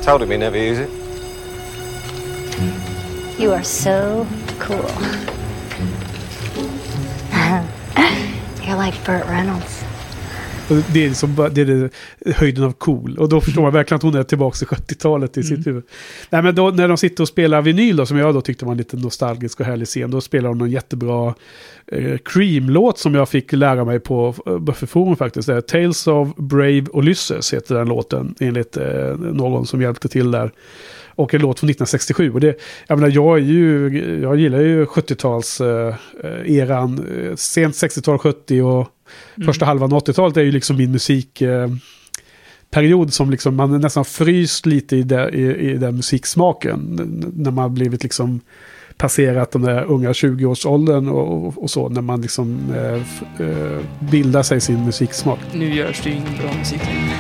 Told 0.03 0.22
him 0.22 0.30
he 0.30 0.36
never 0.36 0.59
use 0.59 0.78
it. 0.78 0.90
You 3.38 3.53
are 3.53 3.62
so 3.62 4.26
cool. 4.59 4.76
You're 8.66 8.76
like 8.76 9.05
Burt 9.05 9.26
Reynolds. 9.26 9.82
Det 10.69 11.05
är, 11.05 11.09
liksom, 11.09 11.49
det 11.53 11.61
är 11.63 11.91
höjden 12.33 12.65
av 12.65 12.73
cool. 12.73 13.19
Och 13.19 13.29
då 13.29 13.41
förstår 13.41 13.63
man 13.63 13.73
verkligen 13.73 13.97
att 13.97 14.03
hon 14.03 14.15
är 14.15 14.23
tillbaka 14.23 14.65
i 14.65 14.67
70-talet 14.67 15.39
i 15.39 15.43
sitt 15.43 15.67
huvud. 15.67 15.83
Nej, 16.31 16.43
men 16.43 16.55
då, 16.55 16.71
när 16.71 16.89
de 16.89 16.97
sitter 16.97 17.23
och 17.23 17.29
spelar 17.29 17.63
vinyl, 17.63 17.97
då, 17.97 18.07
som 18.07 18.17
jag 18.17 18.35
då 18.35 18.41
tyckte 18.41 18.65
var 18.65 18.73
en 18.73 18.79
lite 18.79 18.97
nostalgisk 18.97 19.61
och 19.61 19.67
härlig 19.67 19.89
scen, 19.89 20.11
då 20.11 20.21
spelar 20.21 20.49
de 20.49 20.59
någon 20.59 20.71
jättebra 20.71 21.35
eh, 21.87 22.19
Cream-låt 22.25 22.99
som 22.99 23.15
jag 23.15 23.29
fick 23.29 23.53
lära 23.53 23.85
mig 23.85 24.01
på 24.01 24.35
eh, 24.47 24.59
Buffy 24.59 24.87
Forum 24.87 25.17
faktiskt. 25.17 25.49
Det 25.49 25.55
är 25.55 25.61
Tales 25.61 26.07
of 26.07 26.37
Brave 26.37 26.85
Ulysses 26.93 27.55
heter 27.55 27.75
den 27.75 27.89
låten, 27.89 28.35
enligt 28.41 28.77
eh, 28.77 29.17
någon 29.17 29.67
som 29.67 29.83
hjälpte 29.83 30.09
till 30.09 30.31
där. 30.31 30.53
Och 31.15 31.35
en 31.35 31.41
låt 31.41 31.61
från 31.61 31.71
1967. 31.71 32.33
Och 32.33 32.41
det, 32.41 32.57
jag 32.87 32.99
menar, 32.99 33.15
jag, 33.15 33.39
är 33.39 33.43
ju, 33.43 34.21
jag 34.23 34.37
gillar 34.37 34.61
ju 34.61 34.85
70-tals 34.85 35.61
eh, 35.61 35.95
eran, 36.47 36.99
eh, 36.99 37.37
sent 37.37 37.75
60-tal, 37.75 38.19
70 38.19 38.63
och 38.63 38.89
första 39.47 39.65
halvan 39.65 39.93
av 39.93 40.05
80-talet 40.05 40.37
är 40.37 40.43
ju 40.43 40.53
liksom 40.53 40.77
min 40.77 40.93
musik... 40.93 41.43
Eh, 41.43 41.69
period 42.71 43.13
som 43.13 43.31
liksom 43.31 43.57
man 43.57 43.81
nästan 43.81 44.05
fryst 44.05 44.67
lite 44.67 44.97
i, 44.97 45.03
det, 45.03 45.31
i, 45.31 45.71
i 45.71 45.75
den 45.75 45.97
musiksmaken. 45.97 46.81
När 47.37 47.51
man 47.51 47.63
har 47.63 47.69
blivit 47.69 48.03
liksom 48.03 48.41
passerat 48.97 49.51
den 49.51 49.63
där 49.63 49.85
unga 49.85 50.13
20-årsåldern 50.13 51.09
och, 51.09 51.47
och, 51.47 51.63
och 51.63 51.71
så. 51.71 51.89
När 51.89 52.03
man 52.03 52.23
liksom 52.23 52.73
eh, 52.77 53.03
f, 53.03 53.23
eh, 53.41 53.81
bildar 54.11 54.43
sig 54.43 54.61
sin 54.61 54.85
musiksmak. 54.85 55.39
Nu 55.55 55.75
görs 55.75 56.03
det 56.03 56.11
ju 56.11 56.17
ingen 56.17 56.37
bra 56.43 56.53
musik 56.59 56.81
längre. 56.87 57.17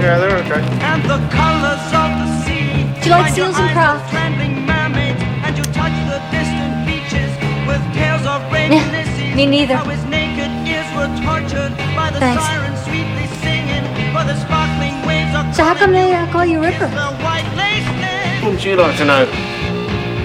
Yeah, 0.00 0.16
they're 0.18 0.36
okay. 0.48 0.60
and 0.64 1.02
the 1.04 1.20
colors 1.28 1.84
of 1.92 2.10
the 2.20 2.28
sea. 2.44 2.88
Do 3.00 3.04
you 3.04 3.12
like 3.12 3.28
Find 3.28 3.36
your 3.36 3.52
seals 3.52 3.56
and 3.60 3.68
eyes 3.68 3.76
craft? 3.76 4.04
of 4.04 4.10
trembling 4.10 4.54
mermaids, 4.64 5.20
and 5.44 5.52
you 5.58 5.64
touch 5.76 5.92
the 6.08 6.18
distant 6.32 6.72
beaches 6.88 7.30
with 7.68 7.82
tales 7.92 8.24
of 8.24 8.40
rain 8.50 8.72
Yeah, 8.72 8.80
in 8.88 8.92
the 8.96 9.04
sea. 9.12 9.34
me 9.36 9.44
neither. 9.46 9.76
How 9.76 9.84
his 9.92 10.02
naked 10.08 10.48
ears 10.64 10.88
were 10.96 11.10
tortured 11.20 11.76
by 11.92 12.08
the 12.10 12.18
Thanks. 12.18 12.40
sirens 12.42 12.80
sweetly 12.88 13.28
singing, 13.44 13.84
for 14.16 14.24
the 14.24 14.36
sparkling 14.40 14.96
waves 15.04 15.36
are 15.36 15.44
So 15.52 15.64
how 15.68 15.74
come 15.76 15.92
they 15.92 16.14
uh, 16.16 16.24
call 16.32 16.46
you 16.48 16.60
Ripper? 16.64 16.88
the 16.88 17.10
white 17.20 17.48
lace 17.60 17.84
net. 18.00 18.40
Wouldn't 18.42 18.64
you 18.64 18.76
like 18.76 18.96
to 18.96 19.04
know? 19.04 19.26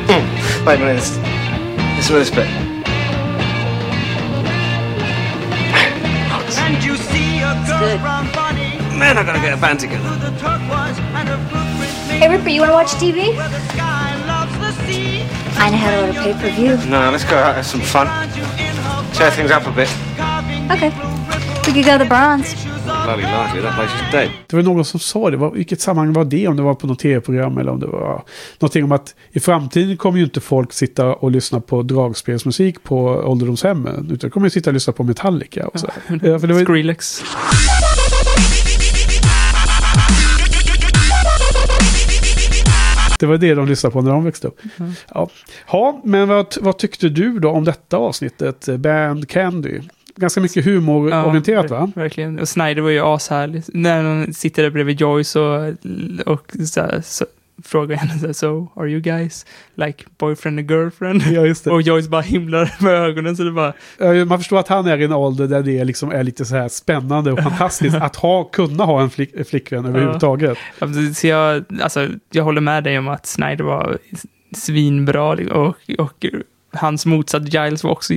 Hmm. 0.08 0.24
Wait 0.66 0.80
a 0.80 0.80
minute. 0.80 1.04
This, 1.04 1.20
this 2.00 2.08
is 2.10 2.32
this 2.32 2.32
bit. 2.32 2.48
And 6.66 6.84
you 6.84 6.96
see 6.98 7.40
a 7.42 7.54
girl's 7.68 7.80
good. 7.80 8.00
Man, 8.98 9.18
I 9.18 9.24
gotta 9.24 9.40
get 9.40 9.54
a 9.54 9.58
band 9.58 9.80
together. 9.80 10.08
and 10.08 11.30
Hey, 12.22 12.30
Ripper, 12.30 12.50
you 12.50 12.62
want 12.62 12.72
to 12.72 12.74
watch 12.74 12.94
TV? 12.94 13.36
I 15.58 15.70
know 15.70 15.78
how 15.78 15.92
to 15.92 16.02
order 16.08 16.14
pay-per-view. 16.14 16.78
No, 16.90 17.12
let's 17.12 17.26
go 17.26 17.36
out 17.36 17.56
have 17.56 17.66
some 17.66 17.82
fun. 17.82 18.08
Tear 19.14 19.32
things 19.32 19.52
up 19.52 19.68
a 19.68 19.72
bit. 19.72 19.90
Okay. 20.72 20.92
We 21.66 21.74
could 21.74 21.86
go 21.86 21.98
to 21.98 22.04
the 22.04 22.10
Bronze. 22.10 22.56
Bloody 22.86 23.24
likely, 23.24 23.62
that 23.62 23.76
place 23.76 23.94
is 23.96 24.12
dead. 24.12 24.30
Det 24.48 24.56
var 24.56 24.64
någon 24.64 24.86
som 24.86 25.00
sa 25.00 25.30
det. 25.30 25.52
Vilket 25.54 25.82
sammanhang 25.82 26.14
var 26.14 26.26
det? 26.26 26.48
Om 26.48 26.56
det 26.56 26.64
var 26.64 26.74
på 26.76 26.88
något 26.88 27.00
tv-program 27.00 27.58
eller 27.58 27.72
om 27.72 27.80
det 27.80 27.88
var 27.88 28.24
någonting 28.60 28.84
om 28.84 28.92
att 28.92 29.16
i 29.32 29.40
framtiden 29.40 29.98
kommer 29.98 30.18
ju 30.18 30.24
inte 30.24 30.42
folk 30.42 30.74
sitta 30.74 31.14
och 31.14 31.32
lyssna 31.32 31.60
på 31.60 31.82
dragspelsmusik 31.82 32.84
på 32.84 33.06
ålderdomshemmen. 33.06 34.10
Utan 34.12 34.30
kommer 34.30 34.46
ju 34.46 34.50
sitta 34.50 34.70
och 34.70 34.74
lyssna 34.74 34.94
på 34.94 35.04
Metallica. 35.04 35.68
Och 35.68 35.80
så. 35.80 35.88
Ja, 36.22 36.40
för 36.40 36.48
det 36.48 36.54
var, 36.54 36.64
Skrillex. 36.64 37.24
Det 43.20 43.26
var 43.26 43.38
det 43.38 43.56
de 43.56 43.68
lyssnade 43.68 43.94
på 43.94 44.02
när 44.02 44.12
de 44.12 44.24
växte 44.24 44.48
upp. 44.48 44.60
Ja, 45.14 45.30
ja 45.72 46.02
men 46.04 46.28
vad, 46.28 46.56
vad 46.62 46.78
tyckte 46.78 47.10
du 47.10 47.40
då 47.40 47.50
om 47.50 47.64
detta 47.64 47.98
avsnittet? 47.98 48.66
Band 48.80 49.30
Candy. 49.30 49.80
Ganska 50.16 50.42
mycket 50.42 50.66
humororienterat 50.66 51.70
va? 51.72 51.80
ver- 51.96 52.02
Verkligen. 52.02 52.40
Och 52.40 52.50
Snyder 52.50 52.82
var 52.82 52.90
ju 52.90 53.02
ashärlig. 53.06 53.64
När 53.68 54.04
han 54.04 54.34
sitter 54.34 54.64
där 54.64 54.70
bredvid 54.70 55.02
Joyce 55.02 55.40
och, 55.40 55.74
och 56.26 56.52
så, 56.68 56.90
så, 57.04 57.26
frågar 57.64 57.98
henne 57.98 58.20
så, 58.20 58.26
här, 58.26 58.34
so 58.34 58.68
are 58.76 58.90
you 58.90 59.02
guys 59.02 59.46
like 59.76 60.04
boyfriend 60.18 60.60
and 60.60 60.72
girlfriend? 60.72 61.22
Ja. 61.66 61.72
Och 61.72 61.82
Joyce 61.82 62.10
bara 62.10 62.22
himlar 62.22 62.74
med 62.84 62.94
ögonen 62.94 63.38
så 63.38 63.44
det 63.44 63.52
bara, 63.52 63.74
Man 64.26 64.38
förstår 64.40 64.60
att 64.60 64.68
han 64.68 64.88
är 64.88 64.98
i 64.98 65.04
en 65.04 65.14
ålder 65.14 65.48
där 65.48 65.64
det 65.64 65.84
liksom 65.84 66.12
är 66.12 66.24
lite 66.24 66.46
så 66.46 66.56
här 66.56 66.68
spännande 66.68 67.32
och 67.32 67.40
fantastiskt 67.40 67.96
att 67.96 68.16
ha, 68.16 68.44
kunna 68.44 68.84
ha 68.84 69.02
en 69.02 69.10
flick, 69.10 69.48
flickvän 69.48 69.86
överhuvudtaget. 69.86 70.58
Ja, 70.80 70.88
Så 71.16 71.28
jag, 71.28 71.64
alltså, 71.82 72.08
jag 72.32 72.44
håller 72.44 72.62
med 72.62 72.84
dig 72.84 72.98
om 73.00 73.08
att 73.08 73.26
Snyder 73.26 73.64
var 73.64 73.98
svinbra 74.56 75.34
liksom, 75.34 75.58
och, 75.58 75.76
och 75.98 76.26
hans 76.74 77.06
motsatt 77.06 77.54
Giles 77.54 77.84
var 77.84 77.92
också 77.92 78.14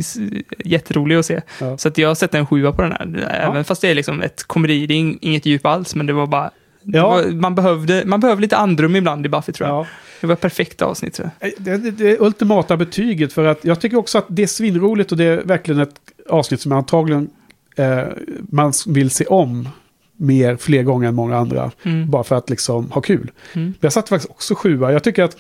jätterolig 0.64 1.16
att 1.16 1.26
se. 1.26 1.41
Ja. 1.61 1.78
Så 1.78 1.89
att 1.89 1.99
jag 1.99 2.16
sätter 2.16 2.39
en 2.39 2.47
sjua 2.47 2.72
på 2.72 2.82
den 2.82 2.93
här. 2.93 3.28
Även 3.30 3.64
fast 3.64 3.80
det 3.82 3.89
är 3.89 3.95
liksom 3.95 4.22
ett 4.22 4.45
komedi, 4.47 4.86
det 4.86 4.95
är 4.95 4.99
ing- 4.99 5.18
inget 5.20 5.47
djup 5.47 5.66
alls, 5.66 5.95
men 5.95 6.07
det 6.07 6.12
var 6.12 6.26
bara... 6.26 6.51
Ja. 6.82 7.08
var, 7.08 7.26
man, 7.26 7.54
behövde, 7.54 8.02
man 8.06 8.20
behöver 8.20 8.42
lite 8.42 8.56
andrum 8.56 8.96
ibland 8.96 9.26
i 9.26 9.28
Buffy 9.28 9.52
tror 9.52 9.68
jag. 9.68 9.76
Ja. 9.78 9.86
Det 10.20 10.26
var 10.26 10.34
ett 10.34 10.40
perfekt 10.40 10.82
avsnitt 10.82 11.14
tror 11.14 11.30
jag. 11.40 11.48
Eh, 11.48 11.54
Det, 11.58 11.76
det, 11.76 11.90
det 11.90 12.20
ultimata 12.20 12.76
betyget 12.76 13.32
för 13.32 13.44
att 13.44 13.64
jag 13.64 13.80
tycker 13.80 13.96
också 13.96 14.18
att 14.18 14.26
det 14.28 14.42
är 14.42 14.46
svinroligt 14.46 15.12
och 15.12 15.18
det 15.18 15.24
är 15.24 15.42
verkligen 15.44 15.80
ett 15.80 15.94
avsnitt 16.28 16.60
som 16.60 16.72
antagligen 16.72 17.30
eh, 17.76 18.02
man 18.50 18.72
vill 18.86 19.10
se 19.10 19.24
om 19.24 19.68
mer, 20.16 20.56
fler 20.56 20.82
gånger 20.82 21.08
än 21.08 21.14
många 21.14 21.36
andra. 21.36 21.70
Mm. 21.82 22.10
Bara 22.10 22.24
för 22.24 22.36
att 22.36 22.50
liksom 22.50 22.90
ha 22.90 23.00
kul. 23.00 23.30
Mm. 23.52 23.74
Jag 23.80 23.92
satte 23.92 24.08
faktiskt 24.08 24.30
också 24.30 24.54
sjua. 24.54 24.92
Jag 24.92 25.02
tycker 25.02 25.22
att 25.22 25.36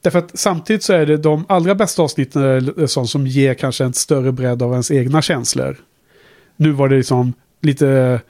Därför 0.00 0.18
att 0.18 0.38
samtidigt 0.38 0.82
så 0.82 0.92
är 0.92 1.06
det 1.06 1.16
de 1.16 1.44
allra 1.48 1.74
bästa 1.74 2.02
avsnitten 2.02 2.88
sånt 2.88 3.10
som 3.10 3.26
ger 3.26 3.54
kanske 3.54 3.84
en 3.84 3.92
större 3.92 4.32
bredd 4.32 4.62
av 4.62 4.72
ens 4.72 4.90
egna 4.90 5.22
känslor. 5.22 5.76
Nu 6.56 6.70
var 6.70 6.88
det 6.88 6.96
liksom 6.96 7.32
lite... 7.62 8.20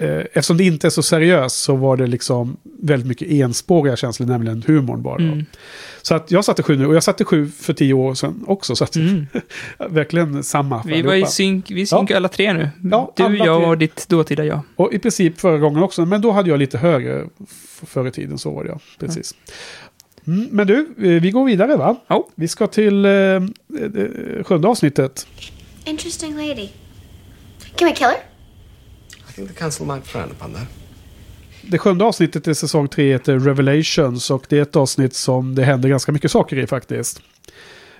Eh, 0.00 0.18
eftersom 0.18 0.56
det 0.56 0.64
inte 0.64 0.86
är 0.86 0.90
så 0.90 1.02
seriöst 1.02 1.56
så 1.56 1.76
var 1.76 1.96
det 1.96 2.06
liksom 2.06 2.56
väldigt 2.80 3.08
mycket 3.08 3.30
enspåriga 3.30 3.96
känslor, 3.96 4.26
nämligen 4.26 4.64
humorn 4.66 5.02
bara. 5.02 5.22
Mm. 5.22 5.44
Så 6.02 6.14
att 6.14 6.30
jag 6.30 6.44
satte 6.44 6.62
sju 6.62 6.76
nu 6.76 6.86
och 6.86 6.94
jag 6.94 7.02
satte 7.02 7.24
sju 7.24 7.50
för 7.58 7.72
tio 7.72 7.94
år 7.94 8.14
sedan 8.14 8.44
också. 8.46 8.76
Så 8.76 8.84
att 8.84 8.96
Mm. 8.96 9.26
verkligen 9.88 10.44
samma 10.44 10.82
Vi 10.86 11.02
var 11.02 11.14
i 11.14 11.26
synk, 11.26 11.70
vi 11.70 11.86
synk 11.86 12.10
alla 12.10 12.28
tre 12.28 12.52
nu. 12.52 12.70
Ja, 12.90 13.12
du, 13.16 13.22
jag 13.36 13.60
tre. 13.60 13.70
och 13.70 13.78
ditt 13.78 14.08
dåtida 14.08 14.44
jag. 14.44 14.60
Och 14.76 14.92
i 14.92 14.98
princip 14.98 15.40
förra 15.40 15.58
gången 15.58 15.82
också, 15.82 16.06
men 16.06 16.20
då 16.20 16.30
hade 16.30 16.50
jag 16.50 16.58
lite 16.58 16.78
högre 16.78 17.24
förr 17.86 18.06
i 18.06 18.10
tiden, 18.10 18.38
så 18.38 18.50
var 18.50 18.64
det 18.64 18.70
ja. 18.70 18.78
Precis. 18.98 19.34
Mm, 20.26 20.48
men 20.50 20.66
du, 20.66 20.88
eh, 20.98 21.22
vi 21.22 21.30
går 21.30 21.44
vidare 21.44 21.76
va? 21.76 21.96
Ja. 22.06 22.28
Vi 22.34 22.48
ska 22.48 22.66
till 22.66 23.04
eh, 23.04 23.12
eh, 23.12 23.40
sjunde 24.44 24.68
avsnittet. 24.68 25.26
Interesting 25.84 26.36
lady. 26.36 26.68
Can 27.76 27.88
we 27.88 27.94
kill 27.94 28.06
her? 28.06 28.27
I 29.38 29.40
think 29.40 29.54
the 29.56 29.58
council 29.58 29.86
might 29.86 30.06
frown 30.06 30.30
upon 30.30 30.54
that. 30.54 30.66
Det 31.62 31.78
sjunde 31.78 32.04
avsnittet 32.04 32.48
i 32.48 32.54
säsong 32.54 32.88
tre 32.88 33.12
heter 33.12 33.38
Revelations 33.38 34.30
och 34.30 34.46
det 34.48 34.58
är 34.58 34.62
ett 34.62 34.76
avsnitt 34.76 35.14
som 35.14 35.54
det 35.54 35.64
händer 35.64 35.88
ganska 35.88 36.12
mycket 36.12 36.30
saker 36.30 36.58
i 36.58 36.66
faktiskt. 36.66 37.22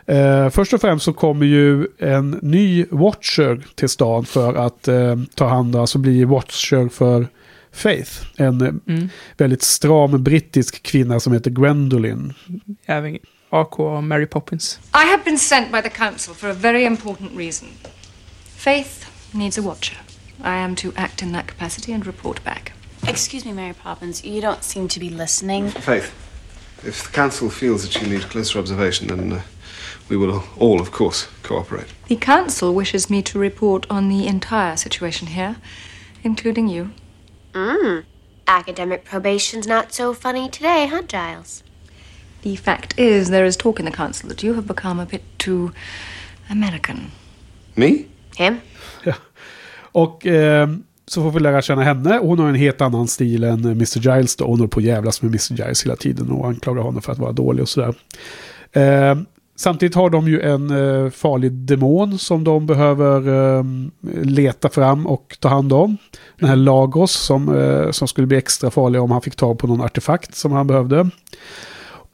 Eh, 0.06 0.50
först 0.50 0.72
och 0.72 0.80
främst 0.80 1.04
så 1.04 1.12
kommer 1.12 1.46
ju 1.46 1.86
en 1.98 2.30
ny 2.42 2.86
Watcher 2.90 3.66
till 3.74 3.88
stan 3.88 4.24
för 4.24 4.54
att 4.54 4.88
eh, 4.88 5.16
ta 5.34 5.48
hand 5.48 5.74
om, 5.74 5.80
alltså 5.80 5.98
bli 5.98 6.24
Watcher 6.24 6.88
för 6.88 7.28
Faith. 7.72 8.12
En 8.36 8.60
eh, 8.60 8.68
Mm. 8.94 9.08
väldigt 9.36 9.62
stram 9.62 10.22
brittisk 10.24 10.82
kvinna 10.82 11.20
som 11.20 11.32
heter 11.32 11.50
Gwendolyn. 11.50 12.34
Även 12.86 13.18
AK 13.50 13.78
och 13.78 14.04
Mary 14.04 14.26
Poppins. 14.26 14.80
I 14.94 15.10
have 15.10 15.24
been 15.24 15.38
sent 15.38 15.72
by 15.72 15.82
the 15.82 15.90
council 15.90 16.34
for 16.34 16.48
a 16.50 16.54
very 16.58 16.84
important 16.84 17.30
reason. 17.36 17.68
Faith 18.56 19.06
needs 19.32 19.58
a 19.58 19.62
watcher. 19.62 19.96
I 20.42 20.56
am 20.56 20.74
to 20.76 20.92
act 20.96 21.22
in 21.22 21.32
that 21.32 21.46
capacity 21.46 21.92
and 21.92 22.06
report 22.06 22.42
back. 22.44 22.72
Excuse 23.06 23.44
me, 23.44 23.52
Mary 23.52 23.74
Poppins. 23.74 24.24
You 24.24 24.40
don't 24.40 24.62
seem 24.62 24.88
to 24.88 25.00
be 25.00 25.10
listening. 25.10 25.68
Faith, 25.70 26.12
if 26.84 27.04
the 27.04 27.10
council 27.10 27.50
feels 27.50 27.82
that 27.82 28.00
you 28.00 28.08
need 28.08 28.22
closer 28.22 28.58
observation, 28.58 29.08
then 29.08 29.32
uh, 29.32 29.42
we 30.08 30.16
will 30.16 30.44
all, 30.58 30.80
of 30.80 30.90
course, 30.90 31.28
cooperate. 31.42 31.86
The 32.06 32.16
council 32.16 32.74
wishes 32.74 33.10
me 33.10 33.22
to 33.22 33.38
report 33.38 33.86
on 33.90 34.08
the 34.08 34.26
entire 34.26 34.76
situation 34.76 35.28
here, 35.28 35.56
including 36.22 36.68
you. 36.68 36.92
Mmm. 37.52 38.04
Academic 38.46 39.04
probation's 39.04 39.66
not 39.66 39.92
so 39.92 40.14
funny 40.14 40.48
today, 40.48 40.86
huh, 40.86 41.02
Giles? 41.02 41.62
The 42.42 42.56
fact 42.56 42.98
is, 42.98 43.30
there 43.30 43.44
is 43.44 43.56
talk 43.56 43.78
in 43.78 43.84
the 43.84 43.90
council 43.90 44.28
that 44.28 44.42
you 44.42 44.54
have 44.54 44.66
become 44.66 45.00
a 45.00 45.06
bit 45.06 45.22
too 45.38 45.72
American. 46.48 47.10
Me? 47.76 48.06
Him? 48.36 48.62
Och 49.98 50.26
eh, 50.26 50.68
så 51.06 51.22
får 51.22 51.30
vi 51.30 51.40
lära 51.40 51.62
känna 51.62 51.82
henne. 51.82 52.18
Hon 52.22 52.38
har 52.38 52.48
en 52.48 52.54
helt 52.54 52.80
annan 52.80 53.08
stil 53.08 53.44
än 53.44 53.64
eh, 53.64 53.70
Mr. 53.70 53.98
Giles. 53.98 54.36
Då. 54.36 54.44
Hon 54.44 54.58
håller 54.58 54.68
på 54.68 54.80
att 54.80 54.86
jävlas 54.86 55.22
med 55.22 55.28
Mr. 55.28 55.64
Giles 55.64 55.84
hela 55.84 55.96
tiden 55.96 56.30
och 56.30 56.48
anklagar 56.48 56.82
honom 56.82 57.02
för 57.02 57.12
att 57.12 57.18
vara 57.18 57.32
dålig 57.32 57.62
och 57.62 57.68
sådär. 57.68 57.94
Eh, 58.72 59.18
samtidigt 59.56 59.94
har 59.94 60.10
de 60.10 60.28
ju 60.28 60.40
en 60.40 60.70
eh, 60.70 61.10
farlig 61.10 61.52
demon 61.52 62.18
som 62.18 62.44
de 62.44 62.66
behöver 62.66 63.28
eh, 63.58 63.64
leta 64.22 64.68
fram 64.68 65.06
och 65.06 65.36
ta 65.40 65.48
hand 65.48 65.72
om. 65.72 65.96
Den 66.38 66.48
här 66.48 66.56
Lagos 66.56 67.12
som, 67.12 67.56
eh, 67.56 67.90
som 67.90 68.08
skulle 68.08 68.26
bli 68.26 68.36
extra 68.36 68.70
farlig 68.70 69.00
om 69.00 69.10
han 69.10 69.22
fick 69.22 69.36
tag 69.36 69.58
på 69.58 69.66
någon 69.66 69.80
artefakt 69.80 70.34
som 70.34 70.52
han 70.52 70.66
behövde. 70.66 71.10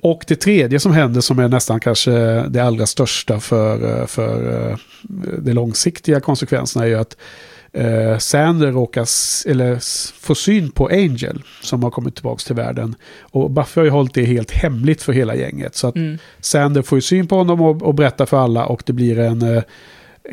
Och 0.04 0.24
det 0.28 0.36
tredje 0.36 0.80
som 0.80 0.92
händer 0.92 1.20
som 1.20 1.38
är 1.38 1.48
nästan 1.48 1.80
kanske 1.80 2.10
det 2.48 2.60
allra 2.60 2.86
största 2.86 3.40
för, 3.40 4.00
eh, 4.00 4.06
för 4.06 4.70
eh, 4.70 4.76
de 5.38 5.52
långsiktiga 5.52 6.20
konsekvenserna 6.20 6.84
är 6.84 6.88
ju 6.88 6.94
att 6.94 7.16
eh, 7.74 8.18
Sander 8.18 8.72
råkar 8.72 9.02
s- 9.02 9.46
eller 9.48 9.72
s- 9.72 10.14
få 10.20 10.34
syn 10.34 10.70
på 10.70 10.86
Angel 10.88 11.42
som 11.62 11.82
har 11.82 11.90
kommit 11.90 12.14
tillbaka 12.14 12.38
till 12.46 12.54
världen. 12.56 12.94
Och 13.20 13.50
Buffy 13.50 13.80
har 13.80 13.84
ju 13.84 13.90
hållit 13.90 14.14
det 14.14 14.24
helt 14.24 14.50
hemligt 14.50 15.02
för 15.02 15.12
hela 15.12 15.34
gänget. 15.36 15.74
Så 15.74 15.86
att 15.86 15.96
Mm. 15.96 16.18
Sander 16.40 16.82
får 16.82 16.98
ju 16.98 17.02
syn 17.02 17.26
på 17.26 17.36
honom 17.36 17.60
och, 17.60 17.82
och 17.82 17.94
berättar 17.94 18.26
för 18.26 18.36
alla 18.36 18.66
och 18.66 18.82
det 18.86 18.92
blir 18.92 19.18
en 19.18 19.42
eh, 19.42 19.62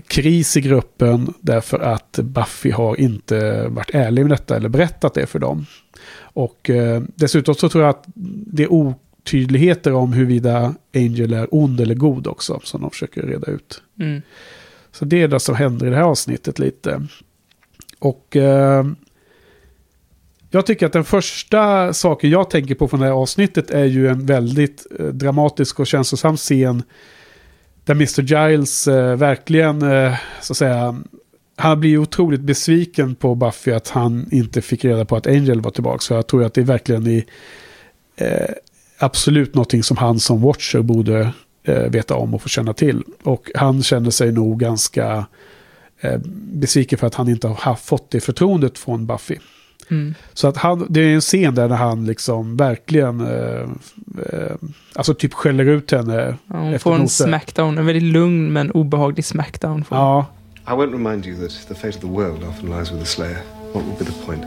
kris 0.07 0.57
i 0.57 0.61
gruppen 0.61 1.33
därför 1.41 1.79
att 1.79 2.19
Buffy 2.23 2.71
har 2.71 2.99
inte 2.99 3.67
varit 3.67 3.89
ärlig 3.93 4.21
med 4.21 4.31
detta 4.31 4.55
eller 4.55 4.69
berättat 4.69 5.13
det 5.13 5.25
för 5.25 5.39
dem. 5.39 5.65
Och 6.33 6.69
eh, 6.69 7.01
dessutom 7.15 7.55
så 7.55 7.69
tror 7.69 7.83
jag 7.83 7.89
att 7.89 8.03
det 8.47 8.63
är 8.63 8.71
otydligheter 8.73 9.93
om 9.93 10.13
huruvida 10.13 10.73
Angel 10.95 11.33
är 11.33 11.47
ond 11.55 11.81
eller 11.81 11.95
god 11.95 12.27
också 12.27 12.59
som 12.63 12.81
de 12.81 12.89
försöker 12.91 13.21
reda 13.21 13.47
ut. 13.51 13.81
Mm. 13.99 14.21
Så 14.91 15.05
det 15.05 15.21
är 15.21 15.27
det 15.27 15.39
som 15.39 15.55
händer 15.55 15.87
i 15.87 15.89
det 15.89 15.95
här 15.95 16.03
avsnittet 16.03 16.59
lite. 16.59 17.07
Och 18.01 18.35
eh, 18.35 18.85
jag 20.49 20.65
tycker 20.65 20.85
att 20.85 20.93
den 20.93 21.03
första 21.03 21.93
saken 21.93 22.29
jag 22.29 22.49
tänker 22.49 22.75
på 22.75 22.87
från 22.87 22.99
det 22.99 23.05
här 23.05 23.13
avsnittet 23.13 23.71
är 23.71 23.85
ju 23.85 24.07
en 24.07 24.25
väldigt 24.25 24.87
eh, 24.99 25.05
dramatisk 25.05 25.79
och 25.79 25.87
känslosam 25.87 26.37
scen. 26.37 26.83
Där 27.85 27.93
Mr. 27.93 28.21
Giles 28.21 28.87
eh, 28.87 29.15
verkligen, 29.15 29.81
eh, 29.81 30.13
så 30.41 30.53
att 30.53 30.57
säga, 30.57 31.01
han 31.55 31.79
blir 31.79 31.97
otroligt 31.97 32.41
besviken 32.41 33.15
på 33.15 33.35
Buffy 33.35 33.71
att 33.71 33.89
han 33.89 34.27
inte 34.31 34.61
fick 34.61 34.85
reda 34.85 35.05
på 35.05 35.15
att 35.15 35.27
Angel 35.27 35.61
var 35.61 35.71
tillbaka. 35.71 35.99
Så 35.99 36.13
jag 36.13 36.27
tror 36.27 36.43
att 36.43 36.53
det 36.53 36.61
är 36.61 36.65
verkligen 36.65 37.07
i, 37.07 37.25
eh, 38.15 38.49
absolut 38.99 39.55
någonting 39.55 39.83
som 39.83 39.97
han 39.97 40.19
som 40.19 40.41
Watcher 40.41 40.81
borde 40.81 41.33
eh, 41.63 41.83
veta 41.83 42.15
om 42.15 42.33
och 42.33 42.41
få 42.41 42.49
känna 42.49 42.73
till. 42.73 43.03
Och 43.23 43.51
han 43.55 43.83
känner 43.83 44.09
sig 44.09 44.31
nog 44.31 44.59
ganska 44.59 45.07
eh, 45.07 45.23
besviken 46.53 46.99
för 46.99 47.07
att 47.07 47.15
han 47.15 47.29
inte 47.29 47.47
har 47.47 47.55
haft, 47.55 47.85
fått 47.85 48.11
det 48.11 48.19
förtroendet 48.19 48.77
från 48.77 49.05
Buffy. 49.05 49.37
Mm. 49.91 50.15
Så 50.33 50.47
att 50.47 50.57
han, 50.57 50.85
det 50.89 51.01
är 51.01 51.15
en 51.15 51.21
scen 51.21 51.55
där 51.55 51.69
han 51.69 52.05
liksom 52.05 52.57
verkligen, 52.57 53.21
eh, 53.21 53.69
eh, 54.33 54.55
alltså 54.93 55.13
typ 55.13 55.33
skäller 55.33 55.65
ut 55.65 55.91
henne. 55.91 56.37
Ja, 56.47 56.55
hon 56.57 56.79
får 56.79 56.91
en 56.91 57.01
noter. 57.01 57.25
smackdown, 57.25 57.77
en 57.77 57.85
väldigt 57.85 58.03
lugn 58.03 58.53
men 58.53 58.71
obehaglig 58.71 59.25
smackdown. 59.25 59.83
Får. 59.83 59.97
Ja, 59.97 60.25
I 60.67 60.71
won't 60.71 60.91
remind 60.91 61.25
you 61.25 61.47
that 61.47 61.67
the 61.67 61.75
fate 61.75 61.97
of 61.97 62.01
the 62.01 62.07
world 62.07 62.43
often 62.43 62.69
lies 62.69 62.91
with 62.91 62.99
the 62.99 63.09
Slayer. 63.09 63.41
What 63.73 63.83
would 63.85 63.99
be 63.99 64.05
the 64.05 64.25
point? 64.25 64.45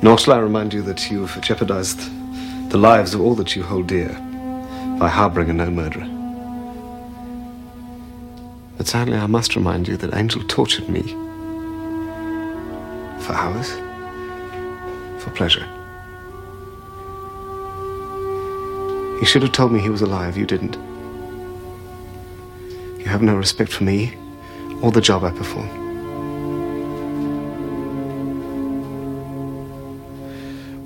Nor 0.00 0.16
shall 0.16 0.38
I 0.38 0.42
remind 0.42 0.74
you 0.74 0.84
that 0.84 1.10
you've 1.10 1.40
jeopardized 1.42 2.00
the 2.70 2.78
lives 2.78 3.14
of 3.14 3.20
all 3.20 3.34
that 3.34 3.56
you 3.56 3.62
hold 3.62 3.86
dear 3.86 4.08
by 4.98 5.08
harboring 5.08 5.50
a 5.50 5.52
no 5.52 5.70
murderer. 5.70 6.19
But 8.80 8.88
sadly, 8.88 9.18
I 9.18 9.26
must 9.26 9.56
remind 9.56 9.88
you 9.88 9.98
that 9.98 10.14
Angel 10.14 10.42
tortured 10.48 10.88
me 10.88 11.02
for 13.20 13.34
hours, 13.34 13.70
for 15.22 15.28
pleasure. 15.34 15.66
He 19.20 19.26
should 19.26 19.42
have 19.42 19.52
told 19.52 19.72
me 19.72 19.80
he 19.80 19.90
was 19.90 20.00
alive. 20.00 20.38
You 20.38 20.46
didn't. 20.46 20.78
You 22.98 23.04
have 23.04 23.20
no 23.20 23.36
respect 23.36 23.70
for 23.70 23.84
me 23.84 24.14
or 24.80 24.90
the 24.90 25.02
job 25.02 25.24
I 25.24 25.30
perform. 25.30 25.68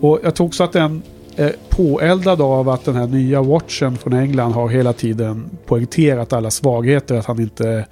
och 0.00 0.20
jag 0.22 0.34
tror 0.34 0.46
också 0.46 0.64
att 0.64 0.72
den 0.72 1.02
är 1.36 1.54
påeldad 1.68 2.40
av 2.40 2.68
att 2.68 2.84
den 2.84 2.96
här 2.96 3.06
nya 3.06 3.42
watchen 3.42 3.96
från 3.96 4.12
England 4.12 4.52
har 4.52 4.68
hela 4.68 4.92
tiden 4.92 5.50
poängterat 5.66 6.32
alla 6.32 6.50
svagheter. 6.50 7.14
Att 7.14 7.26
han 7.26 7.40
inte 7.40 7.86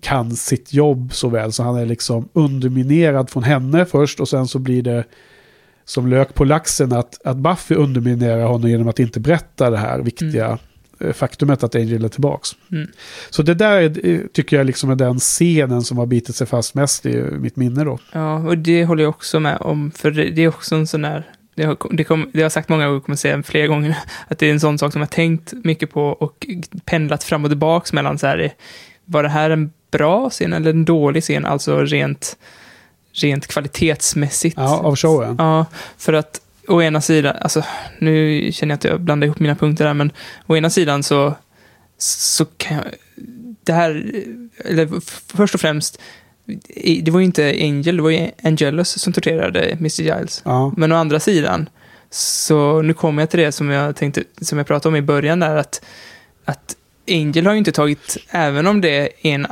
kan 0.00 0.30
sitt 0.30 0.72
jobb 0.72 1.14
så 1.14 1.28
väl. 1.28 1.52
Så 1.52 1.62
han 1.62 1.76
är 1.76 1.86
liksom 1.86 2.28
underminerad 2.32 3.30
från 3.30 3.42
henne 3.42 3.84
först 3.84 4.20
och 4.20 4.28
sen 4.28 4.48
så 4.48 4.58
blir 4.58 4.82
det 4.82 5.04
som 5.84 6.06
lök 6.06 6.34
på 6.34 6.44
laxen 6.44 6.92
att, 6.92 7.26
att 7.26 7.36
Buffy 7.36 7.74
underminerar 7.74 8.44
honom 8.44 8.70
genom 8.70 8.88
att 8.88 8.98
inte 8.98 9.20
berätta 9.20 9.70
det 9.70 9.78
här 9.78 9.98
viktiga 9.98 10.58
eh, 11.00 11.12
faktumet 11.12 11.62
att 11.62 11.74
Angel 11.74 12.04
är 12.04 12.08
tillbaks. 12.08 12.50
Mm. 12.72 12.88
Så 13.30 13.42
det 13.42 13.54
där 13.54 13.80
är, 13.80 14.06
eh, 14.08 14.20
tycker 14.32 14.56
jag 14.56 14.66
liksom 14.66 14.90
är 14.90 14.94
den 14.94 15.18
scenen 15.18 15.82
som 15.82 15.98
har 15.98 16.06
bitit 16.06 16.36
sig 16.36 16.46
fast 16.46 16.74
mest 16.74 17.06
i 17.06 17.22
mitt 17.22 17.56
minne 17.56 17.84
då. 17.84 17.98
Ja, 18.12 18.34
och 18.34 18.58
det 18.58 18.84
håller 18.84 19.02
jag 19.02 19.10
också 19.10 19.40
med 19.40 19.56
om. 19.60 19.90
För 19.90 20.10
det, 20.10 20.30
det 20.30 20.44
är 20.44 20.48
också 20.48 20.74
en 20.74 20.86
sån 20.86 21.02
där... 21.02 21.30
Det 21.54 21.64
har, 21.64 21.76
det, 21.90 22.04
kom, 22.04 22.30
det 22.32 22.38
har 22.38 22.42
jag 22.42 22.52
sagt 22.52 22.68
många 22.68 22.86
gånger, 22.86 22.98
och 22.98 23.04
kommer 23.04 23.16
säga 23.16 23.42
flera 23.42 23.66
gånger, 23.66 23.96
att 24.28 24.38
det 24.38 24.46
är 24.46 24.52
en 24.52 24.60
sån 24.60 24.78
sak 24.78 24.92
som 24.92 25.00
jag 25.00 25.10
tänkt 25.10 25.52
mycket 25.64 25.90
på 25.90 26.02
och 26.02 26.46
pendlat 26.84 27.24
fram 27.24 27.44
och 27.44 27.50
tillbaks 27.50 27.92
mellan 27.92 28.18
så 28.18 28.26
här, 28.26 28.52
var 29.04 29.22
det 29.22 29.28
här 29.28 29.50
en 29.50 29.72
bra 29.90 30.30
scen 30.30 30.52
eller 30.52 30.70
en 30.70 30.84
dålig 30.84 31.22
scen, 31.22 31.44
alltså 31.44 31.80
rent, 31.80 32.36
rent 33.12 33.46
kvalitetsmässigt. 33.46 34.56
Ja, 34.58 34.78
av 34.78 34.96
showen. 34.96 35.36
Ja, 35.38 35.66
för 35.98 36.12
att 36.12 36.40
å 36.68 36.82
ena 36.82 37.00
sidan, 37.00 37.36
alltså 37.40 37.64
nu 37.98 38.52
känner 38.52 38.72
jag 38.72 38.76
att 38.76 38.84
jag 38.84 39.00
blandar 39.00 39.26
ihop 39.26 39.40
mina 39.40 39.54
punkter 39.54 39.84
där, 39.84 39.94
men 39.94 40.12
å 40.46 40.56
ena 40.56 40.70
sidan 40.70 41.02
så, 41.02 41.34
så 41.98 42.44
kan 42.44 42.76
jag, 42.76 42.84
det 43.64 43.72
här, 43.72 44.12
eller 44.64 44.88
först 45.36 45.54
och 45.54 45.60
främst, 45.60 46.00
det 47.02 47.10
var 47.10 47.20
ju 47.20 47.26
inte 47.26 47.56
Angel, 47.60 47.96
det 47.96 48.02
var 48.02 48.10
ju 48.10 48.30
Angelus 48.42 48.88
som 48.88 49.12
torterade 49.12 49.60
Mr. 49.60 50.02
Giles. 50.02 50.42
Ja. 50.44 50.72
Men 50.76 50.92
å 50.92 50.96
andra 50.96 51.20
sidan, 51.20 51.68
så 52.10 52.82
nu 52.82 52.94
kommer 52.94 53.22
jag 53.22 53.30
till 53.30 53.40
det 53.40 53.52
som 53.52 53.70
jag 53.70 53.96
tänkte, 53.96 54.24
som 54.40 54.58
jag 54.58 54.66
pratade 54.66 54.88
om 54.88 54.96
i 54.96 55.02
början 55.02 55.40
där, 55.40 55.56
att, 55.56 55.84
att 56.44 56.76
Angel 57.08 57.46
har 57.46 57.52
ju 57.52 57.58
inte 57.58 57.72
tagit, 57.72 58.16
även 58.30 58.66
om 58.66 58.80
det 58.80 59.00
är 59.00 59.08
en 59.22 59.46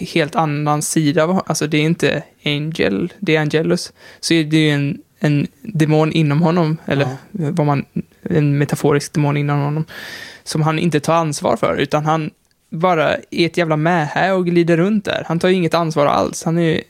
helt 0.00 0.34
annan 0.34 0.82
sida, 0.82 1.42
alltså 1.46 1.66
det 1.66 1.76
är 1.78 1.82
inte 1.82 2.22
Angel, 2.44 3.12
det 3.18 3.36
är 3.36 3.40
Angelus, 3.40 3.92
så 4.20 4.34
är 4.34 4.44
det 4.44 4.56
ju 4.56 4.70
en, 4.70 4.98
en 5.18 5.46
demon 5.62 6.12
inom 6.12 6.42
honom, 6.42 6.76
eller 6.86 7.08
vad 7.30 7.66
man, 7.66 7.84
en 8.22 8.58
metaforisk 8.58 9.12
demon 9.12 9.36
inom 9.36 9.60
honom, 9.60 9.84
som 10.44 10.62
han 10.62 10.78
inte 10.78 11.00
tar 11.00 11.14
ansvar 11.14 11.56
för, 11.56 11.76
utan 11.76 12.06
han 12.06 12.30
bara 12.74 13.14
är 13.14 13.46
ett 13.46 13.56
jävla 13.56 13.76
mähä 13.76 14.32
och 14.32 14.46
glider 14.46 14.76
runt 14.76 15.04
där. 15.04 15.24
Han 15.26 15.38
tar 15.38 15.48
ju 15.48 15.54
inget 15.54 15.74
ansvar 15.74 16.06
alls. 16.06 16.44
Han 16.44 16.58
är 16.58 16.62
ju, 16.62 16.82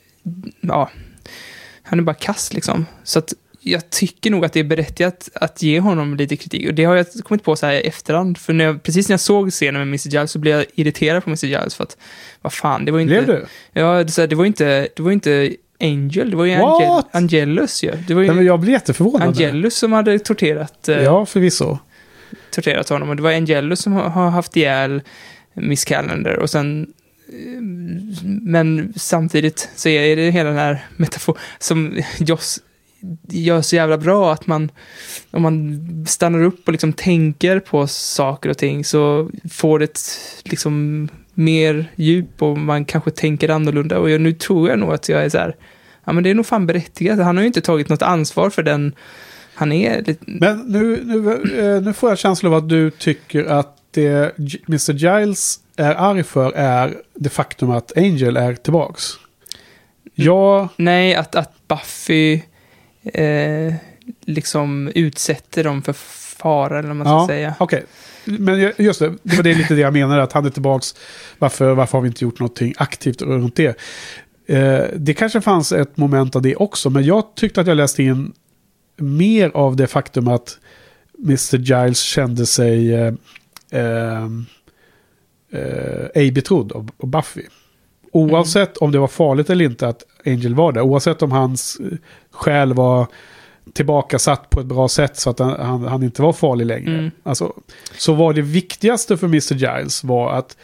ja, 0.60 0.90
han 1.82 1.98
är 1.98 2.02
bara 2.02 2.14
kass 2.14 2.52
liksom. 2.54 2.86
Så 3.04 3.18
att 3.18 3.32
jag 3.60 3.90
tycker 3.90 4.30
nog 4.30 4.44
att 4.44 4.52
det 4.52 4.60
är 4.60 4.64
berättigat 4.64 5.28
att 5.34 5.62
ge 5.62 5.80
honom 5.80 6.14
lite 6.16 6.36
kritik. 6.36 6.68
Och 6.68 6.74
det 6.74 6.84
har 6.84 6.94
jag 6.96 7.06
kommit 7.24 7.44
på 7.44 7.56
så 7.56 7.66
här 7.66 7.72
i 7.72 7.80
efterhand. 7.80 8.38
För 8.38 8.52
när 8.52 8.64
jag, 8.64 8.82
precis 8.82 9.08
när 9.08 9.12
jag 9.12 9.20
såg 9.20 9.50
scenen 9.50 9.80
med 9.80 9.88
Mr. 9.88 10.08
Giles 10.08 10.30
så 10.30 10.38
blev 10.38 10.56
jag 10.56 10.66
irriterad 10.74 11.24
på 11.24 11.30
Mr. 11.30 11.46
Giles 11.46 11.74
för 11.74 11.84
att, 11.84 11.96
vad 12.42 12.52
fan, 12.52 12.84
det 12.84 12.92
var 12.92 13.00
inte... 13.00 13.14
Blev 13.14 13.26
du? 13.26 13.46
Ja, 13.72 14.04
det, 14.04 14.16
här, 14.16 14.26
det 14.26 14.36
var 14.36 14.44
inte, 14.44 14.88
det 14.96 15.02
var 15.02 15.12
inte 15.12 15.56
Angel, 15.80 16.30
det 16.30 16.36
var 16.36 16.44
ju 16.44 16.52
Angel? 16.52 17.02
Angelus 17.10 17.84
ju. 17.84 17.92
Det 18.08 18.14
var 18.14 18.22
ju 18.22 18.34
Nej, 18.34 18.44
jag 18.44 18.60
blir 18.60 18.72
jätteförvånad. 18.72 19.28
Angelus 19.28 19.76
som 19.76 19.92
hade 19.92 20.18
torterat, 20.18 20.88
eh, 20.88 21.02
Ja, 21.02 21.26
förvisso. 21.26 21.78
torterat 22.50 22.88
honom. 22.88 23.08
Och 23.08 23.16
det 23.16 23.22
var 23.22 23.32
Angelus 23.32 23.80
som 23.80 23.92
har, 23.92 24.08
har 24.08 24.30
haft 24.30 24.56
ihjäl 24.56 25.02
Miss 25.54 25.84
Calendar. 25.84 26.38
Och 26.38 26.50
sen... 26.50 26.86
Eh, 27.28 27.60
men 28.42 28.92
samtidigt 28.96 29.70
så 29.76 29.88
är 29.88 30.16
det 30.16 30.30
hela 30.30 30.48
den 30.48 30.58
här 30.58 30.86
metafor 30.96 31.38
som 31.58 32.02
Joss 32.18 32.60
gör 33.28 33.62
så 33.62 33.76
jävla 33.76 33.98
bra 33.98 34.32
att 34.32 34.46
man, 34.46 34.70
om 35.30 35.42
man 35.42 36.06
stannar 36.08 36.42
upp 36.42 36.66
och 36.66 36.72
liksom 36.72 36.92
tänker 36.92 37.60
på 37.60 37.86
saker 37.86 38.50
och 38.50 38.58
ting 38.58 38.84
så 38.84 39.30
får 39.50 39.78
det 39.78 39.84
ett 39.84 40.00
liksom 40.44 41.08
mer 41.34 41.92
djup 41.96 42.42
och 42.42 42.58
man 42.58 42.84
kanske 42.84 43.10
tänker 43.10 43.48
annorlunda. 43.48 43.98
Och 43.98 44.10
jag, 44.10 44.20
nu 44.20 44.32
tror 44.32 44.68
jag 44.68 44.78
nog 44.78 44.92
att 44.92 45.08
jag 45.08 45.24
är 45.24 45.28
så 45.28 45.38
här, 45.38 45.56
ja 46.04 46.12
men 46.12 46.24
det 46.24 46.30
är 46.30 46.34
nog 46.34 46.46
fan 46.46 46.66
berättigat. 46.66 47.18
Han 47.18 47.36
har 47.36 47.42
ju 47.42 47.46
inte 47.46 47.60
tagit 47.60 47.88
något 47.88 48.02
ansvar 48.02 48.50
för 48.50 48.62
den 48.62 48.94
han 49.54 49.72
är. 49.72 50.02
Lite, 50.02 50.24
Men 50.26 50.58
nu, 50.58 51.00
nu, 51.04 51.32
eh, 51.58 51.82
nu 51.82 51.92
får 51.92 52.08
jag 52.08 52.18
känslan 52.18 52.52
av 52.52 52.58
att 52.58 52.68
du 52.68 52.90
tycker 52.90 53.44
att 53.44 53.76
det 53.94 54.38
Mr. 54.68 54.92
Giles 54.92 55.60
är 55.76 55.94
arg 55.94 56.22
för 56.22 56.52
är 56.52 56.96
det 57.14 57.28
faktum 57.28 57.70
att 57.70 57.96
Angel 57.96 58.36
är 58.36 58.54
tillbaks. 58.54 59.02
Ja, 60.14 60.68
Nej, 60.76 61.14
att, 61.14 61.34
att 61.34 61.52
Buffy 61.68 62.40
eh, 63.04 63.74
liksom 64.20 64.88
utsätter 64.94 65.64
dem 65.64 65.82
för 65.82 65.92
fara, 65.92 66.78
eller 66.78 66.88
vad 66.88 66.96
man 66.96 67.06
ska 67.06 67.12
ja 67.12 67.26
säga. 67.26 67.54
okej. 67.58 67.84
Men 68.24 68.58
ju- 68.60 68.72
just 68.78 68.98
det, 69.00 69.14
det 69.22 69.36
var 69.36 69.42
det 69.42 69.54
lite 69.54 69.74
det 69.74 69.80
jag 69.80 69.92
menade, 69.92 70.22
att 70.22 70.32
han 70.32 70.46
är 70.46 70.50
tillbaks. 70.50 70.94
Varför, 71.38 71.74
varför 71.74 71.98
har 71.98 72.02
vi 72.02 72.08
inte 72.08 72.24
gjort 72.24 72.38
någonting 72.40 72.74
aktivt 72.76 73.22
runt 73.22 73.56
det? 73.56 73.78
Eh, 74.46 74.80
det 74.96 75.14
kanske 75.14 75.40
fanns 75.40 75.72
ett 75.72 75.96
moment 75.96 76.36
av 76.36 76.42
det 76.42 76.56
också, 76.56 76.90
men 76.90 77.04
jag 77.04 77.34
tyckte 77.34 77.60
att 77.60 77.66
jag 77.66 77.76
läste 77.76 78.02
in 78.02 78.32
mer 78.96 79.50
av 79.54 79.76
det 79.76 79.86
faktum 79.86 80.28
att 80.28 80.58
Mr. 81.24 81.56
Giles 81.56 82.00
kände 82.00 82.46
sig 82.46 82.94
eh, 82.94 83.12
eh, 83.74 84.24
eh, 85.50 86.06
ej 86.14 86.32
betrodd 86.32 86.72
av, 86.72 86.90
av 86.98 87.08
Buffy. 87.08 87.42
Oavsett 88.12 88.76
om 88.76 88.92
det 88.92 88.98
var 88.98 89.08
farligt 89.08 89.50
eller 89.50 89.64
inte 89.64 89.88
att 89.88 90.02
Angel 90.26 90.54
var 90.54 90.72
där, 90.72 90.80
oavsett 90.80 91.22
om 91.22 91.32
hans 91.32 91.80
eh, 91.80 91.98
själ 92.30 92.74
var 92.74 93.06
tillbaka 93.72 94.18
satt 94.18 94.50
på 94.50 94.60
ett 94.60 94.66
bra 94.66 94.88
sätt 94.88 95.16
så 95.16 95.30
att 95.30 95.38
han, 95.38 95.60
han, 95.60 95.84
han 95.84 96.02
inte 96.02 96.22
var 96.22 96.32
farlig 96.32 96.66
längre. 96.66 96.98
Mm. 96.98 97.10
Alltså, 97.22 97.52
så 97.98 98.14
var 98.14 98.32
det 98.32 98.42
viktigaste 98.42 99.16
för 99.16 99.26
Mr. 99.26 99.54
Giles 99.54 100.04
var 100.04 100.32
att 100.32 100.56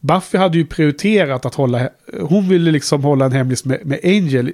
Buffy 0.00 0.38
hade 0.38 0.58
ju 0.58 0.66
prioriterat 0.66 1.46
att 1.46 1.54
hålla, 1.54 1.88
hon 2.20 2.48
ville 2.48 2.70
liksom 2.70 3.04
hålla 3.04 3.24
en 3.24 3.32
hemlis 3.32 3.64
med, 3.64 3.86
med 3.86 4.00
Angel. 4.04 4.52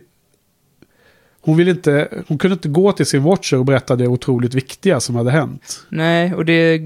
Hon, 1.41 1.57
ville 1.57 1.71
inte, 1.71 2.09
hon 2.29 2.39
kunde 2.39 2.53
inte 2.53 2.69
gå 2.69 2.93
till 2.93 3.07
sin 3.07 3.23
watcher 3.23 3.59
och 3.59 3.65
berätta 3.65 3.97
det 3.97 4.09
otroligt 4.09 4.55
viktiga 4.55 5.01
som 5.01 5.15
hade 5.15 5.31
hänt. 5.31 5.87
Nej, 5.89 6.35
och 6.35 6.45
det, 6.45 6.81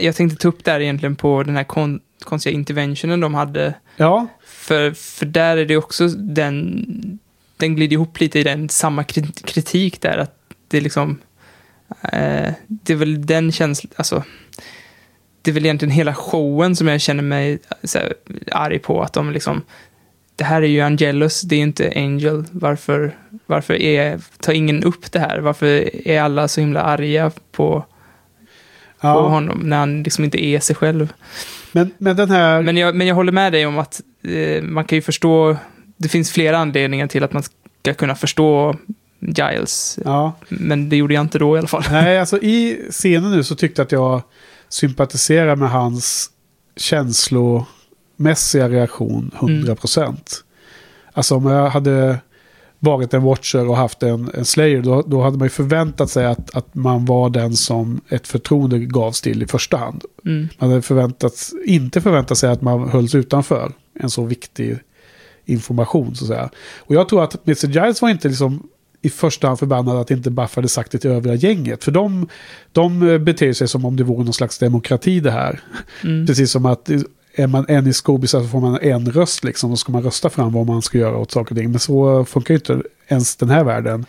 Jag 0.00 0.16
tänkte 0.16 0.36
ta 0.42 0.48
upp 0.48 0.64
där 0.64 0.80
egentligen 0.80 1.16
på 1.16 1.42
den 1.42 1.56
här 1.56 1.64
kon, 1.64 2.00
konstiga 2.24 2.54
interventionen 2.54 3.20
de 3.20 3.34
hade. 3.34 3.74
Ja, 3.96 4.26
För, 4.44 4.90
för 4.92 5.26
där 5.26 5.56
är 5.56 5.66
det 5.66 5.76
också 5.76 6.08
den... 6.08 7.18
Den 7.56 7.76
glider 7.76 7.94
ihop 7.94 8.20
lite 8.20 8.38
i 8.38 8.42
den 8.42 8.68
samma 8.68 9.02
kri- 9.02 9.42
kritik 9.44 10.00
där, 10.00 10.18
att 10.18 10.38
det 10.68 10.76
är 10.76 10.80
liksom... 10.80 11.18
Eh, 12.02 12.52
det 12.66 12.92
är 12.92 12.96
väl 12.96 13.26
den 13.26 13.52
känslan, 13.52 13.92
alltså... 13.96 14.24
Det 15.42 15.50
är 15.50 15.52
väl 15.52 15.64
egentligen 15.64 15.92
hela 15.92 16.14
showen 16.14 16.76
som 16.76 16.88
jag 16.88 17.00
känner 17.00 17.22
mig 17.22 17.58
så 17.84 17.98
här, 17.98 18.14
arg 18.52 18.78
på, 18.78 19.02
att 19.02 19.12
de 19.12 19.32
liksom... 19.32 19.62
Det 20.36 20.44
här 20.44 20.62
är 20.62 20.66
ju 20.66 20.80
Angelus, 20.80 21.40
det 21.40 21.54
är 21.54 21.56
ju 21.56 21.62
inte 21.62 21.92
Angel. 21.96 22.44
Varför, 22.50 23.16
varför 23.46 23.74
är, 23.74 24.20
tar 24.40 24.52
ingen 24.52 24.84
upp 24.84 25.12
det 25.12 25.18
här? 25.18 25.38
Varför 25.38 25.66
är 26.08 26.20
alla 26.20 26.48
så 26.48 26.60
himla 26.60 26.82
arga 26.82 27.32
på, 27.52 27.84
på 29.02 29.08
ja. 29.08 29.28
honom 29.28 29.58
när 29.58 29.78
han 29.78 30.02
liksom 30.02 30.24
inte 30.24 30.44
är 30.44 30.60
sig 30.60 30.76
själv? 30.76 31.12
Men, 31.72 31.90
men 31.98 32.16
den 32.16 32.30
här... 32.30 32.62
Men 32.62 32.76
jag, 32.76 32.94
men 32.94 33.06
jag 33.06 33.14
håller 33.14 33.32
med 33.32 33.52
dig 33.52 33.66
om 33.66 33.78
att 33.78 34.00
eh, 34.22 34.62
man 34.62 34.84
kan 34.84 34.96
ju 34.96 35.02
förstå, 35.02 35.56
det 35.96 36.08
finns 36.08 36.32
flera 36.32 36.58
anledningar 36.58 37.06
till 37.06 37.24
att 37.24 37.32
man 37.32 37.42
ska 37.42 37.94
kunna 37.94 38.14
förstå 38.14 38.76
Giles. 39.20 39.98
Ja. 40.04 40.32
Men 40.48 40.88
det 40.88 40.96
gjorde 40.96 41.14
jag 41.14 41.20
inte 41.20 41.38
då 41.38 41.56
i 41.56 41.58
alla 41.58 41.68
fall. 41.68 41.84
Nej, 41.90 42.18
alltså 42.18 42.38
i 42.38 42.80
scenen 42.90 43.30
nu 43.30 43.44
så 43.44 43.54
tyckte 43.54 43.80
jag 43.80 43.86
att 43.86 43.92
jag 43.92 44.22
sympatiserar 44.68 45.56
med 45.56 45.70
hans 45.70 46.30
känslomässiga 46.76 48.68
reaktion 48.68 49.30
100%. 49.38 50.16
Alltså 51.12 51.36
om 51.36 51.46
jag 51.46 51.70
hade 51.70 52.18
varit 52.84 53.14
en 53.14 53.22
watcher 53.22 53.68
och 53.68 53.76
haft 53.76 54.02
en, 54.02 54.30
en 54.34 54.44
slayer, 54.44 54.82
då, 54.82 55.02
då 55.06 55.22
hade 55.22 55.38
man 55.38 55.46
ju 55.46 55.50
förväntat 55.50 56.10
sig 56.10 56.26
att, 56.26 56.56
att 56.56 56.74
man 56.74 57.04
var 57.04 57.30
den 57.30 57.56
som 57.56 58.00
ett 58.08 58.28
förtroende 58.28 58.78
gavs 58.78 59.20
till 59.20 59.42
i 59.42 59.46
första 59.46 59.76
hand. 59.76 60.04
Mm. 60.24 60.48
Man 60.58 60.70
hade 60.70 60.82
förväntats, 60.82 61.54
inte 61.64 62.00
förväntat 62.00 62.38
sig 62.38 62.50
att 62.50 62.62
man 62.62 62.88
hölls 62.88 63.14
utanför 63.14 63.72
en 64.00 64.10
så 64.10 64.24
viktig 64.24 64.78
information 65.44 66.14
så 66.14 66.24
att 66.24 66.28
säga. 66.28 66.50
Och 66.78 66.94
jag 66.94 67.08
tror 67.08 67.24
att 67.24 67.46
Mr. 67.46 67.66
Giles 67.66 68.02
var 68.02 68.08
inte 68.08 68.28
liksom 68.28 68.68
i 69.02 69.10
första 69.10 69.46
hand 69.46 69.58
förbannad 69.58 69.96
att 69.96 70.10
inte 70.10 70.30
Buff 70.30 70.56
hade 70.56 70.68
sagt 70.68 70.92
det 70.92 70.98
till 70.98 71.10
övriga 71.10 71.34
gänget. 71.34 71.84
För 71.84 71.92
de, 71.92 72.28
de 72.72 73.18
beter 73.24 73.52
sig 73.52 73.68
som 73.68 73.84
om 73.84 73.96
det 73.96 74.04
vore 74.04 74.24
någon 74.24 74.32
slags 74.32 74.58
demokrati 74.58 75.20
det 75.20 75.30
här. 75.30 75.60
Mm. 76.04 76.26
Precis 76.26 76.50
som 76.50 76.66
att 76.66 76.90
är 77.34 77.46
man 77.46 77.64
en 77.68 77.86
i 77.86 77.92
Scooby 77.92 78.26
så 78.26 78.44
får 78.44 78.60
man 78.60 78.78
en 78.80 79.10
röst 79.12 79.44
liksom. 79.44 79.70
Då 79.70 79.76
ska 79.76 79.92
man 79.92 80.02
rösta 80.02 80.30
fram 80.30 80.52
vad 80.52 80.66
man 80.66 80.82
ska 80.82 80.98
göra 80.98 81.16
åt 81.16 81.30
saker 81.30 81.52
och 81.54 81.58
ting. 81.58 81.70
Men 81.70 81.80
så 81.80 82.24
funkar 82.24 82.54
ju 82.54 82.58
inte 82.58 82.82
ens 83.08 83.36
den 83.36 83.50
här 83.50 83.64
världen. 83.64 84.06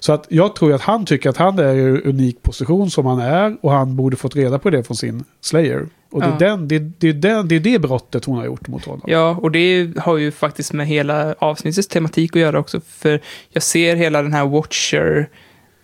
Så 0.00 0.12
att 0.12 0.26
jag 0.28 0.56
tror 0.56 0.72
att 0.72 0.80
han 0.80 1.06
tycker 1.06 1.30
att 1.30 1.36
han 1.36 1.58
är 1.58 1.74
i 1.74 2.00
unik 2.04 2.42
position 2.42 2.90
som 2.90 3.06
han 3.06 3.18
är. 3.20 3.56
Och 3.60 3.70
han 3.72 3.96
borde 3.96 4.16
fått 4.16 4.36
reda 4.36 4.58
på 4.58 4.70
det 4.70 4.82
från 4.84 4.96
sin 4.96 5.24
Slayer. 5.40 5.86
Och 6.10 6.20
det, 6.20 6.26
är 6.26 6.30
Ja. 6.30 6.36
den, 6.38 6.68
det, 6.68 6.78
det, 6.78 7.12
den, 7.12 7.48
det 7.48 7.54
är 7.56 7.60
det 7.60 7.78
brottet 7.78 8.24
hon 8.24 8.36
har 8.36 8.44
gjort 8.44 8.68
mot 8.68 8.84
honom. 8.84 9.02
Ja, 9.06 9.38
och 9.42 9.50
det 9.50 9.90
har 9.98 10.16
ju 10.16 10.30
faktiskt 10.30 10.72
med 10.72 10.86
hela 10.86 11.34
avsnittets 11.38 11.88
tematik 11.88 12.36
att 12.36 12.42
göra 12.42 12.58
också. 12.58 12.80
För 12.88 13.20
jag 13.50 13.62
ser 13.62 13.96
hela 13.96 14.22
den 14.22 14.32
här 14.32 14.46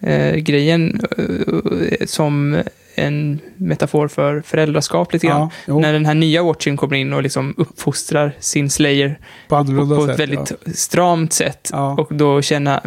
Watcher-grejen 0.00 1.00
eh, 1.18 2.06
som 2.06 2.62
en 2.94 3.40
metafor 3.56 4.08
för 4.08 4.40
föräldraskap 4.40 5.12
lite 5.12 5.26
grann. 5.26 5.50
Ja. 5.66 5.78
När 5.78 5.92
den 5.92 6.06
här 6.06 6.14
nya 6.14 6.42
Watchen 6.42 6.76
kommer 6.76 6.96
in 6.96 7.12
och 7.12 7.22
liksom 7.22 7.54
uppfostrar 7.56 8.32
sin 8.40 8.70
Slayer 8.70 9.18
på 9.48 9.64
på 9.64 10.00
sätt. 10.06 10.10
ett 10.10 10.20
väldigt 10.20 10.52
ja. 10.64 10.72
stramt 10.74 11.32
sätt. 11.32 11.68
Ja. 11.72 11.94
Och 11.94 12.14
då 12.14 12.42
känner, 12.42 12.80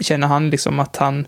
känner 0.00 0.26
han 0.26 0.50
liksom 0.50 0.80
att 0.80 0.96
han 0.96 1.26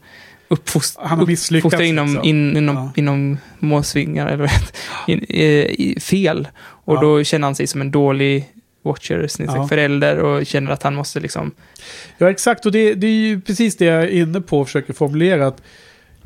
uppfost, 0.49 0.99
Han 1.03 1.19
har 1.19 1.27
misslyckats, 1.27 1.67
uppfostrar 1.67 1.87
inom, 1.87 2.07
liksom. 2.07 2.25
in, 2.25 2.57
inom, 2.57 2.77
Ja. 2.77 2.93
inom 2.97 3.39
måsvingar, 3.59 4.27
eller 4.27 4.47
heter, 4.47 4.75
in, 5.07 5.25
eh, 5.29 6.01
fel. 6.01 6.49
Och 6.59 7.01
då 7.01 7.25
känner 7.25 7.47
han 7.47 7.55
sig 7.55 7.67
som 7.67 7.81
en 7.81 7.91
dålig 7.91 8.53
watcher, 8.83 9.29
Ja. 9.39 9.69
förälder 9.69 10.19
och 10.19 10.47
känner 10.47 10.71
att 10.71 10.83
han 10.83 10.95
måste 10.95 11.21
liksom... 11.21 11.51
Ja, 12.19 12.31
exakt. 12.31 12.67
Och 12.67 12.73
det, 12.73 12.95
det 12.95 13.07
är 13.07 13.11
ju 13.11 13.41
precis 13.41 13.77
det 13.77 13.85
jag 13.85 14.03
är 14.03 14.09
inne 14.09 14.41
på 14.41 14.61
och 14.61 14.67
försöker 14.67 14.93
formulera. 14.93 15.47
Att 15.47 15.63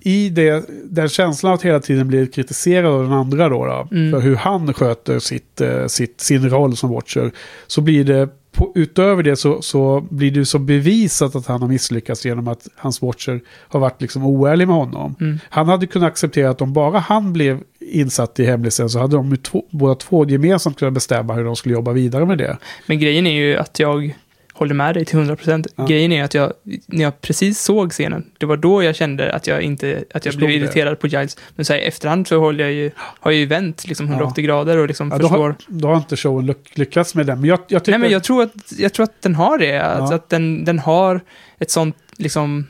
I 0.01 0.28
det, 0.28 0.64
den 0.84 1.09
känslan 1.09 1.53
att 1.53 1.62
hela 1.62 1.80
tiden 1.80 2.09
bli 2.09 2.26
kritiserad 2.26 2.92
av 2.92 3.03
den 3.03 3.12
andra 3.12 3.48
då, 3.48 3.66
då 3.66 3.88
Mm. 3.90 4.12
för 4.12 4.20
hur 4.20 4.36
han 4.36 4.74
sköter 4.74 5.18
sitt, 5.18 5.61
eh, 5.61 5.86
sitt, 5.86 6.20
sin 6.20 6.51
roll 6.51 6.76
som 6.76 6.90
watcher, 6.90 7.32
så 7.66 7.80
blir 7.80 8.05
det 8.05 8.28
på, 8.53 8.72
utöver 8.74 9.22
det 9.22 9.36
så, 9.36 9.62
så 9.62 10.07
blir 10.11 10.30
det 10.30 10.46
så 10.46 10.59
bevisat 10.59 11.36
att 11.36 11.46
han 11.46 11.62
har 11.62 11.68
misslyckats 11.68 12.24
genom 12.24 12.48
att 12.48 12.68
hans 12.76 13.03
watcher 13.03 13.40
har 13.68 13.80
varit 13.80 14.01
liksom 14.01 14.26
oärlig 14.26 14.68
med 14.68 14.76
honom. 14.76 15.14
Mm. 15.20 15.38
Han 15.51 15.68
hade 15.68 15.86
kunnat 15.86 16.07
acceptera 16.09 16.51
att 16.51 16.61
om 16.62 16.72
bara 16.72 16.98
han 16.98 17.32
blev 17.32 17.61
insatt 17.80 18.40
i 18.40 18.44
hemlisen 18.44 18.90
så 18.90 18.98
hade 18.98 19.16
de 19.16 19.36
två, 19.36 19.64
båda 19.70 19.94
två 19.94 20.26
gemensamt 20.28 20.78
kunnat 20.78 20.94
bestämma 20.94 21.34
hur 21.34 21.44
de 21.44 21.57
skulle 21.57 21.74
jobba 21.74 21.92
vidare 21.92 22.26
med 22.26 22.38
det. 22.38 22.59
Men 22.86 22.98
grejen 22.98 23.26
är 23.26 23.40
ju 23.40 23.57
att 23.57 23.78
jag 23.78 24.14
håller 24.61 24.75
med 24.75 24.95
dig 24.95 25.05
till 25.05 25.19
100%. 25.19 25.67
Ja. 25.77 25.87
Grejen 25.87 26.13
är 26.13 26.25
att 26.25 26.35
jag, 26.35 26.53
när 26.87 27.03
jag 27.03 27.21
precis 27.21 27.61
såg 27.61 27.93
scenen, 27.93 28.25
det 28.39 28.47
var 28.47 28.57
då 28.57 28.83
jag 28.83 28.97
kände 28.97 29.33
att 29.33 29.47
jag 29.47 29.63
inte, 29.63 30.05
att 30.15 30.25
jag 30.25 30.35
Förstod 30.35 30.39
blev 30.39 30.49
det. 30.51 30.57
irriterad 30.57 30.99
på 31.01 31.07
Giles. 31.07 31.37
Men 31.57 31.65
så 31.65 31.73
här, 31.73 31.81
i 31.81 31.83
efterhand 31.85 32.29
så 32.29 32.39
håller 32.41 32.65
jag 32.65 32.73
ju, 32.73 32.91
har 32.97 33.31
jag 33.31 33.39
ju 33.41 33.47
vänt 33.47 33.87
liksom 33.89 34.07
180 34.07 34.45
grader 34.45 34.77
och 34.79 34.87
liksom 34.89 35.09
Ja, 35.09 35.19
då, 35.19 35.29
förstår. 35.29 35.39
har, 35.47 35.55
då 35.69 35.89
har 35.89 35.97
inte 35.97 36.17
showen 36.17 36.47
lyck- 36.47 36.79
lyckats 36.79 37.15
med 37.15 37.27
det. 37.27 37.37
Men 37.37 37.45
jag, 37.45 37.59
jag 37.69 37.85
tycker... 37.85 37.99
Nej, 37.99 38.01
men 38.01 38.11
jag 38.11 38.25
tror 38.25 38.43
att, 38.43 38.73
jag 38.79 38.93
tror 38.93 39.05
att 39.05 39.23
den 39.23 39.35
har 39.35 39.59
det. 39.59 39.79
Alltså 39.83 40.13
Ja. 40.13 40.17
att 40.17 40.29
den, 40.29 40.65
den 40.65 40.79
har 40.79 41.21
ett 41.59 41.71
sånt 41.71 41.97
liksom 42.17 42.67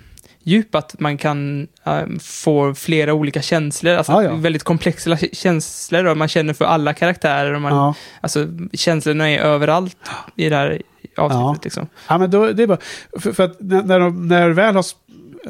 djup 0.51 0.75
att 0.75 1.01
man 1.01 1.19
kan 1.19 1.69
ähm, 1.87 2.19
få 2.21 2.75
flera 2.75 3.15
olika 3.15 3.43
känslor. 3.43 3.95
Alltså 3.95 4.13
Ja, 4.13 4.23
ja. 4.23 4.35
väldigt 4.35 4.63
komplexa 4.63 5.17
känslor 5.33 6.05
och 6.05 6.17
man 6.17 6.29
känner 6.29 6.53
för 6.55 6.65
alla 6.65 6.95
karaktärer 6.95 7.53
och 7.55 7.61
man, 7.61 7.73
Ja. 7.73 7.95
alltså 8.21 8.47
känslorna 8.73 9.31
är 9.31 9.39
överallt 9.39 9.97
i 10.37 10.49
det 10.49 10.57
här 10.57 10.83
avsnittet 11.17 11.41
Ja. 11.45 11.57
liksom. 11.65 11.87
Ja, 12.09 12.19
men 12.19 12.31
då, 12.31 12.53
det 12.53 12.63
är 12.63 12.67
bara, 12.67 12.79
för, 13.19 13.33
för 13.33 13.45
att 13.45 13.57
när, 13.61 13.83
när, 13.83 14.01
de, 14.01 14.29
när 14.29 14.49
väl 14.49 14.75
har... 14.75 14.85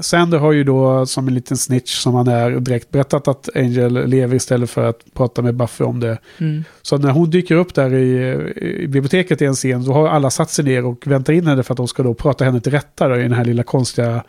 Sander 0.00 0.38
har 0.38 0.52
ju 0.52 0.64
då 0.64 1.06
som 1.06 1.28
en 1.28 1.34
liten 1.34 1.56
snitch 1.56 1.94
som 1.96 2.14
han 2.14 2.28
är 2.28 2.50
direkt 2.50 2.90
berättat 2.90 3.28
att 3.28 3.48
Angel 3.56 4.06
lever 4.08 4.36
istället 4.36 4.70
för 4.70 4.84
att 4.84 5.00
prata 5.14 5.42
med 5.42 5.54
Buffy 5.54 5.84
om 5.84 6.00
det. 6.00 6.18
Mm. 6.38 6.64
Så 6.82 6.98
när 6.98 7.10
hon 7.10 7.30
dyker 7.30 7.54
upp 7.54 7.74
där 7.74 7.94
i, 7.94 8.32
i 8.82 8.86
biblioteket 8.86 9.42
i 9.42 9.44
en 9.44 9.54
scen 9.54 9.84
så 9.84 9.92
har 9.92 10.08
alla 10.08 10.30
satt 10.30 10.50
sig 10.50 10.64
ner 10.64 10.84
och 10.84 11.06
väntar 11.06 11.32
in 11.32 11.46
henne 11.46 11.62
för 11.62 11.72
att 11.74 11.76
de 11.76 11.88
ska 11.88 12.02
då 12.02 12.14
prata 12.14 12.44
henne 12.44 12.60
till 12.60 12.72
rätta 12.72 13.08
då, 13.08 13.16
i 13.16 13.22
den 13.22 13.32
här 13.32 13.44
lilla 13.44 13.62
konstiga 13.62 14.24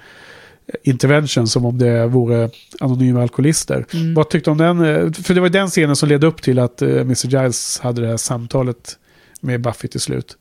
intervention 0.83 1.47
som 1.47 1.65
om 1.65 1.77
det 1.77 2.07
vore 2.07 2.49
anonyma 2.79 3.21
alkoholister. 3.21 3.85
Mm. 3.93 4.13
Vad 4.13 4.29
tyckte 4.29 4.49
du 4.49 4.51
om 4.51 4.57
den? 4.57 4.85
eh, 4.85 5.11
För 5.11 5.33
det 5.33 5.41
var 5.41 5.49
den 5.49 5.67
scenen 5.67 5.95
som 5.95 6.09
ledde 6.09 6.27
upp 6.27 6.41
till 6.41 6.59
att 6.59 6.81
eh, 6.81 6.89
Mr. 6.89 7.27
Giles 7.27 7.79
hade 7.79 8.01
det 8.01 8.07
här 8.07 8.17
samtalet 8.17 8.97
med 9.41 9.61
Buffy 9.61 9.87
till 9.87 9.99
slut. 10.01 10.37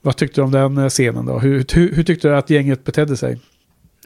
Vad 0.00 0.16
tyckte 0.16 0.40
du 0.40 0.44
om 0.44 0.50
den 0.50 0.78
eh, 0.78 0.88
scenen 0.88 1.26
då? 1.26 1.38
Hur, 1.38 1.64
hur, 1.74 1.94
hur 1.94 2.02
tyckte 2.04 2.28
du 2.28 2.36
att 2.36 2.50
gänget 2.50 2.84
betedde 2.84 3.16
sig? 3.16 3.40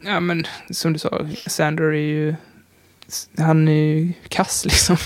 Ja, 0.03 0.19
men 0.19 0.45
som 0.71 0.93
du 0.93 0.99
sa, 0.99 1.25
Sander 1.47 1.83
är 1.83 1.91
ju... 1.93 2.35
Han 3.37 3.67
är 3.67 3.71
ju 3.95 4.13
kass 4.27 4.65
liksom. 4.69 4.97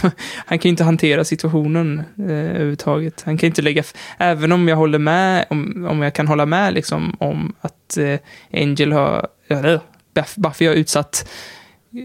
Han 0.45 0.59
kan 0.59 0.69
ju 0.69 0.69
inte 0.69 0.83
hantera 0.83 1.23
situationen 1.23 1.99
eh, 2.17 2.25
överhuvudtaget. 2.31 3.21
Han 3.25 3.37
kan 3.37 3.47
inte 3.47 3.61
lägga... 3.61 3.83
Även 4.17 4.51
om 4.51 4.67
jag 4.67 4.75
håller 4.75 4.99
med, 4.99 5.45
om, 5.49 5.85
om 5.89 6.01
jag 6.01 6.13
kan 6.15 6.27
hålla 6.27 6.45
med 6.45 6.73
liksom 6.73 7.15
om 7.19 7.53
att 7.61 7.97
eh, 7.97 8.19
Angel 8.53 8.91
har... 8.91 9.27
Eller, 9.47 9.79
Buffy 10.35 10.65
har 10.67 10.73
utsatt 10.73 11.29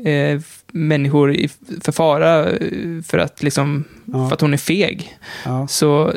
eh, 0.05 0.41
människor 0.73 1.35
i, 1.35 1.49
för 1.81 1.93
fara 1.93 2.51
eh, 2.51 3.03
för 3.07 3.19
att 3.19 3.43
liksom... 3.43 3.85
Ja. 4.05 4.29
För 4.29 4.35
att 4.35 4.41
hon 4.41 4.53
är 4.53 4.57
feg. 4.59 5.19
Ja, 5.45 5.67
Så 5.69 6.13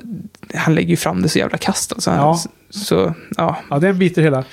han 0.53 0.75
lägger 0.75 0.89
ju 0.89 0.97
fram 0.97 1.21
det 1.21 1.29
så 1.29 1.39
jävla 1.39 1.57
kast 1.57 1.93
alltså. 1.93 2.11
Ja. 2.11 2.39
Så, 2.69 3.13
ja. 3.37 3.57
ja 3.69 3.79
den 3.79 3.99
biter 3.99 4.21
hela. 4.21 4.43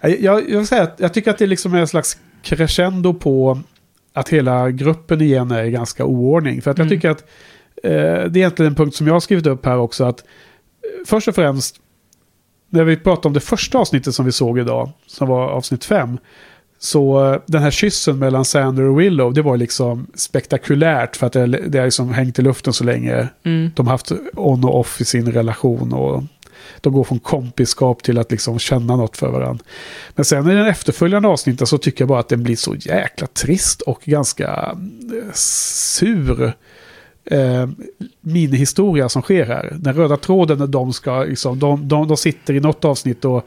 Jag, 0.00 0.20
jag, 0.20 0.50
jag, 0.50 0.58
vill 0.58 0.66
säga 0.66 0.82
att 0.82 0.94
jag 1.00 1.14
tycker 1.14 1.30
att 1.30 1.38
det 1.38 1.46
liksom 1.46 1.74
är 1.74 1.78
en 1.78 1.88
slags 1.88 2.18
crescendo 2.42 3.14
på 3.14 3.60
att 4.12 4.28
hela 4.28 4.70
gruppen 4.70 5.20
igen 5.20 5.50
är 5.50 5.64
i 5.64 5.70
ganska 5.70 6.04
oordning. 6.04 6.62
För 6.62 6.70
att 6.70 6.78
jag 6.78 6.86
Mm. 6.86 6.96
tycker 6.98 7.10
att 7.10 7.20
eh, 7.82 7.90
det 7.92 7.96
är 8.00 8.36
egentligen 8.36 8.72
en 8.72 8.76
punkt 8.76 8.96
som 8.96 9.06
jag 9.06 9.14
har 9.14 9.20
skrivit 9.20 9.46
upp 9.46 9.66
här 9.66 9.76
också. 9.78 10.04
att 10.04 10.20
eh, 10.20 10.24
Först 11.06 11.28
och 11.28 11.34
främst, 11.34 11.76
när 12.70 12.84
vi 12.84 12.96
pratar 12.96 13.28
om 13.28 13.32
det 13.32 13.40
första 13.40 13.78
avsnittet 13.78 14.14
som 14.14 14.24
vi 14.26 14.32
såg 14.32 14.58
idag, 14.58 14.90
som 15.06 15.28
var 15.28 15.48
avsnitt 15.48 15.84
fem, 15.84 16.18
så 16.82 17.32
eh, 17.32 17.40
den 17.46 17.62
här 17.62 17.70
kyssen 17.70 18.18
mellan 18.18 18.44
Sander 18.44 18.82
och 18.82 19.00
Willow, 19.00 19.34
det 19.34 19.42
var 19.42 19.56
liksom 19.56 20.06
spektakulärt 20.14 21.16
för 21.16 21.26
att 21.26 21.32
det, 21.32 21.46
det 21.46 21.78
har 21.78 21.84
liksom 21.84 22.12
hängt 22.12 22.38
i 22.38 22.42
luften 22.42 22.72
så 22.72 22.84
länge. 22.84 23.28
Mm. 23.44 23.70
De 23.74 23.86
har 23.86 23.94
haft 23.94 24.12
on 24.34 24.64
och 24.64 24.80
off 24.80 25.00
i 25.00 25.04
sin 25.04 25.32
relation 25.32 25.92
och 25.92 26.22
de 26.80 26.92
går 26.92 27.04
från 27.04 27.18
kompiskap 27.18 28.02
till 28.02 28.18
att 28.18 28.30
liksom 28.30 28.58
känna 28.58 28.96
något 28.96 29.16
för 29.16 29.30
varandra. 29.30 29.64
Men 30.14 30.24
sen 30.24 30.50
i 30.50 30.54
den 30.54 30.66
efterföljande 30.66 31.28
avsnitten 31.28 31.66
så 31.66 31.78
tycker 31.78 32.02
jag 32.02 32.08
bara 32.08 32.20
att 32.20 32.28
den 32.28 32.42
blir 32.42 32.56
så 32.56 32.74
jäkla 32.74 33.26
trist 33.26 33.80
och 33.80 34.02
ganska 34.04 34.76
eh, 35.16 35.32
sur 35.34 36.52
eh, 37.24 37.68
minihistoria 38.20 39.08
som 39.08 39.22
sker 39.22 39.46
här. 39.46 39.76
Den 39.78 39.94
röda 39.94 40.16
tråden 40.16 40.58
när 40.58 40.66
de 40.66 40.92
ska, 40.92 41.24
liksom, 41.24 41.58
de, 41.58 41.88
de, 41.88 42.08
de 42.08 42.16
sitter 42.16 42.54
i 42.54 42.60
något 42.60 42.84
avsnitt 42.84 43.24
och 43.24 43.46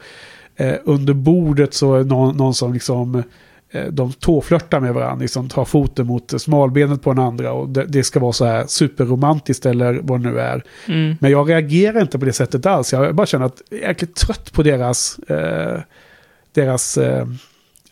eh, 0.56 0.74
under 0.84 1.14
bordet 1.14 1.74
så 1.74 1.94
är 1.94 2.04
någon, 2.04 2.36
någon 2.36 2.54
som 2.54 2.72
liksom 2.72 3.22
eh, 3.70 3.84
de 3.90 4.12
tåflörtar 4.12 4.80
med 4.80 4.94
varandra, 4.94 5.22
liksom 5.22 5.48
tar 5.48 5.64
foten 5.64 6.06
mot 6.06 6.40
smalbenet 6.40 7.02
på 7.02 7.12
den 7.12 7.24
andra 7.24 7.52
och 7.52 7.68
det, 7.68 7.84
det 7.84 8.04
ska 8.04 8.20
vara 8.20 8.32
så 8.32 8.44
här 8.44 8.66
superromantiskt 8.66 9.66
eller 9.66 10.00
vad 10.02 10.22
det 10.22 10.30
nu 10.30 10.40
är. 10.40 10.62
Mm. 10.88 11.16
Men 11.20 11.30
jag 11.30 11.50
reagerar 11.50 12.00
inte 12.00 12.18
på 12.18 12.24
det 12.24 12.32
sättet 12.32 12.66
alls. 12.66 12.92
Jag 12.92 13.14
bara 13.14 13.26
känner 13.26 13.46
att 13.46 13.62
jag 13.70 13.80
är 13.80 13.88
jäkligt 13.88 14.16
trött 14.16 14.52
på 14.52 14.62
deras, 14.62 15.18
eh, 15.18 15.80
deras 16.52 16.98
eh, 16.98 17.26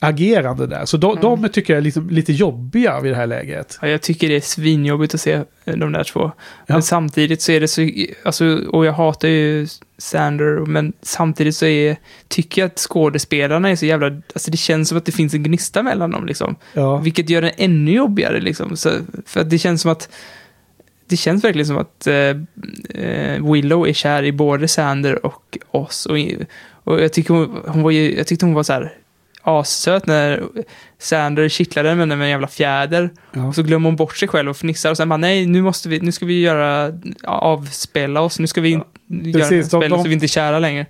agerande 0.04 0.66
där. 0.66 0.84
Så 0.84 0.96
de, 0.96 1.18
de 1.20 1.48
tycker 1.48 1.72
jag 1.72 1.78
är 1.78 1.82
lite, 1.82 2.00
lite 2.00 2.32
jobbiga 2.32 3.00
vid 3.00 3.12
det 3.12 3.16
här 3.16 3.26
läget. 3.26 3.78
Ja, 3.82 3.88
jag 3.88 4.02
tycker 4.02 4.28
det 4.28 4.36
är 4.36 4.40
svinjobbigt 4.40 5.14
att 5.14 5.20
se 5.20 5.32
eh, 5.64 5.76
de 5.76 5.92
där 5.92 6.04
två. 6.04 6.20
Ja. 6.66 6.74
Men 6.74 6.82
samtidigt 6.82 7.42
så 7.42 7.52
är 7.52 7.60
det 7.60 7.68
så, 7.68 7.90
alltså, 8.24 8.56
och 8.56 8.86
jag 8.86 8.92
hatar 8.92 9.28
ju 9.28 9.66
Sander, 9.98 10.66
men 10.66 10.92
samtidigt 11.02 11.56
så 11.56 11.66
är, 11.66 11.96
tycker 12.28 12.62
jag 12.62 12.66
att 12.66 12.78
skådespelarna 12.78 13.70
är 13.70 13.76
så 13.76 13.86
jävla, 13.86 14.06
alltså 14.06 14.50
det 14.50 14.56
känns 14.56 14.88
som 14.88 14.98
att 14.98 15.04
det 15.04 15.12
finns 15.12 15.34
en 15.34 15.42
gnista 15.42 15.82
mellan 15.82 16.10
dem 16.10 16.26
liksom. 16.26 16.56
Ja, 16.72 16.96
Vilket 16.96 17.30
gör 17.30 17.42
det 17.42 17.48
ännu 17.48 17.92
jobbigare 17.92 18.40
liksom. 18.40 18.76
Så, 18.76 18.90
för 19.26 19.40
att 19.40 19.50
det 19.50 19.58
känns 19.58 19.82
som 19.82 19.90
att 19.90 20.08
det 21.06 21.16
känns 21.16 21.44
verkligen 21.44 21.66
som 21.66 21.78
att 21.78 22.06
eh, 22.06 22.14
eh, 23.04 23.52
Willow 23.52 23.88
är 23.88 23.92
kär 23.92 24.22
i 24.22 24.32
både 24.32 24.68
Sander 24.68 25.26
och 25.26 25.58
oss. 25.70 26.06
Och, 26.06 26.16
och 26.84 27.02
jag, 27.02 27.12
tycker 27.12 27.34
hon, 27.34 27.60
hon 27.66 27.82
var 27.82 27.90
ju, 27.90 28.16
jag 28.16 28.26
tyckte 28.26 28.46
hon 28.46 28.54
var 28.54 28.62
så 28.62 28.72
här 28.72 28.92
assöt 29.44 30.06
när 30.06 30.42
Sander 30.98 31.48
kittlade 31.48 31.88
henne 31.88 32.06
med 32.06 32.20
en 32.24 32.30
jävla 32.30 32.46
fjäder. 32.46 33.10
Ja. 33.32 33.46
Och 33.46 33.54
så 33.54 33.62
glömmer 33.62 33.88
hon 33.88 33.96
bort 33.96 34.16
sig 34.16 34.28
själv 34.28 34.50
och 34.50 34.56
fnissar 34.56 34.90
och 34.90 34.96
sen 34.96 35.08
bara 35.08 35.16
nej, 35.16 35.46
nu 35.46 35.62
måste 35.62 35.88
vi, 35.88 36.00
nu 36.00 36.12
ska 36.12 36.26
vi 36.26 36.40
göra, 36.40 36.92
avspela 37.24 38.20
oss, 38.20 38.38
nu 38.38 38.46
ska 38.46 38.60
vi 38.60 38.72
Ja, 38.72 38.84
göra 39.08 39.32
precis, 39.40 39.64
ett 39.64 39.70
spel 39.72 39.90
de- 39.90 40.02
så 40.02 40.08
vi 40.08 40.14
inte 40.14 40.26
är 40.26 40.28
kära 40.28 40.58
längre. 40.58 40.86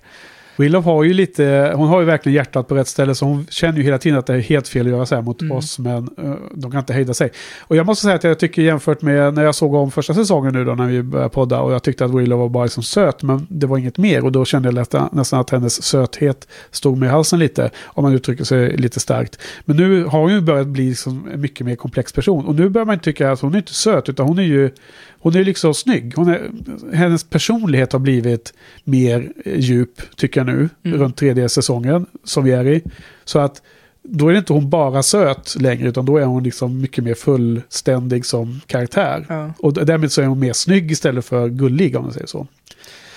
Willow 0.57 0.83
har 0.83 1.03
ju 1.03 1.13
lite, 1.13 1.73
hon 1.75 1.87
har 1.87 1.99
ju 1.99 2.05
verkligen 2.05 2.35
hjärtat 2.35 2.67
på 2.67 2.75
rätt 2.75 2.87
ställe 2.87 3.15
så 3.15 3.25
hon 3.25 3.47
känner 3.49 3.77
ju 3.77 3.83
hela 3.83 3.97
tiden 3.97 4.19
att 4.19 4.25
det 4.25 4.33
är 4.33 4.39
helt 4.39 4.67
fel 4.67 4.85
att 4.85 4.91
göra 4.91 5.05
så 5.05 5.15
här 5.15 5.21
mot 5.21 5.41
Mm. 5.41 5.57
oss 5.57 5.79
men 5.79 6.09
eh, 6.23 6.33
de 6.53 6.71
kan 6.71 6.79
inte 6.79 6.93
hejda 6.93 7.13
sig. 7.13 7.31
Och 7.61 7.75
jag 7.75 7.85
måste 7.85 8.03
säga 8.03 8.15
att 8.15 8.23
jag 8.23 8.39
tycker 8.39 8.61
jämfört 8.61 9.01
med 9.01 9.33
när 9.33 9.43
jag 9.43 9.55
såg 9.55 9.73
om 9.73 9.91
första 9.91 10.13
säsongen 10.13 10.53
nu 10.53 10.65
då 10.65 10.75
när 10.75 10.85
vi 10.87 11.03
började 11.03 11.29
podda 11.29 11.59
och 11.59 11.73
jag 11.73 11.83
tyckte 11.83 12.05
att 12.05 12.13
Willow 12.13 12.39
var 12.39 12.49
bara 12.49 12.63
liksom 12.63 12.83
söt 12.83 13.23
men 13.23 13.47
det 13.49 13.67
var 13.67 13.77
inget 13.77 13.97
mer 13.97 14.23
och 14.23 14.31
då 14.31 14.45
kände 14.45 14.67
jag 14.67 14.75
nästan, 14.75 15.09
nästan 15.11 15.39
att 15.39 15.49
hennes 15.49 15.83
söthet 15.83 16.47
stod 16.71 16.97
med 16.97 17.07
i 17.07 17.09
halsen 17.09 17.39
lite 17.39 17.69
om 17.85 18.03
man 18.03 18.13
uttrycker 18.13 18.43
sig 18.43 18.77
lite 18.77 18.99
starkt. 18.99 19.39
Men 19.65 19.77
nu 19.77 20.03
har 20.03 20.19
hon 20.19 20.31
ju 20.33 20.41
börjat 20.41 20.67
bli 20.67 20.89
liksom 20.89 21.27
en 21.33 21.41
mycket 21.41 21.65
mer 21.65 21.75
komplex 21.75 22.13
person 22.13 22.45
och 22.45 22.55
nu 22.55 22.69
börjar 22.69 22.85
man 22.85 22.99
tycka 22.99 23.31
att 23.31 23.39
hon 23.39 23.53
är 23.53 23.57
inte 23.57 23.73
söt 23.73 24.09
utan 24.09 24.27
hon 24.27 24.39
är 24.39 24.43
ju 24.43 24.71
hon 25.19 25.35
är 25.35 25.43
liksom 25.43 25.73
snygg. 25.73 26.13
Hon 26.15 26.29
är, 26.29 26.49
hennes 26.93 27.23
personlighet 27.23 27.91
har 27.91 27.99
blivit 27.99 28.53
mer 28.83 29.31
eh, 29.45 29.59
djup, 29.59 30.01
tycker 30.15 30.39
jag 30.39 30.44
nu, 30.45 30.69
Mm. 30.83 30.99
runt 30.99 31.17
tredje 31.17 31.49
säsongen 31.49 32.05
som 32.23 32.43
vi 32.43 32.51
är 32.51 32.67
i. 32.67 32.81
Så 33.25 33.39
att 33.39 33.61
då 34.03 34.27
är 34.27 34.31
det 34.33 34.37
inte 34.39 34.53
hon 34.53 34.69
bara 34.69 35.03
söt 35.03 35.55
längre, 35.59 35.87
utan 35.89 36.05
då 36.05 36.17
är 36.17 36.25
hon 36.25 36.43
liksom 36.43 36.81
mycket 36.81 37.03
mer 37.03 37.13
fullständig 37.13 38.25
som 38.25 38.61
karaktär. 38.67 39.25
Ja. 39.29 39.53
Och 39.59 39.73
därmed 39.73 40.11
så 40.11 40.21
är 40.21 40.25
hon 40.25 40.39
mer 40.39 40.53
snygg 40.53 40.91
istället 40.91 41.25
för 41.25 41.49
gullig, 41.49 41.95
om 41.95 42.03
man 42.03 42.13
säger 42.13 42.27
så. 42.27 42.47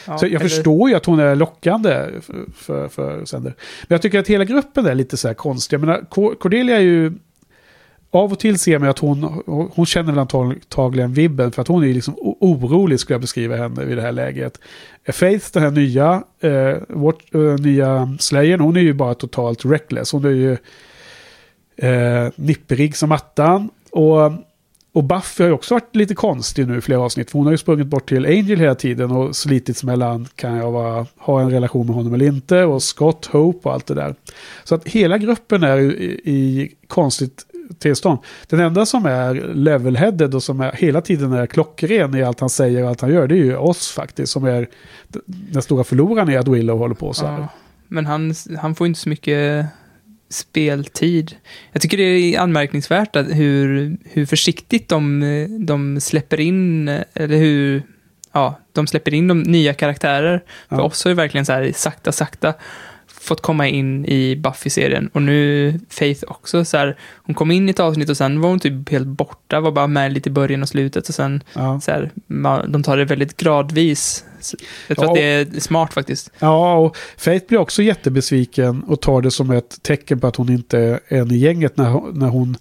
Ja, 0.07 0.19
så 0.19 0.25
jag 0.27 0.33
eller- 0.33 0.41
förstår 0.49 0.89
ju 0.89 0.95
att 0.95 1.07
hon 1.07 1.19
är 1.21 1.35
lockande 1.35 2.07
för, 2.23 2.35
för, 2.57 2.89
för 2.89 3.25
Sender. 3.25 3.55
Men 3.89 3.95
jag 3.95 4.03
tycker 4.03 4.19
att 4.19 4.29
hela 4.29 4.45
gruppen 4.45 4.87
är 4.87 4.95
lite 4.95 5.17
så 5.17 5.29
här 5.29 5.35
konstig. 5.35 5.75
Jag 5.77 5.81
menar, 5.81 6.05
Co- 6.11 6.35
Cordelia 6.35 6.77
är 6.77 6.81
ju... 6.81 7.13
Av 8.11 8.33
och 8.33 8.39
till 8.39 8.59
ser 8.59 8.79
man 8.79 8.89
att 8.89 8.99
hon, 8.99 9.43
hon 9.75 9.87
känner 9.87 10.13
väl 10.13 10.19
antagligen 10.19 11.13
vibben 11.13 11.53
för 11.53 11.63
att 11.63 11.69
hon 11.69 11.85
är 11.85 11.95
liksom 11.95 12.15
orolig 12.21 13.01
skulle 13.01 13.15
jag 13.15 13.21
beskriva 13.21 13.57
henne 13.57 13.85
vid 13.85 13.97
det 13.97 14.03
här 14.03 14.13
läget. 14.13 14.61
Faith, 15.13 15.47
den 15.53 15.63
här 15.63 15.71
nya, 15.71 16.23
eh, 16.41 16.77
vårt, 16.89 17.35
eh, 17.35 17.41
nya 17.41 18.17
Slayern, 18.21 18.61
hon 18.61 18.77
är 18.77 18.81
ju 18.81 18.93
bara 18.93 19.15
totalt 19.15 19.65
reckless. 19.65 20.13
Hon 20.13 20.25
är 20.25 20.31
ju 20.31 20.57
eh, 21.77 22.33
nipprig 22.37 22.97
som 22.97 23.13
attan. 23.13 23.71
Och, 23.91 24.33
och 24.93 25.05
Buffy 25.05 25.43
har 25.43 25.49
ju 25.49 25.55
också 25.55 25.75
varit 25.75 25.97
lite 25.97 26.15
konstig 26.15 26.69
nu 26.69 26.79
i 26.79 26.81
flera 26.81 27.01
avsnitt. 27.01 27.31
För 27.31 27.39
hon 27.39 27.47
har 27.47 27.53
ju 27.53 27.59
sprungit 27.59 27.87
bort 27.87 28.09
till 28.09 28.27
Angel 28.27 28.59
hela 28.59 28.75
tiden 28.75 29.11
och 29.11 29.37
slitits 29.37 29.85
mellan 29.85 30.29
kan 30.35 30.57
jag 30.57 30.71
vara, 30.71 31.07
ha 31.17 31.41
en 31.41 31.51
relation 31.51 31.87
med 31.87 31.97
honom 31.97 32.15
eller 32.15 32.27
inte. 32.27 32.65
Och 32.65 32.83
Scott, 32.83 33.27
Hope 33.27 33.69
och 33.69 33.75
allt 33.75 33.87
det 33.87 33.95
där. 33.95 34.15
Så 34.65 34.75
att 34.75 34.89
hela 34.89 35.19
gruppen 35.19 35.63
är 35.63 35.79
i, 35.79 36.21
i 36.25 36.73
konstigt 36.87 37.45
tillstånd. 37.79 38.19
Den 38.47 38.61
enda 38.61 38.87
som 38.87 39.07
är 39.07 39.35
level-headed 39.55 40.35
och 40.35 40.43
som 40.43 40.61
är, 40.61 40.73
hela 40.73 41.01
tiden 41.01 41.33
är 41.33 41.47
klockren 41.47 42.15
i 42.15 42.23
allt 42.23 42.41
han 42.41 42.51
säger 42.51 42.83
och 42.83 42.89
allt 42.89 43.01
han 43.01 43.11
gör, 43.13 43.27
det 43.27 43.35
är 43.35 43.45
ju 43.45 43.57
oss 43.57 43.91
faktiskt. 43.91 44.33
Som 44.33 44.45
är 44.45 44.69
den 45.27 45.63
stora 45.63 45.85
förloraren 45.85 46.29
i 46.29 46.37
att 46.37 46.49
Willow 46.49 46.79
håller 46.79 46.95
på 46.95 47.13
så 47.13 47.27
här. 47.27 47.39
Ja, 47.41 47.49
men 47.89 48.07
han, 48.07 48.35
han 48.59 48.75
får 48.75 48.87
inte 48.87 49.01
så 49.01 49.09
mycket 49.09 49.67
speltid. 50.31 51.33
Jag 51.73 51.83
tycker 51.83 51.97
det 51.97 52.03
är 52.03 52.41
anmärkningsvärt 52.41 53.17
att 53.17 53.27
hur, 53.37 53.97
hur 54.05 54.27
försiktigt 54.27 54.89
de, 54.89 55.21
de 55.67 56.01
släpper 56.01 56.41
in, 56.41 56.89
eller 57.15 57.37
hur, 57.37 57.83
ja, 58.33 58.59
de 58.73 58.87
släpper 58.87 59.15
in 59.15 59.29
de 59.29 59.43
nya 59.43 59.75
karaktärer. 59.75 60.45
För 60.69 60.77
Ja. 60.77 60.83
oss 60.83 61.05
har 61.05 61.11
ju 61.11 61.15
verkligen 61.15 61.47
så 61.47 61.53
här 61.53 61.73
sakta, 61.75 62.13
sakta 62.13 62.55
fått 63.29 63.41
komma 63.43 63.69
in 63.69 64.05
i 64.07 64.37
Buffy-serien. 64.37 65.11
Och 65.13 65.23
nu 65.23 65.75
Faith 65.91 66.25
också 66.27 66.65
så 66.65 66.77
här, 66.77 66.97
hon 67.17 67.35
kom 67.35 67.51
in 67.51 67.69
i 67.69 67.71
ett 67.71 67.81
avsnitt 67.81 68.09
och 68.09 68.17
sen 68.17 68.41
var 68.41 68.49
hon 68.51 68.61
typ 68.61 68.89
helt 68.91 69.07
borta, 69.07 69.61
var 69.61 69.73
bara 69.73 69.87
med 69.87 70.13
lite 70.13 70.29
i 70.29 70.33
början 70.33 70.63
och 70.63 70.69
slutet 70.69 71.09
och 71.09 71.15
sen 71.15 71.43
Ja. 71.53 71.81
så 71.81 71.91
här, 71.91 72.11
man, 72.27 72.73
de 72.73 72.83
tar 72.83 72.97
det 72.97 73.05
väldigt 73.05 73.37
gradvis. 73.37 74.25
Jag 74.89 74.97
tror 74.97 75.07
Ja, 75.07 75.13
att 75.13 75.17
det 75.17 75.57
är 75.57 75.61
smart 75.61 75.95
faktiskt. 75.95 76.31
Ja, 76.39 76.75
och 76.75 76.97
Faith 77.17 77.47
blir 77.47 77.59
också 77.59 77.83
jättebesviken 77.83 78.83
och 78.83 79.01
tar 79.01 79.23
det 79.23 79.31
som 79.31 79.51
ett 79.51 79.83
tecken 79.83 80.21
på 80.21 80.27
att 80.27 80.37
hon 80.37 80.49
inte 80.49 80.79
är 80.79 81.01
en 81.09 81.31
i 81.31 81.37
gänget 81.37 81.77
när 81.77 81.91
hon, 81.91 82.19
när 82.19 82.29
hon 82.29 82.57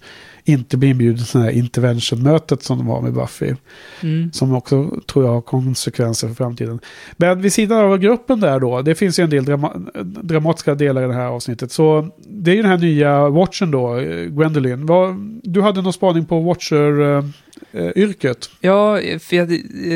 inte 0.48 0.76
blir 0.76 0.90
inbjuden 0.90 1.24
till 1.24 1.40
det 1.40 1.46
här 1.46 1.52
intervention-mötet 1.52 2.62
som 2.62 2.78
de 2.78 2.86
har 2.86 3.00
med 3.00 3.12
Buffy. 3.12 3.54
Mm. 4.02 4.32
Som 4.32 4.54
också 4.54 5.00
tror 5.06 5.24
jag 5.24 5.32
har 5.32 5.40
konsekvenser 5.40 6.28
för 6.28 6.34
framtiden. 6.34 6.80
Men 7.16 7.42
vid 7.42 7.52
sidan 7.52 7.78
av 7.78 7.98
gruppen 7.98 8.40
där 8.40 8.60
då, 8.60 8.82
det 8.82 8.94
finns 8.94 9.18
ju 9.18 9.24
en 9.24 9.30
del 9.30 9.44
drama 9.44 9.72
dramatiska 10.04 10.74
delar 10.74 11.04
i 11.04 11.06
det 11.06 11.14
här 11.14 11.26
avsnittet. 11.26 11.72
Så 11.72 12.08
det 12.28 12.50
är 12.50 12.54
ju 12.54 12.62
den 12.62 12.70
här 12.70 12.78
nya 12.78 13.28
Watchen 13.28 13.70
då, 13.70 13.94
Gwendolyn. 14.28 14.86
Vad, 14.86 15.16
du 15.42 15.62
hade 15.62 15.82
någon 15.82 15.92
spaning 15.92 16.26
på 16.26 16.40
Watcher-yrket? 16.40 18.50
Ja, 18.60 19.00
för 19.20 19.36
jag, 19.36 19.52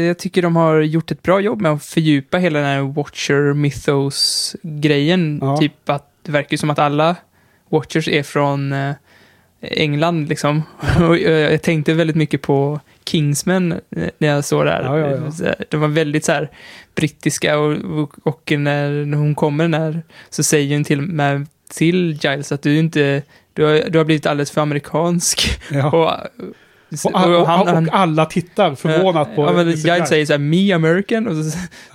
jag 0.06 0.18
tycker 0.18 0.42
de 0.42 0.56
har 0.56 0.80
gjort 0.80 1.10
ett 1.10 1.22
bra 1.22 1.40
jobb 1.40 1.60
med 1.60 1.72
att 1.72 1.84
fördjupa 1.84 2.38
hela 2.38 2.58
den 2.58 2.68
här 2.68 2.82
Watcher 2.82 3.54
Mythos-grejen. 3.54 5.38
Ja. 5.42 5.56
Typ 5.56 5.88
att 5.88 6.08
det 6.22 6.32
verkar 6.32 6.56
som 6.56 6.70
att 6.70 6.78
alla 6.78 7.16
Watchers 7.68 8.08
är 8.08 8.22
från 8.22 8.72
eh, 8.72 8.94
England 9.62 10.28
liksom. 10.28 10.62
Och 11.08 11.18
jag 11.18 11.62
tänkte 11.62 11.94
väldigt 11.94 12.16
mycket 12.16 12.42
på 12.42 12.80
Kingsmen 13.04 13.72
eh, 13.72 14.08
när 14.18 14.28
jag 14.28 14.44
såg 14.44 14.64
det 14.64 14.70
här. 14.70 14.82
Ja, 14.82 14.98
ja, 14.98 15.30
ja. 15.44 15.54
De 15.68 15.80
var 15.80 15.88
väldigt 15.88 16.24
så 16.24 16.32
här 16.32 16.50
brittiska 16.94 17.58
och, 17.58 17.72
och, 17.72 18.14
och 18.22 18.52
när, 18.56 19.04
när 19.04 19.18
hon 19.18 19.34
kommer 19.34 19.68
där 19.68 20.02
så 20.30 20.42
säger 20.42 20.76
hon 20.76 20.84
till, 20.84 21.00
med, 21.00 21.46
till 21.74 22.18
Giles 22.22 22.52
att 22.52 22.62
du 22.62 22.78
inte, 22.78 23.22
du 23.52 23.64
har, 23.64 23.90
du 23.90 23.98
har 23.98 24.04
blivit 24.04 24.26
alldeles 24.26 24.50
för 24.50 24.60
amerikansk. 24.60 25.60
Ja. 25.70 25.90
Och, 25.90 26.46
Och, 27.04 27.10
all, 27.20 27.34
och, 27.34 27.40
och 27.42 27.88
alla 27.92 28.26
tittar 28.26 28.74
förvånat 28.74 29.36
på... 29.36 29.42
Ja, 29.42 29.52
men 29.52 29.70
Giles. 29.70 30.08
säger 30.08 30.26
så 30.26 30.32
här, 30.32 30.38
me 30.38 30.72
American, 30.72 31.26
och 31.26 31.36
så, 31.44 31.50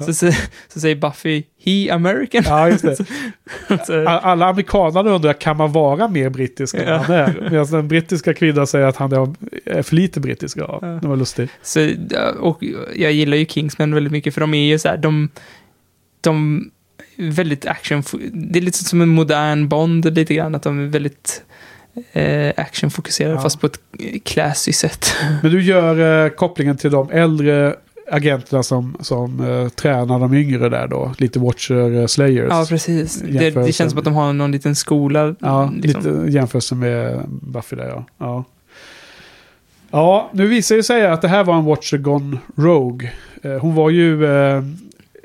så, 0.06 0.14
så, 0.14 0.32
så 0.74 0.80
säger 0.80 0.96
Buffy, 0.96 1.44
he 1.66 1.94
American. 1.94 2.44
Ja, 2.46 2.70
just 2.70 2.84
det. 2.84 4.08
Alla 4.08 4.46
amerikaner 4.46 5.08
undrar, 5.08 5.34
kan 5.34 5.58
man 5.58 5.72
vara 5.72 6.08
mer 6.08 6.30
brittisk 6.30 6.76
än 6.76 6.88
Ja. 6.88 6.98
han 6.98 7.16
är? 7.16 7.48
Medan 7.52 7.66
den 7.72 7.88
brittiska 7.88 8.34
kvinnan 8.34 8.68
säger 8.68 8.86
att 8.88 8.96
han 8.98 9.12
är, 9.66 9.82
för 9.82 9.96
lite 9.96 10.20
brittisk. 10.20 10.58
Ja, 10.58 10.80
Ja. 10.82 10.88
det 10.88 11.08
var 11.08 11.16
lustigt. 11.16 11.52
Så, 11.62 11.90
och 12.40 12.64
jag 12.96 13.12
gillar 13.12 13.38
ju 13.38 13.46
Kingsman 13.46 13.94
väldigt 13.94 14.12
mycket 14.12 14.34
för 14.34 14.42
de 14.42 14.54
är 14.54 14.66
ju 14.68 14.80
så 14.80 14.88
här, 14.88 14.98
de, 14.98 15.30
de 16.22 16.66
är 17.18 17.32
väldigt 17.32 17.66
action, 17.66 18.04
det 18.34 18.60
är 18.60 18.64
lite 18.64 18.78
som 18.84 19.02
en 19.02 19.10
modern 19.10 19.68
Bond 19.68 20.16
lite 20.16 20.34
grann, 20.34 20.56
att 20.56 20.64
de 20.64 20.80
är 20.80 20.88
väldigt 20.88 21.44
actionfokuserade 22.56 23.36
Ja. 23.36 23.42
fast 23.42 23.62
på 23.62 23.66
ett 23.68 23.80
classy 24.24 24.74
sätt. 24.74 25.06
Men 25.42 25.52
du 25.52 25.62
gör 25.62 26.26
eh, 26.26 26.30
kopplingen 26.30 26.78
till 26.78 26.92
de 26.92 27.10
äldre 27.12 27.76
agenterna 28.12 28.64
som, 28.64 28.98
som 29.00 29.40
eh, 29.50 29.70
tränar 29.70 30.20
de 30.20 30.34
yngre 30.34 30.70
där 30.70 30.88
då. 30.88 31.14
Lite 31.18 31.40
Watcher 31.40 32.00
eh, 32.02 32.06
Slayers. 32.06 32.48
Ja, 32.50 32.66
precis. 32.70 33.16
Det, 33.16 33.50
det 33.50 33.74
känns 33.74 33.92
som 33.92 34.00
att 34.00 34.06
de 34.06 34.14
har 34.16 34.34
någon 34.34 34.52
liten 34.52 34.76
skola. 34.76 35.36
Ja, 35.40 35.74
liksom. 35.82 36.22
lite 36.22 36.32
jämförelse 36.32 36.76
med 36.76 37.24
Buffy 37.28 37.76
där 37.76 37.88
ja. 37.88 38.06
ja. 38.18 38.44
Ja, 39.92 40.30
nu 40.34 40.48
visar 40.48 40.76
det 40.76 40.84
sig 40.84 41.08
att 41.08 41.22
det 41.22 41.28
här 41.28 41.44
var 41.44 41.56
en 41.56 41.66
Watcher 41.66 41.98
Gone 41.98 42.38
Rogue. 42.56 43.12
Eh, 43.44 43.52
hon 43.52 43.76
var 43.76 43.90
ju 43.90 44.26
eh, 44.26 44.64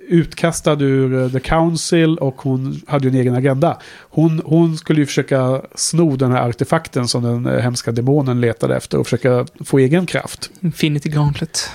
utkastad 0.08 0.80
ur 0.82 1.22
eh, 1.24 1.30
The 1.30 1.40
Council 1.40 2.18
och 2.18 2.42
hon 2.42 2.80
hade 2.86 3.04
ju 3.04 3.10
en 3.10 3.20
egen 3.20 3.34
agenda. 3.34 3.78
Hon, 4.00 4.42
hon 4.44 4.76
skulle 4.76 5.00
ju 5.00 5.06
försöka 5.06 5.62
sno 5.74 6.16
den 6.16 6.32
här 6.32 6.48
artefakten 6.48 7.08
som 7.08 7.22
den 7.22 7.46
eh, 7.54 7.60
hemska 7.60 7.92
demonen 7.92 8.40
letade 8.40 8.76
efter 8.76 8.98
och 8.98 9.06
försöka 9.06 9.46
få 9.64 9.78
egen 9.78 10.06
kraft. 10.06 10.50
Infinity 10.60 11.08
Gauntlet. 11.08 11.70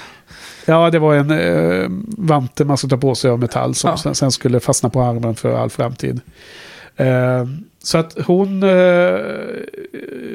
Ja, 0.65 0.89
det 0.89 0.99
var 0.99 1.15
en 1.15 1.31
eh, 1.31 1.87
vante 2.17 2.65
man 2.65 2.77
skulle 2.77 2.89
ta 2.91 2.97
på 2.97 3.15
sig 3.15 3.31
av 3.31 3.39
metall 3.39 3.75
som 3.75 3.89
Ja. 3.89 3.97
sen, 3.97 4.15
sen 4.15 4.31
skulle 4.31 4.59
fastna 4.59 4.89
på 4.89 5.01
armen 5.01 5.35
för 5.35 5.53
all 5.57 5.69
framtid. 5.69 6.21
Eh, 6.95 7.45
så 7.83 7.97
att 7.97 8.17
hon, 8.25 8.63
eh, 8.63 9.19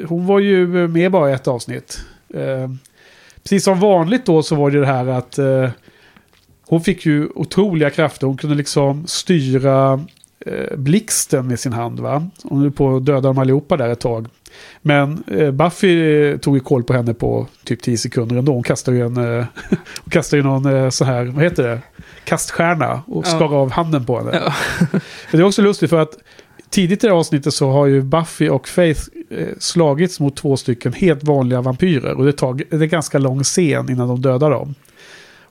hon 0.07 0.25
var 0.25 0.39
ju 0.39 0.87
med 0.87 1.11
bara 1.11 1.29
i 1.29 1.33
ett 1.33 1.47
avsnitt. 1.47 1.99
Eh, 2.33 2.71
precis 3.43 3.63
som 3.63 3.79
vanligt 3.79 4.25
då 4.25 4.43
så 4.43 4.55
var 4.55 4.71
det 4.71 4.79
det 4.79 4.85
här 4.85 5.07
att 5.07 5.37
eh, 5.37 5.69
hon 6.67 6.81
fick 6.81 7.05
ju 7.05 7.29
otroliga 7.35 7.89
krafter. 7.89 8.27
Hon 8.27 8.37
kunde 8.37 8.55
liksom 8.55 9.07
styra 9.07 10.05
eh, 10.45 10.77
blixten 10.77 11.47
med 11.47 11.59
sin 11.59 11.73
hand. 11.73 11.99
Va? 11.99 12.27
Hon 12.43 12.61
höll 12.61 12.71
på 12.71 12.95
att 12.95 13.05
döda 13.05 13.21
dem 13.21 13.37
allihopa 13.37 13.77
där 13.77 13.89
ett 13.89 13.99
tag. 13.99 14.27
Men 14.81 15.23
eh, 15.27 15.51
Buffy 15.51 16.37
tog 16.37 16.55
ju 16.55 16.59
koll 16.59 16.83
på 16.83 16.93
henne 16.93 17.13
på 17.13 17.47
typ 17.63 17.81
10 17.81 17.97
sekunder 17.97 18.35
ändå. 18.35 18.53
Hon 18.53 18.63
kastade 18.63 18.97
ju 18.97 19.05
en, 19.05 19.17
eh, 19.17 19.45
hon 19.69 20.09
kastade 20.09 20.37
ju 20.41 20.43
någon 20.47 20.65
eh, 20.75 20.89
så 20.89 21.05
här, 21.05 21.25
vad 21.25 21.43
heter 21.43 21.63
det? 21.63 21.79
Kaststjärna 22.25 23.03
och 23.07 23.23
Ja. 23.27 23.29
skar 23.29 23.55
av 23.55 23.71
handen 23.71 24.05
på 24.05 24.17
henne. 24.17 24.41
Ja. 24.45 24.53
Det 25.31 25.37
är 25.37 25.43
också 25.43 25.61
lustigt 25.61 25.89
för 25.89 25.99
att 26.01 26.17
tidigt 26.69 27.03
i 27.03 27.07
det 27.07 27.13
här 27.13 27.19
avsnittet 27.19 27.53
så 27.53 27.71
har 27.71 27.85
ju 27.85 28.01
Buffy 28.01 28.49
och 28.49 28.67
Faith 28.67 29.01
eh, 29.29 29.47
slagits 29.59 30.19
mot 30.19 30.35
två 30.35 30.57
stycken 30.57 30.93
helt 30.93 31.23
vanliga 31.23 31.61
vampyrer. 31.61 32.13
Och 32.13 32.25
det 32.25 32.33
tar 32.33 32.53
det 32.53 32.73
är 32.75 32.85
ganska 32.85 33.17
lång 33.17 33.43
scen 33.43 33.89
innan 33.89 34.07
de 34.07 34.21
dödar 34.21 34.49
dem. 34.51 34.75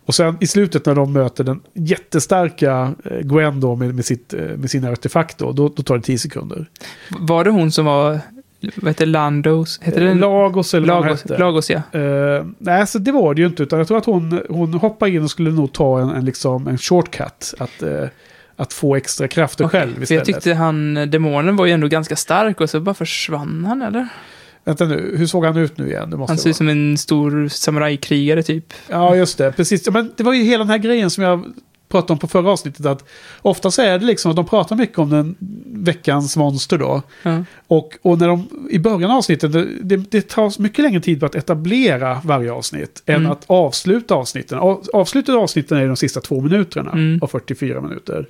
Och 0.07 0.15
sen 0.15 0.37
i 0.41 0.47
slutet 0.47 0.87
när 0.87 0.95
de 0.95 1.13
möter 1.13 1.45
den 1.45 1.61
jättestarka 1.75 2.95
eh, 3.05 3.19
Gwen 3.19 3.61
då 3.61 3.77
med, 3.77 3.95
med, 3.95 4.05
sitt, 4.05 4.35
eh, 4.35 4.41
med 4.41 4.71
sina 4.71 4.91
artefakt 4.91 5.39
då, 5.39 5.53
då, 5.53 5.69
då 5.77 5.83
tar 5.83 5.97
det 5.97 6.03
10 6.03 6.19
sekunder. 6.19 6.67
Var 7.09 7.45
det 7.45 7.51
hon 7.51 7.73
som 7.73 7.85
var, 7.85 8.21
vad 8.77 8.91
heter 8.91 9.07
Landos? 9.07 9.81
Heter 9.83 10.01
det? 10.01 10.15
Lagos 10.15 10.75
eller 10.75 10.93
vad 10.95 11.05
Lagos, 11.05 11.23
hette. 11.23 11.39
Lagos, 11.39 11.71
ja. 11.71 11.83
Eh, 12.01 12.47
nej, 12.59 12.87
så 12.87 12.99
det 12.99 13.13
var 13.13 13.35
det 13.35 13.41
ju 13.41 13.47
inte. 13.47 13.63
Utan 13.63 13.79
jag 13.79 13.89
tror 13.89 13.99
att 13.99 14.07
hon, 14.07 14.43
hon 14.49 14.75
hoppar 14.75 15.07
in 15.07 15.23
och 15.23 15.31
skulle 15.31 15.51
nog 15.51 15.73
ta 15.73 16.01
en, 16.01 16.11
en, 16.11 16.25
liksom, 16.25 16.69
en 16.69 16.79
shortcut. 16.79 17.55
Att, 17.59 17.83
eh, 17.83 18.05
att 18.57 18.73
få 18.73 18.97
extra 18.97 19.29
krafter 19.29 19.65
Okej, 19.65 19.81
själv 19.81 19.95
För 19.95 20.03
istället. 20.03 20.29
jag 20.29 20.35
tyckte 20.35 20.55
han, 20.55 20.95
demonen 21.11 21.57
var 21.57 21.67
ju 21.67 21.73
ändå 21.73 21.89
ganska 21.89 22.17
stark 22.17 22.61
och 22.61 22.71
så 22.71 22.81
bara 22.81 22.95
försvann 22.95 23.65
han 23.65 23.83
eller? 23.83 24.09
Vänta 24.65 24.85
nu, 24.85 25.15
hur 25.19 25.27
såg 25.27 25.45
han 25.45 25.57
ut 25.57 25.79
nu 25.79 25.89
igen? 25.89 26.25
Han 26.29 26.39
ser 26.39 26.51
ut 26.51 26.57
som 26.57 26.69
en 26.69 26.99
stor 26.99 27.49
samurajkrigare 27.49 28.43
typ. 28.43 28.73
Ja, 28.89 29.17
just 29.17 29.39
det. 29.39 29.53
Precis. 29.53 29.91
Men 29.91 30.13
det 30.17 30.23
var 30.25 30.33
ju 30.33 30.43
hela 30.43 30.59
den 30.59 30.71
här 30.71 30.79
grejen 30.79 31.11
som 31.11 31.25
jag 31.25 31.45
pratade 31.89 32.13
om 32.13 32.19
på 32.19 32.27
förra 32.29 32.51
avsnittet. 32.51 32.87
Att 32.87 33.05
ofta 33.43 33.71
så 33.71 33.83
är 33.83 33.99
det 33.99 34.05
liksom 34.07 34.31
att 34.31 34.37
de 34.37 34.47
pratar 34.47 34.77
mycket 34.77 34.99
om 34.99 35.11
den 35.11 35.37
veckans 35.67 36.37
monster 36.37 36.79
då. 36.79 37.03
Ja. 37.23 37.45
Och, 37.67 37.93
och 38.03 38.19
när 38.19 38.29
de, 38.29 38.49
i 38.71 38.79
början 38.79 39.11
av 39.11 39.17
avsnittet, 39.17 39.53
det, 39.53 39.67
det, 39.83 39.97
det 39.97 40.29
tar 40.29 40.63
mycket 40.63 40.79
längre 40.83 41.01
tid 41.01 41.21
på 41.21 41.27
att 41.27 41.35
etablera 41.35 42.21
varje 42.25 42.53
avsnitt 42.53 43.03
än 43.07 43.15
Mm. 43.17 43.33
att 43.33 43.45
avsluta 43.47 44.15
avsnitten. 44.15 44.59
Av, 44.59 44.85
avslutet 44.93 45.35
av 45.35 45.41
avsnitten 45.43 45.79
är 45.79 45.87
de 45.87 45.97
sista 45.97 46.21
två 46.21 46.41
minuterna 46.41 46.91
Mm. 46.93 47.19
av 47.23 47.27
44 47.27 47.81
minuter. 47.81 48.27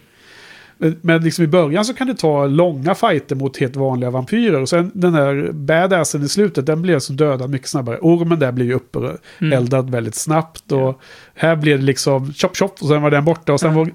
Men, 0.83 0.99
men 1.01 1.23
liksom 1.25 1.45
i 1.45 1.49
början 1.49 1.85
så 1.85 1.95
kan 1.95 2.07
det 2.07 2.15
ta 2.15 2.47
långa 2.47 2.95
fighter 2.95 3.37
mot 3.37 3.57
helt 3.57 3.77
vanliga 3.77 4.11
vampyrer. 4.11 4.61
Och 4.61 4.69
sen 4.69 4.91
den 4.95 5.15
här 5.15 5.51
badassen 5.53 6.23
i 6.23 6.29
slutet, 6.29 6.67
den 6.67 6.83
blir 6.83 6.99
som 6.99 7.17
dödad 7.17 7.51
mycket 7.51 7.69
snabbare. 7.69 7.99
Ormen 8.01 8.39
där 8.39 8.53
blir 8.53 8.67
ju 8.67 8.73
uppeldad 8.75 9.91
väldigt 9.91 10.15
snabbt. 10.15 10.73
Och 10.73 11.01
här 11.35 11.57
blir 11.57 11.77
det 11.79 11.83
liksom 11.85 12.33
chop 12.33 12.57
chop 12.57 12.83
och 12.83 12.89
sen 12.89 13.03
var 13.03 13.11
den 13.11 13.25
borta. 13.25 13.53
Och 13.53 13.61
sen 13.61 13.71
Ja. 13.73 13.79
var 13.79 13.91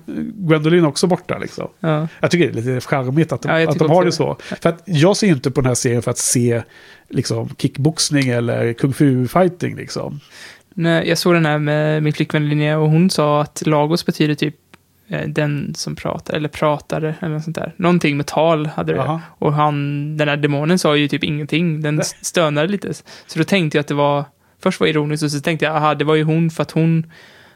Gwendolyn 0.47 0.85
också 0.85 1.07
borta 1.07 1.37
liksom. 1.37 1.67
Ja. 1.79 2.07
Jag 2.19 2.31
tycker 2.31 2.51
det 2.51 2.59
är 2.59 2.63
lite 2.73 2.87
charmigt 2.87 3.31
att 3.31 3.41
de, 3.41 3.61
Ja, 3.61 3.69
att 3.69 3.79
de 3.79 3.89
har 3.89 4.05
det 4.05 4.11
så. 4.11 4.37
För 4.39 4.69
att 4.69 4.81
jag 4.85 5.17
ser 5.17 5.27
inte 5.27 5.51
på 5.51 5.61
den 5.61 5.67
här 5.67 5.75
serien 5.75 6.01
för 6.01 6.11
att 6.11 6.17
se 6.17 6.61
liksom, 7.09 7.49
kickboxning 7.57 8.29
eller 8.29 8.73
kung 8.73 8.91
fu-fighting. 8.93 9.75
Liksom. 9.75 10.19
Nej, 10.73 11.09
jag 11.09 11.17
såg 11.17 11.33
den 11.33 11.45
här 11.45 11.57
med 11.59 12.03
min 12.03 12.13
flickvän 12.13 12.49
Linnea 12.49 12.79
och 12.79 12.89
hon 12.89 13.09
sa 13.09 13.41
att 13.41 13.63
Lagos 13.65 14.05
betyder 14.05 14.35
typ 14.35 14.55
eh, 14.55 14.66
den 15.27 15.73
som 15.75 15.95
pratar, 15.95 16.33
eller 16.35 16.49
pratare, 16.49 17.15
eller 17.19 17.33
något 17.33 17.43
sånt 17.43 17.55
där. 17.55 17.73
Någonting 17.77 18.17
med 18.17 18.25
tal 18.25 18.65
hade 18.65 18.93
det. 18.93 18.97
Jaha. 18.99 19.21
Och 19.39 19.53
han, 19.53 20.17
den 20.17 20.27
här 20.29 20.37
demonen 20.37 20.79
sa 20.79 20.95
ju 20.95 21.07
typ 21.07 21.23
ingenting. 21.23 21.81
Den 21.81 22.01
stönade 22.21 22.67
lite. 22.67 22.93
Så 23.27 23.39
då 23.39 23.43
tänkte 23.43 23.77
jag 23.77 23.81
att 23.81 23.87
det 23.87 23.93
var, 23.93 24.25
först 24.63 24.79
var 24.79 24.87
ironiskt 24.87 25.23
och 25.23 25.31
så 25.31 25.39
tänkte 25.39 25.65
jag, 25.65 25.75
aha, 25.75 25.95
det 25.95 26.05
var 26.05 26.15
ju 26.15 26.23
hon 26.23 26.49
för 26.49 26.61
att 26.61 26.71
hon 26.71 27.11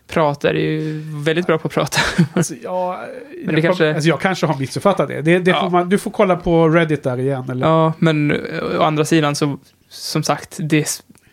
pratar 0.07 0.53
ju 0.53 1.01
väldigt 1.25 1.47
bra 1.47 1.57
på 1.57 1.67
att 1.67 1.73
prata. 1.73 2.01
Alltså, 2.33 2.53
ja, 2.63 2.99
Men 3.45 3.45
jag, 3.45 3.55
det 3.55 3.61
kanske- 3.61 3.93
alltså, 3.93 4.09
jag 4.09 4.21
kanske 4.21 4.45
har 4.45 4.59
missuppfattat 4.59 5.07
det. 5.07 5.21
det, 5.21 5.39
det 5.39 5.51
Ja. 5.51 5.61
får 5.61 5.69
man, 5.69 5.89
du 5.89 5.97
får 5.97 6.11
kolla 6.11 6.35
på 6.35 6.69
Reddit 6.69 7.03
där 7.03 7.19
igen. 7.19 7.49
Eller? 7.49 7.67
ja, 7.67 7.93
men 7.99 8.31
eh, 8.31 8.37
å 8.79 8.83
andra 8.83 9.05
sidan 9.05 9.35
så, 9.35 9.59
som 9.89 10.23
sagt, 10.23 10.57
det, 10.61 10.87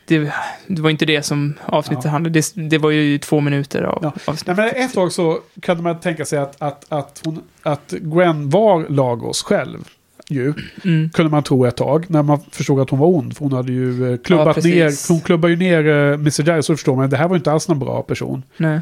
det, 0.09 0.33
det 0.67 0.83
var 0.83 0.91
inte 0.91 1.07
det 1.07 1.23
som 1.23 1.55
avsnittet 1.65 2.05
Ja. 2.05 2.11
handlade 2.11 2.41
Det, 2.55 2.69
det 2.69 2.79
var 2.79 2.91
ju 2.91 3.19
två 3.19 3.41
minuter 3.41 3.83
av 3.83 3.99
Ja. 4.03 4.13
avsnittet. 4.25 4.57
Nej, 4.57 4.73
men 4.75 4.85
ett 4.85 4.95
tag 4.95 5.13
så 5.13 5.39
kunde 5.63 5.83
man 5.83 6.01
tänka 6.01 6.25
sig 6.25 6.39
att, 6.39 6.63
att, 6.63 6.85
att, 6.89 7.21
hon, 7.25 7.43
att 7.63 7.91
Gwen 7.91 8.51
var 8.51 8.87
Lagos 8.89 9.43
själv. 9.43 9.79
Ju, 10.31 10.55
Mm. 10.85 11.11
kunde 11.11 11.31
man 11.31 11.43
tro 11.43 11.65
ett 11.67 11.77
tag. 11.77 12.05
När 12.09 12.23
man 12.23 12.41
förstod 12.51 12.81
att 12.81 12.91
hon 12.91 12.99
var 12.99 13.07
ond. 13.07 13.37
För 13.37 13.45
hon 13.45 13.53
hade 13.53 13.73
ju 13.73 14.05
eh, 14.05 14.11
Ja, 14.11 14.17
klubbat 14.25 14.55
precis. 14.55 14.75
ner. 14.75 15.13
Hon 15.15 15.21
klubbade 15.21 15.55
ju 15.55 15.59
ner 15.59 15.85
uh, 15.87 16.15
Mr. 16.15 16.43
Giles. 16.43 16.67
Så 16.67 16.77
förstår 16.77 16.97
man. 16.97 17.11
Det 17.11 17.17
här 17.17 17.29
var 17.29 17.37
inte 17.37 17.53
alls 17.53 17.69
någon 17.69 17.79
bra 17.79 18.03
person. 18.03 18.43
Nej. 18.57 18.81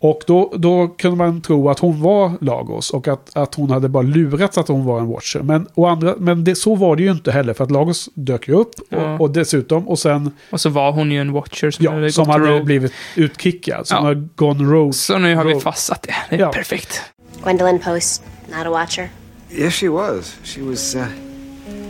Och 0.00 0.20
då, 0.26 0.52
då 0.56 0.88
kunde 0.88 1.16
man 1.16 1.40
tro 1.40 1.70
att 1.70 1.78
hon 1.78 2.02
var 2.02 2.32
Lagos 2.40 2.90
och 2.90 3.08
att, 3.08 3.36
att 3.36 3.54
hon 3.54 3.70
hade 3.70 3.88
bara 3.88 4.02
lurats 4.02 4.58
att 4.58 4.68
hon 4.68 4.84
var 4.84 5.00
en 5.00 5.06
Watcher. 5.08 5.38
Men, 5.42 5.66
och 5.74 5.90
andra, 5.90 6.14
men 6.18 6.44
det, 6.44 6.54
så 6.54 6.74
var 6.74 6.96
det 6.96 7.02
ju 7.02 7.10
inte 7.10 7.32
heller 7.32 7.54
för 7.54 7.64
att 7.64 7.70
Lagos 7.70 8.08
dök 8.14 8.48
ju 8.48 8.54
upp 8.54 8.70
Ja. 8.88 9.14
och, 9.14 9.20
och 9.20 9.30
dessutom 9.30 9.88
och 9.88 9.98
sen 9.98 10.30
Och 10.50 10.60
så 10.60 10.68
var 10.70 10.92
hon 10.92 11.10
ju 11.12 11.20
en 11.20 11.32
watcher 11.32 11.70
som 11.70 11.86
hade 11.86 12.00
ja, 12.06 12.12
som 12.12 12.24
gått 12.24 12.32
hade 12.32 12.46
rogue. 12.50 12.64
blivit 12.64 12.92
utkickad. 13.14 13.86
Som 13.86 13.96
Ja. 13.96 14.02
har 14.02 14.28
gone 14.36 14.64
rogue. 14.72 14.92
Så 14.92 15.18
nu 15.18 15.34
har 15.34 15.44
vi 15.44 15.50
rogue. 15.50 15.60
fastsatt 15.62 16.02
det. 16.02 16.14
Det 16.30 16.36
är 16.36 16.40
Ja. 16.40 16.52
perfekt. 16.52 17.02
Gwendolyn 17.42 17.78
Post, 17.78 18.22
not 18.56 18.66
a 18.66 18.70
watcher. 18.70 19.08
Yes, 19.50 19.74
she 19.74 19.88
was. 19.88 20.36
She 20.44 20.62
was 20.62 20.94
uh, 20.94 21.02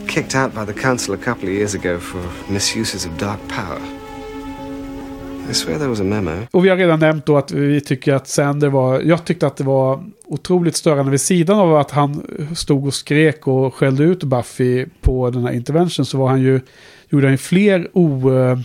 kicked 0.08 0.42
out 0.44 0.54
by 0.54 0.72
the 0.72 0.80
council 0.80 1.14
a 1.14 1.18
couple 1.24 1.48
of 1.48 1.54
years 1.54 1.74
ago 1.74 1.98
for 1.98 2.20
misuses 2.52 3.06
of 3.06 3.12
dark 3.18 3.38
power. 3.48 3.97
Och 6.50 6.64
vi 6.64 6.68
har 6.68 6.76
redan 6.76 7.00
nämnt 7.00 7.26
då 7.26 7.36
att 7.36 7.52
vi 7.52 7.80
tycker 7.80 8.14
att 8.14 8.28
Sander 8.28 8.68
var... 8.68 9.00
Jag 9.00 9.24
tyckte 9.24 9.46
att 9.46 9.56
det 9.56 9.64
var 9.64 10.04
otroligt 10.24 10.76
störande 10.76 11.10
vid 11.10 11.20
sidan 11.20 11.58
av 11.58 11.76
att 11.76 11.90
han 11.90 12.22
stod 12.56 12.86
och 12.86 12.94
skrek 12.94 13.46
och 13.46 13.74
skällde 13.74 14.04
ut 14.04 14.24
Buffy 14.24 14.86
på 15.00 15.30
den 15.30 15.42
här 15.42 15.52
intervention 15.52 16.06
så 16.06 16.18
var 16.18 16.28
han 16.28 16.40
ju... 16.40 16.60
Gjorde 17.08 17.26
han 17.26 17.32
ju 17.32 17.38
fler 17.38 17.88
o... 17.92 18.32
Eh, 18.32 18.58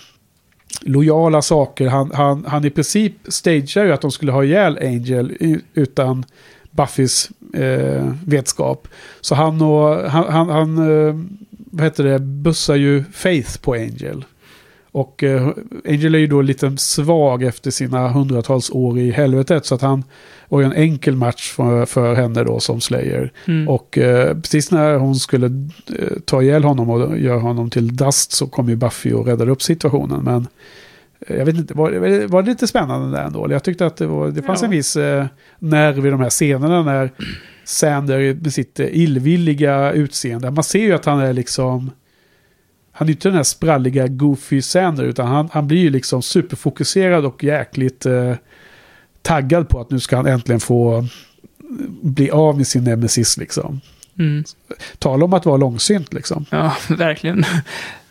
lojala 0.81 1.41
saker. 1.41 1.87
Han, 1.87 2.11
han, 2.13 2.45
han 2.47 2.65
i 2.65 2.69
princip 2.69 3.13
stagear 3.27 3.85
ju 3.85 3.91
att 3.91 4.01
de 4.01 4.11
skulle 4.11 4.31
ha 4.31 4.43
ihjäl 4.43 4.77
Angel 4.81 5.37
utan 5.73 6.25
Buffys 6.71 7.29
eh, 7.53 8.13
vetskap. 8.25 8.87
Så 9.21 9.35
han 9.35 9.61
och... 9.61 10.09
Han, 10.09 10.25
han, 10.29 10.49
han 10.49 10.77
eh, 10.77 11.15
vad 11.75 11.83
heter 11.83 12.03
det? 12.03 12.19
Bussar 12.19 12.75
ju 12.75 13.03
Faith 13.13 13.59
på 13.61 13.73
Angel. 13.73 14.25
Och 14.95 15.23
eh, 15.23 15.47
Angel 15.87 16.15
är 16.15 16.19
ju 16.19 16.27
då 16.27 16.41
lite 16.41 16.77
svag 16.77 17.43
efter 17.43 17.71
sina 17.71 18.07
hundratals 18.09 18.69
år 18.71 18.99
i 18.99 19.11
helvetet. 19.11 19.65
Så 19.65 19.75
att 19.75 19.81
han 19.81 20.03
var 20.49 20.59
ju 20.59 20.65
en 20.65 20.73
enkel 20.73 21.15
match 21.15 21.51
för, 21.51 21.85
för 21.85 22.13
henne 22.15 22.43
då 22.43 22.59
som 22.59 22.81
Slayer. 22.81 23.31
Mm. 23.47 23.67
Och 23.69 23.97
eh, 23.97 24.35
precis 24.37 24.71
när 24.71 24.95
hon 24.95 25.15
skulle 25.15 25.45
eh, 25.99 26.07
ta 26.25 26.41
ihjäl 26.41 26.63
honom 26.63 26.89
och 26.89 27.17
göra 27.19 27.39
honom 27.39 27.69
till 27.69 27.95
dust 27.95 28.31
så 28.31 28.47
kom 28.47 28.69
ju 28.69 28.75
Buffy 28.75 29.13
och 29.13 29.25
räddade 29.25 29.51
upp 29.51 29.61
situationen. 29.61 30.23
Men 30.23 30.47
eh, 31.27 31.37
jag 31.37 31.45
vet 31.45 31.55
inte, 31.55 31.73
var, 31.73 31.91
det- 31.91 32.27
var 32.27 32.41
det 32.43 32.49
lite 32.49 32.67
spännande 32.67 33.17
där 33.17 33.23
ändå? 33.25 33.51
Jag 33.51 33.63
tyckte 33.63 33.85
att 33.85 33.97
det, 33.97 34.07
var, 34.07 34.27
det 34.31 34.41
fanns 34.41 34.61
Ja. 34.61 34.65
en 34.65 34.71
viss 34.71 34.95
eh, 34.95 35.25
nerv 35.59 36.05
i 36.05 36.09
de 36.09 36.19
här 36.19 36.29
scenerna 36.29 36.83
när 36.83 37.09
Sander 37.65 38.33
med 38.41 38.53
sitt 38.53 38.79
illvilliga 38.79 39.91
utseende. 39.91 40.51
Man 40.51 40.63
ser 40.63 40.79
ju 40.79 40.93
att 40.93 41.05
han 41.05 41.19
är 41.19 41.33
liksom... 41.33 41.91
Han 42.95 43.07
är 43.07 43.11
inte 43.11 43.27
den 43.27 43.35
här 43.35 43.43
spralliga 43.43 44.07
goofy 44.07 44.61
Sander 44.61 45.03
utan 45.03 45.27
han, 45.27 45.49
han 45.53 45.67
blir 45.67 45.77
ju 45.77 45.89
liksom 45.89 46.21
superfokuserad 46.21 47.25
och 47.25 47.43
jäkligt 47.43 48.05
eh, 48.05 48.33
taggad 49.21 49.69
på 49.69 49.81
att 49.81 49.89
nu 49.91 49.99
ska 49.99 50.15
han 50.15 50.25
äntligen 50.27 50.59
få 50.59 50.97
eh, 50.97 51.03
bli 52.01 52.31
av 52.31 52.57
med 52.57 52.67
sin 52.67 52.83
nemesis 52.83 53.37
liksom. 53.37 53.81
Mm. 54.19 54.43
Tala 54.99 55.25
om 55.25 55.33
att 55.33 55.45
vara 55.45 55.57
långsynt 55.57 56.13
liksom. 56.13 56.45
Ja, 56.49 56.75
verkligen. 56.89 57.45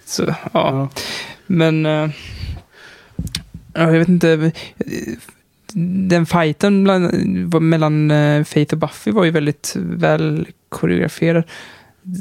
Så, 0.04 0.22
ja. 0.26 0.34
Ja. 0.52 0.88
Men... 1.46 1.86
eh, 1.86 2.10
ja, 3.74 3.82
jag 3.92 3.98
vet 3.98 4.08
inte. 4.08 4.32
eh, 4.32 4.52
Den 6.08 6.26
fighten 6.26 6.84
bland, 6.84 7.62
mellan 7.62 8.10
Faith 8.44 8.72
och 8.74 8.78
Buffy 8.78 9.10
var 9.10 9.24
ju 9.24 9.30
väldigt 9.30 9.72
väl 9.76 10.46
koreograferad. 10.68 11.44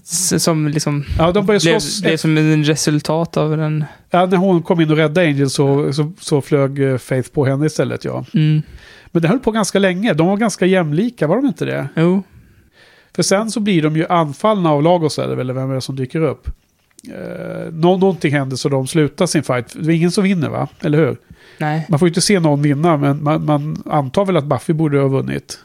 Som 0.03 0.67
liksom 0.67 1.03
Ja, 1.17 1.31
de 1.31 1.45
började 1.45 1.59
slåss. 1.61 2.01
blev 2.01 2.17
som 2.17 2.37
en 2.37 2.63
resultat 2.63 3.37
av 3.37 3.57
den. 3.57 3.85
Ja, 4.09 4.25
när 4.25 4.37
hon 4.37 4.63
kom 4.63 4.81
in 4.81 4.91
och 4.91 4.97
räddade 4.97 5.27
Angel 5.27 5.49
så, 5.49 5.93
så, 5.93 6.11
så 6.19 6.41
flög 6.41 6.79
eh, 6.79 6.97
Faith 6.97 7.29
på 7.31 7.45
henne 7.45 7.65
istället 7.65 8.05
ja. 8.05 8.25
Mm. 8.33 8.61
Men 9.11 9.21
det 9.21 9.27
höll 9.27 9.39
på 9.39 9.51
ganska 9.51 9.79
länge. 9.79 10.13
De 10.13 10.27
var 10.27 10.37
ganska 10.37 10.65
jämlika, 10.65 11.27
var 11.27 11.35
de 11.35 11.45
inte 11.45 11.65
det? 11.65 11.87
Jo, 11.95 12.23
För 13.15 13.23
sen 13.23 13.51
så 13.51 13.59
blir 13.59 13.81
de 13.81 13.95
ju 13.97 14.05
anfallna 14.07 14.69
av 14.71 14.83
Lagos 14.83 15.19
eller 15.19 15.35
väl 15.35 15.51
vem 15.51 15.71
är 15.71 15.75
det 15.75 15.81
som 15.81 15.95
dyker 15.95 16.21
upp. 16.21 16.47
Eh, 17.07 17.71
nå- 17.73 17.97
någonting 17.97 18.33
händer 18.33 18.55
så 18.57 18.69
de 18.69 18.87
slutar 18.87 19.25
sin 19.25 19.43
fight. 19.43 19.75
Det 19.79 19.91
är 19.91 19.95
ingen 19.95 20.11
som 20.11 20.23
vinner 20.23 20.49
va? 20.49 20.67
Eller 20.81 20.97
hur? 20.97 21.17
nej. 21.57 21.85
Man 21.89 21.99
får 21.99 22.07
ju 22.07 22.09
inte 22.09 22.21
se 22.21 22.39
någon 22.39 22.61
vinna 22.61 22.97
men 22.97 23.23
man, 23.23 23.45
man 23.45 23.83
antar 23.85 24.25
väl 24.25 24.37
att 24.37 24.45
Buffy 24.45 24.73
borde 24.73 24.99
ha 24.99 25.07
vunnit. 25.07 25.59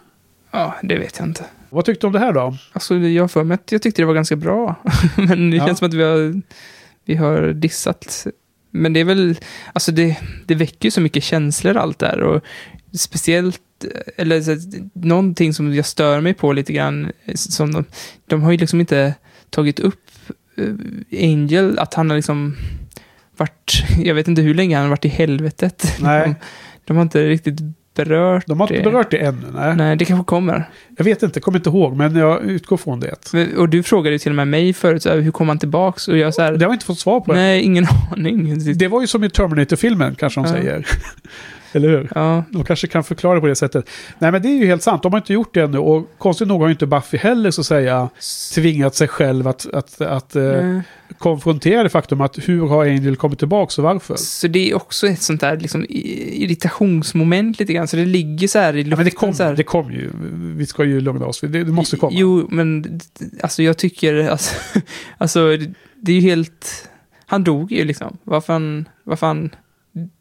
Ja, 0.51 0.75
det 0.83 0.99
vet 0.99 1.19
jag 1.19 1.29
inte. 1.29 1.45
Vad 1.71 1.85
tyckte 1.85 2.01
du 2.05 2.07
om 2.07 2.13
det 2.13 2.19
här 2.19 2.33
då? 2.33 2.57
Alltså, 2.73 2.95
jag 2.97 3.31
för 3.31 3.45
mig 3.45 3.59
jag 3.71 3.83
tyckte 3.83 4.03
det 4.03 4.07
var 4.07 4.15
ganska 4.15 4.37
bra. 4.37 4.75
Men 5.17 5.51
det 5.51 5.57
Ja. 5.57 5.67
känns 5.67 5.79
som 5.79 5.89
att 5.89 5.95
vi 5.95 6.03
har, 6.03 6.43
vi 7.05 7.15
har 7.15 7.53
dissat. 7.53 8.27
Men 8.71 8.93
det 8.93 9.01
är 9.01 9.05
väl, 9.05 9.37
alltså 9.73 9.93
det, 9.93 10.17
det 10.47 10.55
väcker 10.55 10.85
ju 10.87 10.91
så 10.91 11.01
mycket 11.01 11.23
känslor 11.23 11.77
allt 11.77 11.99
där. 11.99 12.21
Och 12.21 12.43
speciellt, 12.93 13.61
eller 14.17 14.41
så, 14.43 14.57
någonting 14.93 15.55
som 15.55 15.75
jag 15.75 15.87
stör 15.87 16.21
mig 16.21 16.35
på 16.35 16.53
lite 16.53 16.73
grann. 16.73 17.13
Som 17.35 17.73
de, 17.73 17.85
de 18.27 18.43
har 18.43 18.53
ju 18.53 18.59
liksom 18.59 18.81
inte 18.81 19.15
tagit 19.51 19.81
upp 19.81 20.11
eh, 20.57 20.75
Angel, 21.31 21.79
att 21.79 21.95
han 21.95 22.11
har 22.11 22.17
liksom 22.17 22.57
varit, 23.37 23.73
jag 23.99 24.15
vet 24.15 24.29
inte 24.29 24.43
hur 24.43 24.55
länge 24.55 24.77
han 24.77 24.83
har 24.85 24.91
varit 24.91 25.05
i 25.05 25.09
helvetet. 25.09 25.97
Nej. 26.01 26.27
De, 26.29 26.35
de 26.85 26.97
har 26.97 27.03
inte 27.03 27.29
riktigt 27.29 27.61
berört 27.97 28.47
De 28.47 28.61
har 28.61 28.73
inte 28.73 28.91
berört 28.91 29.11
det 29.11 29.17
ännu. 29.19 29.47
Nej. 29.55 29.77
Nej, 29.77 29.97
det 29.97 30.05
kanske 30.05 30.25
kommer. 30.25 30.69
Jag 30.97 31.05
vet 31.05 31.23
inte, 31.23 31.41
kommer 31.41 31.59
inte 31.59 31.71
ihåg 31.71 31.97
men 31.97 32.17
jag 32.17 32.43
utgår 32.43 32.77
från 32.77 33.01
det. 33.01 33.35
Och 33.57 33.69
du 33.69 33.83
frågade 33.83 34.15
ju 34.15 34.19
till 34.19 34.33
och 34.33 34.37
med 34.37 34.49
mig 34.49 34.73
förut, 34.73 35.03
så 35.03 35.09
här, 35.09 35.19
hur 35.19 35.31
kom 35.31 35.49
han 35.49 35.59
tillbaks? 35.59 36.09
Och 36.09 36.19
jag 36.19 36.35
så 36.35 36.43
här, 36.43 36.53
Det 36.53 36.65
har 36.65 36.71
vi 36.71 36.75
inte 36.75 36.87
fått 36.87 36.99
svar 36.99 37.21
på. 37.21 37.33
nej, 37.33 37.63
ingen 37.63 37.87
aning. 38.17 38.59
Det 38.79 38.89
var 38.89 39.01
ju 39.01 39.07
som 39.07 39.25
i 39.25 39.31
Terminator-filmen 39.31 40.15
kanske 40.15 40.41
de 40.41 40.47
Ja. 40.47 40.53
säger. 40.53 40.87
Eller 41.77 41.89
hur? 41.89 42.09
Ja, 42.15 42.45
De 42.51 42.65
kanske 42.65 42.87
kan 42.87 43.05
förklara 43.05 43.35
det 43.35 43.41
på 43.41 43.47
det 43.47 43.57
sättet. 43.57 43.91
Nej 44.19 44.33
men 44.33 44.43
det 44.43 44.49
är 44.49 44.59
ju 44.59 44.67
helt 44.67 44.83
sant, 44.83 45.03
de 45.03 45.13
har 45.13 45.19
inte 45.21 45.33
gjort 45.33 45.55
det 45.55 45.61
ännu. 45.61 45.79
Och 45.79 46.11
konstigt 46.19 46.49
nog 46.49 46.63
har 46.63 46.69
inte 46.71 46.87
Buffy 46.87 47.17
heller 47.19 47.51
så 47.51 47.61
att 47.61 47.67
säga 47.67 48.09
tvingat 48.55 48.95
sig 48.95 49.09
själv 49.09 49.49
att, 49.49 49.67
att, 49.75 50.01
att 50.01 50.37
eh, 50.37 50.81
konfrontera 51.19 51.83
det 51.83 51.89
faktum 51.89 52.21
att 52.21 52.49
hur 52.49 52.67
har 52.67 52.85
Angel 52.85 53.17
kommit 53.17 53.39
tillbaka 53.39 53.83
och 53.83 53.85
varför? 53.85 54.17
Så 54.17 54.49
det 54.49 54.71
är 54.71 54.75
också 54.77 55.07
ett 55.07 55.23
sånt 55.23 55.41
där 55.41 55.57
liksom, 55.57 55.87
irritationsmoment 55.89 57.59
lite 57.61 57.73
grann. 57.73 57.89
Så 57.89 57.97
det 57.97 58.05
ligger 58.05 58.49
så 58.49 58.59
här 58.59 58.77
i 58.77 58.85
luften. 58.85 58.91
Ja, 58.91 58.97
men 58.97 59.05
det 59.05 59.11
så 59.11 59.17
kommer 59.19 59.45
här. 59.45 59.57
det 59.57 59.63
kom 59.63 59.93
ju. 59.93 60.11
Vi 60.57 60.67
ska 60.67 60.85
ju 60.85 61.01
lugna 61.01 61.27
oss. 61.27 61.41
Det, 61.41 61.49
det 61.49 61.65
måste 61.73 61.97
komma. 61.97 62.13
Jo, 62.15 62.47
men 62.51 63.01
alltså 63.43 63.63
jag 63.63 63.77
tycker, 63.77 64.15
alltså, 64.31 64.55
alltså 65.19 65.57
det- 66.01 66.13
är 66.13 66.17
ju 66.17 66.21
helt... 66.21 66.89
Han 67.27 67.45
dog 67.45 67.73
ju 67.73 67.85
liksom. 67.85 68.17
Vad 68.25 68.45
fan. 68.45 69.51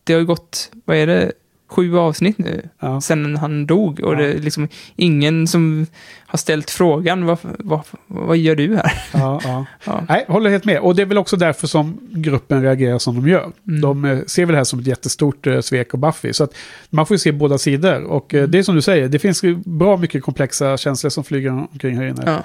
Det 0.03 0.13
har 0.13 0.19
ju 0.19 0.25
gått, 0.25 0.71
vad 0.85 0.97
är 0.97 1.07
det, 1.07 1.31
sju 1.67 1.97
avsnitt 1.97 2.37
nu 2.37 2.69
Ja. 2.79 3.01
sen 3.01 3.37
han 3.37 3.65
dog. 3.65 3.99
Och 3.99 4.13
Ja. 4.13 4.17
det 4.17 4.25
är 4.33 4.39
liksom 4.39 4.67
ingen 4.95 5.47
som 5.47 5.87
har 6.27 6.37
ställt 6.37 6.69
frågan, 6.71 7.25
vad, 7.25 7.37
vad, 7.41 7.79
vad 8.07 8.37
gör 8.37 8.55
du 8.55 8.75
här? 8.75 8.91
Ja. 9.13 9.65
Nej, 10.09 10.25
håller 10.27 10.49
helt 10.49 10.65
med. 10.65 10.79
Och 10.79 10.95
det 10.95 11.01
är 11.01 11.05
väl 11.05 11.17
också 11.17 11.37
därför 11.37 11.67
som 11.67 11.97
gruppen 12.11 12.61
reagerar 12.63 12.99
som 12.99 13.15
de 13.15 13.29
gör. 13.29 13.51
Mm. 13.67 13.81
De 13.81 14.05
eh, 14.05 14.19
ser 14.27 14.45
väl 14.45 14.51
det 14.53 14.57
här 14.57 14.63
som 14.63 14.79
ett 14.79 14.87
jättestort 14.87 15.47
eh, 15.47 15.59
svek 15.61 15.93
av 15.93 15.99
Buffy. 15.99 16.33
Så 16.33 16.43
att 16.43 16.55
man 16.89 17.05
får 17.05 17.15
ju 17.15 17.19
se 17.19 17.31
båda 17.31 17.57
sidor. 17.57 18.03
Och 18.03 18.33
Mm. 18.33 18.43
eh, 18.43 18.49
det 18.49 18.57
är 18.59 18.63
som 18.63 18.75
du 18.75 18.81
säger, 18.81 19.07
det 19.07 19.19
finns 19.19 19.41
bra 19.65 19.97
mycket 19.97 20.23
komplexa 20.23 20.77
känslor 20.77 21.09
som 21.09 21.23
flyger 21.23 21.49
omkring 21.51 21.97
här 21.97 22.05
inne. 22.05 22.43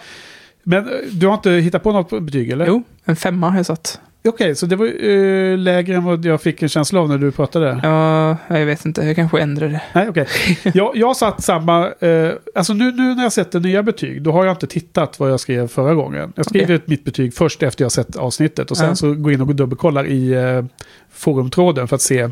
Men 0.63 0.87
eh, 0.89 0.93
du 1.13 1.27
har 1.27 1.35
inte 1.35 1.51
hittat 1.51 1.83
på 1.83 1.93
något 1.93 2.23
betyg 2.23 2.51
eller? 2.51 2.67
Jo, 2.67 2.83
en 3.05 3.17
femma 3.17 3.51
har 3.51 3.57
jag 3.57 3.67
satt. 3.67 4.01
Okej, 4.25 4.55
så 4.55 4.67
det 4.67 4.77
var 4.77 4.87
eh, 5.05 5.59
lägre 5.59 5.95
än 5.97 6.05
vad 6.05 6.25
jag 6.25 6.43
fick 6.43 6.63
en 6.63 6.69
känsla 6.69 7.01
av 7.01 7.09
när 7.09 7.19
du 7.19 7.31
pratade. 7.33 7.81
Ja, 7.83 8.37
jag 8.59 8.67
vet 8.67 8.85
inte, 8.85 9.03
jag 9.03 9.17
kanske 9.17 9.41
ändrar 9.41 9.69
det. 9.69 9.81
Nej, 9.93 10.09
okej. 10.09 10.27
Jag, 10.75 10.97
jag 10.97 11.07
har 11.07 11.15
satt 11.15 11.43
samma... 11.43 11.87
Eh, 12.01 12.31
alltså 12.55 12.73
nu, 12.73 12.93
nu 12.93 13.15
när 13.15 13.23
jag 13.23 13.33
sätter 13.33 13.61
nya 13.61 13.83
betyg, 13.83 14.23
då 14.23 14.33
har 14.33 14.45
jag 14.45 14.53
inte 14.53 14.67
tittat 14.67 15.21
vad 15.21 15.31
jag 15.31 15.41
skrev 15.41 15.69
förra 15.69 15.95
gången. 15.95 16.33
Jag 16.37 16.47
skriver 16.47 16.75
ett 16.75 16.87
mitt 16.89 17.05
betyg 17.05 17.35
först 17.35 17.63
efter 17.63 17.85
jag 17.85 17.93
sett 17.93 18.17
avsnittet. 18.17 18.71
Och 18.71 18.77
sen 18.77 18.89
Ja. 18.89 18.95
så 18.95 19.15
går 19.15 19.33
jag 19.33 19.41
in 19.41 19.49
och 19.49 19.55
dubbelkollar 19.55 20.07
i 20.07 20.33
eh, 20.33 20.65
forumtråden 21.13 21.89
för 21.89 21.97
att 21.97 22.03
se, 22.03 22.29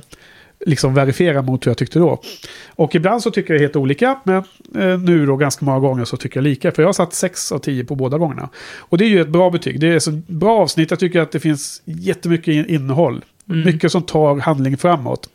liksom 0.66 0.94
verifiera 0.94 1.42
mot 1.42 1.66
hur 1.66 1.70
jag 1.70 1.78
tyckte 1.78 1.98
då. 1.98 2.20
Och 2.68 2.94
ibland 2.94 3.22
så 3.22 3.30
tycker 3.30 3.54
jag 3.54 3.60
helt 3.60 3.76
olika, 3.76 4.20
men 4.24 4.36
eh, 4.78 4.98
nu 4.98 5.26
då 5.26 5.36
ganska 5.36 5.64
många 5.64 5.78
gånger 5.78 6.04
så 6.04 6.16
tycker 6.16 6.36
jag 6.36 6.44
lika. 6.44 6.72
För 6.72 6.82
jag 6.82 6.88
har 6.88 6.92
satt 6.92 7.14
6 7.14 7.52
av 7.52 7.58
10 7.58 7.84
på 7.84 7.94
båda 7.94 8.18
gångerna. 8.18 8.48
Och 8.78 8.98
det 8.98 9.04
är 9.04 9.08
ju 9.08 9.20
ett 9.20 9.28
bra 9.28 9.50
betyg. 9.50 9.80
Det 9.80 9.88
är 9.88 9.98
så 9.98 10.10
bra 10.26 10.58
avsnitt. 10.58 10.90
Jag 10.90 11.00
tycker 11.00 11.20
att 11.20 11.32
det 11.32 11.40
finns 11.40 11.82
jättemycket 11.84 12.48
in- 12.54 12.66
innehåll. 12.68 13.24
Mm. 13.48 13.64
Mycket 13.66 13.92
som 13.92 14.02
tar 14.02 14.36
handling 14.36 14.76
framåt. 14.76 15.28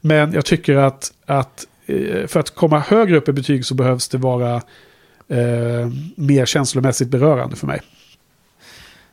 Men 0.00 0.32
jag 0.32 0.44
tycker 0.44 0.76
att, 0.76 1.12
att 1.26 1.66
eh, 1.86 2.26
för 2.26 2.40
att 2.40 2.50
komma 2.54 2.78
högre 2.78 3.16
upp 3.16 3.28
i 3.28 3.32
betyg 3.32 3.64
så 3.66 3.74
behövs 3.74 4.08
det 4.08 4.18
vara 4.18 4.54
eh, 5.28 5.90
mer 6.16 6.46
känslomässigt 6.46 7.08
berörande 7.08 7.56
för 7.56 7.66
mig. 7.66 7.80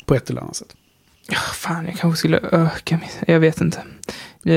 På 0.05 0.15
ett 0.15 0.29
eller 0.29 0.41
annat 0.41 0.55
sätt. 0.55 0.75
Ja, 1.33 1.39
fan, 1.39 1.85
jag 1.85 1.95
kanske 1.95 2.17
skulle 2.17 2.39
öka 2.51 2.97
min... 3.01 3.09
Jag 3.27 3.39
vet 3.39 3.61
inte. 3.61 3.83
Eh, 4.45 4.53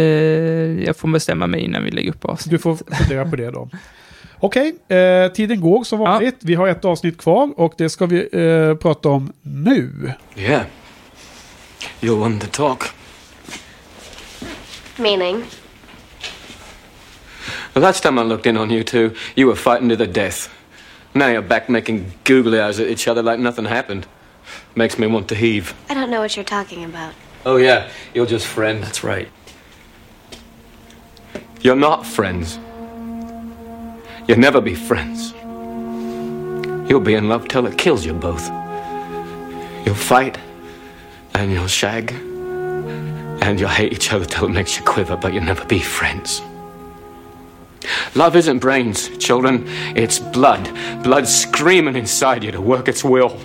Jag 0.85 0.97
får 0.97 1.09
bestämma 1.09 1.47
mig 1.47 1.61
innan 1.61 1.85
vi 1.85 1.91
lägger 1.91 2.11
upp 2.11 2.25
avsnitt. 2.25 2.51
Du 2.51 2.59
får 2.59 2.79
fundera 2.97 3.25
på 3.31 3.37
det 3.37 3.51
då. 3.51 3.69
Okej, 4.39 4.75
eh, 4.89 5.33
tiden 5.33 5.61
går 5.61 5.85
som 5.85 5.99
vanligt. 5.99 6.37
Vi 6.41 6.55
har 6.55 6.69
ett 6.69 6.85
avsnitt 6.85 7.19
kvar 7.19 7.53
och 7.57 7.75
det 7.79 7.89
ska 7.89 8.07
vi 8.07 8.29
eh, 8.33 8.75
prata 8.77 9.09
om 9.09 9.33
nu. 9.43 10.13
Yeah. 10.37 10.63
You're 12.01 12.23
one 12.23 12.41
to 12.41 12.47
talk. 12.47 12.85
Meaning? 14.97 15.45
The 17.73 17.81
last 17.81 18.03
time 18.03 18.21
I 18.23 18.25
looked 18.25 18.47
in 18.47 18.57
on 18.59 18.71
you 18.71 18.83
two, 18.85 19.11
you 19.35 19.47
were 19.49 19.57
fighting 19.57 19.91
to 19.91 19.97
the 19.97 20.07
death. 20.07 20.49
Now 21.13 21.27
you're 21.27 21.49
back 21.49 21.69
making 21.69 22.05
googly 22.25 22.61
eyes 22.61 22.81
at 22.81 22.87
each 22.87 23.09
other 23.09 23.23
like 23.23 23.39
nothing 23.43 23.65
happened. 23.67 24.07
Makes 24.77 24.99
me 24.99 25.07
want 25.07 25.27
to 25.29 25.35
heave. 25.35 25.75
I 25.89 25.95
don't 25.95 26.11
know 26.11 26.21
what 26.21 26.37
you're 26.37 26.45
talking 26.45 26.85
about. 26.85 27.15
Oh, 27.47 27.57
yeah, 27.57 27.89
you're 28.13 28.27
just 28.27 28.47
friends. 28.47 28.83
That's 28.83 29.03
right. 29.03 29.27
You're 31.63 31.77
not 31.77 32.05
friends. 32.05 32.59
You'll 34.29 34.39
never 34.39 34.61
be 34.61 34.75
friends. 34.75 35.33
You'll 36.91 37.01
be 37.01 37.15
in 37.15 37.31
love 37.31 37.49
till 37.49 37.67
it 37.67 37.79
kills 37.79 38.05
you 38.05 38.13
both. 38.13 38.47
You'll 39.87 39.95
fight, 39.95 40.37
and 41.33 41.51
you'll 41.51 41.69
shag, 41.69 42.13
and 42.13 43.59
you'll 43.59 43.71
hate 43.71 43.95
each 43.95 44.13
other 44.13 44.27
till 44.27 44.45
it 44.45 44.51
makes 44.51 44.77
you 44.77 44.85
quiver, 44.85 45.17
but 45.17 45.33
you'll 45.33 45.45
never 45.45 45.65
be 45.65 45.79
friends. 45.79 46.43
Love 48.15 48.37
isn't 48.37 48.59
brains, 48.59 49.09
children. 49.17 49.65
It's 49.97 50.19
blood. 50.19 50.69
Blood 51.03 51.27
screaming 51.27 51.97
inside 51.97 52.45
you 52.45 52.53
to 52.53 52.61
work 52.61 52.89
its 52.89 53.03
will. 53.03 53.41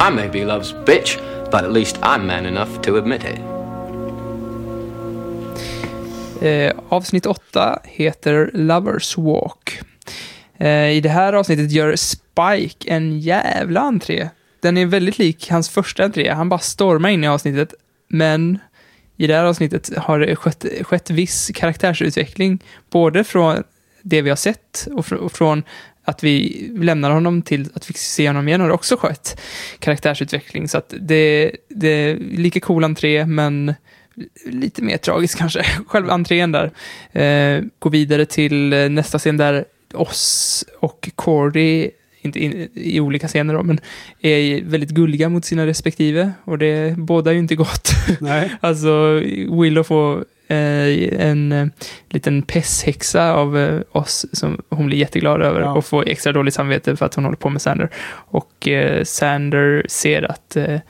I 0.00 0.10
may 0.10 0.28
be 0.28 0.44
love's 0.44 0.74
bitch, 0.84 1.18
but 1.50 1.64
at 1.64 1.72
least 1.72 1.96
I'm 2.02 2.26
man 2.26 2.46
enough 2.46 2.80
to 2.82 2.96
admit 2.96 3.24
it. 3.24 3.38
Eh, 6.42 6.72
avsnitt 6.88 7.26
8 7.26 7.80
heter 7.84 8.50
Lovers 8.54 9.18
Walk. 9.18 9.80
Eh, 10.58 10.90
I 10.90 11.00
det 11.00 11.08
här 11.08 11.32
avsnittet 11.32 11.70
gör 11.70 11.96
Spike 11.96 12.90
en 12.90 13.20
jävla 13.20 13.80
entré. 13.80 14.28
Den 14.60 14.76
är 14.76 14.86
väldigt 14.86 15.18
lik 15.18 15.50
hans 15.50 15.68
första 15.68 16.04
entré. 16.04 16.30
Han 16.30 16.48
bara 16.48 16.60
stormar 16.60 17.08
in 17.08 17.24
i 17.24 17.28
avsnittet, 17.28 17.74
men 18.08 18.58
i 19.16 19.26
det 19.26 19.34
här 19.34 19.44
avsnittet 19.44 19.96
har 19.96 20.18
det 20.18 20.36
skett, 20.36 20.64
skett 20.82 21.10
viss 21.10 21.50
karaktärsutveckling, 21.54 22.62
både 22.90 23.24
från 23.24 23.62
det 24.02 24.22
vi 24.22 24.28
har 24.28 24.36
sett 24.36 24.88
och, 24.92 25.04
fr- 25.04 25.16
och 25.16 25.32
från 25.32 25.62
att 26.06 26.24
vi 26.24 26.66
lämnar 26.76 27.10
honom 27.10 27.42
till 27.42 27.68
att 27.74 27.90
vi 27.90 27.94
ser 27.94 28.26
honom 28.26 28.48
igen 28.48 28.60
har 28.60 28.70
också 28.70 28.96
skett 28.96 29.40
karaktärsutveckling. 29.78 30.68
Så 30.68 30.78
att 30.78 30.94
det, 31.00 31.52
det 31.68 31.88
är 31.88 32.16
lika 32.16 32.60
cool 32.60 32.84
entré, 32.84 33.26
men 33.26 33.74
lite 34.44 34.82
mer 34.82 34.96
tragiskt 34.96 35.38
kanske. 35.38 35.62
Själva 35.86 36.12
entrén 36.12 36.52
där. 36.52 36.70
Eh, 37.12 37.64
går 37.78 37.90
vidare 37.90 38.26
till 38.26 38.68
nästa 38.90 39.18
scen 39.18 39.36
där 39.36 39.64
oss 39.94 40.64
och 40.80 41.10
Cordy, 41.14 41.90
inte 42.20 42.38
in, 42.38 42.68
i 42.74 43.00
olika 43.00 43.28
scener 43.28 43.54
då, 43.54 43.62
men 43.62 43.80
är 44.20 44.62
väldigt 44.62 44.90
gulliga 44.90 45.28
mot 45.28 45.44
sina 45.44 45.66
respektive. 45.66 46.32
Och 46.44 46.58
det 46.58 46.96
båda 46.96 47.32
ju 47.32 47.38
inte 47.38 47.54
gott. 47.54 47.88
Nej. 48.20 48.50
alltså, 48.60 49.14
Willow 49.60 49.82
får 49.82 50.24
en 50.48 51.52
eh, 51.52 51.66
liten 52.08 52.42
pesshäxa 52.42 53.32
av 53.32 53.58
eh, 53.58 53.80
oss 53.92 54.26
som 54.32 54.62
hon 54.68 54.86
blir 54.86 54.98
jätteglad 54.98 55.42
över 55.42 55.60
Ja. 55.60 55.72
och 55.76 55.84
får 55.84 56.08
extra 56.08 56.32
dåligt 56.32 56.54
samvete 56.54 56.96
för 56.96 57.06
att 57.06 57.14
hon 57.14 57.24
håller 57.24 57.36
på 57.36 57.50
med 57.50 57.62
Sander. 57.62 57.90
Och 58.12 58.68
eh, 58.68 59.04
Sander 59.04 59.86
ser 59.88 60.30
att 60.30 60.56
eh, 60.56 60.80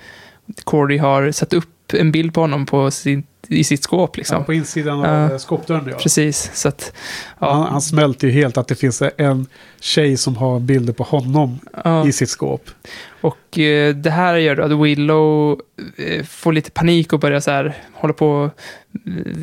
Cordy 0.64 0.98
har 0.98 1.30
satt 1.30 1.52
upp 1.52 1.92
en 1.92 2.12
bild 2.12 2.34
på 2.34 2.40
honom 2.40 2.66
på 2.66 2.90
sin, 2.90 3.26
i 3.48 3.64
sitt 3.64 3.82
skåp. 3.82 4.16
Liksom. 4.16 4.36
Ja, 4.36 4.42
på 4.44 4.54
insidan 4.54 4.98
av 5.00 5.06
Ja. 5.06 5.32
eh, 5.32 5.38
skåpdörren. 5.38 5.88
Ja. 5.90 5.96
Precis, 5.98 6.50
så 6.54 6.68
att... 6.68 6.92
Ja, 7.38 7.52
Han, 7.52 7.62
han 7.72 7.80
smälter 7.82 8.26
ju 8.26 8.32
helt 8.32 8.56
att 8.56 8.68
det 8.68 8.74
finns 8.74 9.02
en 9.16 9.46
tjej 9.80 10.16
som 10.16 10.36
har 10.36 10.60
bilder 10.60 10.92
på 10.92 11.04
honom 11.04 11.58
ja. 11.84 12.08
i 12.08 12.12
sitt 12.12 12.30
skåp. 12.30 12.70
Och 13.20 13.58
eh, 13.58 13.94
det 13.94 14.10
här 14.10 14.36
gör 14.36 14.58
att 14.58 14.70
Willow 14.84 15.60
eh, 15.96 16.24
får 16.24 16.52
lite 16.52 16.70
panik 16.70 17.12
och 17.12 17.20
börjar 17.20 17.40
så 17.40 17.50
här, 17.50 17.76
hålla 17.92 18.14
på 18.14 18.50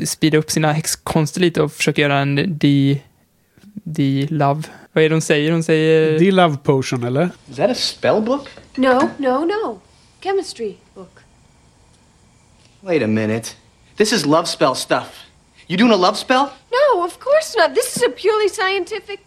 att 0.02 0.10
speeda 0.10 0.38
upp 0.38 0.52
sina 0.52 0.72
häxkonster 0.72 1.42
lite 1.42 1.62
och 1.62 1.72
försöka 1.72 2.02
göra 2.02 2.18
en 2.20 2.58
de, 2.58 3.02
de 3.84 4.28
love. 4.30 4.62
Vad 4.94 5.04
är 5.04 5.10
det 5.10 5.16
hon 5.16 5.22
säger? 5.22 5.52
Hon 5.52 5.64
säger... 5.64 6.22
Är 6.24 6.32
Love 6.32 6.58
Potion, 6.64 7.04
eller? 7.04 7.30
Is 7.50 7.56
that 7.58 7.70
a 7.70 7.76
spell 7.76 8.22
book? 8.22 8.50
No, 8.76 9.10
no, 9.18 9.46
no. 9.46 9.80
Chemistry 10.24 10.74
book. 10.96 11.20
Wait 12.82 13.04
a 13.04 13.08
minute. 13.08 13.50
This 13.98 14.14
is 14.14 14.26
love 14.26 14.46
spell 14.46 14.76
stuff. 14.76 15.26
You 15.68 15.78
doing 15.78 15.94
a 15.94 15.98
love 15.98 16.18
spell? 16.18 16.50
No, 16.72 17.06
of 17.06 17.20
course 17.20 17.56
not. 17.58 17.76
This 17.76 17.98
is 17.98 18.04
a 18.04 18.10
purely 18.10 18.50
scientific 18.50 19.20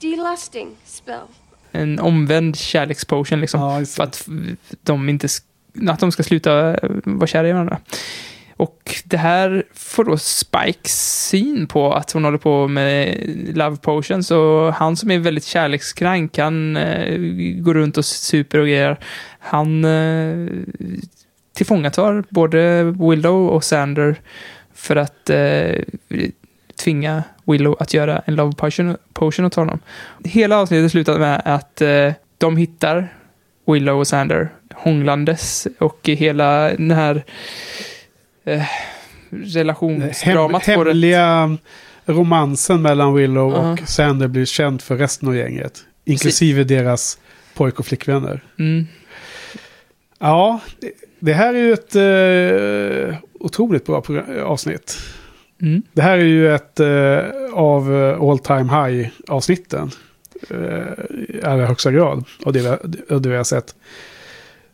delusting 0.00 0.76
spell. 0.84 1.28
en 1.74 2.00
omvänd 2.00 2.56
kärlekspotion 2.56 3.40
liksom. 3.40 3.60
Ja, 3.60 3.84
för 3.84 4.02
att 4.02 4.28
de 4.82 5.08
inte 5.08 5.28
att 5.88 6.00
de 6.00 6.12
ska 6.12 6.22
sluta 6.22 6.74
eh, 6.74 6.90
vara 7.04 7.26
kära 7.26 7.48
i 7.48 7.52
varandra. 7.52 7.78
Och 8.56 8.94
det 9.04 9.16
här 9.16 9.64
får 9.74 10.04
då 10.04 10.16
Spikes 10.16 11.26
syn 11.28 11.66
på 11.66 11.92
att 11.92 12.12
hon 12.12 12.24
håller 12.24 12.38
på 12.38 12.68
med 12.68 13.16
love 13.56 13.76
potions 13.76 14.30
och 14.30 14.74
han 14.74 14.96
som 14.96 15.10
är 15.10 15.18
väldigt 15.18 15.44
kärlekskrank, 15.44 16.38
han 16.38 16.76
eh, 16.76 17.18
går 17.60 17.74
runt 17.74 17.98
och 17.98 18.04
super 18.04 18.58
och 18.58 18.66
grejer. 18.66 18.98
Han 19.38 19.84
eh, 19.84 20.48
tillfångatar 21.54 22.24
både 22.28 22.84
Willow 22.84 23.48
och 23.48 23.64
Sander 23.64 24.16
för 24.74 24.96
att 24.96 25.30
eh, 25.30 25.74
tvinga 26.76 27.22
Willow 27.44 27.76
att 27.80 27.94
göra 27.94 28.22
en 28.26 28.34
love 28.34 28.52
potion, 28.52 28.96
potion 29.12 29.44
åt 29.44 29.54
honom. 29.54 29.78
Hela 30.24 30.56
avsnittet 30.58 30.90
slutar 30.90 31.18
med 31.18 31.42
att 31.44 31.80
eh, 31.80 32.12
de 32.38 32.56
hittar 32.56 33.14
Willow 33.66 33.98
och 33.98 34.06
Sander 34.06 34.48
hånglandes 34.74 35.66
och 35.78 36.00
hela 36.08 36.68
den 36.70 36.90
här 36.90 37.24
eh, 38.44 38.62
relationsdramat 39.30 40.64
Hem, 40.66 40.86
hemliga 40.86 41.56
romansen 42.06 42.82
mellan 42.82 43.14
Willow 43.14 43.52
Ja. 43.52 43.72
och 43.72 43.88
Sander 43.88 44.28
blir 44.28 44.44
känd 44.44 44.82
för 44.82 44.96
resten 44.96 45.28
av 45.28 45.36
gänget. 45.36 45.84
Inklusive 46.04 46.64
deras 46.64 47.18
pojk 47.54 47.78
och 47.80 47.86
flickvänner. 47.86 48.42
Mm. 48.58 48.86
Ja, 50.18 50.60
det- 51.24 51.32
här 51.32 51.54
är 51.54 51.58
ju 51.58 51.72
ett 51.72 51.96
eh, 51.96 53.16
otroligt 53.40 53.86
bra 53.86 54.02
avsnitt. 54.44 54.96
Mm. 55.62 55.82
Det 55.92 56.02
här 56.02 56.18
är 56.18 56.24
ju 56.24 56.54
ett 56.54 56.80
eh, 56.80 57.18
av 57.52 57.94
eh, 57.96 58.22
all 58.22 58.38
time 58.38 58.86
high 58.86 59.08
avsnitten. 59.28 59.90
Eh, 60.50 60.58
I 61.28 61.40
allra 61.44 61.66
högsta 61.66 61.92
grad 61.92 62.24
av 62.44 62.52
det, 62.52 62.60
vi, 62.60 63.14
av 63.14 63.20
det 63.22 63.28
vi 63.28 63.36
har 63.36 63.44
sett. 63.44 63.74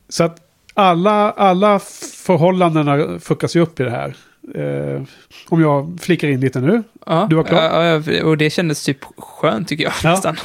Så 0.09 0.25
att 0.25 0.37
alla, 0.75 1.31
alla 1.31 1.79
förhållandena 2.25 3.19
fuckas 3.19 3.57
ju 3.57 3.61
upp 3.61 3.81
i 3.81 3.83
det 3.83 3.91
här. 3.91 4.17
Eh, 4.55 5.03
om 5.49 5.61
jag 5.61 5.99
flickar 6.01 6.29
in 6.29 6.41
lite 6.41 6.61
nu. 6.61 6.83
Ja, 7.07 7.27
Du 7.31 7.37
var 7.37 7.45
klar? 7.45 7.83
ja, 7.85 8.25
och 8.25 8.37
det 8.37 8.51
kändes 8.51 8.85
typ 8.85 8.99
skönt 9.19 9.69
tycker 9.69 9.85
jag 9.85 9.93
Ja. 10.05 10.11
nästan. 10.11 10.37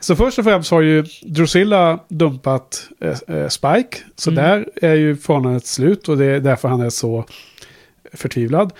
Så 0.00 0.16
först 0.16 0.38
och 0.38 0.44
främst 0.44 0.70
har 0.70 0.80
ju 0.80 1.04
Drusilla 1.22 1.98
dumpat 2.08 2.88
eh, 3.00 3.36
eh, 3.36 3.48
Spike. 3.48 3.98
Så 4.16 4.30
Mm. 4.30 4.44
där 4.44 4.68
är 4.90 4.94
ju 4.94 5.16
förhållandet 5.16 5.66
slut 5.66 6.08
och 6.08 6.16
det 6.18 6.24
är 6.26 6.40
därför 6.40 6.68
han 6.68 6.80
är 6.80 6.90
så 6.90 7.24
förtvivlad. 8.12 8.72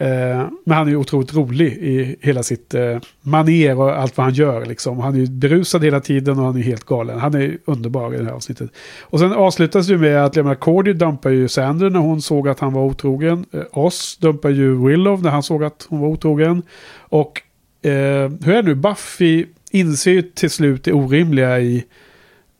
Eh, 0.00 0.48
men 0.64 0.76
han 0.76 0.86
är 0.86 0.90
ju 0.90 0.96
otroligt 0.96 1.34
rolig 1.34 1.72
i 1.72 2.16
hela 2.20 2.42
sitt 2.42 2.74
eh, 2.74 2.98
maner 3.20 3.78
och 3.78 3.98
allt 3.98 4.16
vad 4.16 4.24
han 4.24 4.34
gör. 4.34 4.66
Liksom. 4.66 5.00
Han 5.00 5.14
är 5.14 5.18
ju 5.18 5.26
berusad 5.26 5.84
hela 5.84 6.00
tiden 6.00 6.38
och 6.38 6.44
han 6.44 6.56
är 6.56 6.62
helt 6.62 6.84
galen. 6.84 7.18
Han 7.18 7.34
är 7.34 7.58
underbar 7.64 8.14
i 8.14 8.18
det 8.18 8.24
här 8.24 8.32
avsnittet. 8.32 8.70
Och 9.00 9.18
sen 9.18 9.32
avslutas 9.32 9.86
det 9.86 9.98
med 9.98 10.24
att 10.24 10.36
Lemma 10.36 10.54
Cordy 10.54 10.92
dumpar 10.92 11.30
ju 11.30 11.48
Sander 11.48 11.90
när 11.90 12.00
hon 12.00 12.22
såg 12.22 12.48
att 12.48 12.60
han 12.60 12.72
var 12.72 12.82
otrogen. 12.82 13.44
Eh, 13.52 13.60
Oss 13.70 14.18
dumpar 14.20 14.50
ju 14.50 14.86
Willow 14.86 15.22
när 15.22 15.30
han 15.30 15.42
såg 15.42 15.64
att 15.64 15.86
hon 15.88 16.00
var 16.00 16.08
otrogen. 16.08 16.62
Och 16.98 17.42
eh, 17.82 18.30
hur 18.44 18.48
är 18.48 18.62
det 18.62 18.68
nu? 18.68 18.74
Buffy 18.74 19.46
inser 19.70 20.10
ju 20.10 20.22
till 20.22 20.50
slut 20.50 20.84
det 20.84 20.92
orimliga 20.92 21.60
i 21.60 21.84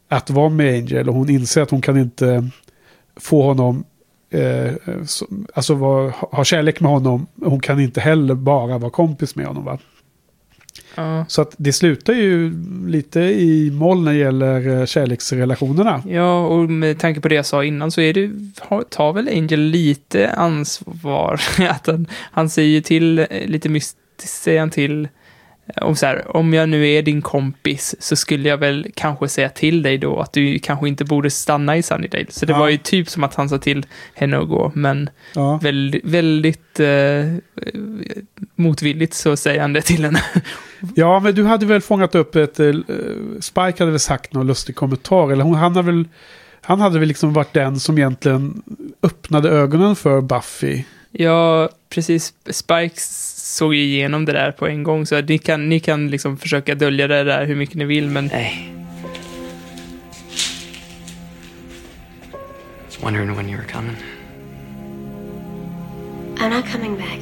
att 0.09 0.31
vara 0.31 0.49
med 0.49 0.75
Angel. 0.75 1.09
Och 1.09 1.15
hon 1.15 1.31
inser 1.31 1.63
att 1.63 1.71
hon 1.71 1.83
kan 1.83 1.99
inte 1.99 2.49
få 3.17 3.43
honom, 3.43 3.85
eh, 4.31 4.73
så, 5.07 5.27
alltså 5.55 5.75
var, 5.75 6.11
ha 6.11 6.45
kärlek 6.45 6.81
med 6.81 6.91
honom. 6.91 7.27
Hon 7.45 7.61
kan 7.61 7.81
inte 7.81 8.01
heller 8.01 8.35
bara 8.35 8.79
vara 8.79 8.91
kompis 8.91 9.37
med 9.37 9.47
honom. 9.47 9.65
Va? 9.65 9.79
Ja. 10.95 11.25
Så 11.29 11.43
att 11.43 11.55
det 11.57 11.73
slutar 11.73 12.13
ju 12.13 12.53
lite 12.87 13.21
i 13.21 13.71
moll 13.71 14.03
när 14.05 14.13
det 14.13 14.19
gäller 14.19 14.79
eh, 14.81 14.87
kärleksrelationerna. 14.87 16.03
Ja, 16.09 16.47
och 16.47 16.71
med 16.71 16.99
tanke 16.99 17.21
på 17.21 17.29
det 17.29 17.35
jag 17.35 17.47
sa 17.47 17.65
innan 17.65 17.91
så 17.91 18.01
är 18.01 18.13
det, 18.15 18.31
har- 18.61 18.83
tar 18.83 19.13
väl 19.13 19.29
Angel 19.29 19.61
lite 19.61 20.31
ansvar. 20.31 21.41
att 21.71 21.87
han, 21.87 22.07
han 22.33 22.51
säger 22.51 22.69
ju 22.69 22.81
till, 22.81 23.19
eh, 23.19 23.27
lite 23.47 23.69
mystiskt 23.69 23.99
säger 24.43 24.61
han 24.61 24.71
till, 24.71 25.09
om 25.77 25.97
så 25.97 26.07
här, 26.07 26.37
om 26.37 26.55
jag 26.55 26.69
nu 26.69 26.89
är 26.89 27.03
din 27.03 27.23
kompis 27.23 27.95
så 27.99 28.17
skulle 28.17 28.49
jag 28.49 28.57
väl 28.59 28.87
kanske 28.95 29.29
säga 29.29 29.49
till 29.49 29.83
dig 29.83 29.99
då 29.99 30.21
att 30.21 30.33
du 30.33 30.59
kanske 30.59 30.89
inte 30.89 31.05
borde 31.05 31.31
stanna 31.31 31.77
i 31.77 31.83
Sunnydale. 31.83 32.27
Så 32.29 32.47
det 32.47 32.53
Ja. 32.53 32.59
var 32.59 32.69
ju 32.69 32.77
typ 32.77 33.09
som 33.11 33.25
att 33.25 33.35
han 33.35 33.49
sa 33.49 33.59
till 33.59 33.87
henne 34.15 34.39
att 34.39 34.49
gå, 34.49 34.73
men 34.75 35.11
Ja. 35.35 35.59
väldigt, 35.63 36.05
väldigt 36.05 36.81
eh, 36.81 37.25
motvilligt 38.57 39.15
så 39.15 39.37
säger 39.37 39.61
han 39.61 39.73
det 39.73 39.83
till 39.83 40.05
henne. 40.05 40.23
Ja, 40.95 41.21
men 41.21 41.35
du 41.35 41.45
hade 41.45 41.67
väl 41.67 41.81
fångat 41.81 42.15
upp 42.15 42.37
ett... 42.37 42.61
eh, 42.61 42.75
Spike 43.41 43.75
hade 43.79 43.91
väl 43.91 44.01
sagt 44.01 44.33
någon 44.35 44.47
lustig 44.47 44.77
kommentar. 44.77 45.33
Eller 45.33 45.45
hon, 45.45 45.55
han, 45.55 45.77
hade 45.77 45.87
väl, 45.93 46.09
han 46.61 46.81
hade 46.81 46.99
väl 46.99 47.09
liksom 47.09 47.33
varit 47.33 47.53
den 47.53 47.81
som 47.81 47.99
egentligen 47.99 48.63
öppnade 49.03 49.49
ögonen 49.51 49.97
för 49.97 50.21
Buffy. 50.21 50.83
Ja, 51.11 51.69
precis. 51.89 52.35
Spike 52.51 52.95
såg 53.51 53.75
ju 53.75 53.83
igenom 53.83 54.25
det 54.25 54.33
där 54.33 54.53
på 54.53 54.67
en 54.67 54.83
gång, 54.83 55.07
så 55.07 55.21
ni 55.21 55.39
kan, 55.39 55.69
ni 55.69 55.81
kan 55.81 56.09
liksom 56.09 56.37
försöka 56.37 56.75
dölja 56.75 57.09
det 57.09 57.25
där 57.25 57.47
hur 57.47 57.57
mycket 57.57 57.77
ni 57.77 57.85
vill, 57.85 58.07
men... 58.07 58.31
Hey. 58.31 58.81
was 62.91 62.99
wondering 62.99 63.37
when 63.37 63.49
you 63.49 63.57
were 63.57 63.65
coming. 63.65 63.97
I'm 66.39 66.51
not 66.51 66.67
coming 66.67 66.97
back. 66.97 67.21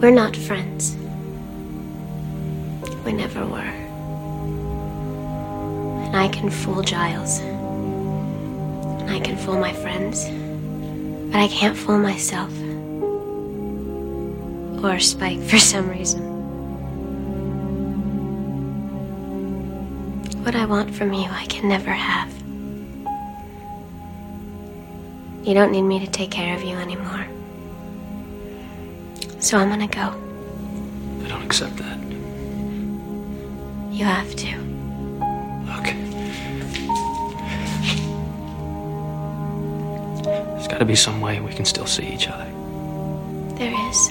We're 0.00 0.10
not 0.10 0.34
friends. 0.36 0.96
We 3.04 3.12
never 3.12 3.44
were. 3.44 3.72
And 6.06 6.16
I 6.16 6.28
can 6.28 6.48
fool 6.50 6.82
Giles. 6.82 7.42
I 9.14 9.20
can 9.20 9.36
fool 9.36 9.60
my 9.60 9.72
friends. 9.72 10.24
But 11.30 11.38
I 11.40 11.46
can't 11.46 11.76
fool 11.76 11.98
myself. 11.98 12.52
Or 14.82 14.98
Spike 14.98 15.40
for 15.40 15.58
some 15.58 15.88
reason. 15.88 16.22
What 20.42 20.56
I 20.56 20.66
want 20.66 20.92
from 20.92 21.12
you, 21.12 21.28
I 21.30 21.46
can 21.46 21.68
never 21.68 21.92
have. 21.92 22.32
You 25.46 25.54
don't 25.54 25.70
need 25.70 25.82
me 25.82 26.00
to 26.00 26.10
take 26.10 26.32
care 26.32 26.56
of 26.56 26.64
you 26.64 26.74
anymore. 26.74 27.26
So 29.38 29.58
I'm 29.58 29.68
gonna 29.68 29.86
go. 29.86 30.12
I 31.24 31.28
don't 31.28 31.44
accept 31.44 31.76
that. 31.76 31.98
You 33.92 34.06
have 34.06 34.34
to. 34.34 34.63
Gotta 40.74 40.84
be 40.84 40.96
some 40.96 41.20
way 41.20 41.38
we 41.40 41.52
can 41.52 41.64
still 41.64 41.86
see 41.86 42.02
each 42.02 42.26
other. 42.26 42.46
There 43.56 43.72
is. 43.90 44.10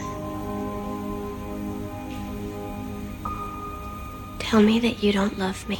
Tell 4.40 4.62
me 4.62 4.80
that 4.80 5.04
you 5.04 5.12
don't 5.12 5.38
love 5.38 5.68
me. 5.68 5.78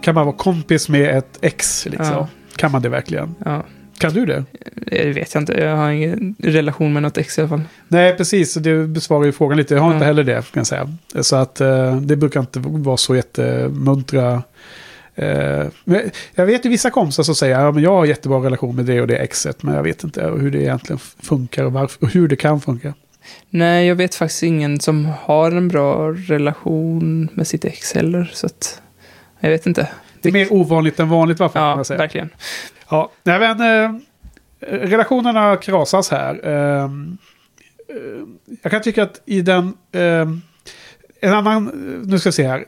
Kan 0.00 0.14
man 0.14 0.26
vara 0.26 0.36
kompis 0.36 0.88
med 0.88 1.18
ett 1.18 1.38
ex 1.40 1.86
liksom? 1.86 2.06
Ja. 2.06 2.28
Kan 2.56 2.72
man 2.72 2.82
det 2.82 2.88
verkligen? 2.88 3.34
Ja, 3.44 3.64
Kan 3.98 4.12
du 4.12 4.26
det? 4.26 4.44
Det 4.94 5.12
vet 5.12 5.34
jag 5.34 5.42
inte. 5.42 5.52
Jag 5.52 5.76
har 5.76 5.90
ingen 5.90 6.34
relation 6.38 6.92
med 6.92 7.02
något 7.02 7.18
ex 7.18 7.38
i 7.38 7.40
alla 7.40 7.48
fall. 7.48 7.62
Nej, 7.88 8.16
precis. 8.16 8.54
Det 8.54 8.86
besvarar 8.86 9.24
ju 9.24 9.32
frågan 9.32 9.56
lite. 9.58 9.74
Jag 9.74 9.80
har 9.82 9.88
Ja. 9.90 9.94
inte 9.94 10.06
heller 10.06 10.24
det, 10.24 10.32
kan 10.34 10.60
jag 10.60 10.66
säga. 10.66 10.88
Så 11.20 11.36
att 11.36 11.60
eh, 11.60 11.96
det 11.96 12.16
brukar 12.16 12.40
inte 12.40 12.58
vara 12.64 12.96
så 12.96 13.16
jättemuntra. 13.16 14.42
Eh, 15.14 15.64
men 15.84 16.00
jag 16.34 16.46
vet 16.46 16.64
ju 16.66 16.70
vissa 16.70 16.90
kompisar 16.90 17.22
som 17.22 17.34
säger 17.34 17.54
att 17.68 17.74
ja, 17.74 17.80
jag 17.80 17.90
har 17.90 18.04
jättebra 18.04 18.38
relation 18.38 18.76
med 18.76 18.84
det 18.84 19.00
och 19.00 19.06
det 19.06 19.16
exet. 19.16 19.62
Men 19.62 19.74
jag 19.74 19.82
vet 19.82 20.04
inte 20.04 20.22
hur 20.22 20.50
det 20.50 20.58
egentligen 20.62 20.98
funkar 21.22 21.64
och, 21.64 21.72
varför, 21.72 22.04
och 22.04 22.12
hur 22.12 22.28
det 22.28 22.36
kan 22.36 22.60
funka. 22.60 22.94
Nej, 23.50 23.86
jag 23.86 23.94
vet 23.94 24.14
faktiskt 24.14 24.42
ingen 24.42 24.80
som 24.80 25.08
har 25.20 25.52
en 25.52 25.68
bra 25.68 26.08
relation 26.12 27.28
med 27.32 27.46
sitt 27.46 27.64
ex 27.64 27.92
heller, 27.94 28.30
så 28.34 28.46
att... 28.46 28.82
Jag 29.40 29.50
vet 29.50 29.66
inte. 29.66 29.88
Det 30.22 30.28
är 30.28 30.32
mer 30.32 30.52
ovanligt 30.52 31.00
än 31.00 31.08
vanligt 31.08 31.38
varför 31.38 31.58
kan 31.58 31.84
Ja, 31.88 31.96
verkligen. 31.96 32.28
Ja, 32.90 33.10
nej, 33.24 33.38
men 33.38 33.60
eh, 33.94 34.00
relationerna 34.68 35.56
krasas 35.56 36.10
här. 36.10 36.46
Ehm, 36.46 37.18
eh, 37.88 38.56
jag 38.62 38.72
kan 38.72 38.82
tycka 38.82 39.02
att 39.02 39.22
i 39.24 39.42
den... 39.42 39.74
Ehm, 39.92 40.42
en 41.20 41.32
annan... 41.32 41.64
Nu 42.04 42.18
ska 42.18 42.28
vi 42.28 42.32
se 42.32 42.46
här. 42.46 42.64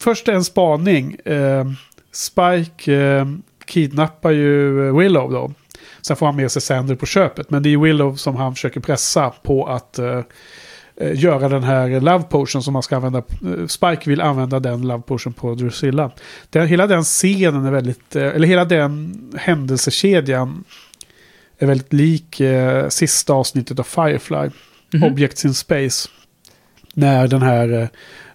Först 0.00 0.28
en 0.28 0.44
spaning. 0.44 1.16
Ehm, 1.24 1.74
Spike 2.12 3.26
kidnappar 3.64 4.30
ju 4.30 4.72
Willow 4.98 5.32
då. 5.32 5.52
Sen 6.06 6.16
får 6.16 6.26
han 6.26 6.36
med 6.36 6.50
sig 6.50 6.62
Sander 6.62 6.94
på 6.94 7.06
köpet. 7.06 7.50
Men 7.50 7.62
det 7.62 7.72
är 7.72 7.78
Willow 7.78 8.16
som 8.16 8.36
han 8.36 8.54
försöker 8.54 8.80
pressa 8.80 9.30
på 9.30 9.66
att 9.66 9.98
eh, 9.98 10.20
eh, 10.96 11.20
göra 11.20 11.48
den 11.48 11.62
här 11.62 12.00
Love 12.00 12.24
Potion 12.24 12.62
som 12.62 12.72
man 12.72 12.82
ska 12.82 12.96
använda. 12.96 13.22
Spike 13.68 14.10
vill 14.10 14.20
använda 14.20 14.60
den 14.60 14.88
Love 14.88 15.02
Potion 15.02 15.32
på 15.32 15.54
Drusilla. 15.54 16.10
Den, 16.50 16.66
hela 16.66 16.86
den 16.86 17.02
scenen 17.02 17.64
är 17.64 17.70
väldigt, 17.70 18.16
eller 18.16 18.48
hela 18.48 18.64
den 18.64 19.14
händelsekedjan 19.36 20.64
är 21.58 21.66
väldigt 21.66 21.92
lik 21.92 22.40
eh, 22.40 22.88
sista 22.88 23.32
avsnittet 23.32 23.78
av 23.78 23.82
Firefly. 23.84 24.50
Mhm. 24.92 25.04
Objects 25.04 25.44
in 25.44 25.54
Space. 25.54 26.08
När 26.94 27.28
den 27.28 27.42
här 27.42 27.82
eh, 27.82 27.88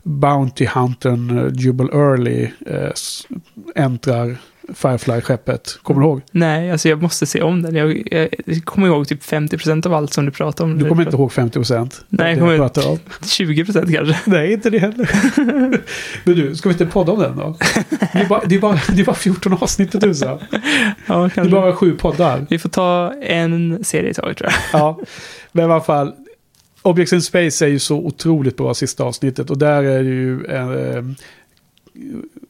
Bounty 0.04 0.66
Huntern 0.66 1.38
eh, 1.38 1.54
Jubal 1.54 1.90
Early 1.90 2.52
eh, 2.66 2.92
äntrar 3.76 4.38
Firefly-skeppet. 4.76 5.80
Kommer 5.84 6.02
du 6.02 6.08
ihåg? 6.08 6.22
Nej, 6.32 6.72
alltså 6.72 6.90
jag 6.90 7.02
måste 7.02 7.26
se 7.26 7.42
om 7.42 7.62
den. 7.62 7.76
Jag, 7.76 8.14
jag, 8.14 8.30
jag 8.46 8.66
kommer 8.66 8.88
ihåg 8.88 9.08
typ 9.08 9.24
50% 9.24 9.88
av 9.88 9.94
allt 9.94 10.14
som 10.14 10.26
du 10.26 10.32
pratar 10.32 10.64
om. 10.64 10.80
Du 10.80 10.90
kommer 10.90 11.04
inte 11.04 11.16
ihåg 11.18 11.32
50 11.32 11.54
procent? 11.54 12.02
Nej, 12.10 12.30
jag 12.30 12.40
kommer 12.40 12.56
ihåg 12.56 12.70
20% 13.22 13.94
kanske. 13.94 14.20
Nej, 14.32 14.54
inte 14.54 14.70
det 14.70 14.80
heller. 14.80 15.10
Men 16.24 16.36
du, 16.36 16.56
ska 16.56 16.70
vi 16.70 16.74
inte 16.74 16.86
podda 16.86 17.12
om 17.12 17.20
den 17.20 17.38
då? 17.38 17.58
Det 18.14 18.20
är 18.20 18.28
bara, 18.28 18.42
det 18.46 18.56
är 18.56 18.60
bara, 18.60 18.80
det 18.96 19.02
är 19.02 19.06
bara 19.06 19.16
14 19.16 19.54
avsnitt 19.54 19.96
i 19.96 20.00
tusan. 20.00 20.38
Ja, 20.50 21.18
Det 21.18 21.26
är 21.26 21.30
kanske. 21.30 21.52
bara 21.52 21.76
sju 21.76 21.92
poddar. 21.96 22.46
Vi 22.50 22.60
får 22.60 22.70
ta 22.70 23.14
en 23.22 23.84
serie 23.84 24.10
i 24.10 24.14
taget 24.14 24.38
tror 24.38 24.50
jag. 24.52 24.60
Ja, 24.82 25.00
men 25.52 25.62
i 25.70 25.72
alla 25.72 25.82
fall. 25.82 26.14
Objects 26.82 27.14
in 27.14 27.22
Space 27.22 27.66
är 27.66 27.70
ju 27.70 27.80
så 27.80 27.98
otroligt 27.98 28.58
bra 28.58 28.74
sista 28.74 29.04
avsnittet. 29.04 29.50
Och 29.50 29.58
där 29.58 29.84
är 29.84 30.04
det 30.04 30.10
ju 30.10 30.46
en, 30.46 30.96
eh, 30.96 31.04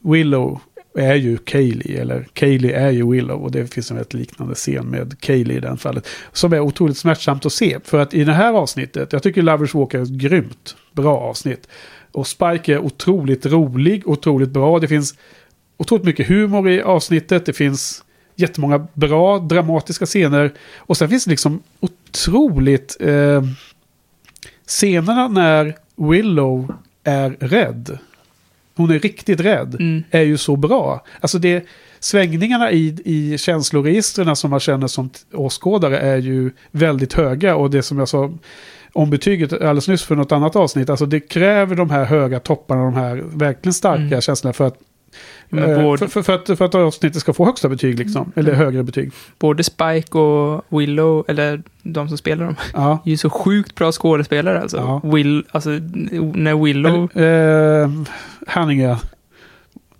Willow 0.02 0.60
är 0.94 1.14
ju 1.14 1.36
Kaylee, 1.38 2.00
eller 2.00 2.28
Kaylee 2.32 2.72
är 2.72 2.90
ju 2.90 3.10
Willow. 3.10 3.42
Och 3.42 3.50
det 3.50 3.74
finns 3.74 3.90
en 3.90 3.96
väldigt 3.96 4.14
liknande 4.14 4.54
scen 4.54 4.86
med 4.86 5.20
Kaylee 5.20 5.56
i 5.56 5.60
den 5.60 5.78
fallet. 5.78 6.06
Som 6.32 6.52
är 6.52 6.60
otroligt 6.60 6.98
smärtsamt 6.98 7.46
att 7.46 7.52
se. 7.52 7.78
För 7.84 7.98
att 7.98 8.14
i 8.14 8.24
det 8.24 8.32
här 8.32 8.52
avsnittet, 8.52 9.12
jag 9.12 9.22
tycker 9.22 9.42
Lovers 9.42 9.74
Walk 9.74 9.94
är 9.94 10.02
ett 10.02 10.08
grymt 10.08 10.76
bra 10.92 11.18
avsnitt. 11.18 11.68
Och 12.12 12.26
Spike 12.26 12.74
är 12.74 12.78
otroligt 12.78 13.46
rolig, 13.46 14.08
otroligt 14.08 14.50
bra. 14.50 14.78
Det 14.78 14.88
finns 14.88 15.14
otroligt 15.76 16.04
mycket 16.04 16.28
humor 16.28 16.68
i 16.68 16.82
avsnittet. 16.82 17.46
Det 17.46 17.52
finns 17.52 18.04
jättemånga 18.36 18.86
bra 18.94 19.38
dramatiska 19.38 20.06
scener. 20.06 20.52
Och 20.76 20.96
sen 20.96 21.08
finns 21.08 21.24
det 21.24 21.30
liksom 21.30 21.62
otroligt... 21.80 22.96
Eh, 23.00 23.42
scenerna 24.66 25.28
när 25.28 25.76
Willow 25.96 26.74
är 27.04 27.30
rädd. 27.30 27.98
Hon 28.80 28.90
är 28.90 28.98
riktigt 28.98 29.40
rädd. 29.40 29.74
Mm. 29.74 30.02
Är 30.10 30.22
ju 30.22 30.38
så 30.38 30.56
bra. 30.56 31.04
Alltså 31.20 31.38
det... 31.38 31.64
Svängningarna 32.02 32.70
i, 32.72 32.96
i 33.04 33.38
känsloregistren 33.38 34.36
som 34.36 34.50
man 34.50 34.60
känner 34.60 34.86
som 34.86 35.10
åskådare 35.32 35.98
är 35.98 36.16
ju 36.16 36.50
väldigt 36.70 37.12
höga. 37.12 37.56
Och 37.56 37.70
det 37.70 37.82
som 37.82 37.98
jag 37.98 38.08
sa 38.08 38.30
om 38.92 39.10
betyget 39.10 39.52
alldeles 39.52 39.88
nyss 39.88 40.02
för 40.02 40.16
något 40.16 40.32
annat 40.32 40.56
avsnitt. 40.56 40.90
Alltså 40.90 41.06
det 41.06 41.20
kräver 41.20 41.76
de 41.76 41.90
här 41.90 42.04
höga 42.04 42.40
topparna, 42.40 42.84
de 42.84 42.94
här 42.94 43.22
verkligen 43.32 43.74
starka 43.74 44.02
Mm. 44.02 44.20
känslorna 44.20 44.52
för 44.52 44.66
att, 44.66 44.76
Men 45.48 45.64
eh, 45.70 45.96
för, 45.96 46.06
för, 46.06 46.22
för, 46.22 46.34
att, 46.34 46.58
för 46.58 46.64
att 46.64 46.74
avsnittet 46.74 47.20
ska 47.20 47.32
få 47.32 47.44
högsta 47.44 47.68
betyg 47.68 47.98
liksom. 47.98 48.32
Eller 48.36 48.52
högre 48.52 48.82
betyg. 48.82 49.12
Både 49.38 49.64
Spike 49.64 50.18
och 50.18 50.64
Willow, 50.68 51.24
eller 51.28 51.62
de 51.82 52.08
som 52.08 52.18
spelar 52.18 52.44
dem, 52.44 52.56
Ja. 52.74 53.02
är 53.04 53.10
ju 53.10 53.16
så 53.16 53.30
sjukt 53.30 53.74
bra 53.74 53.92
skådespelare 53.92 54.60
alltså. 54.60 54.76
Ja. 54.76 55.00
Will, 55.04 55.44
alltså 55.50 55.70
när 56.34 56.64
Willow, 56.64 57.08
Eller, 57.14 57.82
eh, 57.82 57.90
Hanninga 58.50 58.98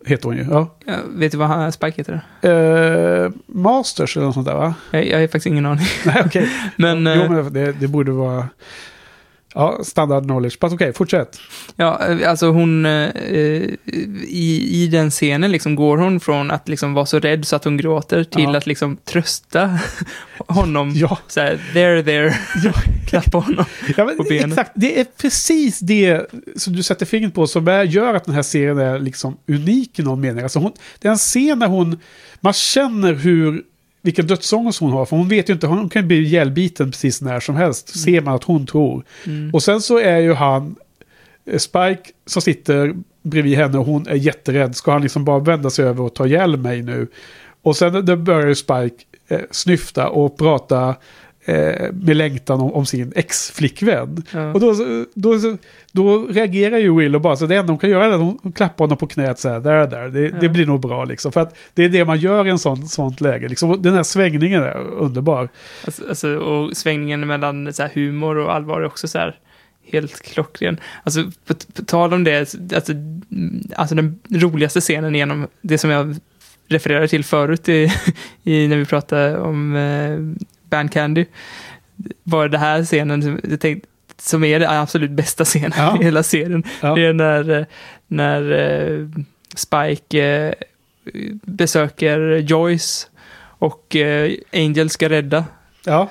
heter 0.06 0.28
hon 0.28 0.36
ju. 0.36 0.47
Ja. 0.51 0.77
ja, 0.85 0.94
vet 1.09 1.32
du 1.32 1.39
vad 1.39 1.74
Spike 1.74 1.97
heter? 1.97 2.20
Eh, 2.40 3.31
Masters 3.47 4.16
eller 4.16 4.27
något 4.27 4.35
sånt 4.35 4.47
där 4.47 4.55
va? 4.55 4.74
Jag, 4.90 5.06
jag 5.06 5.20
har 5.20 5.27
faktiskt 5.27 5.47
ingen 5.47 5.66
aning. 5.66 5.86
Nej, 6.05 6.22
okej. 6.27 6.48
Men, 6.77 7.06
jo, 7.06 7.10
eh, 7.12 7.31
men 7.31 7.52
det, 7.52 7.72
det 7.72 7.89
borde 7.89 8.12
vara... 8.12 8.48
Ja, 9.55 9.85
standard 9.85 10.24
knowledge. 10.24 10.56
Men 10.60 10.72
okej, 10.74 10.93
fortsätt. 10.93 11.39
Ja, 11.77 12.06
eh, 12.09 12.31
alltså 12.31 12.51
hon, 12.51 12.86
eh, 12.86 13.09
i, 14.28 14.68
i 14.72 14.86
den 14.93 15.10
scenen 15.10 15.52
liksom 15.52 15.74
går 15.74 15.98
hon 15.98 16.20
från 16.20 16.51
att 16.51 16.68
liksom 16.68 16.94
vara 16.94 17.06
så 17.06 17.18
rädd 17.18 17.47
så 17.47 17.56
att 17.56 17.64
hon 17.64 17.77
gråter 17.77 18.24
till 18.24 18.43
Ja. 18.43 18.56
att 18.56 18.66
liksom 18.66 18.97
trösta 18.97 19.78
honom. 20.39 20.93
Ja. 20.94 21.18
Så 21.28 21.40
här, 21.40 21.60
there, 21.72 22.02
there, 22.02 22.35
klappa 23.09 23.39
honom 23.39 23.64
Ja, 23.97 24.05
men 24.05 24.16
på 24.16 24.22
benen. 24.22 24.51
Exakt, 24.52 24.70
det 24.74 25.01
är 25.01 25.05
precis 25.05 25.78
det 25.78 26.27
som 26.56 26.77
du 26.77 26.82
sätter 26.82 27.06
fingret 27.06 27.35
på 27.35 27.47
som 27.47 27.86
gör 27.89 28.14
att 28.14 28.24
den 28.24 28.35
här 28.35 28.43
serien 28.43 28.78
är 28.78 28.98
liksom 28.98 29.36
unik 29.48 29.98
i 29.98 30.02
någon 30.02 30.20
mening. 30.20 30.43
Alltså 30.43 30.59
hon, 30.59 30.72
det 30.98 31.09
är 31.09 31.12
en 31.12 31.18
scen 31.18 31.59
där 31.59 31.66
hon, 31.66 31.98
man 32.40 32.52
känner 32.52 33.12
hur, 33.12 33.62
vilken 34.02 34.27
dödsångest 34.27 34.81
hon 34.81 34.93
har. 34.93 35.05
För 35.05 35.16
hon 35.16 35.28
vet 35.28 35.48
ju 35.48 35.52
inte, 35.55 35.66
hon 35.66 35.89
kan 35.89 36.09
bli 36.09 36.16
ihjälbiten 36.16 36.90
precis 36.90 37.22
när 37.22 37.40
som 37.40 37.56
helst. 37.56 37.98
Ser 37.98 38.20
man 38.20 38.35
att 38.35 38.44
hon 38.44 38.66
tror. 38.66 39.05
Mm. 39.27 39.51
Och 39.55 39.62
sen 39.62 39.81
så 39.81 39.98
är 39.98 40.18
ju 40.18 40.32
han, 40.32 40.77
eh, 41.47 41.59
Spike 41.59 42.02
som 42.27 42.43
sitter 42.43 42.94
bredvid 43.22 43.56
henne 43.56 43.78
och 43.78 43.86
hon 43.86 44.06
är 44.09 44.14
jätterädd. 44.14 44.77
Ska 44.77 44.93
han 44.93 45.02
liksom 45.02 45.24
bara 45.24 45.39
vända 45.39 45.70
sig 45.70 45.85
över 45.85 46.05
och 46.05 46.14
ta 46.14 46.27
ihjäl 46.27 46.56
mig 46.56 46.82
nu? 46.82 47.06
Och 47.62 47.77
sen 47.77 48.05
då 48.05 48.16
börjar 48.16 48.48
ju 48.48 48.55
Spike 48.55 49.05
eh, 49.28 49.40
snyfta 49.51 50.09
och 50.09 50.39
prata 50.39 50.94
eh, 51.44 51.92
med 51.92 52.16
längtan 52.16 52.60
om, 52.60 52.72
om 52.72 52.86
sin 52.86 53.12
ex-flickvän. 53.16 54.22
Ja. 54.32 54.52
Och 54.52 54.60
då, 54.60 54.74
då, 55.14 55.56
då 55.92 56.26
reagerar 56.26 56.78
ju 56.78 56.96
Will 56.96 57.14
och 57.14 57.20
bara 57.20 57.36
så 57.36 57.46
det 57.46 57.56
enda 57.56 57.72
hon 57.72 57.78
kan 57.78 57.90
göra 57.90 58.04
är 58.04 58.10
att 58.10 58.20
hon 58.20 58.52
klappar 58.52 58.84
honom 58.84 58.98
på 58.98 59.06
knät 59.06 59.38
så 59.38 59.48
här, 59.48 59.60
där, 59.60 59.86
där, 59.86 60.08
det, 60.08 60.28
det 60.40 60.48
blir 60.48 60.66
nog 60.66 60.80
bra 60.80 61.04
liksom. 61.04 61.32
För 61.32 61.40
att 61.40 61.56
det 61.74 61.84
är 61.84 61.88
det 61.88 62.04
man 62.04 62.18
gör 62.18 62.46
i 62.46 62.50
en 62.50 62.58
sån, 62.58 62.88
sånt 62.88 63.20
läge. 63.20 63.48
Liksom. 63.48 63.82
Den 63.82 63.94
här 63.94 64.02
svängningen 64.02 64.62
är 64.62 64.76
underbar. 64.76 65.48
Alltså, 65.84 66.08
alltså, 66.08 66.36
och 66.36 66.76
svängningen 66.76 67.26
mellan 67.26 67.72
så 67.72 67.82
här, 67.82 67.90
humor 67.94 68.36
och 68.36 68.54
allvar 68.54 68.80
är 68.80 68.84
också 68.86 69.08
så 69.08 69.18
här 69.18 69.38
helt 69.92 70.22
klockren. 70.22 70.80
Alltså, 71.04 71.24
på, 71.46 71.54
på 71.74 71.84
tal 71.84 72.14
om 72.14 72.24
det, 72.24 72.38
alltså, 72.74 72.92
alltså 73.76 73.94
den 73.94 74.20
roligaste 74.28 74.80
scenen 74.80 75.14
genom 75.14 75.46
det 75.60 75.78
som 75.78 75.90
jag 75.90 76.16
refererade 76.68 77.08
till 77.08 77.24
förut 77.24 77.68
i, 77.68 77.92
i, 78.42 78.68
när 78.68 78.76
vi 78.76 78.84
pratade 78.84 79.38
om 79.38 79.76
eh, 79.76 80.44
Band 80.70 80.92
Candy, 80.92 81.24
var 82.22 82.48
det 82.48 82.59
här 82.59 82.84
scenen 82.84 83.22
som, 83.22 83.40
jag 83.51 83.60
tänkte, 83.60 83.88
som 84.16 84.44
är 84.44 84.60
den 84.60 84.70
absolut 84.70 85.10
bästa 85.10 85.44
scenen 85.44 85.72
Ja. 85.76 85.98
i 86.01 86.05
hela 86.05 86.22
serien. 86.22 86.62
Ja. 86.82 86.94
Det 86.94 87.06
är 87.06 87.12
när, 87.12 87.51
eh, 87.51 87.64
när 88.06 88.52
eh, 88.52 89.09
Spike 89.55 90.24
eh, 90.24 90.55
besöker 91.42 92.36
Joyce 92.36 93.06
och 93.59 93.97
Angel 94.52 94.90
ska 94.90 95.09
rädda 95.09 95.44
Ja, 95.84 96.09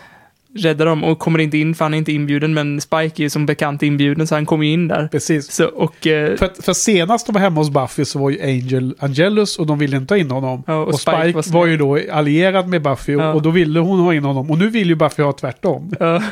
räddar 0.58 0.86
dem 0.86 1.04
och 1.04 1.20
kommer 1.20 1.40
inte 1.40 1.58
in 1.58 1.76
för 1.76 1.86
han 1.86 1.94
är 1.94 1.98
inte 1.98 2.12
inbjuden 2.12 2.54
men 2.54 2.82
Spike 2.82 3.22
är 3.22 3.24
ju 3.24 3.30
som 3.30 3.46
bekant 3.46 3.84
inbjuden 3.84 4.28
så 4.28 4.36
han 4.36 4.46
kommer 4.46 4.66
ju 4.66 4.72
in 4.74 4.88
där. 4.88 5.08
precis. 5.08 5.52
Så, 5.52 5.66
och, 5.66 6.08
eh, 6.08 6.36
För, 6.38 6.62
för 6.62 6.74
senast 6.74 7.26
de 7.26 7.32
var 7.34 7.42
hemma 7.42 7.60
hos 7.60 7.70
Buffy 7.70 8.06
så 8.06 8.20
var 8.20 8.30
ju 8.30 8.42
Angel 8.42 8.96
Angelus 9.00 9.60
och 9.60 9.66
de 9.68 9.80
ville 9.80 9.98
inte 9.98 10.14
ha 10.14 10.20
in 10.20 10.32
honom. 10.32 10.64
Ja, 10.68 10.76
och 10.76 10.88
och, 10.88 11.00
Spike 11.00 11.18
Spike, 11.22 11.50
var 11.54 11.60
var 11.60 11.66
ju 11.68 11.78
då 11.78 12.00
allierad 12.12 12.68
med 12.68 12.82
Buffy 12.82 13.16
och, 13.16 13.22
Ja. 13.22 13.34
och 13.34 13.42
då 13.42 13.50
ville 13.50 13.80
hon 13.80 14.00
ha 14.00 14.14
in 14.14 14.24
honom. 14.24 14.52
Och 14.52 14.58
nu 14.58 14.70
vill 14.70 14.88
ju 14.90 14.96
Buffy 14.96 15.24
ha 15.24 15.34
tvärtom. 15.34 15.94
ja, 16.00 16.24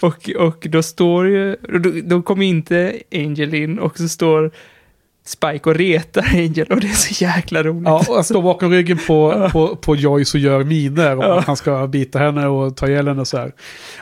och, 0.00 0.30
och 0.38 0.66
då 0.70 0.82
står 0.82 1.28
ju, 1.28 1.56
då, 1.82 1.92
då 2.04 2.22
kommer 2.22 2.46
inte 2.46 2.92
Angel 3.14 3.54
in 3.54 3.78
och 3.78 3.98
så 3.98 4.08
står 4.08 4.50
Spike 5.28 5.68
och 5.70 5.74
retar 5.74 6.22
Angel 6.34 6.66
och 6.70 6.80
det 6.80 6.86
är 6.86 6.92
så 6.92 7.24
jäkla 7.24 7.62
roligt. 7.62 7.82
Ja, 7.88 8.04
och 8.08 8.14
han 8.14 8.24
står 8.24 8.42
bakom 8.42 8.70
ryggen 8.70 8.98
på, 9.06 9.48
på, 9.52 9.76
på 9.76 9.96
Joyce 9.96 10.34
och 10.38 10.40
gör 10.40 10.64
miner 10.64 11.16
om 11.16 11.22
Ja. 11.22 11.38
att 11.38 11.44
han 11.44 11.56
ska 11.56 11.86
bita 11.86 12.18
henne 12.18 12.46
och 12.46 12.76
ta 12.76 12.88
ihjäl 12.88 13.08
henne 13.08 13.20
och 13.20 13.28
så 13.28 13.36
här. 13.38 13.52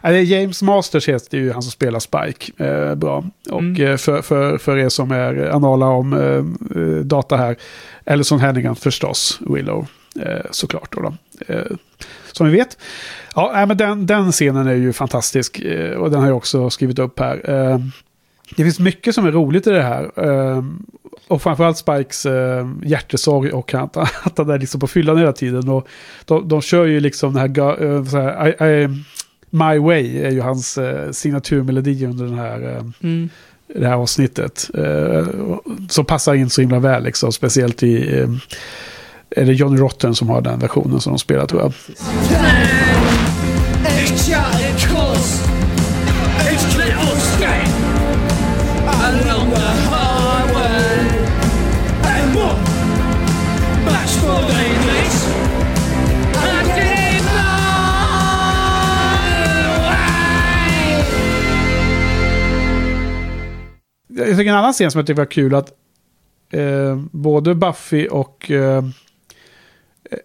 Ja, 0.03 0.11
det 0.11 0.17
är 0.19 0.23
James 0.23 0.63
Masters 0.63 1.09
heter 1.09 1.39
ju 1.39 1.53
han 1.53 1.63
som 1.63 1.71
spelar 1.73 1.99
Spike. 2.01 2.65
Eh, 2.65 2.95
bra. 2.95 3.25
Och 3.51 3.61
Mm. 3.61 3.87
eh, 3.87 3.97
för, 3.97 4.23
för, 4.23 4.59
för 4.59 4.79
er 4.79 4.89
som 4.89 5.11
är 5.11 5.51
anala 5.51 5.87
om 5.87 6.13
eh, 6.13 6.83
eh, 6.83 6.89
data 7.05 7.37
här, 7.37 7.57
Ellison 8.05 8.41
Hennigan 8.41 8.77
förstås, 8.77 9.39
Willow, 9.41 9.87
eh, 10.21 10.45
såklart. 10.51 10.93
Då, 10.97 11.01
då. 11.01 11.15
Eh, 11.55 11.63
som 12.33 12.47
vi 12.51 12.57
vet. 12.57 12.79
Ja, 13.35 13.65
men 13.69 13.77
den, 13.77 14.07
den 14.07 14.33
scenen 14.33 14.67
är 14.67 14.75
ju 14.75 14.93
fantastisk 14.93 15.61
eh, 15.61 15.91
och 15.97 16.11
den 16.11 16.21
har 16.21 16.27
jag 16.29 16.37
också 16.37 16.71
skrivit 16.71 16.99
upp 16.99 17.19
här. 17.21 17.51
Det 18.57 18.63
finns 18.63 18.79
mycket 18.81 19.15
som 19.15 19.27
är 19.27 19.33
roligt 19.33 19.67
i 19.67 19.71
det 19.71 19.83
här. 19.83 20.11
Eh, 20.17 20.65
och 21.29 21.43
framförallt 21.43 21.79
Spikes 21.79 22.27
eh, 22.27 22.69
hjärtesorg 22.85 23.51
och 23.53 23.75
att, 23.75 23.97
att 24.27 24.39
han 24.39 24.51
är 24.51 24.59
liksom 24.59 24.81
på 24.81 24.87
fyllan 24.87 25.19
hela 25.19 25.33
tiden. 25.33 25.69
Och 25.69 25.89
de, 26.25 26.49
de 26.49 26.63
kör 26.63 26.85
ju 26.85 27.01
liksom 27.01 27.35
den 27.35 27.41
här, 27.57 27.83
eh, 27.85 28.05
så 28.05 28.17
här 28.21 28.47
I, 28.69 28.83
I, 28.85 28.89
My 29.51 29.79
Way 29.79 30.19
är 30.19 30.31
ju 30.31 30.41
hans 30.41 30.79
eh, 30.79 31.11
signaturmelodi 31.11 32.07
under 32.07 32.25
den 32.25 32.39
här, 32.39 32.63
eh, 32.77 32.85
Mm. 33.03 33.29
det 33.75 33.87
här 33.87 33.95
avsnittet. 33.95 34.71
Eh, 34.75 35.27
som 35.89 36.05
passar 36.05 36.35
in 36.35 36.51
så 36.51 36.61
himla 36.61 36.79
väl 36.79 37.03
liksom. 37.05 37.33
Speciellt 37.33 37.83
i... 37.83 38.19
Eh, 38.21 38.29
är 39.31 39.45
det 39.47 39.53
Johnny 39.53 39.81
Rotten 39.81 40.15
som 40.15 40.29
har 40.29 40.41
den 40.41 40.59
versionen 40.59 41.01
som 41.01 41.13
de 41.13 41.19
spelar 41.19 41.47
tror 41.47 41.63
jag. 41.63 41.73
Jag 64.09 64.27
tycker 64.39 64.51
en 64.51 64.57
annan 64.59 64.73
scen 64.73 64.91
som 64.91 64.99
jag 64.99 65.07
tycker 65.07 65.21
var 65.21 65.27
kul 65.31 65.55
att 65.55 65.73
eh, 66.53 66.97
både 67.11 67.55
Buffy 67.55 68.07
och 68.09 68.51
eh, 68.51 68.85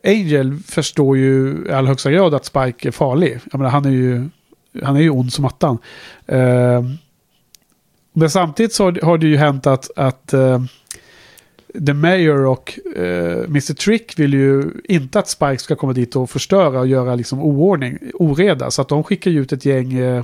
Angel 0.04 0.58
förstår 0.68 1.18
ju 1.18 1.64
i 1.70 1.72
allra 1.72 1.88
högsta 1.90 2.12
grad 2.12 2.34
att 2.34 2.46
Spike 2.46 2.88
är 2.88 2.92
farlig. 2.92 3.40
Jag 3.52 3.58
menar, 3.60 3.72
han 3.72 3.86
är 3.86 3.90
ju, 3.90 4.30
han 4.84 4.96
är 4.96 5.02
ju 5.02 5.10
ond 5.10 5.34
som 5.34 5.46
attan. 5.46 5.78
Eh, 6.26 6.84
men 8.14 8.30
samtidigt 8.30 8.74
så 8.74 8.84
har 8.84 8.92
det- 8.92 9.06
har 9.06 9.18
det 9.18 9.28
ju 9.28 9.38
hänt 9.38 9.68
att, 9.68 9.92
att 9.96 10.34
eh, 10.34 10.64
The 11.74 11.94
Mayor 11.94 12.46
och 12.46 12.80
eh, 12.96 13.38
Mr. 13.38 13.74
Trick 13.74 14.20
vill 14.20 14.34
ju 14.34 14.72
inte 14.84 15.20
att 15.20 15.28
Spike 15.28 15.58
ska 15.58 15.76
komma 15.76 15.94
dit 15.94 16.16
och 16.16 16.30
förstöra 16.30 16.80
och 16.80 16.88
göra 16.88 17.16
liksom 17.16 17.42
oordning, 17.42 17.98
oreda. 18.14 18.72
Så 18.72 18.82
att 18.82 18.88
de 18.88 19.04
skickar 19.04 19.32
ju 19.32 19.42
ut 19.42 19.52
ett 19.52 19.66
gäng 19.66 19.94
eh, 19.94 20.24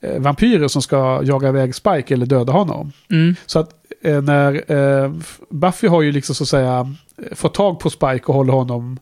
eh, 0.00 0.20
vampyrer 0.20 0.68
som 0.68 0.82
ska 0.82 1.20
jaga 1.24 1.48
iväg 1.48 1.74
Spike 1.74 2.14
eller 2.14 2.26
döda 2.26 2.52
honom. 2.52 2.92
Mm. 3.10 3.34
Så 3.46 3.58
att 3.58 3.70
eh, 4.02 4.22
när 4.22 4.72
eh, 4.72 5.12
Buffy 5.50 5.86
har 5.86 6.02
ju 6.02 6.12
liksom 6.12 6.34
så 6.34 6.44
att 6.44 6.48
säga 6.48 6.94
eh, 7.16 7.34
fått 7.34 7.54
tag 7.54 7.80
på 7.80 7.90
Spike 7.90 8.24
och 8.26 8.34
håller 8.34 8.52
honom 8.52 8.98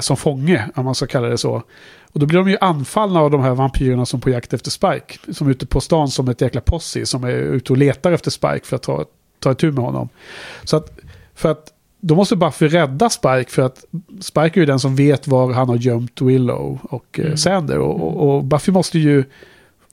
som 0.00 0.16
fånge, 0.16 0.70
om 0.74 0.84
man 0.84 0.94
ska 0.94 1.06
kalla 1.06 1.28
det 1.28 1.38
så. 1.38 1.62
Och 2.12 2.20
då 2.20 2.26
blir 2.26 2.38
de 2.38 2.50
ju 2.50 2.56
anfallna 2.60 3.20
av 3.20 3.30
de 3.30 3.40
här 3.40 3.54
vampyrerna 3.54 4.06
som 4.06 4.20
på 4.20 4.30
jakt 4.30 4.52
efter 4.52 4.70
Spike. 4.70 5.32
Som 5.32 5.46
är 5.46 5.50
ute 5.50 5.66
på 5.66 5.80
stan 5.80 6.08
som 6.08 6.28
ett 6.28 6.40
jäkla 6.40 6.60
posse 6.60 7.06
som 7.06 7.24
är 7.24 7.32
ute 7.32 7.72
och 7.72 7.76
letar 7.76 8.12
efter 8.12 8.30
Spike 8.30 8.60
för 8.62 8.76
att 8.76 8.82
ta, 8.82 9.04
ta 9.38 9.52
itu 9.52 9.72
med 9.72 9.84
honom. 9.84 10.08
Så 10.64 10.76
att, 10.76 10.98
för 11.34 11.50
att 11.50 11.72
då 12.00 12.14
måste 12.14 12.36
Buffy 12.36 12.68
rädda 12.68 13.10
Spike 13.10 13.50
för 13.50 13.62
att 13.62 13.84
Spike 14.20 14.58
är 14.58 14.60
ju 14.60 14.66
den 14.66 14.80
som 14.80 14.96
vet 14.96 15.28
var 15.28 15.52
han 15.52 15.68
har 15.68 15.76
gömt 15.76 16.20
Willow 16.20 16.78
och 16.82 17.20
eh, 17.20 17.34
Sander. 17.34 17.78
Och, 17.78 18.00
och, 18.00 18.36
och 18.36 18.44
Buffy 18.44 18.72
måste 18.72 18.98
ju 18.98 19.24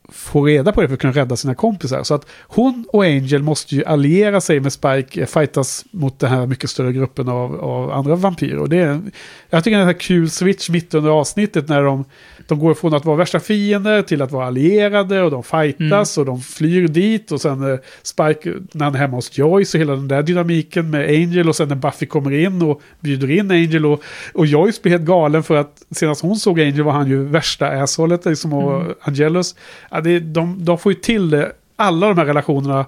få 0.09 0.45
reda 0.45 0.71
på 0.71 0.81
det 0.81 0.87
för 0.87 0.93
att 0.93 1.01
kunna 1.01 1.13
rädda 1.13 1.35
sina 1.35 1.55
kompisar. 1.55 2.03
Så 2.03 2.13
att 2.13 2.25
hon 2.41 2.85
och 2.89 3.03
Angel 3.03 3.43
måste 3.43 3.75
ju 3.75 3.85
alliera 3.85 4.41
sig 4.41 4.59
med 4.59 4.73
Spike, 4.73 5.21
eh, 5.21 5.27
fightas 5.27 5.85
mot 5.91 6.19
den 6.19 6.29
här 6.29 6.45
mycket 6.45 6.69
större 6.69 6.93
gruppen 6.93 7.29
av, 7.29 7.59
av 7.61 7.91
andra 7.91 8.15
vampyrer. 8.15 8.57
Och 8.57 8.69
det 8.69 8.77
är, 8.77 9.01
jag 9.49 9.63
tycker 9.63 9.77
det 9.77 9.83
är 9.83 9.87
en 9.87 9.93
kul 9.93 10.29
switch 10.29 10.69
mitt 10.69 10.93
under 10.93 11.11
avsnittet 11.11 11.69
när 11.69 11.83
de, 11.83 12.05
de 12.47 12.59
går 12.59 12.73
från 12.73 12.93
att 12.93 13.05
vara 13.05 13.17
värsta 13.17 13.39
fiender 13.39 14.01
till 14.01 14.21
att 14.21 14.31
vara 14.31 14.47
allierade 14.47 15.21
och 15.21 15.31
de 15.31 15.43
fightas 15.43 16.17
och 16.17 16.25
de 16.25 16.41
flyr 16.41 16.87
dit 16.87 17.31
och 17.31 17.41
sen 17.41 17.71
eh, 17.71 17.79
Spike 18.03 18.53
när 18.71 18.85
han 18.85 18.95
är 18.95 18.99
hemma 18.99 19.17
hos 19.17 19.37
Joyce 19.37 19.77
och 19.77 19.81
hela 19.81 19.95
den 19.95 20.07
där 20.07 20.23
dynamiken 20.23 20.89
med 20.89 21.09
Angel 21.09 21.49
och 21.49 21.55
sen 21.55 21.67
när 21.67 21.75
Buffy 21.75 22.05
kommer 22.05 22.31
in 22.31 22.61
och 22.61 22.81
bjuder 22.99 23.31
in 23.31 23.51
Angel 23.51 23.85
och, 23.85 24.03
och 24.33 24.45
Joyce 24.45 24.81
blir 24.81 24.91
helt 24.91 25.05
galen 25.05 25.43
för 25.43 25.55
att 25.55 25.83
senast 25.91 26.21
hon 26.21 26.35
såg 26.35 26.61
Angel 26.61 26.83
var 26.83 26.91
han 26.91 27.07
ju 27.07 27.23
värsta 27.23 27.67
assholet 27.67 28.25
liksom 28.25 28.53
och 28.53 28.73
Mm. 28.73 28.95
Angelus. 29.01 29.55
Ja, 29.93 30.01
det, 30.01 30.19
de, 30.19 30.65
de 30.65 30.77
får 30.77 30.91
ju 30.91 30.99
till 30.99 31.29
det, 31.29 31.51
alla 31.75 32.07
de 32.07 32.17
här 32.17 32.25
relationerna. 32.25 32.85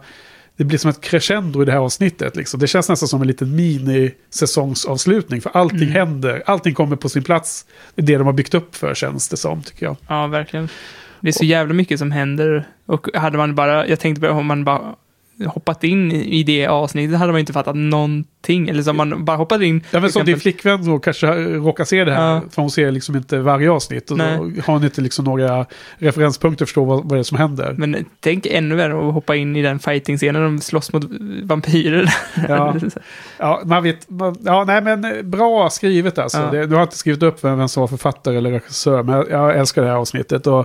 Det 0.57 0.63
blir 0.63 0.77
som 0.77 0.89
ett 0.89 1.01
crescendo 1.01 1.61
i 1.61 1.65
det 1.65 1.71
här 1.71 1.79
avsnittet. 1.79 2.35
Liksom. 2.35 2.59
Det 2.59 2.67
känns 2.67 2.89
nästan 2.89 3.07
som 3.09 3.21
en 3.21 3.27
liten 3.27 3.55
mini-säsongsavslutning. 3.55 5.41
För 5.41 5.51
allting 5.53 5.77
Mm. 5.89 5.91
händer, 5.93 6.43
allting 6.45 6.73
kommer 6.73 6.95
på 6.95 7.09
sin 7.09 7.23
plats. 7.23 7.65
Det 7.95 8.01
är 8.01 8.05
det 8.05 8.17
de 8.17 8.25
har 8.25 8.33
byggt 8.33 8.53
upp 8.53 8.75
för 8.75 8.93
känns 8.93 9.29
det 9.29 9.37
som, 9.37 9.61
tycker 9.61 9.85
jag. 9.85 9.95
Ja, 10.07 10.27
verkligen. 10.27 10.69
Det 11.21 11.27
är 11.27 11.31
så 11.31 11.45
jävla 11.45 11.73
mycket 11.73 11.99
som 11.99 12.11
händer. 12.11 12.67
Och 12.85 13.07
hade 13.13 13.37
man 13.37 13.55
bara, 13.55 13.87
jag 13.87 13.99
tänkte 13.99 14.21
bara 14.21 14.31
om 14.31 14.45
man 14.45 14.63
bara 14.63 14.95
hoppat 15.47 15.83
in 15.83 16.11
i 16.11 16.43
det 16.43 16.67
avsnittet 16.67 17.19
hade 17.19 17.31
man 17.31 17.39
inte 17.39 17.53
fattat 17.53 17.75
någonting. 17.75 18.29
Eller 18.49 18.83
som 18.83 18.97
man 18.97 19.25
bara 19.25 19.37
hoppat 19.37 19.61
in. 19.61 19.83
Ja, 19.91 19.99
men 19.99 20.11
som 20.11 20.25
din 20.25 20.39
flickvän 20.39 20.85
då 20.85 20.99
kanske 20.99 21.27
råkar 21.37 21.83
se 21.83 22.03
det 22.03 22.11
här. 22.13 22.33
Ja. 22.33 22.41
För 22.51 22.61
hon 22.61 22.71
ser 22.71 22.91
liksom 22.91 23.15
inte 23.15 23.39
varje 23.39 23.71
avsnitt. 23.71 24.11
Och 24.11 24.17
Nej. 24.17 24.37
då 24.37 24.43
har 24.43 24.73
hon 24.73 24.83
inte 24.83 25.01
liksom 25.01 25.25
några 25.25 25.65
referenspunkter 25.97 26.65
att 26.65 26.69
förstå 26.69 26.85
vad, 26.85 26.97
vad 27.03 27.17
det 27.17 27.19
är 27.19 27.23
som 27.23 27.37
händer. 27.37 27.75
Men 27.77 28.05
tänk 28.19 28.45
ännu 28.45 28.75
värre 28.75 29.07
att 29.07 29.13
hoppa 29.13 29.35
in 29.35 29.55
i 29.55 29.61
den 29.61 29.79
fighting-scenen 29.79 30.41
de 30.43 30.61
slåss 30.61 30.93
mot 30.93 31.03
vampyrer. 31.43 32.13
Ja. 32.49 32.75
Ja, 33.37 33.61
man 33.65 33.83
vet. 33.83 34.09
Man, 34.09 34.35
ja, 34.43 34.63
nej, 34.67 34.81
men 34.81 35.05
eh, 35.05 35.21
bra 35.23 35.69
skrivet 35.69 36.17
alltså. 36.17 36.37
Ja. 36.37 36.51
Det, 36.51 36.65
du 36.65 36.75
har 36.75 36.83
inte 36.83 36.97
skrivit 36.97 37.23
upp 37.23 37.43
vem, 37.43 37.57
vem 37.57 37.67
som 37.67 37.81
var 37.81 37.87
författare 37.87 38.37
eller 38.37 38.51
regissör, 38.51 39.03
men 39.03 39.15
jag, 39.15 39.29
jag 39.31 39.57
älskar 39.57 39.81
det 39.81 39.87
här 39.87 39.95
avsnittet. 39.95 40.47
Och, 40.47 40.59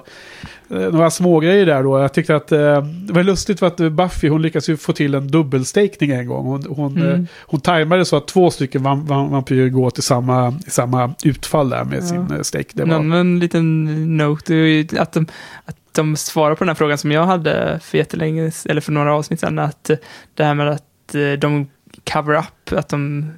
eh, 0.70 0.76
några 0.92 1.10
små 1.10 1.40
grejer 1.40 1.66
där 1.66 1.82
då. 1.82 1.98
Jag 2.00 2.12
tyckte 2.14 2.36
att 2.36 2.52
eh, 2.52 2.58
det 2.82 3.12
var 3.12 3.22
lustigt 3.22 3.58
för 3.58 3.66
att 3.66 3.76
Buffy, 3.76 4.28
hon 4.28 4.42
lyckas 4.42 4.68
ju 4.68 4.76
få 4.76 4.92
till 4.92 5.14
en 5.14 5.28
dubbelstakning 5.28 6.10
en 6.10 6.26
gång. 6.26 6.46
Hon, 6.46 6.64
hon, 6.68 6.96
Mm. 6.96 7.12
eh, 7.14 7.20
hon 7.40 7.60
tajmade 7.70 8.04
så 8.04 8.16
att 8.16 8.28
två 8.28 8.50
stycken 8.50 8.82
vam, 8.82 9.06
vam, 9.06 9.30
vampyrer 9.30 9.68
går 9.68 9.90
till 9.90 10.02
samma, 10.02 10.58
samma 10.66 11.14
utfall 11.24 11.70
där 11.70 11.84
med 11.84 11.98
Ja. 11.98 12.02
sin 12.06 12.30
eh, 12.32 12.42
stake. 12.42 12.68
Det 12.72 12.82
En 12.82 12.88
var, 12.88 12.96
annan 12.96 13.38
liten 13.38 14.16
note 14.16 14.84
att 14.98 15.12
de, 15.12 15.26
att 15.64 15.76
de 15.92 16.16
svarar 16.16 16.54
på 16.54 16.64
den 16.64 16.68
här 16.68 16.74
frågan 16.74 16.98
som 16.98 17.12
jag 17.12 17.24
hade 17.26 17.80
för 17.82 17.98
jättelänge, 17.98 18.50
eller 18.64 18.80
för 18.80 18.92
några 18.92 19.14
avsnitt 19.14 19.40
sedan, 19.40 19.58
att 19.58 19.90
eh, 19.90 19.96
det 20.34 20.44
här 20.44 20.54
med 20.54 20.68
att 20.68 21.14
eh, 21.14 21.32
de 21.32 21.66
cover 22.12 22.38
up, 22.38 22.78
att 22.78 22.88
de 22.88 23.32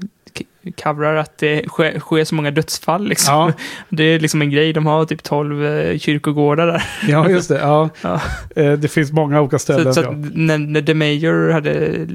coverar 0.71 1.17
att 1.17 1.39
det 1.39 1.69
sker, 1.69 1.99
sker 1.99 2.25
så 2.25 2.35
många 2.35 2.51
dödsfall. 2.51 3.09
Liksom. 3.09 3.35
Ja. 3.35 3.53
Det 3.89 4.05
är 4.05 4.21
liksom 4.21 4.43
en 4.43 4.51
grej, 4.51 4.73
de 4.73 4.87
har 4.87 5.05
typ 5.05 5.23
12 5.23 5.65
eh, 5.65 5.99
kyrkogårdar 5.99 6.67
där. 6.67 6.83
ja, 7.09 7.29
just 7.29 7.49
det. 7.49 7.59
Ja. 7.59 7.89
Ja. 8.03 8.21
Eh, 8.57 8.73
det 8.73 8.89
finns 8.89 9.13
många 9.13 9.41
olika 9.41 9.59
ställen. 9.59 9.95
Så, 9.95 10.03
så 10.03 10.09
ja. 10.09 10.15
när, 10.35 10.59
när 10.59 10.83
The 10.83 10.95
Major 10.95 11.51
hade 11.51 12.07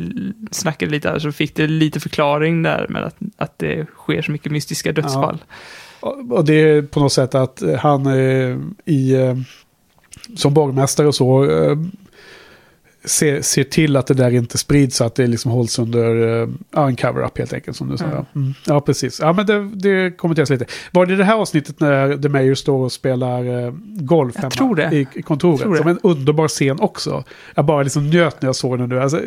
snackat 0.52 0.90
lite 0.90 1.10
här 1.10 1.20
så 1.20 1.32
fick 1.32 1.56
det 1.56 1.68
lite 1.68 2.00
förklaring 2.00 2.64
där 2.64 2.86
med 2.90 3.04
att, 3.04 3.16
att 3.38 3.60
det 3.60 3.86
sker 3.96 4.22
så 4.22 4.32
mycket 4.32 4.52
mystiska 4.52 4.92
dödsfall. 4.92 5.38
Och 6.00 6.32
och 6.32 6.46
det 6.46 6.54
är 6.54 6.82
på 6.82 7.00
något 7.00 7.14
sätt 7.14 7.36
att 7.36 7.64
han 7.80 8.06
eh, 8.06 8.58
i, 8.86 9.16
som 10.36 10.54
borgmästare 10.54 11.08
och 11.08 11.16
så 11.16 11.46
ser, 13.04 13.42
ser 13.42 13.64
till 13.64 13.96
att 13.96 14.08
det 14.08 14.14
där 14.14 14.32
inte 14.32 14.58
sprids 14.58 14.96
så 14.96 15.04
att 15.04 15.16
det 15.16 15.28
liksom 15.28 15.52
hålls 15.52 15.80
under 15.80 16.16
ja, 16.72 16.88
en 16.88 16.96
cover-up 16.96 17.38
helt 17.38 17.54
enkelt 17.54 17.78
som 17.78 17.90
du 17.90 17.98
sa. 17.98 18.06
Ja. 18.06 18.12
Ja, 18.14 18.26
mm. 18.36 18.54
ja 18.66 18.82
precis. 18.82 19.20
Ja, 19.20 19.34
men 19.34 19.46
det, 19.46 19.70
det 19.70 20.18
kommenteras 20.18 20.50
lite. 20.50 20.66
Var 20.92 21.06
det 21.06 21.16
det 21.16 21.24
här 21.24 21.36
avsnittet 21.36 21.80
när 21.80 22.18
The 22.18 22.30
Mayor 22.30 22.56
står 22.56 22.84
och 22.84 22.92
spelar 22.92 23.66
eh, 23.66 23.74
golf 23.86 24.36
Jag 24.36 24.42
hemma 24.42 24.52
tror 24.52 24.76
det. 24.76 24.96
i, 24.96 25.22
kontoret? 25.22 25.62
Tror 25.62 25.74
det. 25.74 25.78
Som 25.78 25.88
en 25.88 26.00
underbar 26.04 26.48
scen 26.48 26.80
också. 26.80 27.24
Jag 27.56 27.66
bara 27.66 27.84
liksom 27.84 28.10
njöt 28.10 28.42
när 28.42 28.48
jag 28.48 28.56
såg 28.56 28.80
den 28.80 28.90
nu. 28.90 29.02
Alltså, 29.02 29.22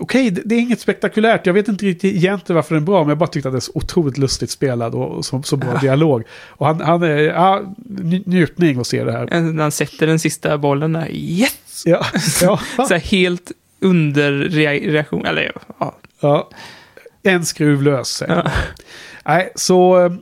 Okej, 0.00 0.30
det, 0.30 0.42
det 0.44 0.54
är 0.54 0.58
inget 0.58 0.80
spektakulärt. 0.80 1.46
Jag 1.46 1.54
vet 1.54 1.68
inte 1.68 1.84
riktigt 1.84 2.14
egentligen 2.16 2.54
varför 2.56 2.74
den 2.74 2.82
är 2.82 2.86
bra, 2.86 2.98
men 3.00 3.08
jag 3.08 3.18
bara 3.18 3.26
tyckte 3.28 3.48
att 3.48 3.52
det 3.54 3.58
är 3.58 3.60
så 3.60 3.72
otroligt 3.74 4.18
lustigt 4.18 4.50
spelad 4.50 4.94
och, 4.94 5.24
så, 5.24 5.42
så 5.42 5.56
bra 5.56 5.78
dialog. 5.78 6.22
Och 6.48 6.66
han, 6.66 6.80
han 6.80 7.02
är, 7.02 7.16
ja, 7.16 7.62
nj- 7.88 8.22
njutning 8.26 8.80
att 8.80 8.86
se 8.86 9.04
det 9.04 9.12
här. 9.12 9.40
När 9.40 9.62
han 9.62 9.72
sätter 9.72 10.06
den 10.06 10.18
sista 10.18 10.58
bollen 10.58 10.92
där, 10.92 11.08
yes! 11.12 11.82
Ja, 11.86 12.06
ja. 12.42 12.60
Så 12.88 12.94
helt 12.94 13.52
underreaktion, 13.80 15.26
eller 15.26 15.52
ja. 15.78 15.94
ja. 16.20 16.48
En 17.22 17.44
skruv 17.44 17.82
lös. 17.82 18.22
Ja. 18.28 18.50
Nej, 19.24 19.52
så 19.54 20.04
eh, 20.04 20.12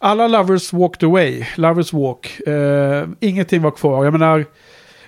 alla 0.00 0.28
lovers 0.28 0.72
walked 0.72 1.08
away. 1.08 1.44
Lovers 1.56 1.92
walk. 1.92 2.40
Eh, 2.40 3.08
ingenting 3.20 3.62
var 3.62 3.70
kvar. 3.70 4.04
Jag 4.04 4.12
menar, 4.12 4.46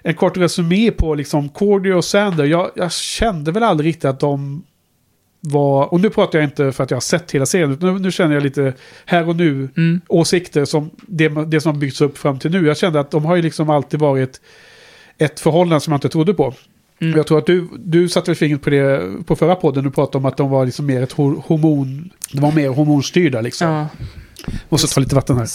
en 0.03 0.15
kort 0.15 0.37
resumé 0.37 0.91
på 0.91 1.15
liksom 1.15 1.49
Cordy 1.49 1.93
och 1.93 2.05
Sander. 2.05 2.45
Jag, 2.45 2.71
jag 2.75 2.93
kände 2.93 3.53
väl 3.53 3.63
aldrig 3.63 3.89
riktigt 3.89 4.05
att 4.05 4.21
de 4.21 4.63
var... 5.41 5.93
Och 5.93 6.01
nu 6.01 6.11
pratar 6.11 6.39
jag 6.39 6.47
inte 6.47 6.73
för 6.73 6.85
att 6.85 6.91
jag 6.91 6.97
har 6.97 7.01
sett 7.01 7.31
hela 7.31 7.47
serien. 7.47 7.73
utan 7.73 7.95
Nu, 7.95 8.01
nu 8.01 8.11
känner 8.13 8.35
jag 8.35 8.43
lite 8.43 8.75
här 9.07 9.29
och 9.29 9.37
nu 9.37 9.69
Mm. 9.77 10.01
åsikter 10.09 10.65
som 10.65 10.91
det, 10.97 11.29
det 11.29 11.61
som 11.61 11.73
har 11.75 11.81
byggts 11.81 12.01
upp 12.01 12.19
fram 12.19 12.39
till 12.39 12.51
nu. 12.51 12.67
Jag 12.67 12.77
kände 12.77 13.01
att 13.01 13.11
de 13.11 13.25
har 13.25 13.37
ju 13.37 13.43
liksom 13.43 13.71
alltid 13.71 14.01
varit 14.01 14.41
ett 15.19 15.41
förhållande 15.41 15.81
som 15.81 15.93
jag 15.93 15.97
inte 15.97 16.09
trodde 16.09 16.35
på. 16.35 16.55
Mm. 17.01 17.17
Jag 17.17 17.27
tror 17.27 17.39
att 17.39 17.47
du, 17.47 17.69
du 17.79 18.09
satte 18.09 18.35
fingret 18.35 18.63
på 18.63 18.71
det 18.71 19.03
på 19.27 19.37
förra 19.37 19.55
podden. 19.55 19.85
Du 19.85 19.91
pratade 19.91 20.19
om 20.19 20.25
att 20.25 20.37
de 20.37 20.51
var 20.51 20.65
liksom 20.67 20.87
mer 20.87 21.03
ett 21.03 21.13
hor- 21.13 21.43
hormon... 21.47 22.11
De 22.33 22.41
var 22.41 22.53
mer 22.53 22.69
hormonstyrda 22.69 23.41
liksom. 23.41 23.69
Ja. 23.69 23.87
Måste 24.69 24.95
ta 24.95 25.01
lite 25.01 25.15
vatten 25.15 25.37
här. 25.39 25.49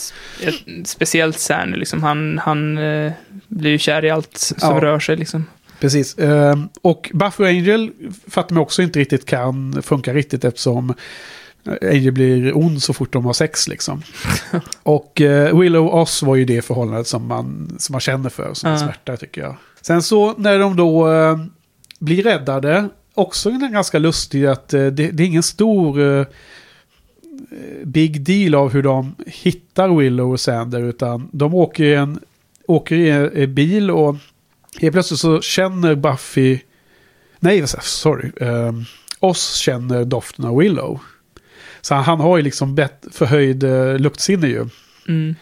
Speciellt 0.86 1.40
Särny, 1.40 1.78
liksom. 1.78 2.03
Han, 2.03 2.38
han 2.38 2.78
eh, 2.78 3.12
blir 3.48 3.72
ju 3.72 3.78
kär 3.78 4.06
i 4.06 4.10
allt 4.10 4.38
som 4.38 4.76
Ja. 4.76 4.82
rör 4.82 4.99
sig, 4.99 5.16
liksom. 5.18 5.45
Precis. 5.80 6.18
Ehm, 6.18 6.70
och 6.82 7.12
Buffy 7.14 7.44
och 7.44 7.49
Angel 7.49 7.91
fattar 8.30 8.53
mig 8.53 8.62
också 8.62 8.82
inte 8.82 8.99
riktigt 8.99 9.26
kan 9.26 9.82
funka 9.84 10.14
riktigt 10.14 10.44
eftersom 10.45 10.94
Angel 11.82 12.12
blir 12.12 12.57
ond 12.57 12.84
så 12.84 12.94
fort 12.94 13.14
de 13.14 13.26
har 13.26 13.34
sex 13.34 13.68
liksom. 13.68 14.02
och 14.84 15.22
eh, 15.22 15.60
Willow 15.60 15.88
och 15.88 16.02
Oz 16.02 16.24
var 16.24 16.36
ju 16.36 16.45
det 16.45 16.62
förhållandet 16.62 17.07
som 17.07 17.28
man, 17.28 17.76
som 17.80 17.94
man 17.94 17.99
känner 18.02 18.30
för, 18.30 18.53
som 18.53 18.72
Ja. 18.72 18.78
smärtar 18.78 19.16
tycker 19.16 19.41
jag. 19.41 19.56
Sen 19.82 20.02
så 20.03 20.34
när 20.38 20.60
de 20.60 20.76
då 20.76 21.14
eh, 21.14 21.38
blir 21.99 22.24
räddade, 22.24 22.90
också 23.14 23.49
ganska 23.52 23.99
lustig 23.99 24.45
att 24.45 24.74
eh, 24.74 24.86
det, 24.86 25.12
det 25.12 25.24
är 25.24 25.28
ingen 25.28 25.44
stor 25.44 26.02
eh, 26.20 26.26
big 27.84 28.22
deal 28.22 28.56
av 28.56 28.74
hur 28.74 28.84
de 28.84 29.16
hittar 29.26 29.98
Willow 29.98 30.32
och 30.32 30.40
Sander 30.40 30.82
utan 30.82 31.30
de 31.32 31.53
åker 31.53 31.84
i 31.84 31.94
en, 31.94 32.20
åker 32.68 32.95
i 32.95 33.10
en, 33.10 33.53
bil 33.53 33.91
och 33.91 34.16
helt 34.82 34.94
plötsligt 34.94 35.20
så 35.20 35.41
känner 35.41 35.95
Buffy, 35.95 36.60
nej 37.40 37.68
sorry, 37.68 38.32
eh, 38.41 38.72
oss 39.20 39.56
känner 39.56 40.06
doften 40.06 40.45
av 40.45 40.57
Willow. 40.57 40.99
Så 41.82 41.95
han 41.95 42.20
har 42.20 42.38
ju 42.38 42.44
liksom 42.44 42.76
bett, 42.76 43.06
förhöjd 43.12 43.64
eh, 43.64 43.98
luktsinne 43.99 44.48
ju. 44.48 44.66
Mm. 45.07 45.36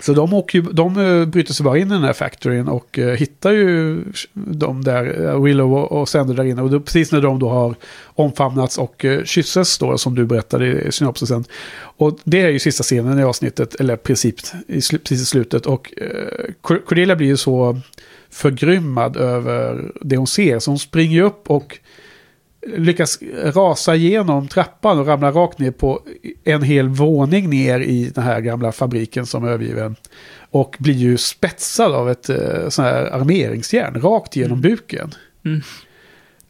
Så 0.00 0.12
de, 0.12 0.34
åker 0.34 0.58
ju, 0.58 0.64
de 0.72 0.98
eh, 0.98 1.26
bryter 1.26 1.54
sig 1.54 1.64
bara 1.64 1.78
in 1.78 1.86
i 1.86 1.94
den 1.94 2.04
här 2.04 2.12
factoryn 2.12 2.68
och 2.68 2.98
eh, 2.98 3.14
hittar 3.14 3.52
ju 3.52 4.02
de 4.32 4.84
där, 4.84 5.24
eh, 5.28 5.42
Willow 5.42 5.74
och, 5.74 6.08
Sander 6.08 6.34
där 6.34 6.44
inne. 6.44 6.62
Och 6.62 6.70
då, 6.70 6.80
precis 6.80 7.12
när 7.12 7.20
de 7.20 7.38
då 7.38 7.48
har 7.48 7.74
omfamnats 8.04 8.78
och 8.78 9.04
kysses 9.24 9.78
då, 9.78 9.98
som 9.98 10.14
du 10.14 10.24
berättade 10.24 10.66
i 10.66 10.92
synopsisen. 10.92 11.44
Och 11.78 12.18
det 12.24 12.42
är 12.42 12.48
ju 12.48 12.58
sista 12.58 12.82
scenen 12.82 13.18
i 13.18 13.24
avsnittet, 13.24 13.74
eller 13.74 13.96
princip 13.96 14.36
i, 14.68 14.78
sl- 14.78 14.98
precis 14.98 15.22
i 15.22 15.24
slutet. 15.24 15.66
Och 15.66 15.92
eh, 15.96 16.52
Cordelia 16.60 17.16
blir 17.16 17.28
ju 17.28 17.36
så 17.36 17.80
förgrymmad 18.30 19.16
över 19.16 19.92
det 20.00 20.16
hon 20.16 20.26
ser. 20.26 20.58
Så 20.58 20.70
hon 20.70 20.78
springer 20.78 21.22
upp 21.22 21.50
och 21.50 21.78
lyckas 22.76 23.18
rasa 23.44 23.94
igenom 23.94 24.48
trappan 24.48 24.98
och 24.98 25.06
ramla 25.06 25.30
rakt 25.30 25.58
ner 25.58 25.70
på 25.70 26.00
en 26.44 26.62
hel 26.62 26.88
våning 26.88 27.50
ner 27.50 27.80
i 27.80 28.10
den 28.14 28.24
här 28.24 28.40
gamla 28.40 28.72
fabriken 28.72 29.26
som 29.26 29.44
är 29.44 29.48
övergiven. 29.48 29.96
Och 30.50 30.76
blir 30.78 30.94
ju 30.94 31.16
spetsad 31.16 31.94
av 31.94 32.10
ett 32.10 32.28
eh, 32.28 32.68
sån 32.68 32.84
här 32.84 33.04
armeringsjärn 33.04 34.00
rakt 34.00 34.36
genom 34.36 34.60
buken. 34.60 35.14
Mm. 35.44 35.62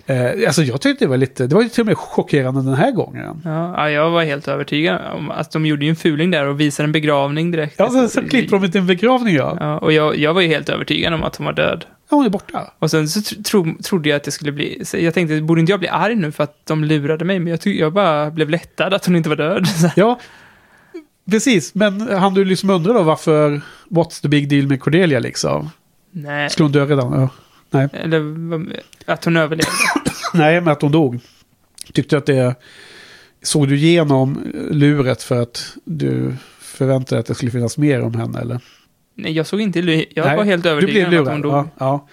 Eh, 0.07 0.47
alltså 0.47 0.63
jag 0.63 0.81
tyckte 0.81 1.05
det 1.05 1.09
var 1.09 1.17
lite, 1.17 1.47
det 1.47 1.55
var 1.55 1.63
ju 1.63 1.69
till 1.69 1.81
och 1.81 1.87
med 1.87 1.99
chockerande 1.99 2.63
den 2.63 2.75
här 2.75 2.91
gången. 2.91 3.43
Ja, 3.45 3.75
ja, 3.77 3.91
jag 3.91 4.11
var 4.11 4.25
helt 4.25 4.49
övertygad 4.49 5.01
om 5.15 5.31
att 5.31 5.51
de 5.51 5.67
gjorde 5.67 5.85
ju 5.85 5.91
en 5.91 5.97
fuling 5.97 6.31
där 6.31 6.47
och 6.47 6.61
visade 6.61 6.85
en 6.85 6.93
begravning 6.93 7.51
direkt. 7.51 7.75
Ja, 7.79 7.91
så, 7.91 8.09
så 8.09 8.29
klipper 8.29 8.59
de 8.59 8.71
till 8.71 8.81
en 8.81 8.87
begravning 8.87 9.35
ja. 9.35 9.57
Ja, 9.61 9.79
och 9.79 9.93
jag, 9.93 10.17
jag 10.17 10.35
var 10.35 10.41
ju 10.41 10.49
helt 10.49 10.69
övertygad 10.69 11.15
om 11.15 11.23
att 11.23 11.37
hon 11.37 11.47
var 11.47 11.53
död. 11.53 11.85
Ja, 12.09 12.16
hon 12.16 12.27
är 12.27 12.31
borta. 12.31 12.73
Och 12.78 12.91
sen 12.91 13.09
så 13.09 13.23
tro, 13.23 13.43
tro, 13.43 13.74
trodde 13.83 14.09
jag 14.09 14.16
att 14.16 14.24
det 14.24 14.31
skulle 14.31 14.53
bli... 14.53 14.83
Jag 14.93 15.15
tänkte, 15.15 15.41
borde 15.41 15.61
inte 15.61 15.73
jag 15.73 15.81
bli 15.81 15.89
arg 15.89 16.15
nu 16.15 16.33
för 16.33 16.45
att 16.45 16.66
de 16.66 16.85
lurade 16.85 17.24
mig? 17.24 17.39
Men 17.39 17.51
jag, 17.51 17.61
ty, 17.61 17.78
jag 17.78 17.93
bara 17.93 18.31
blev 18.31 18.51
lättad 18.51 18.95
att 18.95 19.07
hon 19.07 19.16
inte 19.16 19.28
var 19.28 19.37
död. 19.37 19.66
Ja, 19.97 20.20
precis. 21.31 21.74
Men 21.74 22.01
han 22.01 22.35
du 22.35 22.45
liksom 22.45 22.70
undrar 22.70 22.95
då 22.95 23.03
varför, 23.03 23.61
what's 23.89 24.23
the 24.23 24.28
big 24.28 24.49
deal 24.49 24.66
med 24.66 24.81
Cordelia 24.81 25.19
liksom? 25.19 25.70
Nej. 26.11 26.51
Skulle 26.51 26.65
hon 26.65 26.73
dö 26.73 26.87
redan? 26.87 27.20
Ja. 27.20 27.28
Nej. 27.70 27.89
Eller 27.93 28.83
att 29.07 29.24
hon 29.24 29.37
överlevde. 29.37 29.70
Nej, 30.35 30.61
men 30.61 30.73
att 30.73 30.83
hon 30.83 30.93
dog. 30.93 31.20
Tyckte 31.93 32.19
att 32.19 32.27
det... 32.27 32.55
Såg 33.43 33.69
du 33.69 33.77
igenom 33.77 34.53
luret 34.70 35.23
för 35.23 35.43
att 35.43 35.77
du 35.85 36.37
förväntade 36.61 37.16
dig 37.16 37.20
att 37.20 37.27
det 37.27 37.35
skulle 37.35 37.51
finnas 37.51 37.78
mer 37.78 38.03
om 38.03 38.15
henne 38.15 38.41
eller? 38.41 38.61
Nej, 39.17 39.33
jag 39.33 39.47
såg 39.47 39.61
inte... 39.61 39.81
Jag 39.81 40.27
Nej, 40.27 40.37
var 40.37 40.45
helt 40.45 40.67
övertygad 40.67 41.09
blev 41.09 41.21
om 41.21 41.27
att 41.27 41.33
hon 41.33 41.43
dog. 41.43 41.53
Ja, 41.53 41.69
ja. 41.79 42.09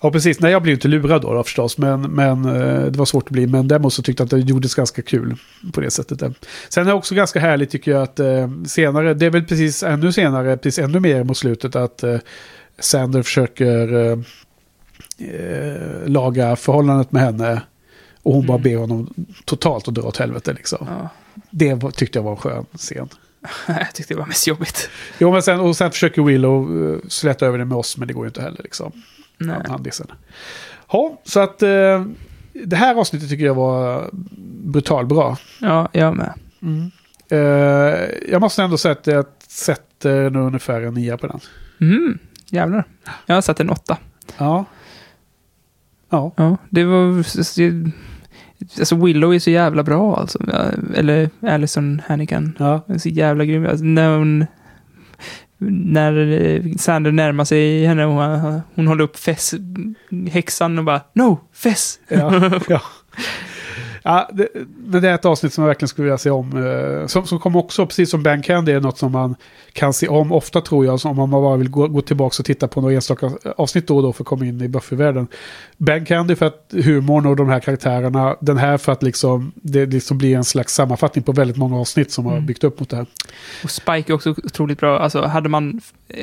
ja, 0.00 0.10
precis. 0.10 0.40
Nej, 0.40 0.52
jag 0.52 0.62
blev 0.62 0.72
inte 0.72 0.88
lurad 0.88 1.22
då, 1.22 1.34
då 1.34 1.42
förstås. 1.42 1.78
Men, 1.78 2.02
men 2.02 2.44
eh, 2.44 2.84
det 2.84 2.98
var 2.98 3.04
svårt 3.04 3.24
att 3.24 3.30
bli. 3.30 3.46
Men 3.46 3.68
däremot 3.68 3.92
så 3.92 4.02
tyckte 4.02 4.20
jag 4.20 4.26
att 4.26 4.30
det 4.30 4.50
gjordes 4.50 4.74
ganska 4.74 5.02
kul 5.02 5.36
på 5.72 5.80
det 5.80 5.90
sättet. 5.90 6.22
Sen 6.68 6.82
är 6.82 6.88
det 6.88 6.92
också 6.92 7.14
ganska 7.14 7.40
härligt 7.40 7.70
tycker 7.70 7.90
jag 7.90 8.02
att 8.02 8.20
eh, 8.20 8.50
senare, 8.66 9.14
det 9.14 9.26
är 9.26 9.30
väl 9.30 9.44
precis 9.44 9.82
ännu 9.82 10.12
senare, 10.12 10.56
precis 10.56 10.84
ännu 10.84 11.00
mer 11.00 11.24
mot 11.24 11.36
slutet 11.36 11.76
att 11.76 12.02
eh, 12.02 12.18
Sander 12.78 13.22
försöker 13.22 14.24
laga 16.06 16.56
förhållandet 16.56 17.12
med 17.12 17.22
henne. 17.22 17.62
Och 18.22 18.34
hon 18.34 18.46
bara 18.46 18.58
ber 18.58 18.76
honom 18.76 19.14
totalt 19.44 19.88
att 19.88 19.94
dra 19.94 20.02
åt 20.02 20.16
helvete 20.16 20.52
liksom. 20.52 20.86
Ja. 20.90 21.08
Det 21.50 21.92
tyckte 21.92 22.18
jag 22.18 22.24
var 22.24 22.30
en 22.30 22.36
skön 22.36 22.66
scen. 22.76 23.08
jag 23.66 23.94
tyckte 23.94 24.14
det 24.14 24.18
var 24.18 24.26
mest 24.26 24.46
jobbigt. 24.46 24.90
Jo, 25.18 25.32
men 25.32 25.42
sen, 25.42 25.60
och 25.60 25.76
sen 25.76 25.90
försöker 25.90 26.22
Willow 26.22 26.76
uh, 26.76 26.98
släta 27.08 27.46
över 27.46 27.58
det 27.58 27.64
med 27.64 27.78
oss, 27.78 27.96
men 27.96 28.08
det 28.08 28.14
går 28.14 28.24
ju 28.24 28.28
inte 28.28 28.42
heller 28.42 28.62
liksom. 28.62 28.92
Nej. 29.38 29.56
Han, 29.56 29.70
han 29.70 29.82
dissar. 29.82 30.06
Ja, 30.92 31.20
så 31.24 31.40
att 31.40 31.62
eh, 31.62 32.04
det 32.64 32.76
här 32.76 32.94
avsnittet 32.94 33.28
tycker 33.28 33.44
jag 33.44 33.54
var 33.54 34.10
brutal 34.64 35.06
bra. 35.06 35.36
Ja, 35.60 35.88
jag 35.92 36.16
med. 36.16 36.32
Eh, 37.28 37.38
jag 38.30 38.40
måste 38.40 38.62
ändå 38.62 38.78
säga 38.78 38.92
att 38.92 39.06
jag 39.06 39.26
sätter 39.48 40.30
nu 40.30 40.38
ungefär 40.38 40.80
en 40.80 40.94
nia 40.94 41.18
på 41.18 41.26
den. 41.26 41.40
Mm, 41.80 42.18
jävlar. 42.50 42.84
Jag 43.26 43.34
har 43.34 43.42
satt 43.42 43.60
en 43.60 43.70
åtta. 43.70 43.98
Ja. 44.38 44.64
Ja. 46.10 46.32
Ja, 46.36 46.56
det 46.70 46.84
var... 46.84 47.26
det- 47.56 47.90
Alltså 48.78 48.96
Willow 48.96 49.34
är 49.34 49.38
så 49.38 49.50
jävla 49.50 49.82
bra 49.82 50.16
alltså. 50.16 50.38
Eller 50.94 51.30
Alison 51.40 52.02
Hannigan. 52.06 52.56
Ja. 52.58 52.86
Så 52.98 53.08
jävla 53.08 53.44
grym. 53.44 53.66
Alltså, 53.66 53.84
när 53.84 54.18
hon... 54.18 54.46
När 55.66 56.42
eh, 56.42 56.62
Sander 56.78 57.12
närmar 57.12 57.44
sig 57.44 57.86
henne 57.86 58.04
och 58.04 58.12
hon, 58.12 58.60
hon 58.74 58.86
håller 58.86 59.04
upp 59.04 59.16
Fess, 59.16 59.54
häxan 60.30 60.78
och 60.78 60.84
bara 60.84 61.00
No, 61.12 61.40
Fess! 61.52 61.98
Ja, 62.08 62.50
ja. 62.68 62.80
Ja, 64.06 64.28
det, 64.32 64.48
det 65.00 65.08
är 65.08 65.14
ett 65.14 65.24
avsnitt 65.24 65.52
som 65.52 65.62
jag 65.64 65.68
verkligen 65.68 65.88
skulle 65.88 66.04
vilja 66.04 66.18
se 66.18 66.30
om. 66.30 66.66
eh, 66.66 67.06
Som, 67.06 67.26
som 67.26 67.38
kommer 67.38 67.58
också, 67.58 67.86
precis 67.86 68.10
som 68.10 68.22
Ben 68.22 68.42
Candy, 68.42 68.72
är 68.72 68.80
något 68.80 68.98
som 68.98 69.12
man 69.12 69.34
kan 69.72 69.92
se 69.92 70.08
om 70.08 70.32
ofta 70.32 70.60
tror 70.60 70.86
jag. 70.86 71.00
Om 71.04 71.16
man 71.16 71.30
bara 71.30 71.56
vill 71.56 71.68
gå, 71.70 71.88
gå 71.88 72.00
tillbaka 72.00 72.36
och 72.38 72.44
titta 72.44 72.68
på 72.68 72.80
några 72.80 72.94
enstaka 72.94 73.30
avsnitt 73.56 73.86
då 73.86 73.96
och 73.96 74.02
då 74.02 74.12
för 74.12 74.22
att 74.22 74.26
komma 74.28 74.46
in 74.46 74.60
i 74.60 74.68
Buffy-världen. 74.68 75.26
Ben 75.76 76.04
Candy 76.04 76.34
för 76.34 76.46
att 76.46 76.74
humorn 76.84 77.26
och 77.26 77.36
de 77.36 77.48
här 77.48 77.60
karaktärerna. 77.60 78.36
Den 78.40 78.58
här 78.58 78.78
för 78.78 78.92
att 78.92 79.02
liksom, 79.02 79.52
det 79.54 79.86
liksom 79.86 80.18
blir 80.18 80.36
en 80.36 80.44
slags 80.44 80.74
sammanfattning 80.74 81.22
på 81.24 81.32
väldigt 81.32 81.56
många 81.56 81.76
avsnitt 81.80 82.12
som 82.12 82.24
har 82.26 82.32
Mm. 82.32 82.46
byggt 82.46 82.64
upp 82.64 82.80
mot 82.80 82.90
det 82.90 82.96
här. 82.96 83.06
Och 83.64 83.70
Spike 83.70 84.12
är 84.12 84.14
också 84.14 84.30
otroligt 84.30 84.80
bra. 84.80 84.98
Alltså, 84.98 85.22
hade 85.22 85.48
man... 85.48 85.80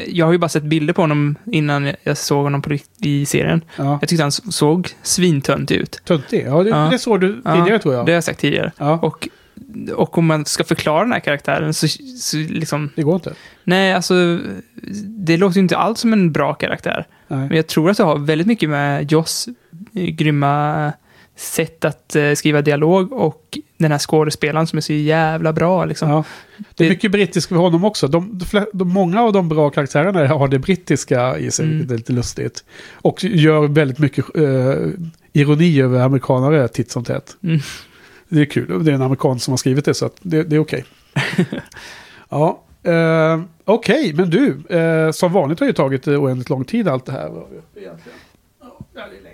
Jag 0.07 0.25
har 0.25 0.31
ju 0.33 0.37
bara 0.37 0.49
sett 0.49 0.63
bilder 0.63 0.93
på 0.93 1.01
honom 1.01 1.35
innan 1.45 1.91
jag 2.03 2.17
såg 2.17 2.43
honom 2.43 2.61
på, 2.61 2.77
i 2.97 3.25
serien. 3.25 3.61
Ja. 3.75 3.97
Jag 4.01 4.09
tyckte 4.09 4.23
han 4.23 4.31
såg 4.31 4.89
svintöntig 5.03 5.75
ut. 5.75 6.01
Töntig? 6.05 6.45
Ja, 6.47 6.63
det, 6.63 6.69
Ja. 6.69 6.87
det 6.91 6.99
såg 6.99 7.21
du 7.21 7.27
tidigare 7.35 7.70
tror 7.79 7.93
jag. 7.95 8.05
Det 8.05 8.11
har 8.11 8.15
jag 8.15 8.23
sagt 8.23 8.39
tidigare. 8.39 8.71
Ja. 8.77 8.99
Och, 9.01 9.29
och 9.95 10.17
om 10.17 10.25
man 10.25 10.45
ska 10.45 10.63
förklara 10.63 10.99
den 11.03 11.11
här 11.11 11.19
karaktären 11.19 11.73
så, 11.73 11.87
så 12.19 12.37
liksom... 12.37 12.89
Det 12.95 13.03
går 13.03 13.15
inte. 13.15 13.33
Nej, 13.63 13.93
alltså... 13.93 14.39
Det 15.05 15.37
låter 15.37 15.55
ju 15.55 15.61
inte 15.61 15.77
alls 15.77 15.99
som 15.99 16.13
en 16.13 16.31
bra 16.31 16.53
karaktär. 16.53 17.07
Nej. 17.27 17.39
Men 17.39 17.55
jag 17.55 17.67
tror 17.67 17.89
att 17.89 17.97
det 17.97 18.03
har 18.03 18.17
väldigt 18.17 18.47
mycket 18.47 18.69
med 18.69 19.11
Joss 19.11 19.47
grymma 19.93 20.91
sätt 21.35 21.85
att 21.85 22.15
eh, 22.15 22.33
skriva 22.33 22.61
dialog 22.61 23.13
och 23.13 23.57
den 23.77 23.91
här 23.91 23.99
skådespelaren 23.99 24.67
som 24.67 24.77
är 24.77 24.81
så 24.81 24.93
jävla 24.93 25.53
bra. 25.53 25.85
Liksom. 25.85 26.09
Ja. 26.09 26.23
Det 26.75 26.83
är 26.83 26.87
Det- 26.87 26.93
mycket 26.93 27.11
brittiskt 27.11 27.49
för 27.49 27.55
honom 27.55 27.85
också. 27.85 28.07
De, 28.07 28.39
de, 28.51 28.65
de, 28.73 28.89
många 28.89 29.21
av 29.21 29.33
de 29.33 29.49
bra 29.49 29.69
karaktärerna 29.69 30.27
har 30.27 30.47
det 30.47 30.59
brittiska 30.59 31.37
i 31.37 31.51
sig, 31.51 31.65
Mm. 31.65 31.77
vilket 31.77 31.91
är 31.93 31.97
lite 31.97 32.13
lustigt. 32.13 32.63
Och 32.93 33.23
gör 33.23 33.67
väldigt 33.67 33.99
mycket 33.99 34.25
eh, 34.37 34.43
ironi 35.33 35.81
över 35.81 35.99
amerikanare 35.99 36.67
titt 36.67 36.91
som 36.91 37.03
tätt. 37.03 37.37
Mm. 37.43 37.59
Det 38.29 38.41
är 38.41 38.45
kul. 38.45 38.83
Det 38.85 38.91
är 38.91 38.95
en 38.95 39.01
amerikan 39.01 39.39
som 39.39 39.51
har 39.51 39.57
skrivit 39.57 39.85
det, 39.85 39.93
så 39.93 40.05
att 40.05 40.15
det, 40.21 40.43
det 40.43 40.55
är 40.55 40.59
okej. 40.59 40.85
ja, 42.29 42.61
eh, 42.83 43.41
okej, 43.65 44.13
men 44.13 44.29
du, 44.29 44.75
eh, 44.77 45.11
som 45.11 45.33
vanligt 45.33 45.59
har 45.59 45.67
ju 45.67 45.73
tagit 45.73 46.07
eh, 46.07 46.23
oändligt 46.23 46.49
lång 46.49 46.65
tid 46.65 46.87
allt 46.87 47.05
det 47.05 47.11
här. 47.11 47.31
Egentligen. 47.75 48.17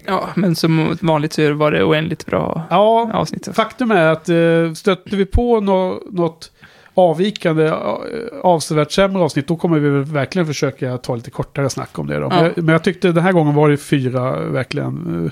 Ja, 0.06 0.30
men 0.36 0.56
som 0.56 0.98
vanligt 1.02 1.34
så 1.34 1.54
var 1.54 1.72
det 1.72 1.84
oändligt 1.84 2.26
bra 2.26 2.64
Ja, 2.70 3.12
avsnitt. 3.14 3.48
Faktum 3.54 3.92
är 3.92 4.12
att 4.12 4.30
eh, 4.30 4.74
stöter 4.74 5.18
vi 5.18 5.26
på 5.26 5.60
nå, 5.60 6.02
något 6.12 6.52
avvikande, 6.94 7.66
eh, 7.66 7.74
avsevärt 8.42 8.92
sämre 8.92 9.24
avsnitt, 9.24 9.48
då 9.48 9.56
kommer 9.56 9.80
vi 9.80 9.90
väl 9.90 10.04
verkligen 10.04 10.46
försöka 10.46 10.98
ta 10.98 11.16
lite 11.16 11.32
kortare 11.32 11.70
snack 11.70 12.00
om 12.00 12.08
det. 12.08 12.20
Då. 12.20 12.22
Ja. 12.22 12.30
Men, 12.30 12.44
jag, 12.44 12.58
men 12.58 12.74
jag 12.74 12.84
tyckte 12.84 13.12
den 13.12 13.24
här 13.24 13.32
gången 13.32 13.56
var 13.56 13.70
det 13.70 13.78
fyra 13.78 14.40
verkligen 14.40 15.26
eh, 15.26 15.32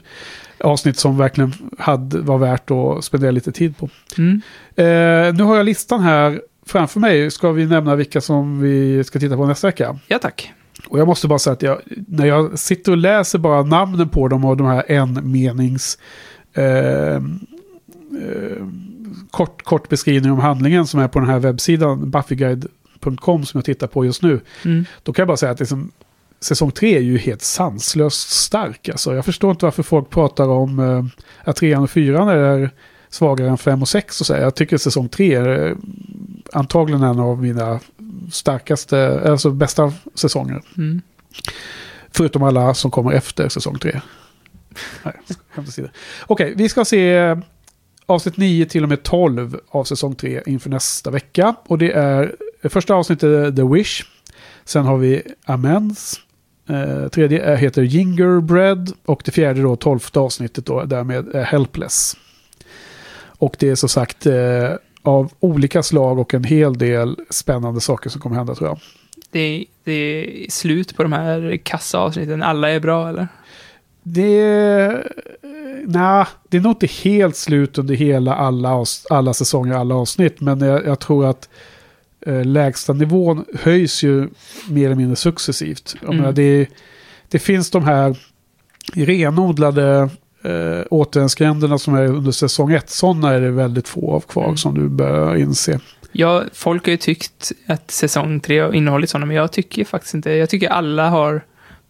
avsnitt 0.59 0.97
som 0.97 1.17
verkligen 1.17 1.53
hade, 1.77 2.19
var 2.19 2.37
värt 2.37 2.71
att 2.71 3.03
spendera 3.03 3.31
lite 3.31 3.51
tid 3.51 3.77
på. 3.77 3.89
Mm. 4.17 4.41
Eh, 4.75 5.35
nu 5.37 5.43
har 5.43 5.55
jag 5.55 5.65
listan 5.65 5.99
här 5.99 6.41
framför 6.65 6.99
mig. 6.99 7.31
Ska 7.31 7.51
vi 7.51 7.65
nämna 7.65 7.95
vilka 7.95 8.21
som 8.21 8.61
vi 8.61 9.03
ska 9.03 9.19
titta 9.19 9.35
på 9.37 9.45
nästa 9.45 9.67
vecka? 9.67 9.99
Ja, 10.07 10.19
tack. 10.19 10.53
Och 10.87 10.99
jag 10.99 11.07
måste 11.07 11.27
bara 11.27 11.39
säga 11.39 11.53
att 11.53 11.61
jag, 11.61 11.81
när 12.07 12.25
jag 12.25 12.59
sitter 12.59 12.91
och 12.91 12.97
läser 12.97 13.39
bara 13.39 13.63
namnen 13.63 14.09
på 14.09 14.27
dem 14.27 14.45
och 14.45 14.57
de 14.57 14.67
här 14.67 14.91
en-menings... 14.91 15.97
Eh, 16.53 17.15
eh, 17.15 17.21
kort, 19.31 19.63
kort 19.63 19.89
beskrivning 19.89 20.31
om 20.31 20.39
handlingen 20.39 20.87
som 20.87 20.99
är 20.99 21.07
på 21.07 21.19
den 21.19 21.29
här 21.29 21.39
webbsidan 21.39 22.11
buffyguide.com 22.11 23.45
som 23.45 23.57
jag 23.57 23.65
tittar 23.65 23.87
på 23.87 24.05
just 24.05 24.21
nu. 24.21 24.41
Mm. 24.65 24.85
Då 25.03 25.13
kan 25.13 25.23
jag 25.23 25.27
bara 25.27 25.37
säga 25.37 25.51
att 25.51 25.59
liksom, 25.59 25.91
säsong 26.39 26.71
tre 26.71 26.97
är 26.97 27.01
ju 27.01 27.17
helt 27.17 27.41
sanslöst 27.41 28.29
stark. 28.29 28.89
Alltså, 28.89 29.15
jag 29.15 29.25
förstår 29.25 29.51
inte 29.51 29.65
varför 29.65 29.83
folk 29.83 30.09
pratar 30.09 30.47
om 30.47 30.79
eh, 30.79 31.05
att 31.43 31.55
trean 31.55 31.83
och 31.83 31.89
fyran 31.89 32.29
är 32.29 32.71
svagare 33.09 33.49
än 33.49 33.57
fem 33.57 33.81
och 33.81 33.89
sex. 33.89 34.21
Och 34.21 34.27
så. 34.27 34.33
här. 34.33 34.41
Jag 34.41 34.55
tycker 34.55 34.77
säsong 34.77 35.09
tre 35.09 35.35
är 35.35 35.67
eh, 35.67 35.75
antagligen 36.53 37.03
en 37.03 37.19
av 37.19 37.41
mina 37.41 37.79
starkaste, 38.31 39.21
alltså 39.25 39.51
bästa 39.51 39.93
säsonger. 40.15 40.61
Mm. 40.77 41.01
Förutom 42.11 42.43
alla 42.43 42.73
som 42.73 42.91
kommer 42.91 43.11
efter 43.11 43.49
säsong 43.49 43.79
tre. 43.79 44.01
Nej, 45.03 45.13
skämt 45.49 45.67
åsido. 45.67 45.87
Okej, 46.27 46.53
vi 46.57 46.69
ska 46.69 46.85
se 46.85 47.15
eh, 47.15 47.37
avsnitt 48.05 48.37
9 48.37 48.65
till 48.65 48.83
och 48.83 48.89
med 48.89 49.03
12 49.03 49.59
av 49.69 49.83
säsong 49.83 50.15
3 50.15 50.41
inför 50.45 50.69
nästa 50.69 51.11
vecka. 51.11 51.55
Och 51.65 51.77
det 51.77 51.91
är 51.91 52.35
det 52.61 52.69
första 52.69 52.93
avsnittet 52.93 53.55
The 53.55 53.63
Wish. 53.63 54.03
Sen 54.65 54.85
har 54.85 54.97
vi 54.97 55.21
Amends. 55.45 56.21
Eh, 56.69 57.07
tredje 57.07 57.43
är, 57.43 57.55
heter 57.55 57.81
Gingerbread. 57.81 58.91
Och 59.05 59.21
det 59.25 59.31
fjärde 59.31 59.61
då, 59.61 59.75
tolfte 59.75 60.19
avsnittet 60.19 60.65
då, 60.65 60.83
därmed 60.83 61.35
är 61.35 61.43
Helpless. 61.43 62.17
Och 63.37 63.55
det 63.59 63.69
är 63.69 63.75
så 63.75 63.87
sagt 63.87 64.25
eh, 64.25 64.71
av 65.01 65.31
olika 65.39 65.83
slag 65.83 66.19
och 66.19 66.33
en 66.33 66.43
hel 66.43 66.77
del 66.77 67.15
spännande 67.29 67.81
saker 67.81 68.09
som 68.09 68.21
kommer 68.21 68.35
hända 68.35 68.55
tror 68.55 68.69
jag. 68.69 68.79
Det, 69.31 69.39
är- 69.39 69.65
det 69.83 69.91
är 69.91 70.51
slut 70.51 70.95
på 70.97 71.03
de 71.03 71.11
här 71.13 71.57
kassa 71.63 71.99
avsnitten. 71.99 72.43
Alla 72.43 72.69
är 72.69 72.79
bra, 72.79 73.09
eller? 73.09 73.27
Det... 74.03 75.03
Nej, 75.87 76.25
det 76.49 76.57
är 76.57 76.61
nog 76.61 76.71
inte 76.71 76.87
helt 77.03 77.35
slut 77.35 77.77
under 77.77 77.95
hela 77.95 78.35
alla, 78.35 78.85
alla 79.09 79.33
säsonger, 79.33 79.73
alla 79.75 79.95
avsnitt. 79.95 80.41
Men 80.41 80.59
jag, 80.59 80.85
jag 80.85 80.99
tror 80.99 81.25
att 81.25 81.49
eh, 82.25 82.45
lägsta 82.45 82.93
nivån 82.93 83.45
höjs 83.53 84.03
ju 84.03 84.29
mer 84.69 84.85
eller 84.85 84.95
mindre 84.95 85.15
successivt. 85.15 85.95
Mm. 86.03 86.17
menar, 86.17 86.31
det, 86.31 86.67
det 87.29 87.39
finns 87.39 87.71
de 87.71 87.83
här 87.83 88.17
renodlade 88.93 90.09
eh, 90.43 90.83
återvändsgränderna 90.89 91.77
som 91.77 91.95
är 91.95 92.05
under 92.07 92.31
säsong 92.31 92.71
ett. 92.71 92.89
Sådana 92.89 93.33
är 93.33 93.41
det 93.41 93.51
väldigt 93.51 93.87
få 93.87 94.13
av 94.13 94.19
kvar 94.19 94.43
Mm. 94.43 94.57
som 94.57 94.73
du 94.75 94.89
bör 94.89 95.35
inse. 95.35 95.79
Ja, 96.11 96.43
folk 96.53 96.85
har 96.85 96.91
ju 96.91 96.97
tyckt 96.97 97.51
att 97.67 97.91
säsong 97.91 98.39
tre 98.39 98.59
har 98.59 98.73
innehållit 98.73 99.09
sådana, 99.09 99.25
men 99.25 99.35
jag 99.35 99.51
tycker 99.51 99.85
faktiskt 99.85 100.13
inte 100.13 100.31
Jag 100.31 100.49
tycker 100.49 100.69
alla 100.69 101.09
har... 101.09 101.41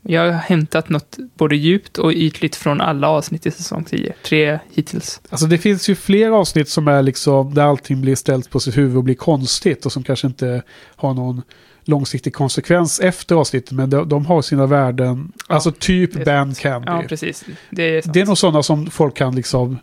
Jag 0.08 0.32
har 0.32 0.32
hämtat 0.32 0.90
något 0.90 1.18
både 1.36 1.56
djupt 1.56 1.98
och 1.98 2.12
ytligt 2.12 2.56
från 2.56 2.82
alla 2.82 3.10
avsnitt 3.10 3.46
i 3.46 3.52
säsong 3.52 3.84
10. 3.84 4.14
Tre 4.26 4.60
hittills. 4.74 5.22
Alltså 5.30 5.46
det 5.46 5.58
finns 5.58 5.90
ju 5.90 5.96
fler 5.96 6.30
avsnitt 6.30 6.70
som 6.70 6.88
är 6.88 7.02
liksom 7.02 7.54
där 7.54 7.64
allting 7.64 8.02
blir 8.02 8.16
ställt 8.16 8.50
på 8.50 8.60
sitt 8.60 8.78
huvud 8.78 8.98
och 8.98 9.04
blir 9.04 9.16
konstigt 9.16 9.86
och 9.86 9.92
som 9.92 10.04
kanske 10.04 10.28
inte 10.28 10.64
har 10.96 11.14
någon 11.14 11.42
långsiktig 11.84 12.34
konsekvens 12.34 13.00
efter 13.00 13.36
avsnittet 13.36 13.72
men 13.72 13.90
de, 13.90 14.10
de 14.10 14.26
har 14.26 14.42
sina 14.42 14.66
värden. 14.66 15.32
alltså 15.48 15.72
typ 15.72 16.26
Band 16.26 16.58
Candy. 16.58 16.88
Ja, 16.92 17.04
precis. 17.10 17.46
Det 17.70 17.84
är 17.84 18.02
sant. 18.02 18.14
Det 18.14 18.22
är 18.22 18.26
nog 18.26 18.38
sådana 18.38 18.64
som 18.64 18.90
folk 18.92 19.18
kan 19.18 19.36
liksom 19.36 19.80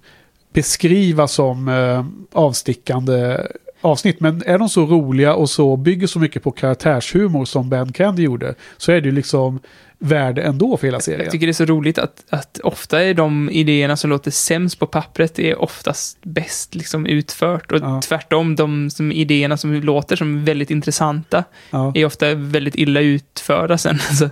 beskriva 0.53 1.28
som 1.28 1.69
eh, 1.69 2.07
avstickande 2.32 3.39
avsnitt. 3.83 4.21
Men 4.21 4.43
är 4.47 4.59
de 4.59 4.69
så 4.69 4.87
roliga 4.87 5.35
och 5.35 5.51
så 5.51 5.77
bygger 5.77 6.07
så 6.07 6.19
mycket 6.19 6.43
på 6.43 6.51
karaktärshumor 6.51 7.45
som 7.45 7.69
Ben 7.71 7.93
Candy 7.93 8.23
gjorde 8.23 8.55
så 8.77 8.93
är 8.93 9.01
det 9.01 9.07
ju 9.09 9.15
liksom 9.15 9.61
värde 9.99 10.43
ändå 10.43 10.77
för 10.77 10.87
hela 10.87 11.01
serien. 11.01 11.23
Jag 11.23 11.31
tycker 11.33 11.47
det 11.47 11.51
är 11.51 11.53
så 11.53 11.65
roligt 11.65 11.99
att, 11.99 12.25
att 12.31 12.59
ofta 12.63 13.03
är 13.03 13.15
de 13.15 13.51
idéerna 13.51 13.97
som 13.97 14.11
låter 14.11 14.31
sämst 14.31 14.79
på 14.79 14.87
pappret 14.87 15.39
är 15.39 15.63
oftast 15.63 16.19
bäst 16.23 16.75
liksom 16.75 17.07
utfört. 17.07 17.73
Och 17.73 17.79
Ja. 17.83 18.01
tvärtom, 18.05 18.57
de 18.57 18.91
som 18.91 19.13
idéerna 19.13 19.57
som 19.57 19.75
låter 19.75 20.17
som 20.17 20.45
väldigt 20.45 20.71
intressanta 20.71 21.45
Ja. 21.71 21.93
är 21.95 22.05
ofta 22.05 22.35
väldigt 22.35 22.75
illa 22.77 23.01
utförda 23.01 23.79
sen. 23.79 23.99
Så, 24.19 24.29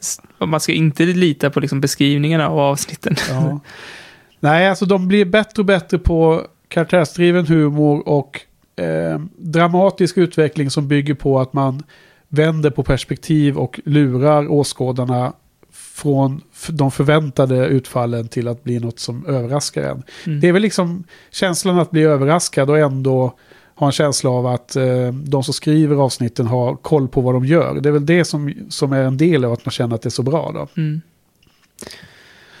s- 0.00 0.20
och 0.38 0.48
man 0.48 0.60
ska 0.60 0.72
inte 0.72 1.02
lita 1.04 1.50
på 1.50 1.60
liksom 1.60 1.80
beskrivningarna 1.80 2.48
av 2.48 2.58
avsnitten. 2.58 3.16
Ja. 3.28 3.60
Nej, 4.40 4.68
alltså 4.68 4.84
de 4.86 5.08
blir 5.08 5.24
bättre 5.24 5.62
och 5.62 5.66
bättre 5.66 5.98
på 5.98 6.46
karaktärsdriven 6.68 7.46
humor 7.46 8.08
och 8.08 8.40
eh, 8.80 9.20
dramatisk 9.36 10.18
utveckling 10.18 10.70
som 10.70 10.88
bygger 10.88 11.14
på 11.14 11.40
att 11.40 11.52
man 11.52 11.82
vänder 12.28 12.70
på 12.70 12.82
perspektiv 12.82 13.58
och 13.58 13.80
lurar 13.84 14.48
åskådarna 14.52 15.32
från 15.72 16.40
de 16.68 16.90
förväntade 16.90 17.66
utfallen 17.66 18.28
till 18.28 18.48
att 18.48 18.64
bli 18.64 18.80
något 18.80 18.98
som 18.98 19.26
överraskar 19.26 19.82
en. 19.82 20.02
Mm. 20.26 20.40
Det 20.40 20.48
är 20.48 20.52
väl 20.52 20.62
liksom 20.62 21.04
känslan 21.30 21.78
att 21.78 21.90
bli 21.90 22.02
överraskad 22.02 22.70
och 22.70 22.78
ändå 22.78 23.34
ha 23.74 23.86
en 23.86 23.92
känsla 23.92 24.30
av 24.30 24.46
att 24.46 24.76
eh, 24.76 25.12
de 25.12 25.44
som 25.44 25.54
skriver 25.54 25.96
avsnitten 25.96 26.46
har 26.46 26.76
koll 26.76 27.08
på 27.08 27.20
vad 27.20 27.34
de 27.34 27.44
gör. 27.44 27.80
Det 27.80 27.88
är 27.88 27.92
väl 27.92 28.06
det 28.06 28.24
som, 28.24 28.54
som 28.68 28.92
är 28.92 29.02
en 29.02 29.16
del 29.16 29.44
av 29.44 29.52
att 29.52 29.64
man 29.64 29.72
känner 29.72 29.94
att 29.94 30.02
det 30.02 30.08
är 30.08 30.10
så 30.10 30.22
bra 30.22 30.52
då. 30.54 30.80
Mm. 30.80 31.00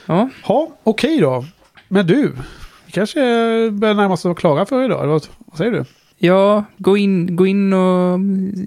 Ja, 0.06 0.30
Ja, 0.48 0.68
okej 0.82 1.18
då. 1.18 1.44
Men 1.88 2.06
du, 2.06 2.32
vi 2.86 2.92
kanske 2.92 3.20
börjar 3.70 3.94
närma 3.94 4.14
oss 4.14 4.20
att 4.20 4.24
vara 4.24 4.34
klara 4.34 4.66
för 4.66 4.84
idag. 4.84 5.06
Vad, 5.06 5.26
vad 5.38 5.58
säger 5.58 5.72
du? 5.72 5.84
Ja 6.22 6.64
gå, 6.76 6.96
in, 6.96 7.36
gå 7.36 7.46
in 7.46 7.72
och 7.72 8.18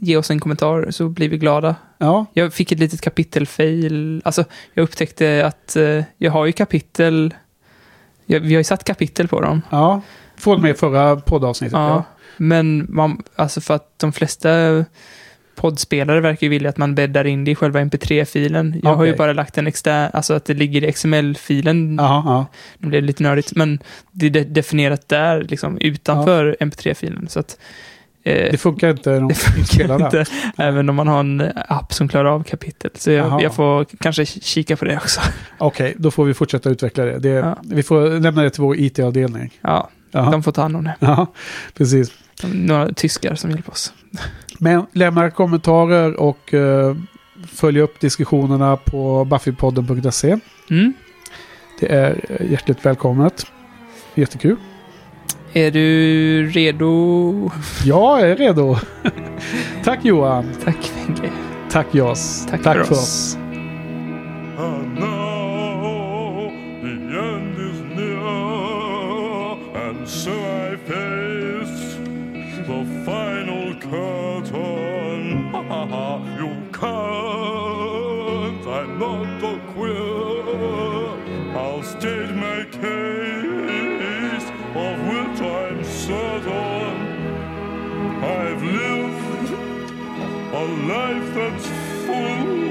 ge 0.01 0.17
oss 0.17 0.31
en 0.31 0.39
kommentar 0.39 0.87
så 0.91 1.09
blir 1.09 1.29
vi 1.29 1.37
glada. 1.37 1.75
Ja, 1.97 2.25
Jag 2.33 2.53
fick 2.53 2.71
ett 2.71 2.79
litet 2.79 3.01
kapitelfail. 3.01 4.21
Alltså, 4.25 4.43
jag 4.73 4.83
upptäckte 4.83 5.45
att 5.45 5.75
eh, 5.75 6.03
jag 6.17 6.31
har 6.31 6.45
ju 6.45 6.51
kapitel... 6.51 7.33
Jag, 8.25 8.39
vi 8.39 8.53
har 8.53 8.59
ju 8.59 8.63
satt 8.63 8.83
kapitel 8.83 9.27
på 9.27 9.41
dem. 9.41 9.61
ja. 9.69 10.01
Från 10.35 10.61
med 10.61 10.77
förra 10.77 11.15
poddavsnittet. 11.15 11.73
Ja, 11.73 11.89
Ja. 11.89 12.03
men 12.37 12.85
man, 12.89 13.23
alltså 13.35 13.61
för 13.61 13.73
att 13.73 13.99
de 13.99 14.13
flesta 14.13 14.49
poddspelare 15.55 16.19
verkar 16.19 16.45
ju 16.47 16.49
vilja 16.49 16.69
att 16.69 16.77
man 16.77 16.95
bäddar 16.95 17.25
in 17.27 17.43
det 17.45 17.51
i 17.51 17.55
själva 17.55 17.79
mp3-filen. 17.79 18.79
Jag 18.83 18.95
har 18.95 19.05
ju 19.05 19.15
bara 19.15 19.33
lagt 19.33 19.57
en 19.57 19.67
extern, 19.67 20.09
alltså 20.13 20.33
att 20.33 20.45
det 20.45 20.53
ligger 20.53 20.83
i 20.83 20.91
XML-filen. 20.91 21.95
Ja, 21.95 22.23
ja. 22.25 22.45
Nu 22.77 22.87
blev 22.87 23.01
det 23.01 23.07
lite 23.07 23.23
nördigt, 23.23 23.55
men 23.55 23.79
det 24.11 24.25
är 24.25 24.29
de- 24.29 24.43
definierat 24.43 25.09
där, 25.09 25.41
liksom 25.43 25.77
utanför 25.77 26.57
mp3-filen. 26.59 27.27
Så 27.29 27.39
att 27.39 27.57
eh, 28.23 28.51
Det 28.51 28.57
funkar 28.57 28.89
inte 28.89 29.09
när 29.09 29.19
de 29.19 29.27
det 29.27 29.35
funkar 29.35 29.59
inspelar 29.59 29.99
där. 29.99 30.05
inte, 30.19 30.25
även 30.57 30.89
om 30.89 30.95
man 30.95 31.07
har 31.07 31.19
en 31.19 31.51
app 31.67 31.93
som 31.93 32.07
klarar 32.07 32.29
av 32.29 32.43
kapitel. 32.43 32.91
Så 32.95 33.11
jag, 33.11 33.41
jag 33.41 33.55
får 33.55 33.85
kanske 33.99 34.25
kika 34.25 34.75
på 34.77 34.85
det 34.85 34.95
också. 34.97 35.21
Okej, 35.57 35.93
då 35.97 36.11
får 36.11 36.25
vi 36.25 36.33
fortsätta 36.33 36.69
utveckla 36.69 37.03
det. 37.05 37.19
det 37.19 37.29
Ja. 37.29 37.57
Vi 37.63 37.83
får 37.83 38.19
lämna 38.19 38.43
det 38.43 38.49
till 38.49 38.61
vår 38.61 38.75
IT-avdelning. 38.79 39.53
Ja, 39.61 39.89
Ja. 40.11 40.29
de 40.31 40.43
får 40.43 40.51
ta 40.51 40.61
hand 40.61 40.75
om 40.75 40.83
det. 40.83 40.95
Ja, 40.99 41.27
precis. 41.73 42.11
Några 42.53 42.93
tyskar 42.93 43.35
som 43.35 43.51
hjälper 43.51 43.71
oss. 43.71 43.93
Men 44.59 44.85
lämna 44.91 45.31
kommentarer 45.31 46.19
och 46.19 46.53
uh, 46.53 46.95
följ 47.47 47.81
upp 47.81 47.99
diskussionerna 47.99 48.77
på 48.77 49.25
buffypodden.se. 49.25 50.37
Mm. 50.69 50.93
Det 51.79 51.91
är 51.91 52.25
eh, 52.29 52.51
hjärtligt 52.51 52.85
välkommet. 52.85 53.45
Jättekul. 54.15 54.55
Är 55.53 55.71
du 55.71 56.49
redo? 56.49 57.51
Jag 57.85 58.21
är 58.21 58.35
redo. 58.35 58.77
Tack 59.83 60.05
Johan. 60.05 60.49
Tack 60.63 60.91
Wenche. 60.95 61.31
Tack 61.71 61.87
Jas. 61.91 62.47
Tack, 62.49 62.63
Tack 62.63 62.77
för 62.77 62.83
för 62.83 62.93
oss. 62.95 62.99
oss. 62.99 63.37
You 75.83 76.51
can't, 76.71 78.63
I'm 78.67 78.99
not 78.99 79.43
a 79.43 79.59
queer. 79.73 80.43
I'll 81.57 81.83
state 81.83 82.33
my 82.33 82.63
case, 82.71 84.45
of 84.75 84.97
which 85.09 85.41
I'm 85.41 85.83
certain. 85.83 86.95
I've 88.23 88.63
lived 88.63 89.49
a 90.53 90.65
life 90.93 91.33
that's 91.35 91.67
full 92.05 92.63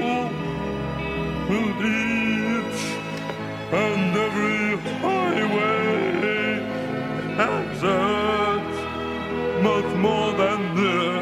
will 1.49 1.71
each 1.85 2.81
and 3.71 4.17
every 4.25 4.77
highway 5.01 5.73
exit 7.37 8.67
much 9.63 9.89
more 9.97 10.31
than 10.33 10.59
this. 10.75 11.12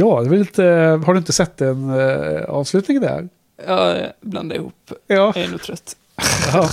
Ja, 0.00 0.20
det 0.22 0.28
väl 0.30 0.38
lite, 0.38 0.62
har 1.06 1.12
du 1.14 1.18
inte 1.18 1.32
sett 1.32 1.60
en 1.60 1.90
uh, 1.90 2.44
avslutning 2.44 3.00
där? 3.00 3.28
Ja, 3.66 3.96
jag 3.96 4.12
blandar 4.20 4.56
ihop. 4.56 4.74
Ja. 5.06 5.14
Jag 5.34 5.36
är 5.36 5.48
nog 5.48 5.62
trött. 5.62 5.96
Ja. 6.52 6.70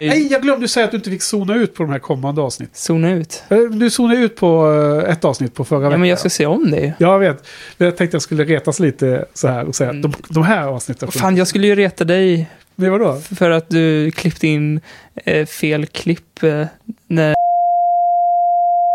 Nej, 0.00 0.32
jag 0.32 0.42
glömde 0.42 0.68
säga 0.68 0.84
att 0.84 0.90
du 0.90 0.96
inte 0.96 1.10
fick 1.10 1.22
zona 1.22 1.54
ut 1.54 1.74
på 1.74 1.82
de 1.82 1.92
här 1.92 1.98
kommande 1.98 2.40
avsnitten. 2.40 2.74
Zona 2.74 3.10
ut? 3.12 3.42
Eh, 3.48 3.58
Du 3.58 3.90
zonade 3.90 4.20
ut 4.20 4.36
på 4.36 4.72
eh, 5.04 5.12
ett 5.12 5.24
avsnitt 5.24 5.54
på 5.54 5.64
förra 5.64 5.78
veckan. 5.78 5.92
Ja, 5.92 5.98
men 5.98 6.08
jag 6.08 6.18
ska 6.18 6.30
se 6.30 6.46
om 6.46 6.70
det. 6.70 6.92
Ja, 6.98 7.12
jag 7.12 7.18
vet. 7.18 7.46
Men 7.76 7.86
jag 7.86 7.96
tänkte 7.96 8.14
jag 8.14 8.22
skulle 8.22 8.44
retas 8.44 8.80
lite 8.80 9.24
så 9.34 9.48
här 9.48 9.64
och 9.64 9.74
säga 9.74 9.90
att 9.90 10.02
de, 10.02 10.12
de 10.28 10.42
här 10.42 10.66
avsnitten... 10.66 11.06
Vad 11.06 11.14
Fan, 11.22 11.36
jag 11.36 11.48
skulle 11.48 11.66
ju 11.66 11.74
reta 11.74 12.04
dig. 12.04 12.50
Men 12.74 12.90
vadå? 12.90 13.20
För 13.36 13.50
att 13.50 13.68
du 13.70 14.10
klippte 14.10 14.48
in 14.48 14.80
eh, 15.24 15.46
fel 15.46 15.86
klipp 15.86 16.42
eh, 16.42 16.66